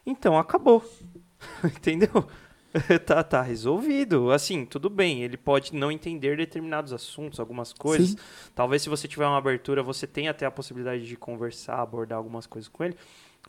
Então 0.07 0.39
acabou. 0.39 0.85
Entendeu? 1.65 2.27
tá, 3.06 3.22
tá 3.22 3.42
resolvido. 3.42 4.30
Assim, 4.30 4.64
tudo 4.64 4.88
bem. 4.88 5.22
Ele 5.22 5.36
pode 5.36 5.74
não 5.74 5.90
entender 5.90 6.36
determinados 6.36 6.92
assuntos, 6.92 7.40
algumas 7.40 7.72
coisas. 7.72 8.10
Sim. 8.10 8.16
Talvez 8.55 8.82
se 8.82 8.88
você 8.88 9.09
tiver 9.09 9.26
uma 9.26 9.38
abertura, 9.38 9.82
você 9.82 10.06
tenha 10.06 10.30
até 10.30 10.47
a 10.47 10.51
possibilidade 10.51 11.06
de 11.06 11.16
conversar, 11.16 11.80
abordar 11.80 12.18
algumas 12.18 12.47
coisas 12.47 12.68
com 12.68 12.84
ele. 12.84 12.97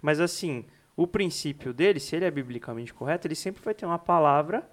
Mas 0.02 0.20
assim, 0.20 0.66
o 0.96 1.06
princípio 1.06 1.74
dele, 1.74 2.00
se 2.00 2.16
ele 2.16 2.26
é 2.26 2.32
biblicamente 2.32 2.94
correto, 2.94 3.28
ele 3.28 3.36
sempre 3.36 3.62
vai 3.64 3.74
ter 3.74 3.86
uma 3.86 4.00
palavra 4.00 4.68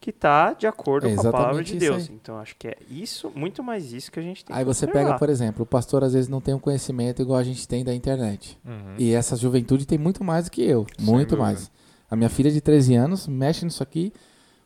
que 0.00 0.10
está 0.10 0.52
de 0.52 0.66
acordo 0.66 1.08
É 1.08 1.14
com 1.14 1.26
a 1.26 1.32
palavra 1.32 1.64
de 1.64 1.76
Deus. 1.76 2.10
aí. 2.10 2.14
Então 2.14 2.38
acho 2.38 2.54
que 2.56 2.68
é 2.68 2.76
isso, 2.90 3.32
muito 3.34 3.62
mais 3.62 3.90
isso 3.90 4.12
que 4.12 4.20
a 4.20 4.22
gente 4.22 4.44
tem 4.44 4.54
Aí 4.54 4.62
que 4.62 4.66
você 4.66 4.84
observar. 4.84 5.06
pega, 5.06 5.18
por 5.18 5.30
exemplo, 5.30 5.62
o 5.62 5.66
pastor 5.66 6.04
às 6.04 6.12
vezes 6.12 6.28
não 6.28 6.42
tem 6.42 6.52
um 6.52 6.58
conhecimento 6.58 7.22
igual 7.22 7.38
a 7.38 7.42
gente 7.44 7.66
tem 7.66 7.82
da 7.82 7.94
internet. 7.94 8.58
Uhum. 8.66 8.96
E 8.98 9.14
essa 9.14 9.34
juventude 9.34 9.86
tem 9.86 9.96
muito 9.96 10.22
mais 10.22 10.44
do 10.44 10.50
que 10.50 10.62
eu. 10.62 10.86
Sem 10.98 11.06
muito 11.06 11.30
dúvida. 11.30 11.42
mais. 11.46 11.70
A 12.10 12.16
minha 12.16 12.28
filha 12.28 12.50
de 12.50 12.60
13 12.60 12.94
anos 12.94 13.26
mexe 13.26 13.64
nisso 13.64 13.82
aqui, 13.82 14.12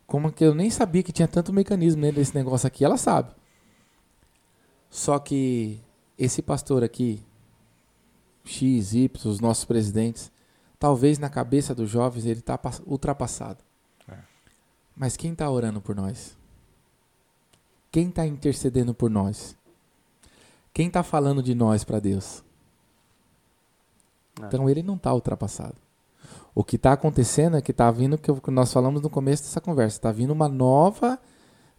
como 0.06 0.32
que 0.32 0.44
eu 0.44 0.54
nem 0.54 0.70
sabia 0.70 1.02
que 1.02 1.12
tinha 1.12 1.28
tanto 1.28 1.52
mecanismo 1.52 2.02
dentro 2.02 2.16
desse 2.16 2.34
negócio 2.34 2.66
aqui. 2.66 2.84
Ela 2.84 2.96
sabe. 2.96 3.30
Só 4.90 5.18
que 5.18 5.80
esse 6.18 6.42
pastor 6.42 6.82
aqui, 6.82 7.22
X, 8.44 8.94
Y, 8.94 9.10
os 9.28 9.40
nossos 9.40 9.64
presidentes, 9.64 10.32
talvez 10.78 11.18
na 11.18 11.28
cabeça 11.28 11.74
dos 11.74 11.90
jovens 11.90 12.24
ele 12.24 12.40
está 12.40 12.58
ultrapassado. 12.86 13.62
É. 14.08 14.16
Mas 14.96 15.16
quem 15.16 15.32
está 15.32 15.50
orando 15.50 15.80
por 15.80 15.94
nós? 15.94 16.36
Quem 17.90 18.08
está 18.08 18.26
intercedendo 18.26 18.94
por 18.94 19.10
nós? 19.10 19.56
Quem 20.72 20.88
está 20.88 21.02
falando 21.02 21.42
de 21.42 21.54
nós 21.54 21.84
para 21.84 22.00
Deus? 22.00 22.42
Ah. 24.40 24.46
Então 24.46 24.68
ele 24.68 24.82
não 24.82 24.96
está 24.96 25.12
ultrapassado. 25.12 25.76
O 26.58 26.64
que 26.64 26.74
está 26.74 26.92
acontecendo 26.92 27.56
é 27.56 27.62
que 27.62 27.70
está 27.70 27.88
vindo, 27.88 28.18
que 28.18 28.50
nós 28.50 28.72
falamos 28.72 29.00
no 29.00 29.08
começo 29.08 29.44
dessa 29.44 29.60
conversa, 29.60 29.96
está 29.96 30.10
vindo 30.10 30.32
uma 30.32 30.48
nova, 30.48 31.16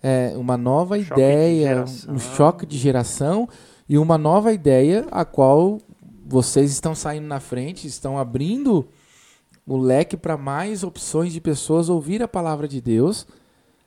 é, 0.02 0.32
uma 0.38 0.56
nova 0.56 0.98
Choque 0.98 1.16
de 1.16 1.22
ideia, 1.22 1.86
um 2.08 2.18
choque 2.18 2.66
de 2.66 2.78
geração 2.78 3.46
e 3.90 3.98
uma 3.98 4.18
nova 4.18 4.54
ideia 4.54 5.06
a 5.12 5.26
qual 5.26 5.80
vocês 6.26 6.72
estão 6.72 6.96
saindo 6.96 7.28
na 7.28 7.42
frente, 7.42 7.88
estão 7.88 8.18
abrindo 8.18 8.88
o 9.68 9.76
leque 9.76 10.16
para 10.16 10.38
mais 10.38 10.82
opções 10.82 11.34
de 11.34 11.42
pessoas 11.42 11.90
ouvir 11.90 12.24
a 12.24 12.28
palavra 12.30 12.66
de 12.66 12.80
Deus, 12.80 13.28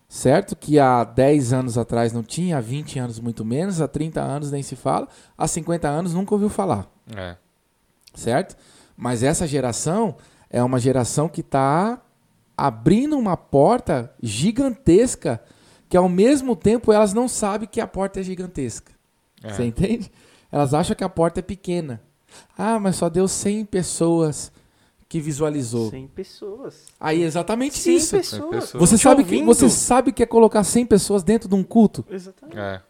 certo? 0.06 0.55
Que 0.55 0.78
há 0.78 1.05
10 1.05 1.55
anos 1.55 1.78
atrás 1.78 2.12
não 2.12 2.23
tinha, 2.23 2.59
há 2.59 2.60
20 2.60 2.98
anos 2.98 3.19
muito 3.19 3.47
menos, 3.47 3.81
há 3.81 3.89
30 3.89 4.20
anos 4.20 4.51
nem 4.51 4.62
se 4.62 4.77
fala, 4.77 5.09
há 5.39 5.48
50 5.48 5.89
anos 5.89 6.12
nunca 6.12 6.35
ouviu 6.35 6.51
falar 6.51 6.86
É. 7.16 7.36
certo? 8.14 8.59
Mas 8.94 9.23
essa 9.23 9.47
geração 9.47 10.16
é 10.52 10.62
uma 10.62 10.78
geração 10.78 11.28
que 11.28 11.40
está 11.40 12.00
abrindo 12.56 13.18
uma 13.18 13.36
porta 13.36 14.12
gigantesca 14.22 15.42
que 15.88 15.96
ao 15.96 16.08
mesmo 16.08 16.54
tempo 16.54 16.92
elas 16.92 17.14
não 17.14 17.26
sabem 17.26 17.66
que 17.68 17.80
a 17.80 17.86
porta 17.86 18.20
é 18.20 18.22
gigantesca. 18.22 18.92
É. 19.42 19.52
Você 19.52 19.64
entende? 19.64 20.12
Elas 20.50 20.74
acham 20.74 20.94
que 20.94 21.02
a 21.02 21.08
porta 21.08 21.40
é 21.40 21.42
pequena. 21.42 22.00
Ah, 22.56 22.78
mas 22.78 22.96
só 22.96 23.08
deu 23.08 23.26
100 23.26 23.64
pessoas 23.64 24.52
que 25.08 25.20
visualizou. 25.20 25.90
100 25.90 26.08
pessoas. 26.08 26.84
Aí 27.00 27.22
exatamente 27.22 27.78
100 27.78 27.96
isso. 27.96 28.16
pessoas. 28.16 28.50
pessoas. 28.50 28.80
Você 28.80 28.96
Te 28.96 29.02
sabe, 29.02 29.24
que, 29.24 29.34
ouvindo. 29.34 29.46
você 29.46 29.68
sabe 29.68 30.12
que 30.12 30.22
é 30.22 30.26
colocar 30.26 30.64
100 30.64 30.86
pessoas 30.86 31.22
dentro 31.22 31.48
de 31.48 31.54
um 31.54 31.62
culto? 31.62 32.04
Exatamente. 32.10 32.58
É. 32.58 32.80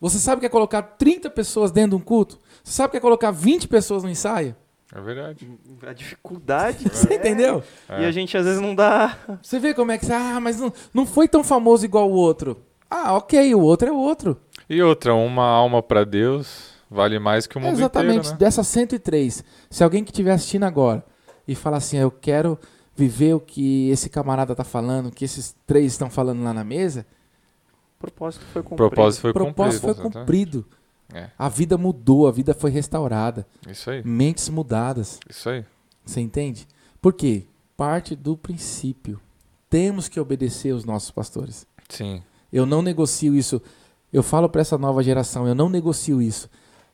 Você 0.00 0.18
sabe 0.18 0.40
que 0.40 0.46
é 0.46 0.48
colocar 0.50 0.82
30 0.82 1.28
pessoas 1.30 1.70
dentro 1.70 1.90
de 1.90 1.96
um 1.96 2.04
culto? 2.04 2.38
Você 2.64 2.72
sabe 2.72 2.92
que 2.92 2.96
é 2.96 3.00
colocar 3.00 3.30
20 3.30 3.68
pessoas 3.68 4.02
no 4.02 4.08
ensaio? 4.08 4.56
É 4.94 5.00
verdade. 5.00 5.48
A 5.86 5.92
dificuldade. 5.92 6.88
Você 6.90 7.14
é- 7.14 7.16
entendeu? 7.16 7.62
E 7.88 8.04
a 8.04 8.10
gente 8.10 8.36
às 8.36 8.44
vezes 8.44 8.60
não 8.60 8.74
dá. 8.74 9.16
Você 9.42 9.58
vê 9.58 9.72
como 9.74 9.92
é 9.92 9.98
que 9.98 10.06
você. 10.06 10.12
Ah, 10.12 10.40
mas 10.40 10.58
não, 10.60 10.72
não 10.92 11.06
foi 11.06 11.28
tão 11.28 11.44
famoso 11.44 11.84
igual 11.84 12.10
o 12.10 12.14
outro. 12.14 12.56
Ah, 12.90 13.14
ok, 13.16 13.54
o 13.54 13.60
outro 13.60 13.88
é 13.88 13.92
o 13.92 13.96
outro. 13.96 14.36
E 14.68 14.82
outra, 14.82 15.14
uma 15.14 15.44
alma 15.46 15.82
para 15.82 16.04
Deus 16.04 16.70
Vale 16.90 17.20
mais 17.20 17.46
que 17.46 17.56
o 17.56 17.60
mundo 17.60 17.72
Exatamente, 17.72 18.16
inteiro, 18.18 18.32
né? 18.32 18.36
dessas 18.38 18.66
103. 18.66 19.44
Se 19.70 19.84
alguém 19.84 20.02
que 20.02 20.10
estiver 20.10 20.32
assistindo 20.32 20.64
agora 20.64 21.04
e 21.46 21.54
falar 21.54 21.76
assim, 21.76 21.96
eu 21.98 22.10
quero 22.10 22.58
viver 22.96 23.32
o 23.34 23.40
que 23.40 23.88
esse 23.90 24.10
camarada 24.10 24.56
tá 24.56 24.64
falando, 24.64 25.06
o 25.06 25.10
que 25.12 25.24
esses 25.24 25.54
três 25.64 25.92
estão 25.92 26.10
falando 26.10 26.42
lá 26.42 26.52
na 26.52 26.64
mesa, 26.64 27.06
O 27.96 28.00
propósito 28.00 28.44
foi 28.52 28.62
cumprido. 28.62 28.88
propósito 28.90 29.20
foi 29.20 29.30
o 29.30 29.34
propósito 29.34 29.80
foi 29.82 29.94
cumprido. 29.94 30.66
É, 31.14 31.28
A 31.38 31.48
vida 31.48 31.76
mudou, 31.78 32.26
a 32.28 32.30
vida 32.32 32.54
foi 32.54 32.70
restaurada, 32.70 33.46
isso 33.68 33.90
aí, 33.90 34.02
mentes 34.04 34.48
mudadas. 34.48 35.18
isso 35.28 35.48
aí. 35.48 35.64
Você 36.04 36.20
entende? 36.20 36.66
Por 37.00 37.12
quê? 37.12 37.44
Parte 37.76 38.14
do 38.16 38.36
princípio. 38.36 39.20
Temos 39.68 40.08
que 40.08 40.18
obedecer 40.20 40.72
os 40.72 40.84
nossos 40.84 41.10
pastores. 41.10 41.66
Sim, 41.88 42.22
Eu 42.52 42.66
não 42.66 42.82
negocio 42.82 43.34
isso. 43.36 43.60
Eu 44.12 44.22
falo 44.22 44.48
para 44.48 44.60
essa 44.60 44.76
nova 44.76 45.02
geração, 45.02 45.46
eu 45.46 45.54
não 45.54 45.68
negocio 45.68 46.20
isso. 46.20 46.48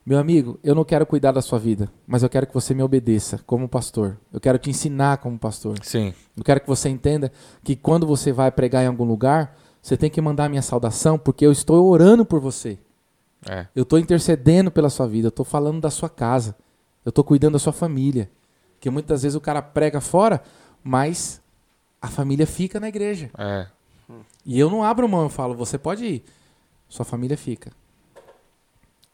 Meu 0.05 0.19
amigo, 0.19 0.59
eu 0.63 0.75
não 0.75 0.85
quero 0.85 1.05
cuidar 1.07 1.33
da 1.33 1.43
sua 1.43 1.59
vida, 1.59 1.91
mas 2.07 2.23
eu 2.23 2.29
quero 2.29 2.47
que 2.47 2.55
você 2.55 2.73
me 2.75 2.83
obedeça 2.83 3.41
como 3.47 3.69
pastor. 3.69 4.17
Eu 4.33 4.39
quero 4.41 4.59
te 4.59 4.71
ensinar 4.71 5.17
como 5.19 5.39
pastor. 5.39 5.79
sim, 5.83 6.15
Eu 6.37 6.45
quero 6.45 6.61
que 6.61 6.67
você 6.69 6.89
entenda 6.89 7.33
que 7.65 7.75
quando 7.75 8.07
você 8.07 8.31
vai 8.33 8.53
pregar 8.53 8.85
em 8.85 8.87
algum 8.87 9.05
lugar, 9.05 9.57
você 9.83 9.97
tem 9.97 10.09
que 10.11 10.21
mandar 10.21 10.49
minha 10.49 10.63
saudação, 10.63 11.19
porque 11.19 11.45
eu 11.45 11.51
estou 11.51 11.89
orando 11.89 12.25
por 12.25 12.39
você. 12.41 12.79
É, 13.49 13.67
Eu 13.75 13.83
estou 13.83 13.99
intercedendo 13.99 14.71
pela 14.71 14.91
sua 14.91 15.07
vida, 15.07 15.27
eu 15.27 15.31
estou 15.31 15.45
falando 15.45 15.81
da 15.81 15.91
sua 15.91 16.09
casa, 16.09 16.57
eu 17.05 17.11
estou 17.11 17.25
cuidando 17.25 17.55
da 17.55 17.59
sua 17.59 17.73
família. 17.73 18.31
Que 18.81 18.91
muitas 18.91 19.23
vezes 19.23 19.35
o 19.37 19.41
cara 19.41 19.63
prega 19.63 20.01
fora, 20.01 20.43
mas 20.83 21.41
a 22.01 22.09
família 22.09 22.47
fica 22.47 22.79
na 22.79 22.89
igreja. 22.89 23.31
é, 23.39 23.67
E 24.45 24.59
eu 24.59 24.71
não 24.71 24.83
abro 24.85 25.09
mão, 25.09 25.23
eu 25.23 25.29
falo, 25.29 25.55
você 25.55 25.79
pode 25.79 26.05
ir, 26.05 26.25
sua 26.89 27.05
família 27.05 27.37
fica. 27.37 27.73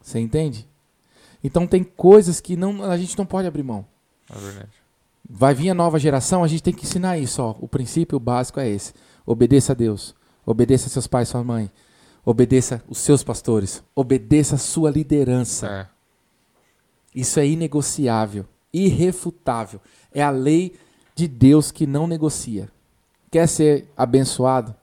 Você 0.00 0.18
entende? 0.18 0.68
Então 1.44 1.66
tem 1.66 1.82
coisas 1.82 2.40
que 2.40 2.56
não, 2.56 2.82
a 2.84 2.96
gente 2.96 3.16
não 3.16 3.26
pode 3.26 3.46
abrir 3.48 3.62
mão. 3.62 3.86
é 4.30 4.38
verdade. 4.38 4.70
Vai 5.28 5.54
vir 5.54 5.70
a 5.70 5.74
nova 5.74 5.98
geração, 5.98 6.42
a 6.42 6.48
gente 6.48 6.62
tem 6.62 6.74
que 6.74 6.84
ensinar 6.84 7.16
isso. 7.16 7.40
Ó. 7.42 7.54
O 7.60 7.68
princípio 7.68 8.18
básico 8.18 8.58
é 8.60 8.68
esse: 8.68 8.92
obedeça 9.24 9.72
a 9.72 9.74
Deus, 9.74 10.14
obedeça 10.44 10.88
a 10.88 10.90
seus 10.90 11.06
pais, 11.06 11.28
sua 11.28 11.42
mãe, 11.44 11.70
obedeça 12.24 12.82
os 12.88 12.98
seus 12.98 13.22
pastores, 13.22 13.82
obedeça 13.94 14.54
a 14.54 14.58
sua 14.58 14.90
liderança. 14.90 15.66
É, 15.66 15.86
Isso 17.14 17.40
é 17.40 17.46
inegociável, 17.46 18.46
irrefutável. 18.72 19.80
É 20.12 20.22
a 20.22 20.30
lei 20.30 20.74
de 21.14 21.28
Deus 21.28 21.70
que 21.70 21.86
não 21.86 22.06
negocia. 22.06 22.70
Quer 23.30 23.46
ser 23.48 23.88
abençoado? 23.96 24.74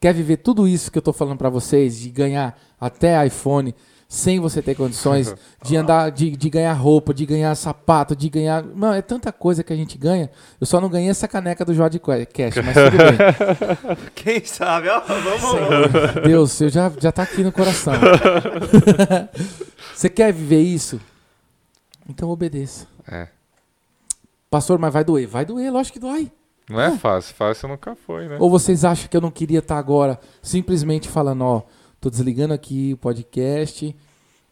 Quer 0.00 0.14
viver 0.14 0.38
tudo 0.38 0.68
isso 0.68 0.90
que 0.90 0.98
eu 0.98 1.00
estou 1.00 1.14
falando 1.14 1.38
para 1.38 1.50
vocês, 1.50 1.98
de 1.98 2.08
ganhar 2.10 2.58
até 2.80 3.26
iPhone 3.26 3.74
sem 4.08 4.40
você 4.40 4.62
ter 4.62 4.74
condições, 4.74 5.34
de 5.62 5.76
andar, 5.76 6.10
de, 6.10 6.30
de 6.30 6.48
ganhar 6.48 6.72
roupa, 6.72 7.12
de 7.12 7.26
ganhar 7.26 7.54
sapato, 7.54 8.16
de 8.16 8.30
ganhar. 8.30 8.64
Não, 8.64 8.94
é 8.94 9.02
tanta 9.02 9.30
coisa 9.30 9.62
que 9.62 9.70
a 9.70 9.76
gente 9.76 9.98
ganha. 9.98 10.30
Eu 10.58 10.66
só 10.66 10.80
não 10.80 10.88
ganhei 10.88 11.10
essa 11.10 11.28
caneca 11.28 11.62
do 11.62 11.74
Jorge 11.74 11.98
Cash, 11.98 12.54
mas 12.64 12.74
tudo 12.74 12.96
bem. 12.96 14.08
Quem 14.14 14.42
sabe? 14.44 14.88
Ó, 14.88 15.00
vamos. 15.00 16.22
Deus, 16.24 16.58
eu 16.62 16.70
já, 16.70 16.90
já 16.98 17.12
tá 17.12 17.24
aqui 17.24 17.44
no 17.44 17.52
coração. 17.52 17.92
Você 19.94 20.08
quer 20.08 20.32
viver 20.32 20.60
isso? 20.60 20.98
Então 22.08 22.30
obedeça. 22.30 22.86
é. 23.06 23.28
Pastor, 24.50 24.78
mas 24.78 24.94
vai 24.94 25.04
doer? 25.04 25.28
Vai 25.28 25.44
doer, 25.44 25.70
lógico 25.70 25.98
que 25.98 26.00
dói. 26.00 26.32
Não 26.70 26.80
é 26.80 26.96
fácil, 26.96 27.34
fácil 27.34 27.68
nunca 27.68 27.94
foi, 27.94 28.28
né? 28.28 28.36
Ou 28.40 28.48
vocês 28.48 28.82
acham 28.82 29.06
que 29.08 29.16
eu 29.16 29.20
não 29.20 29.30
queria 29.30 29.58
estar 29.58 29.76
agora 29.76 30.18
simplesmente 30.40 31.06
falando, 31.06 31.44
ó, 31.44 31.62
tô 32.08 32.10
desligando 32.10 32.54
aqui 32.54 32.92
o 32.94 32.96
podcast, 32.96 33.94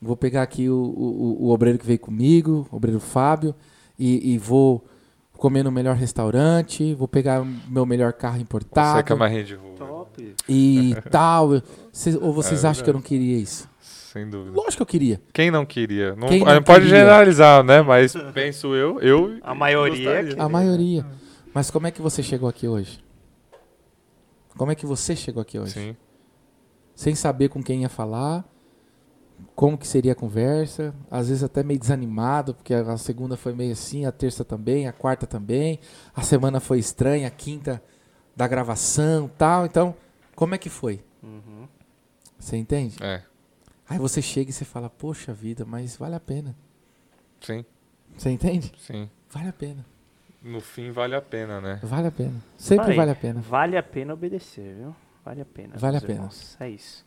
vou 0.00 0.16
pegar 0.16 0.42
aqui 0.42 0.68
o, 0.68 0.74
o, 0.76 1.44
o 1.46 1.50
obreiro 1.50 1.78
que 1.78 1.86
veio 1.86 1.98
comigo, 1.98 2.66
o 2.70 2.76
obreiro 2.76 3.00
Fábio, 3.00 3.54
e, 3.98 4.34
e 4.34 4.38
vou 4.38 4.84
comer 5.32 5.62
no 5.62 5.70
melhor 5.70 5.96
restaurante, 5.96 6.94
vou 6.94 7.08
pegar 7.08 7.42
o 7.42 7.46
meu 7.68 7.84
melhor 7.86 8.12
carro 8.12 8.36
Você 8.36 8.42
importado 8.42 9.04
que 9.04 9.12
é 9.12 9.14
rede 9.28 9.48
de 9.48 9.54
rua. 9.54 9.74
Top. 9.76 10.34
e 10.48 10.94
tal. 11.10 11.62
Cês- 11.92 12.16
ou 12.16 12.32
vocês 12.32 12.64
É 12.64 12.68
acham 12.68 12.82
que 12.84 12.90
eu 12.90 12.94
não 12.94 13.02
queria 13.02 13.36
isso? 13.36 13.68
Sem 13.80 14.28
dúvida. 14.30 14.56
Lógico 14.56 14.76
que 14.76 14.82
eu 14.82 14.86
queria. 14.86 15.20
Quem 15.32 15.50
não 15.50 15.66
queria? 15.66 16.14
Não, 16.16 16.28
Quem 16.28 16.40
não 16.40 16.54
não 16.54 16.62
pode 16.62 16.84
queria? 16.86 17.00
generalizar, 17.00 17.62
né? 17.62 17.82
Mas 17.82 18.14
penso 18.32 18.74
eu, 18.74 18.98
eu. 19.00 19.38
A 19.42 19.54
maioria 19.54 20.04
gostaria. 20.12 20.34
que- 20.36 20.40
A 20.40 20.48
maioria. 20.48 21.06
Mas 21.52 21.70
como 21.70 21.86
é 21.86 21.90
que 21.90 22.00
você 22.00 22.22
chegou 22.22 22.48
aqui 22.48 22.66
hoje? 22.66 22.98
Como 24.56 24.72
é 24.72 24.74
que 24.74 24.86
você 24.86 25.14
chegou 25.14 25.42
aqui 25.42 25.58
hoje? 25.58 25.72
Sim, 25.72 25.96
sem 26.96 27.14
saber 27.14 27.50
com 27.50 27.62
quem 27.62 27.82
ia 27.82 27.88
falar, 27.88 28.44
como 29.54 29.76
que 29.76 29.86
seria 29.86 30.12
a 30.12 30.14
conversa, 30.14 30.94
às 31.10 31.28
vezes 31.28 31.44
até 31.44 31.62
meio 31.62 31.78
desanimado, 31.78 32.54
porque 32.54 32.72
a 32.74 32.96
segunda 32.96 33.36
foi 33.36 33.54
meio 33.54 33.72
assim, 33.72 34.06
a 34.06 34.10
terça 34.10 34.44
também, 34.44 34.88
a 34.88 34.92
quarta 34.92 35.26
também, 35.26 35.78
a 36.14 36.22
semana 36.22 36.58
foi 36.58 36.78
estranha, 36.78 37.28
a 37.28 37.30
quinta 37.30 37.82
da 38.34 38.48
gravação, 38.48 39.30
tal. 39.36 39.66
Então, 39.66 39.94
como 40.34 40.54
é 40.54 40.58
que 40.58 40.70
foi? 40.70 41.04
Uhum. 41.22 41.68
Você 42.38 42.56
entende? 42.56 42.96
é. 43.02 43.22
Aí 43.88 43.98
você 43.98 44.20
chega 44.20 44.50
e 44.50 44.52
você 44.52 44.64
fala: 44.64 44.90
"Poxa 44.90 45.32
vida, 45.32 45.64
mas 45.64 45.96
vale 45.96 46.16
a 46.16 46.20
pena". 46.20 46.56
Sim, 47.40 47.64
Você 48.16 48.30
entende? 48.30 48.72
sim. 48.78 49.08
Vale 49.30 49.48
a 49.48 49.52
pena. 49.52 49.86
No 50.42 50.60
fim 50.60 50.90
vale 50.90 51.14
a 51.14 51.22
pena, 51.22 51.60
né? 51.60 51.78
Vale 51.82 52.08
a 52.08 52.10
pena. 52.10 52.34
Sempre 52.56 52.90
Aí, 52.90 52.96
vale 52.96 53.10
a 53.12 53.14
pena. 53.14 53.40
Vale 53.40 53.76
a 53.76 53.82
pena 53.82 54.12
obedecer, 54.14 54.74
viu? 54.74 54.94
Vale 55.26 55.40
a 55.40 55.44
pena. 55.44 55.70
Vale 55.76 55.96
a 55.96 56.00
pena. 56.00 56.14
irmãos. 56.14 56.56
É 56.60 56.68
isso. 56.70 57.04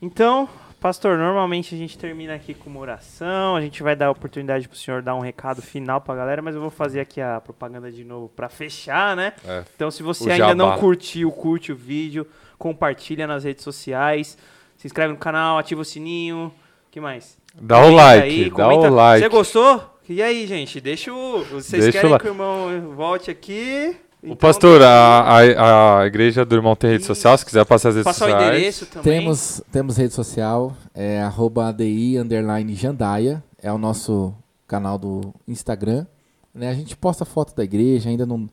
Então, 0.00 0.48
pastor, 0.80 1.18
normalmente 1.18 1.74
a 1.74 1.78
gente 1.78 1.98
termina 1.98 2.34
aqui 2.34 2.54
com 2.54 2.70
uma 2.70 2.78
oração, 2.78 3.56
a 3.56 3.60
gente 3.60 3.82
vai 3.82 3.96
dar 3.96 4.06
a 4.06 4.10
oportunidade 4.12 4.68
pro 4.68 4.76
senhor 4.78 5.02
dar 5.02 5.14
um 5.16 5.20
recado 5.20 5.60
final 5.60 6.00
pra 6.00 6.14
galera, 6.14 6.40
mas 6.40 6.54
eu 6.54 6.60
vou 6.60 6.70
fazer 6.70 7.00
aqui 7.00 7.20
a 7.20 7.40
propaganda 7.40 7.90
de 7.90 8.04
novo 8.04 8.28
pra 8.28 8.48
fechar, 8.48 9.16
né? 9.16 9.32
É. 9.44 9.64
Então, 9.74 9.90
se 9.90 10.02
você 10.04 10.28
O 10.28 10.32
ainda 10.32 10.54
não 10.54 10.78
curtiu, 10.78 11.32
curte 11.32 11.72
o 11.72 11.76
vídeo, 11.76 12.24
compartilha 12.56 13.26
nas 13.26 13.42
redes 13.42 13.64
sociais, 13.64 14.38
se 14.76 14.86
inscreve 14.86 15.12
no 15.14 15.18
canal, 15.18 15.58
ativa 15.58 15.80
o 15.80 15.84
sininho, 15.84 16.54
que 16.90 17.00
mais? 17.00 17.36
Dá 17.60 17.78
o 17.78 17.84
Comenta 17.84 18.02
like, 18.02 18.22
aí, 18.28 18.50
dá 18.50 18.56
comenta. 18.64 18.90
o 18.90 18.94
like. 18.94 19.24
Você 19.24 19.28
gostou? 19.28 19.98
E 20.08 20.22
aí, 20.22 20.46
gente? 20.46 20.80
Deixa 20.80 21.12
o. 21.12 21.42
Vocês 21.44 21.82
Deixa 21.82 21.88
o 21.88 21.92
querem 21.92 22.10
like. 22.12 22.22
que 22.22 22.30
o 22.30 22.32
irmão 22.32 22.94
volte 22.94 23.28
aqui? 23.30 23.96
O 24.26 24.32
Então, 24.32 24.36
pastor, 24.36 24.82
a, 24.82 25.20
a, 25.22 26.00
a 26.00 26.06
igreja 26.06 26.44
do 26.44 26.54
irmão 26.54 26.74
tem 26.74 26.90
rede 26.90 27.04
social, 27.04 27.36
se 27.38 27.46
quiser 27.46 27.64
passar 27.64 27.90
as 27.90 27.94
redes 27.94 28.04
Passar 28.04 28.26
o 28.26 28.30
sociais. 28.30 28.48
endereço 28.56 28.86
também. 28.86 29.20
Temos, 29.20 29.62
temos 29.70 29.96
rede 29.96 30.14
social, 30.14 30.74
é 30.94 31.20
arroba 31.22 31.68
ADI 31.68 32.18
underline 32.18 32.74
Jandaia, 32.74 33.42
é 33.62 33.72
o 33.72 33.78
nosso 33.78 34.34
canal 34.66 34.98
do 34.98 35.32
Instagram. 35.46 36.06
Né? 36.54 36.68
A 36.70 36.74
gente 36.74 36.96
posta 36.96 37.24
foto 37.24 37.54
da 37.54 37.62
igreja, 37.62 38.08
ainda 38.08 38.26
não 38.26 38.48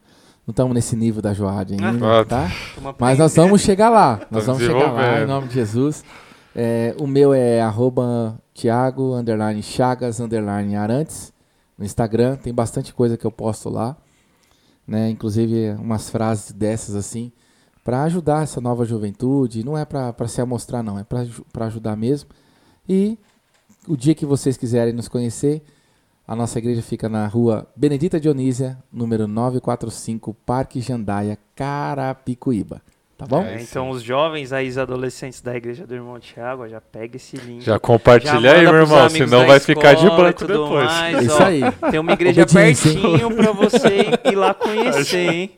estamos 0.47 0.73
nesse 0.75 0.95
nível 0.95 1.21
da 1.21 1.33
Joad 1.33 1.73
ainda, 1.73 2.19
Ah. 2.19 2.25
tá? 2.25 2.51
Mas 2.99 3.17
nós 3.17 3.35
vamos 3.35 3.61
chegar 3.61 3.89
lá, 3.89 4.19
nós 4.29 4.41
Estamos 4.43 4.61
vamos 4.61 4.63
chegar 4.79 4.91
lá 4.91 5.21
em 5.21 5.25
nome 5.25 5.47
de 5.47 5.53
Jesus. 5.55 6.03
É, 6.55 6.93
o 6.99 7.07
meu 7.07 7.33
é 7.33 7.61
arroba 7.61 8.37
Thiago 8.53 9.15
underline 9.15 9.63
Chagas 9.63 10.19
underline 10.19 10.75
Arantes 10.75 11.33
no 11.77 11.83
Instagram, 11.83 12.35
tem 12.35 12.53
bastante 12.53 12.93
coisa 12.93 13.17
que 13.17 13.25
eu 13.25 13.31
posto 13.31 13.69
lá, 13.69 13.97
né? 14.87 15.09
Inclusive 15.09 15.71
umas 15.71 16.09
frases 16.09 16.51
dessas 16.51 16.95
assim, 16.95 17.31
para 17.83 18.03
ajudar 18.03 18.43
essa 18.43 18.61
nova 18.61 18.85
juventude. 18.85 19.63
Não 19.63 19.77
é 19.77 19.85
para 19.85 20.27
se 20.27 20.41
amostrar, 20.41 20.83
não, 20.83 20.97
é 20.97 21.03
para 21.03 21.65
ajudar 21.65 21.95
mesmo. 21.95 22.29
E 22.87 23.17
o 23.87 23.95
dia 23.97 24.15
que 24.15 24.25
vocês 24.25 24.57
quiserem 24.57 24.93
nos 24.93 25.07
conhecer, 25.07 25.63
a 26.25 26.35
nossa 26.35 26.57
igreja 26.57 26.81
fica 26.81 27.09
na 27.09 27.27
rua 27.27 27.67
Benedita 27.75 28.19
Dionísia, 28.19 28.81
número 28.91 29.27
945, 29.27 30.33
Parque 30.45 30.79
Jandaia, 30.79 31.37
Carapicuíba. 31.55 32.81
Tá 33.23 33.27
bom? 33.27 33.43
É, 33.43 33.61
então, 33.61 33.89
os 33.89 34.03
jovens 34.03 34.51
aí, 34.51 34.67
os 34.67 34.77
adolescentes 34.77 35.39
da 35.41 35.55
igreja 35.55 35.87
do 35.87 35.93
irmão 35.95 36.19
Tiago, 36.19 36.67
já 36.67 36.81
pega 36.81 37.15
esse 37.15 37.37
link. 37.37 37.63
Já 37.63 37.79
compartilha 37.79 38.39
Já 38.41 38.53
aí, 38.53 38.63
meu 38.65 38.75
irmão, 38.75 39.09
senão 39.09 39.45
vai 39.47 39.59
ficar 39.59 39.93
de 39.93 40.05
tudo 40.35 40.47
depois. 40.47 40.85
mais, 40.85 41.17
É 41.17 41.21
isso 41.23 41.37
ó. 41.41 41.45
aí. 41.45 41.61
Tem 41.91 41.99
uma 41.99 42.11
igreja 42.13 42.45
pertinho 42.45 43.31
pra 43.35 43.51
você 43.53 44.09
ir 44.29 44.35
lá 44.35 44.53
conhecer, 44.53 45.31
hein? 45.33 45.51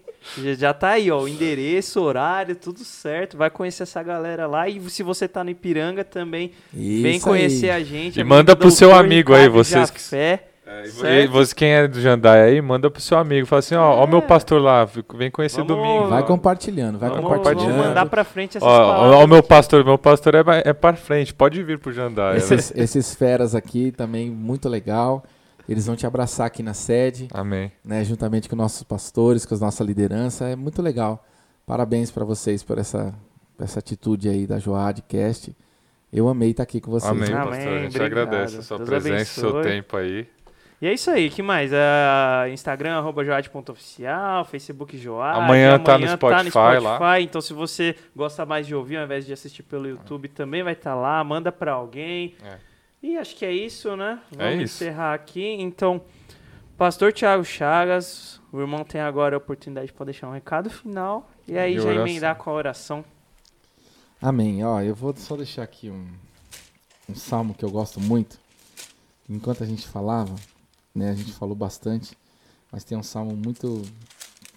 Já, 0.57 0.73
tá 0.73 0.89
aí, 0.89 1.11
ó, 1.11 1.21
o 1.21 1.27
endereço, 1.27 2.01
horário, 2.01 2.55
tudo 2.55 2.79
certo. 2.83 3.37
Vai 3.37 3.49
conhecer 3.49 3.83
essa 3.83 4.01
galera 4.01 4.47
lá. 4.47 4.67
E 4.67 4.79
se 4.89 5.03
você 5.03 5.27
tá 5.27 5.43
no 5.43 5.51
Ipiranga 5.51 6.03
também, 6.03 6.51
vem 6.73 7.15
Isso 7.17 7.25
conhecer 7.27 7.69
aí. 7.69 7.81
a 7.81 7.85
gente. 7.85 8.17
E 8.17 8.21
a 8.21 8.25
manda 8.25 8.55
pro 8.55 8.71
seu 8.71 8.93
amigo 8.93 9.33
aí, 9.35 9.47
vocês 9.47 9.91
que- 9.91 9.99
Jafé. 9.99 10.17
É, 10.17 10.39
e 10.85 11.27
você, 11.27 11.55
quem 11.55 11.69
é 11.73 11.87
do 11.87 12.01
Jandai 12.01 12.41
aí, 12.41 12.61
manda 12.61 12.89
pro 12.89 13.01
seu 13.01 13.17
amigo. 13.17 13.45
Fala 13.47 13.59
assim, 13.59 13.75
ó, 13.75 13.95
ó 13.99 14.05
o 14.05 14.07
meu 14.07 14.21
pastor 14.21 14.61
lá, 14.61 14.85
vem 15.15 15.29
conhecer 15.31 15.63
Vamos- 15.63 15.75
domingo. 15.77 16.07
Vai 16.07 16.25
compartilhando, 16.25 16.97
vai 16.99 17.09
vamos, 17.09 17.23
compartilhando. 17.25 17.71
vamos 17.73 17.87
mandar 17.87 18.05
pra 18.07 18.23
frente 18.23 18.57
essas 18.57 18.67
Ó, 18.67 18.71
ó, 18.71 18.77
palavras. 18.95 19.15
ó 19.19 19.23
o 19.23 19.27
meu 19.27 19.43
pastor, 19.43 19.85
meu 19.85 19.97
pastor 19.97 20.35
é, 20.35 20.43
é 20.65 20.73
pra 20.73 20.93
frente, 20.95 21.33
pode 21.33 21.61
vir 21.63 21.79
pro 21.79 21.91
Jandai. 21.93 22.33
né? 22.33 22.37
Esses, 22.39 22.73
esses 22.75 23.13
feras 23.15 23.53
aqui 23.55 23.91
também, 23.91 24.29
muito 24.29 24.67
legal. 24.67 25.23
Eles 25.67 25.87
vão 25.87 25.95
te 25.95 26.05
abraçar 26.05 26.45
aqui 26.47 26.61
na 26.61 26.73
sede, 26.75 27.27
Amém. 27.33 27.71
né, 27.83 28.03
juntamente 28.03 28.47
com 28.47 28.55
nossos 28.55 28.83
pastores, 28.83 29.45
com 29.45 29.55
a 29.55 29.57
nossa 29.57 29.83
liderança. 29.83 30.45
É 30.47 30.55
muito 30.55 30.81
legal. 30.81 31.25
Parabéns 31.65 32.11
para 32.11 32.23
vocês 32.23 32.61
por 32.61 32.77
essa, 32.77 33.11
essa 33.59 33.79
atitude 33.79 34.29
aí 34.29 34.45
da 34.45 34.59
Joad 34.59 35.01
Cast. 35.07 35.55
Eu 36.13 36.29
amei 36.29 36.51
estar 36.51 36.61
aqui 36.63 36.79
com 36.79 36.91
vocês. 36.91 37.11
Amém, 37.11 37.33
Amém, 37.33 37.49
pastor. 37.49 37.73
A 37.73 37.79
gente 37.79 37.95
obrigado. 37.97 38.27
agradece 38.27 38.57
a 38.57 38.61
sua 38.61 38.77
Deus 38.77 38.89
presença, 38.89 39.47
o 39.47 39.51
seu 39.51 39.61
tempo 39.63 39.97
aí. 39.97 40.27
E 40.81 40.87
é 40.87 40.93
isso 40.93 41.09
aí, 41.09 41.29
que 41.29 41.41
mais? 41.41 41.71
É, 41.73 42.49
Instagram, 42.51 42.97
arroba 42.97 43.23
joad.oficial, 43.23 44.43
Facebook 44.45 44.97
Joad. 44.97 45.39
Amanhã 45.39 45.79
tá 45.79 45.97
no 45.97 46.05
no 46.05 46.11
Spotify 46.11 46.49
Spotify, 46.49 47.21
Então, 47.21 47.39
se 47.41 47.53
você 47.53 47.95
gosta 48.15 48.45
mais 48.45 48.67
de 48.67 48.75
ouvir 48.75 48.97
ao 48.97 49.05
invés 49.05 49.25
de 49.25 49.31
assistir 49.31 49.63
pelo 49.63 49.87
YouTube, 49.87 50.27
também 50.27 50.63
vai 50.63 50.73
estar 50.73 50.93
lá. 50.93 51.23
Manda 51.23 51.51
pra 51.51 51.71
alguém. 51.71 52.35
É. 52.43 52.57
E 53.01 53.17
acho 53.17 53.35
que 53.35 53.45
é 53.45 53.51
isso, 53.51 53.95
né? 53.95 54.19
É 54.37 54.49
Vamos 54.49 54.63
isso. 54.65 54.83
encerrar 54.83 55.13
aqui. 55.13 55.55
Então, 55.59 56.01
Pastor 56.77 57.13
Tiago 57.13 57.45
Chagas, 57.45 58.41
o 58.51 58.59
irmão 58.59 58.83
tem 58.83 58.99
agora 58.99 59.35
a 59.35 59.37
oportunidade 59.37 59.87
de 59.87 59.93
poder 59.93 60.11
deixar 60.11 60.27
um 60.27 60.33
recado 60.33 60.69
final. 60.69 61.29
E 61.47 61.57
aí 61.57 61.75
E 61.75 61.79
já 61.79 61.93
emendar 61.93 62.35
com 62.35 62.49
a 62.49 62.53
oração. 62.53 63.05
Amém. 64.21 64.63
Ó, 64.65 64.81
eu 64.81 64.93
vou 64.95 65.15
só 65.15 65.37
deixar 65.37 65.63
aqui 65.63 65.89
um, 65.89 66.05
um 67.09 67.15
salmo 67.15 67.53
que 67.53 67.63
eu 67.63 67.69
gosto 67.69 67.99
muito. 67.99 68.37
Enquanto 69.29 69.63
a 69.63 69.65
gente 69.65 69.87
falava, 69.87 70.35
né, 70.95 71.09
a 71.09 71.13
gente 71.13 71.33
falou 71.33 71.55
bastante, 71.55 72.17
mas 72.71 72.83
tem 72.83 72.97
um 72.97 73.03
salmo 73.03 73.35
muito 73.35 73.83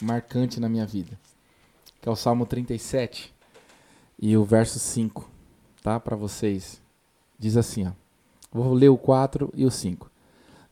marcante 0.01 0.61
na 0.61 0.69
minha 0.69 0.87
vida, 0.87 1.19
que 2.01 2.09
é 2.09 2.13
o 2.13 2.17
Salmo 2.17 2.47
37 2.47 3.35
e 4.21 4.37
o 4.37 4.45
verso 4.45 4.79
5, 4.79 5.29
tá? 5.83 5.99
Para 5.99 6.17
vocês. 6.17 6.81
Diz 7.39 7.57
assim, 7.57 7.87
ó. 7.87 7.93
Vou 8.53 8.73
ler 8.73 8.89
o 8.89 8.97
4 8.97 9.53
e 9.55 9.65
o 9.65 9.71
5. 9.71 10.11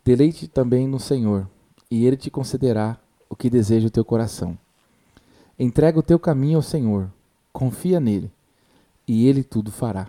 Deleite 0.05 0.47
também 0.47 0.87
no 0.87 1.01
Senhor, 1.01 1.49
e 1.91 2.07
ele 2.07 2.17
te 2.17 2.31
concederá 2.31 2.97
o 3.29 3.37
que 3.37 3.51
deseja 3.51 3.89
o 3.89 3.91
teu 3.91 4.05
coração. 4.05 4.57
Entrega 5.59 5.99
o 5.99 6.03
teu 6.03 6.19
caminho 6.19 6.59
ao 6.59 6.63
Senhor, 6.63 7.11
confia 7.53 7.99
nele 7.99 8.31
e 9.07 9.27
ele 9.27 9.43
tudo 9.43 9.73
fará. 9.73 10.09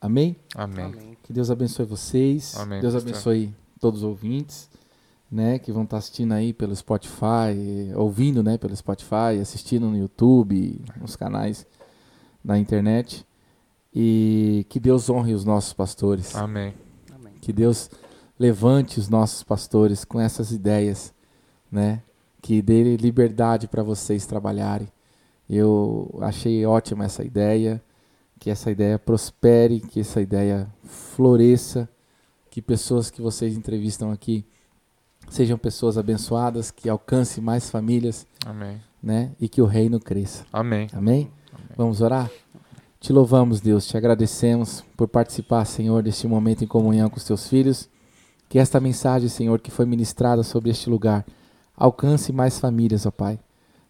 Amém? 0.00 0.36
Amém. 0.54 0.84
Amém. 0.84 1.16
Que 1.22 1.32
Deus 1.32 1.50
abençoe 1.50 1.84
vocês. 1.84 2.56
Amém, 2.56 2.80
Deus 2.80 2.94
pastor. 2.94 3.10
abençoe 3.10 3.54
todos 3.80 4.02
os 4.02 4.08
ouvintes, 4.08 4.68
né, 5.30 5.58
que 5.58 5.70
vão 5.70 5.84
estar 5.84 5.98
assistindo 5.98 6.32
aí 6.32 6.52
pelo 6.52 6.74
Spotify, 6.74 7.92
ouvindo, 7.94 8.42
né, 8.42 8.56
pelo 8.56 8.74
Spotify, 8.74 9.38
assistindo 9.40 9.88
no 9.88 9.96
YouTube, 9.96 10.80
nos 11.00 11.16
canais 11.16 11.66
da 12.44 12.58
internet. 12.58 13.26
E 13.94 14.64
que 14.68 14.80
Deus 14.80 15.10
honre 15.10 15.34
os 15.34 15.44
nossos 15.44 15.72
pastores. 15.72 16.34
Amém. 16.34 16.74
Amém. 17.14 17.34
Que 17.40 17.52
Deus 17.52 17.90
levante 18.38 18.98
os 18.98 19.08
nossos 19.08 19.42
pastores 19.42 20.04
com 20.04 20.20
essas 20.20 20.52
ideias, 20.52 21.12
né? 21.70 22.02
Que 22.40 22.62
dê 22.62 22.96
liberdade 22.96 23.66
para 23.66 23.82
vocês 23.82 24.24
trabalharem. 24.24 24.88
Eu 25.48 26.18
achei 26.20 26.64
ótima 26.64 27.04
essa 27.04 27.24
ideia, 27.24 27.82
que 28.38 28.50
essa 28.50 28.70
ideia 28.70 28.98
prospere, 28.98 29.80
que 29.80 30.00
essa 30.00 30.20
ideia 30.20 30.68
floresça, 30.84 31.88
que 32.50 32.62
pessoas 32.62 33.10
que 33.10 33.20
vocês 33.20 33.56
entrevistam 33.56 34.12
aqui 34.12 34.46
sejam 35.30 35.58
pessoas 35.58 35.98
abençoadas, 35.98 36.70
que 36.70 36.88
alcance 36.88 37.40
mais 37.40 37.70
famílias, 37.70 38.26
Amém. 38.44 38.80
né? 39.02 39.32
E 39.40 39.48
que 39.48 39.62
o 39.62 39.66
reino 39.66 40.00
cresça. 40.00 40.44
Amém. 40.52 40.88
Amém? 40.92 41.30
Vamos 41.76 42.00
orar? 42.00 42.30
Te 43.00 43.12
louvamos, 43.12 43.60
Deus, 43.60 43.86
te 43.86 43.96
agradecemos 43.96 44.84
por 44.96 45.06
participar, 45.06 45.64
Senhor, 45.64 46.02
deste 46.02 46.26
momento 46.26 46.64
em 46.64 46.66
comunhão 46.66 47.08
com 47.08 47.16
os 47.16 47.24
teus 47.24 47.48
filhos. 47.48 47.88
Que 48.48 48.58
esta 48.58 48.80
mensagem, 48.80 49.28
Senhor, 49.28 49.60
que 49.60 49.70
foi 49.70 49.86
ministrada 49.86 50.42
sobre 50.42 50.70
este 50.70 50.90
lugar, 50.90 51.24
alcance 51.76 52.32
mais 52.32 52.58
famílias, 52.58 53.06
ó 53.06 53.10
Pai. 53.10 53.38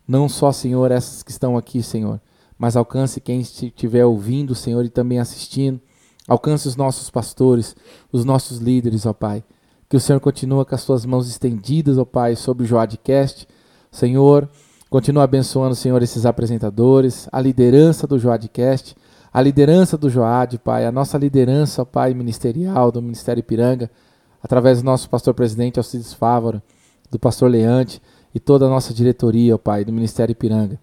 Não 0.06 0.28
só, 0.28 0.52
Senhor, 0.52 0.90
essas 0.90 1.23
que 1.23 1.31
estão 1.31 1.56
aqui, 1.56 1.82
Senhor, 1.82 2.20
mas 2.59 2.77
alcance 2.77 3.20
quem 3.20 3.40
estiver 3.40 4.05
ouvindo, 4.05 4.55
Senhor, 4.55 4.85
e 4.85 4.90
também 4.90 5.19
assistindo. 5.19 5.81
Alcance 6.27 6.69
os 6.69 6.77
nossos 6.77 7.09
pastores, 7.09 7.74
os 8.12 8.24
nossos 8.24 8.59
líderes, 8.59 9.06
ó 9.06 9.12
Pai. 9.15 9.43
Que 9.89 9.97
o 9.97 10.01
Senhor 10.01 10.20
continua 10.20 10.65
com 10.65 10.74
as 10.74 10.82
suas 10.82 11.06
mãos 11.06 11.28
estendidas, 11.28 11.98
ó 11.98 12.05
Pai, 12.05 12.36
sobre 12.36 12.65
o 12.65 12.66
Joadcast. 12.66 13.48
Senhor, 13.90 14.48
Continua 14.90 15.24
abençoando, 15.24 15.74
Senhor, 15.74 16.02
esses 16.02 16.24
apresentadores, 16.24 17.28
a 17.31 17.43
liderança 17.43 18.06
do 18.06 18.19
Joadcast, 18.19 18.97
a 19.31 19.43
liderança 19.43 19.98
do 19.98 20.09
Joad, 20.09 20.59
Pai, 20.60 20.86
a 20.86 20.93
nossa 20.93 21.19
liderança, 21.19 21.85
Pai, 21.85 22.15
ministerial 22.15 22.90
do 22.90 23.02
Ministério 23.02 23.40
Ipiranga, 23.40 23.90
através 24.43 24.81
do 24.81 24.86
nosso 24.86 25.10
pastor 25.10 25.35
presidente 25.35 25.78
Alcides 25.78 26.15
Fávaro, 26.15 26.62
do 27.10 27.19
pastor 27.19 27.51
Leante 27.51 28.01
e 28.35 28.40
toda 28.40 28.65
a 28.65 28.70
nossa 28.70 28.94
diretoria, 28.94 29.56
ó 29.56 29.59
Pai, 29.59 29.85
do 29.85 29.93
Ministério 29.93 30.32
Ipiranga. 30.32 30.81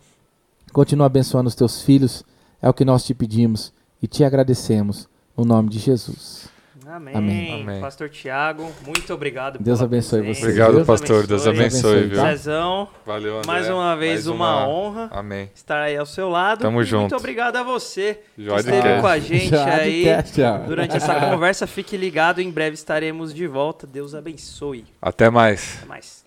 Continua 0.71 1.07
abençoando 1.07 1.47
os 1.47 1.55
teus 1.55 1.81
filhos, 1.81 2.23
é 2.61 2.69
o 2.69 2.73
que 2.75 2.85
nós 2.85 3.03
te 3.03 3.15
pedimos 3.15 3.73
e 4.03 4.07
te 4.07 4.23
agradecemos, 4.23 5.09
no 5.35 5.43
nome 5.43 5.69
de 5.69 5.79
Jesus. 5.79 6.54
Amém. 6.95 7.15
Amém. 7.15 7.61
Amém. 7.63 7.81
Pastor 7.81 8.09
Tiago, 8.09 8.71
muito 8.85 9.13
obrigado. 9.13 9.59
Deus 9.59 9.81
abençoe 9.81 10.21
vocês. 10.21 10.39
Obrigado, 10.43 10.75
Deus 10.75 10.87
pastor. 10.87 11.27
Deus 11.27 11.45
abençoe, 11.45 11.91
abençoe, 11.99 12.07
viu? 12.09 12.21
Cezão, 12.21 12.87
Valeu, 13.05 13.37
André. 13.39 13.47
mais 13.47 13.69
uma 13.69 13.95
vez 13.95 14.25
Mais 14.25 14.27
uma, 14.27 14.67
honra 14.67 15.09
Amém. 15.11 15.49
estar 15.53 15.81
aí 15.81 15.97
ao 15.97 16.05
seu 16.05 16.29
lado. 16.29 16.61
Tamo 16.61 16.81
E 16.81 16.85
junto. 16.85 17.01
Muito 17.01 17.15
obrigado 17.17 17.57
a 17.57 17.63
você 17.63 18.19
que 18.35 18.45
Joadcast. 18.45 18.75
esteve 18.77 19.01
com 19.01 19.07
a 19.07 19.19
gente 19.19 19.55
aí 19.55 20.03
Joadcast, 20.05 20.41
ó. 20.41 20.57
durante 20.59 20.95
essa 20.95 21.19
conversa. 21.29 21.67
Fique 21.67 21.97
ligado, 21.97 22.39
em 22.41 22.49
breve 22.49 22.75
estaremos 22.75 23.33
de 23.33 23.45
volta. 23.45 23.85
Deus 23.85 24.15
abençoe. 24.15 24.85
Até 25.01 25.29
mais. 25.29 25.77
Até 25.79 25.85
mais. 25.87 26.23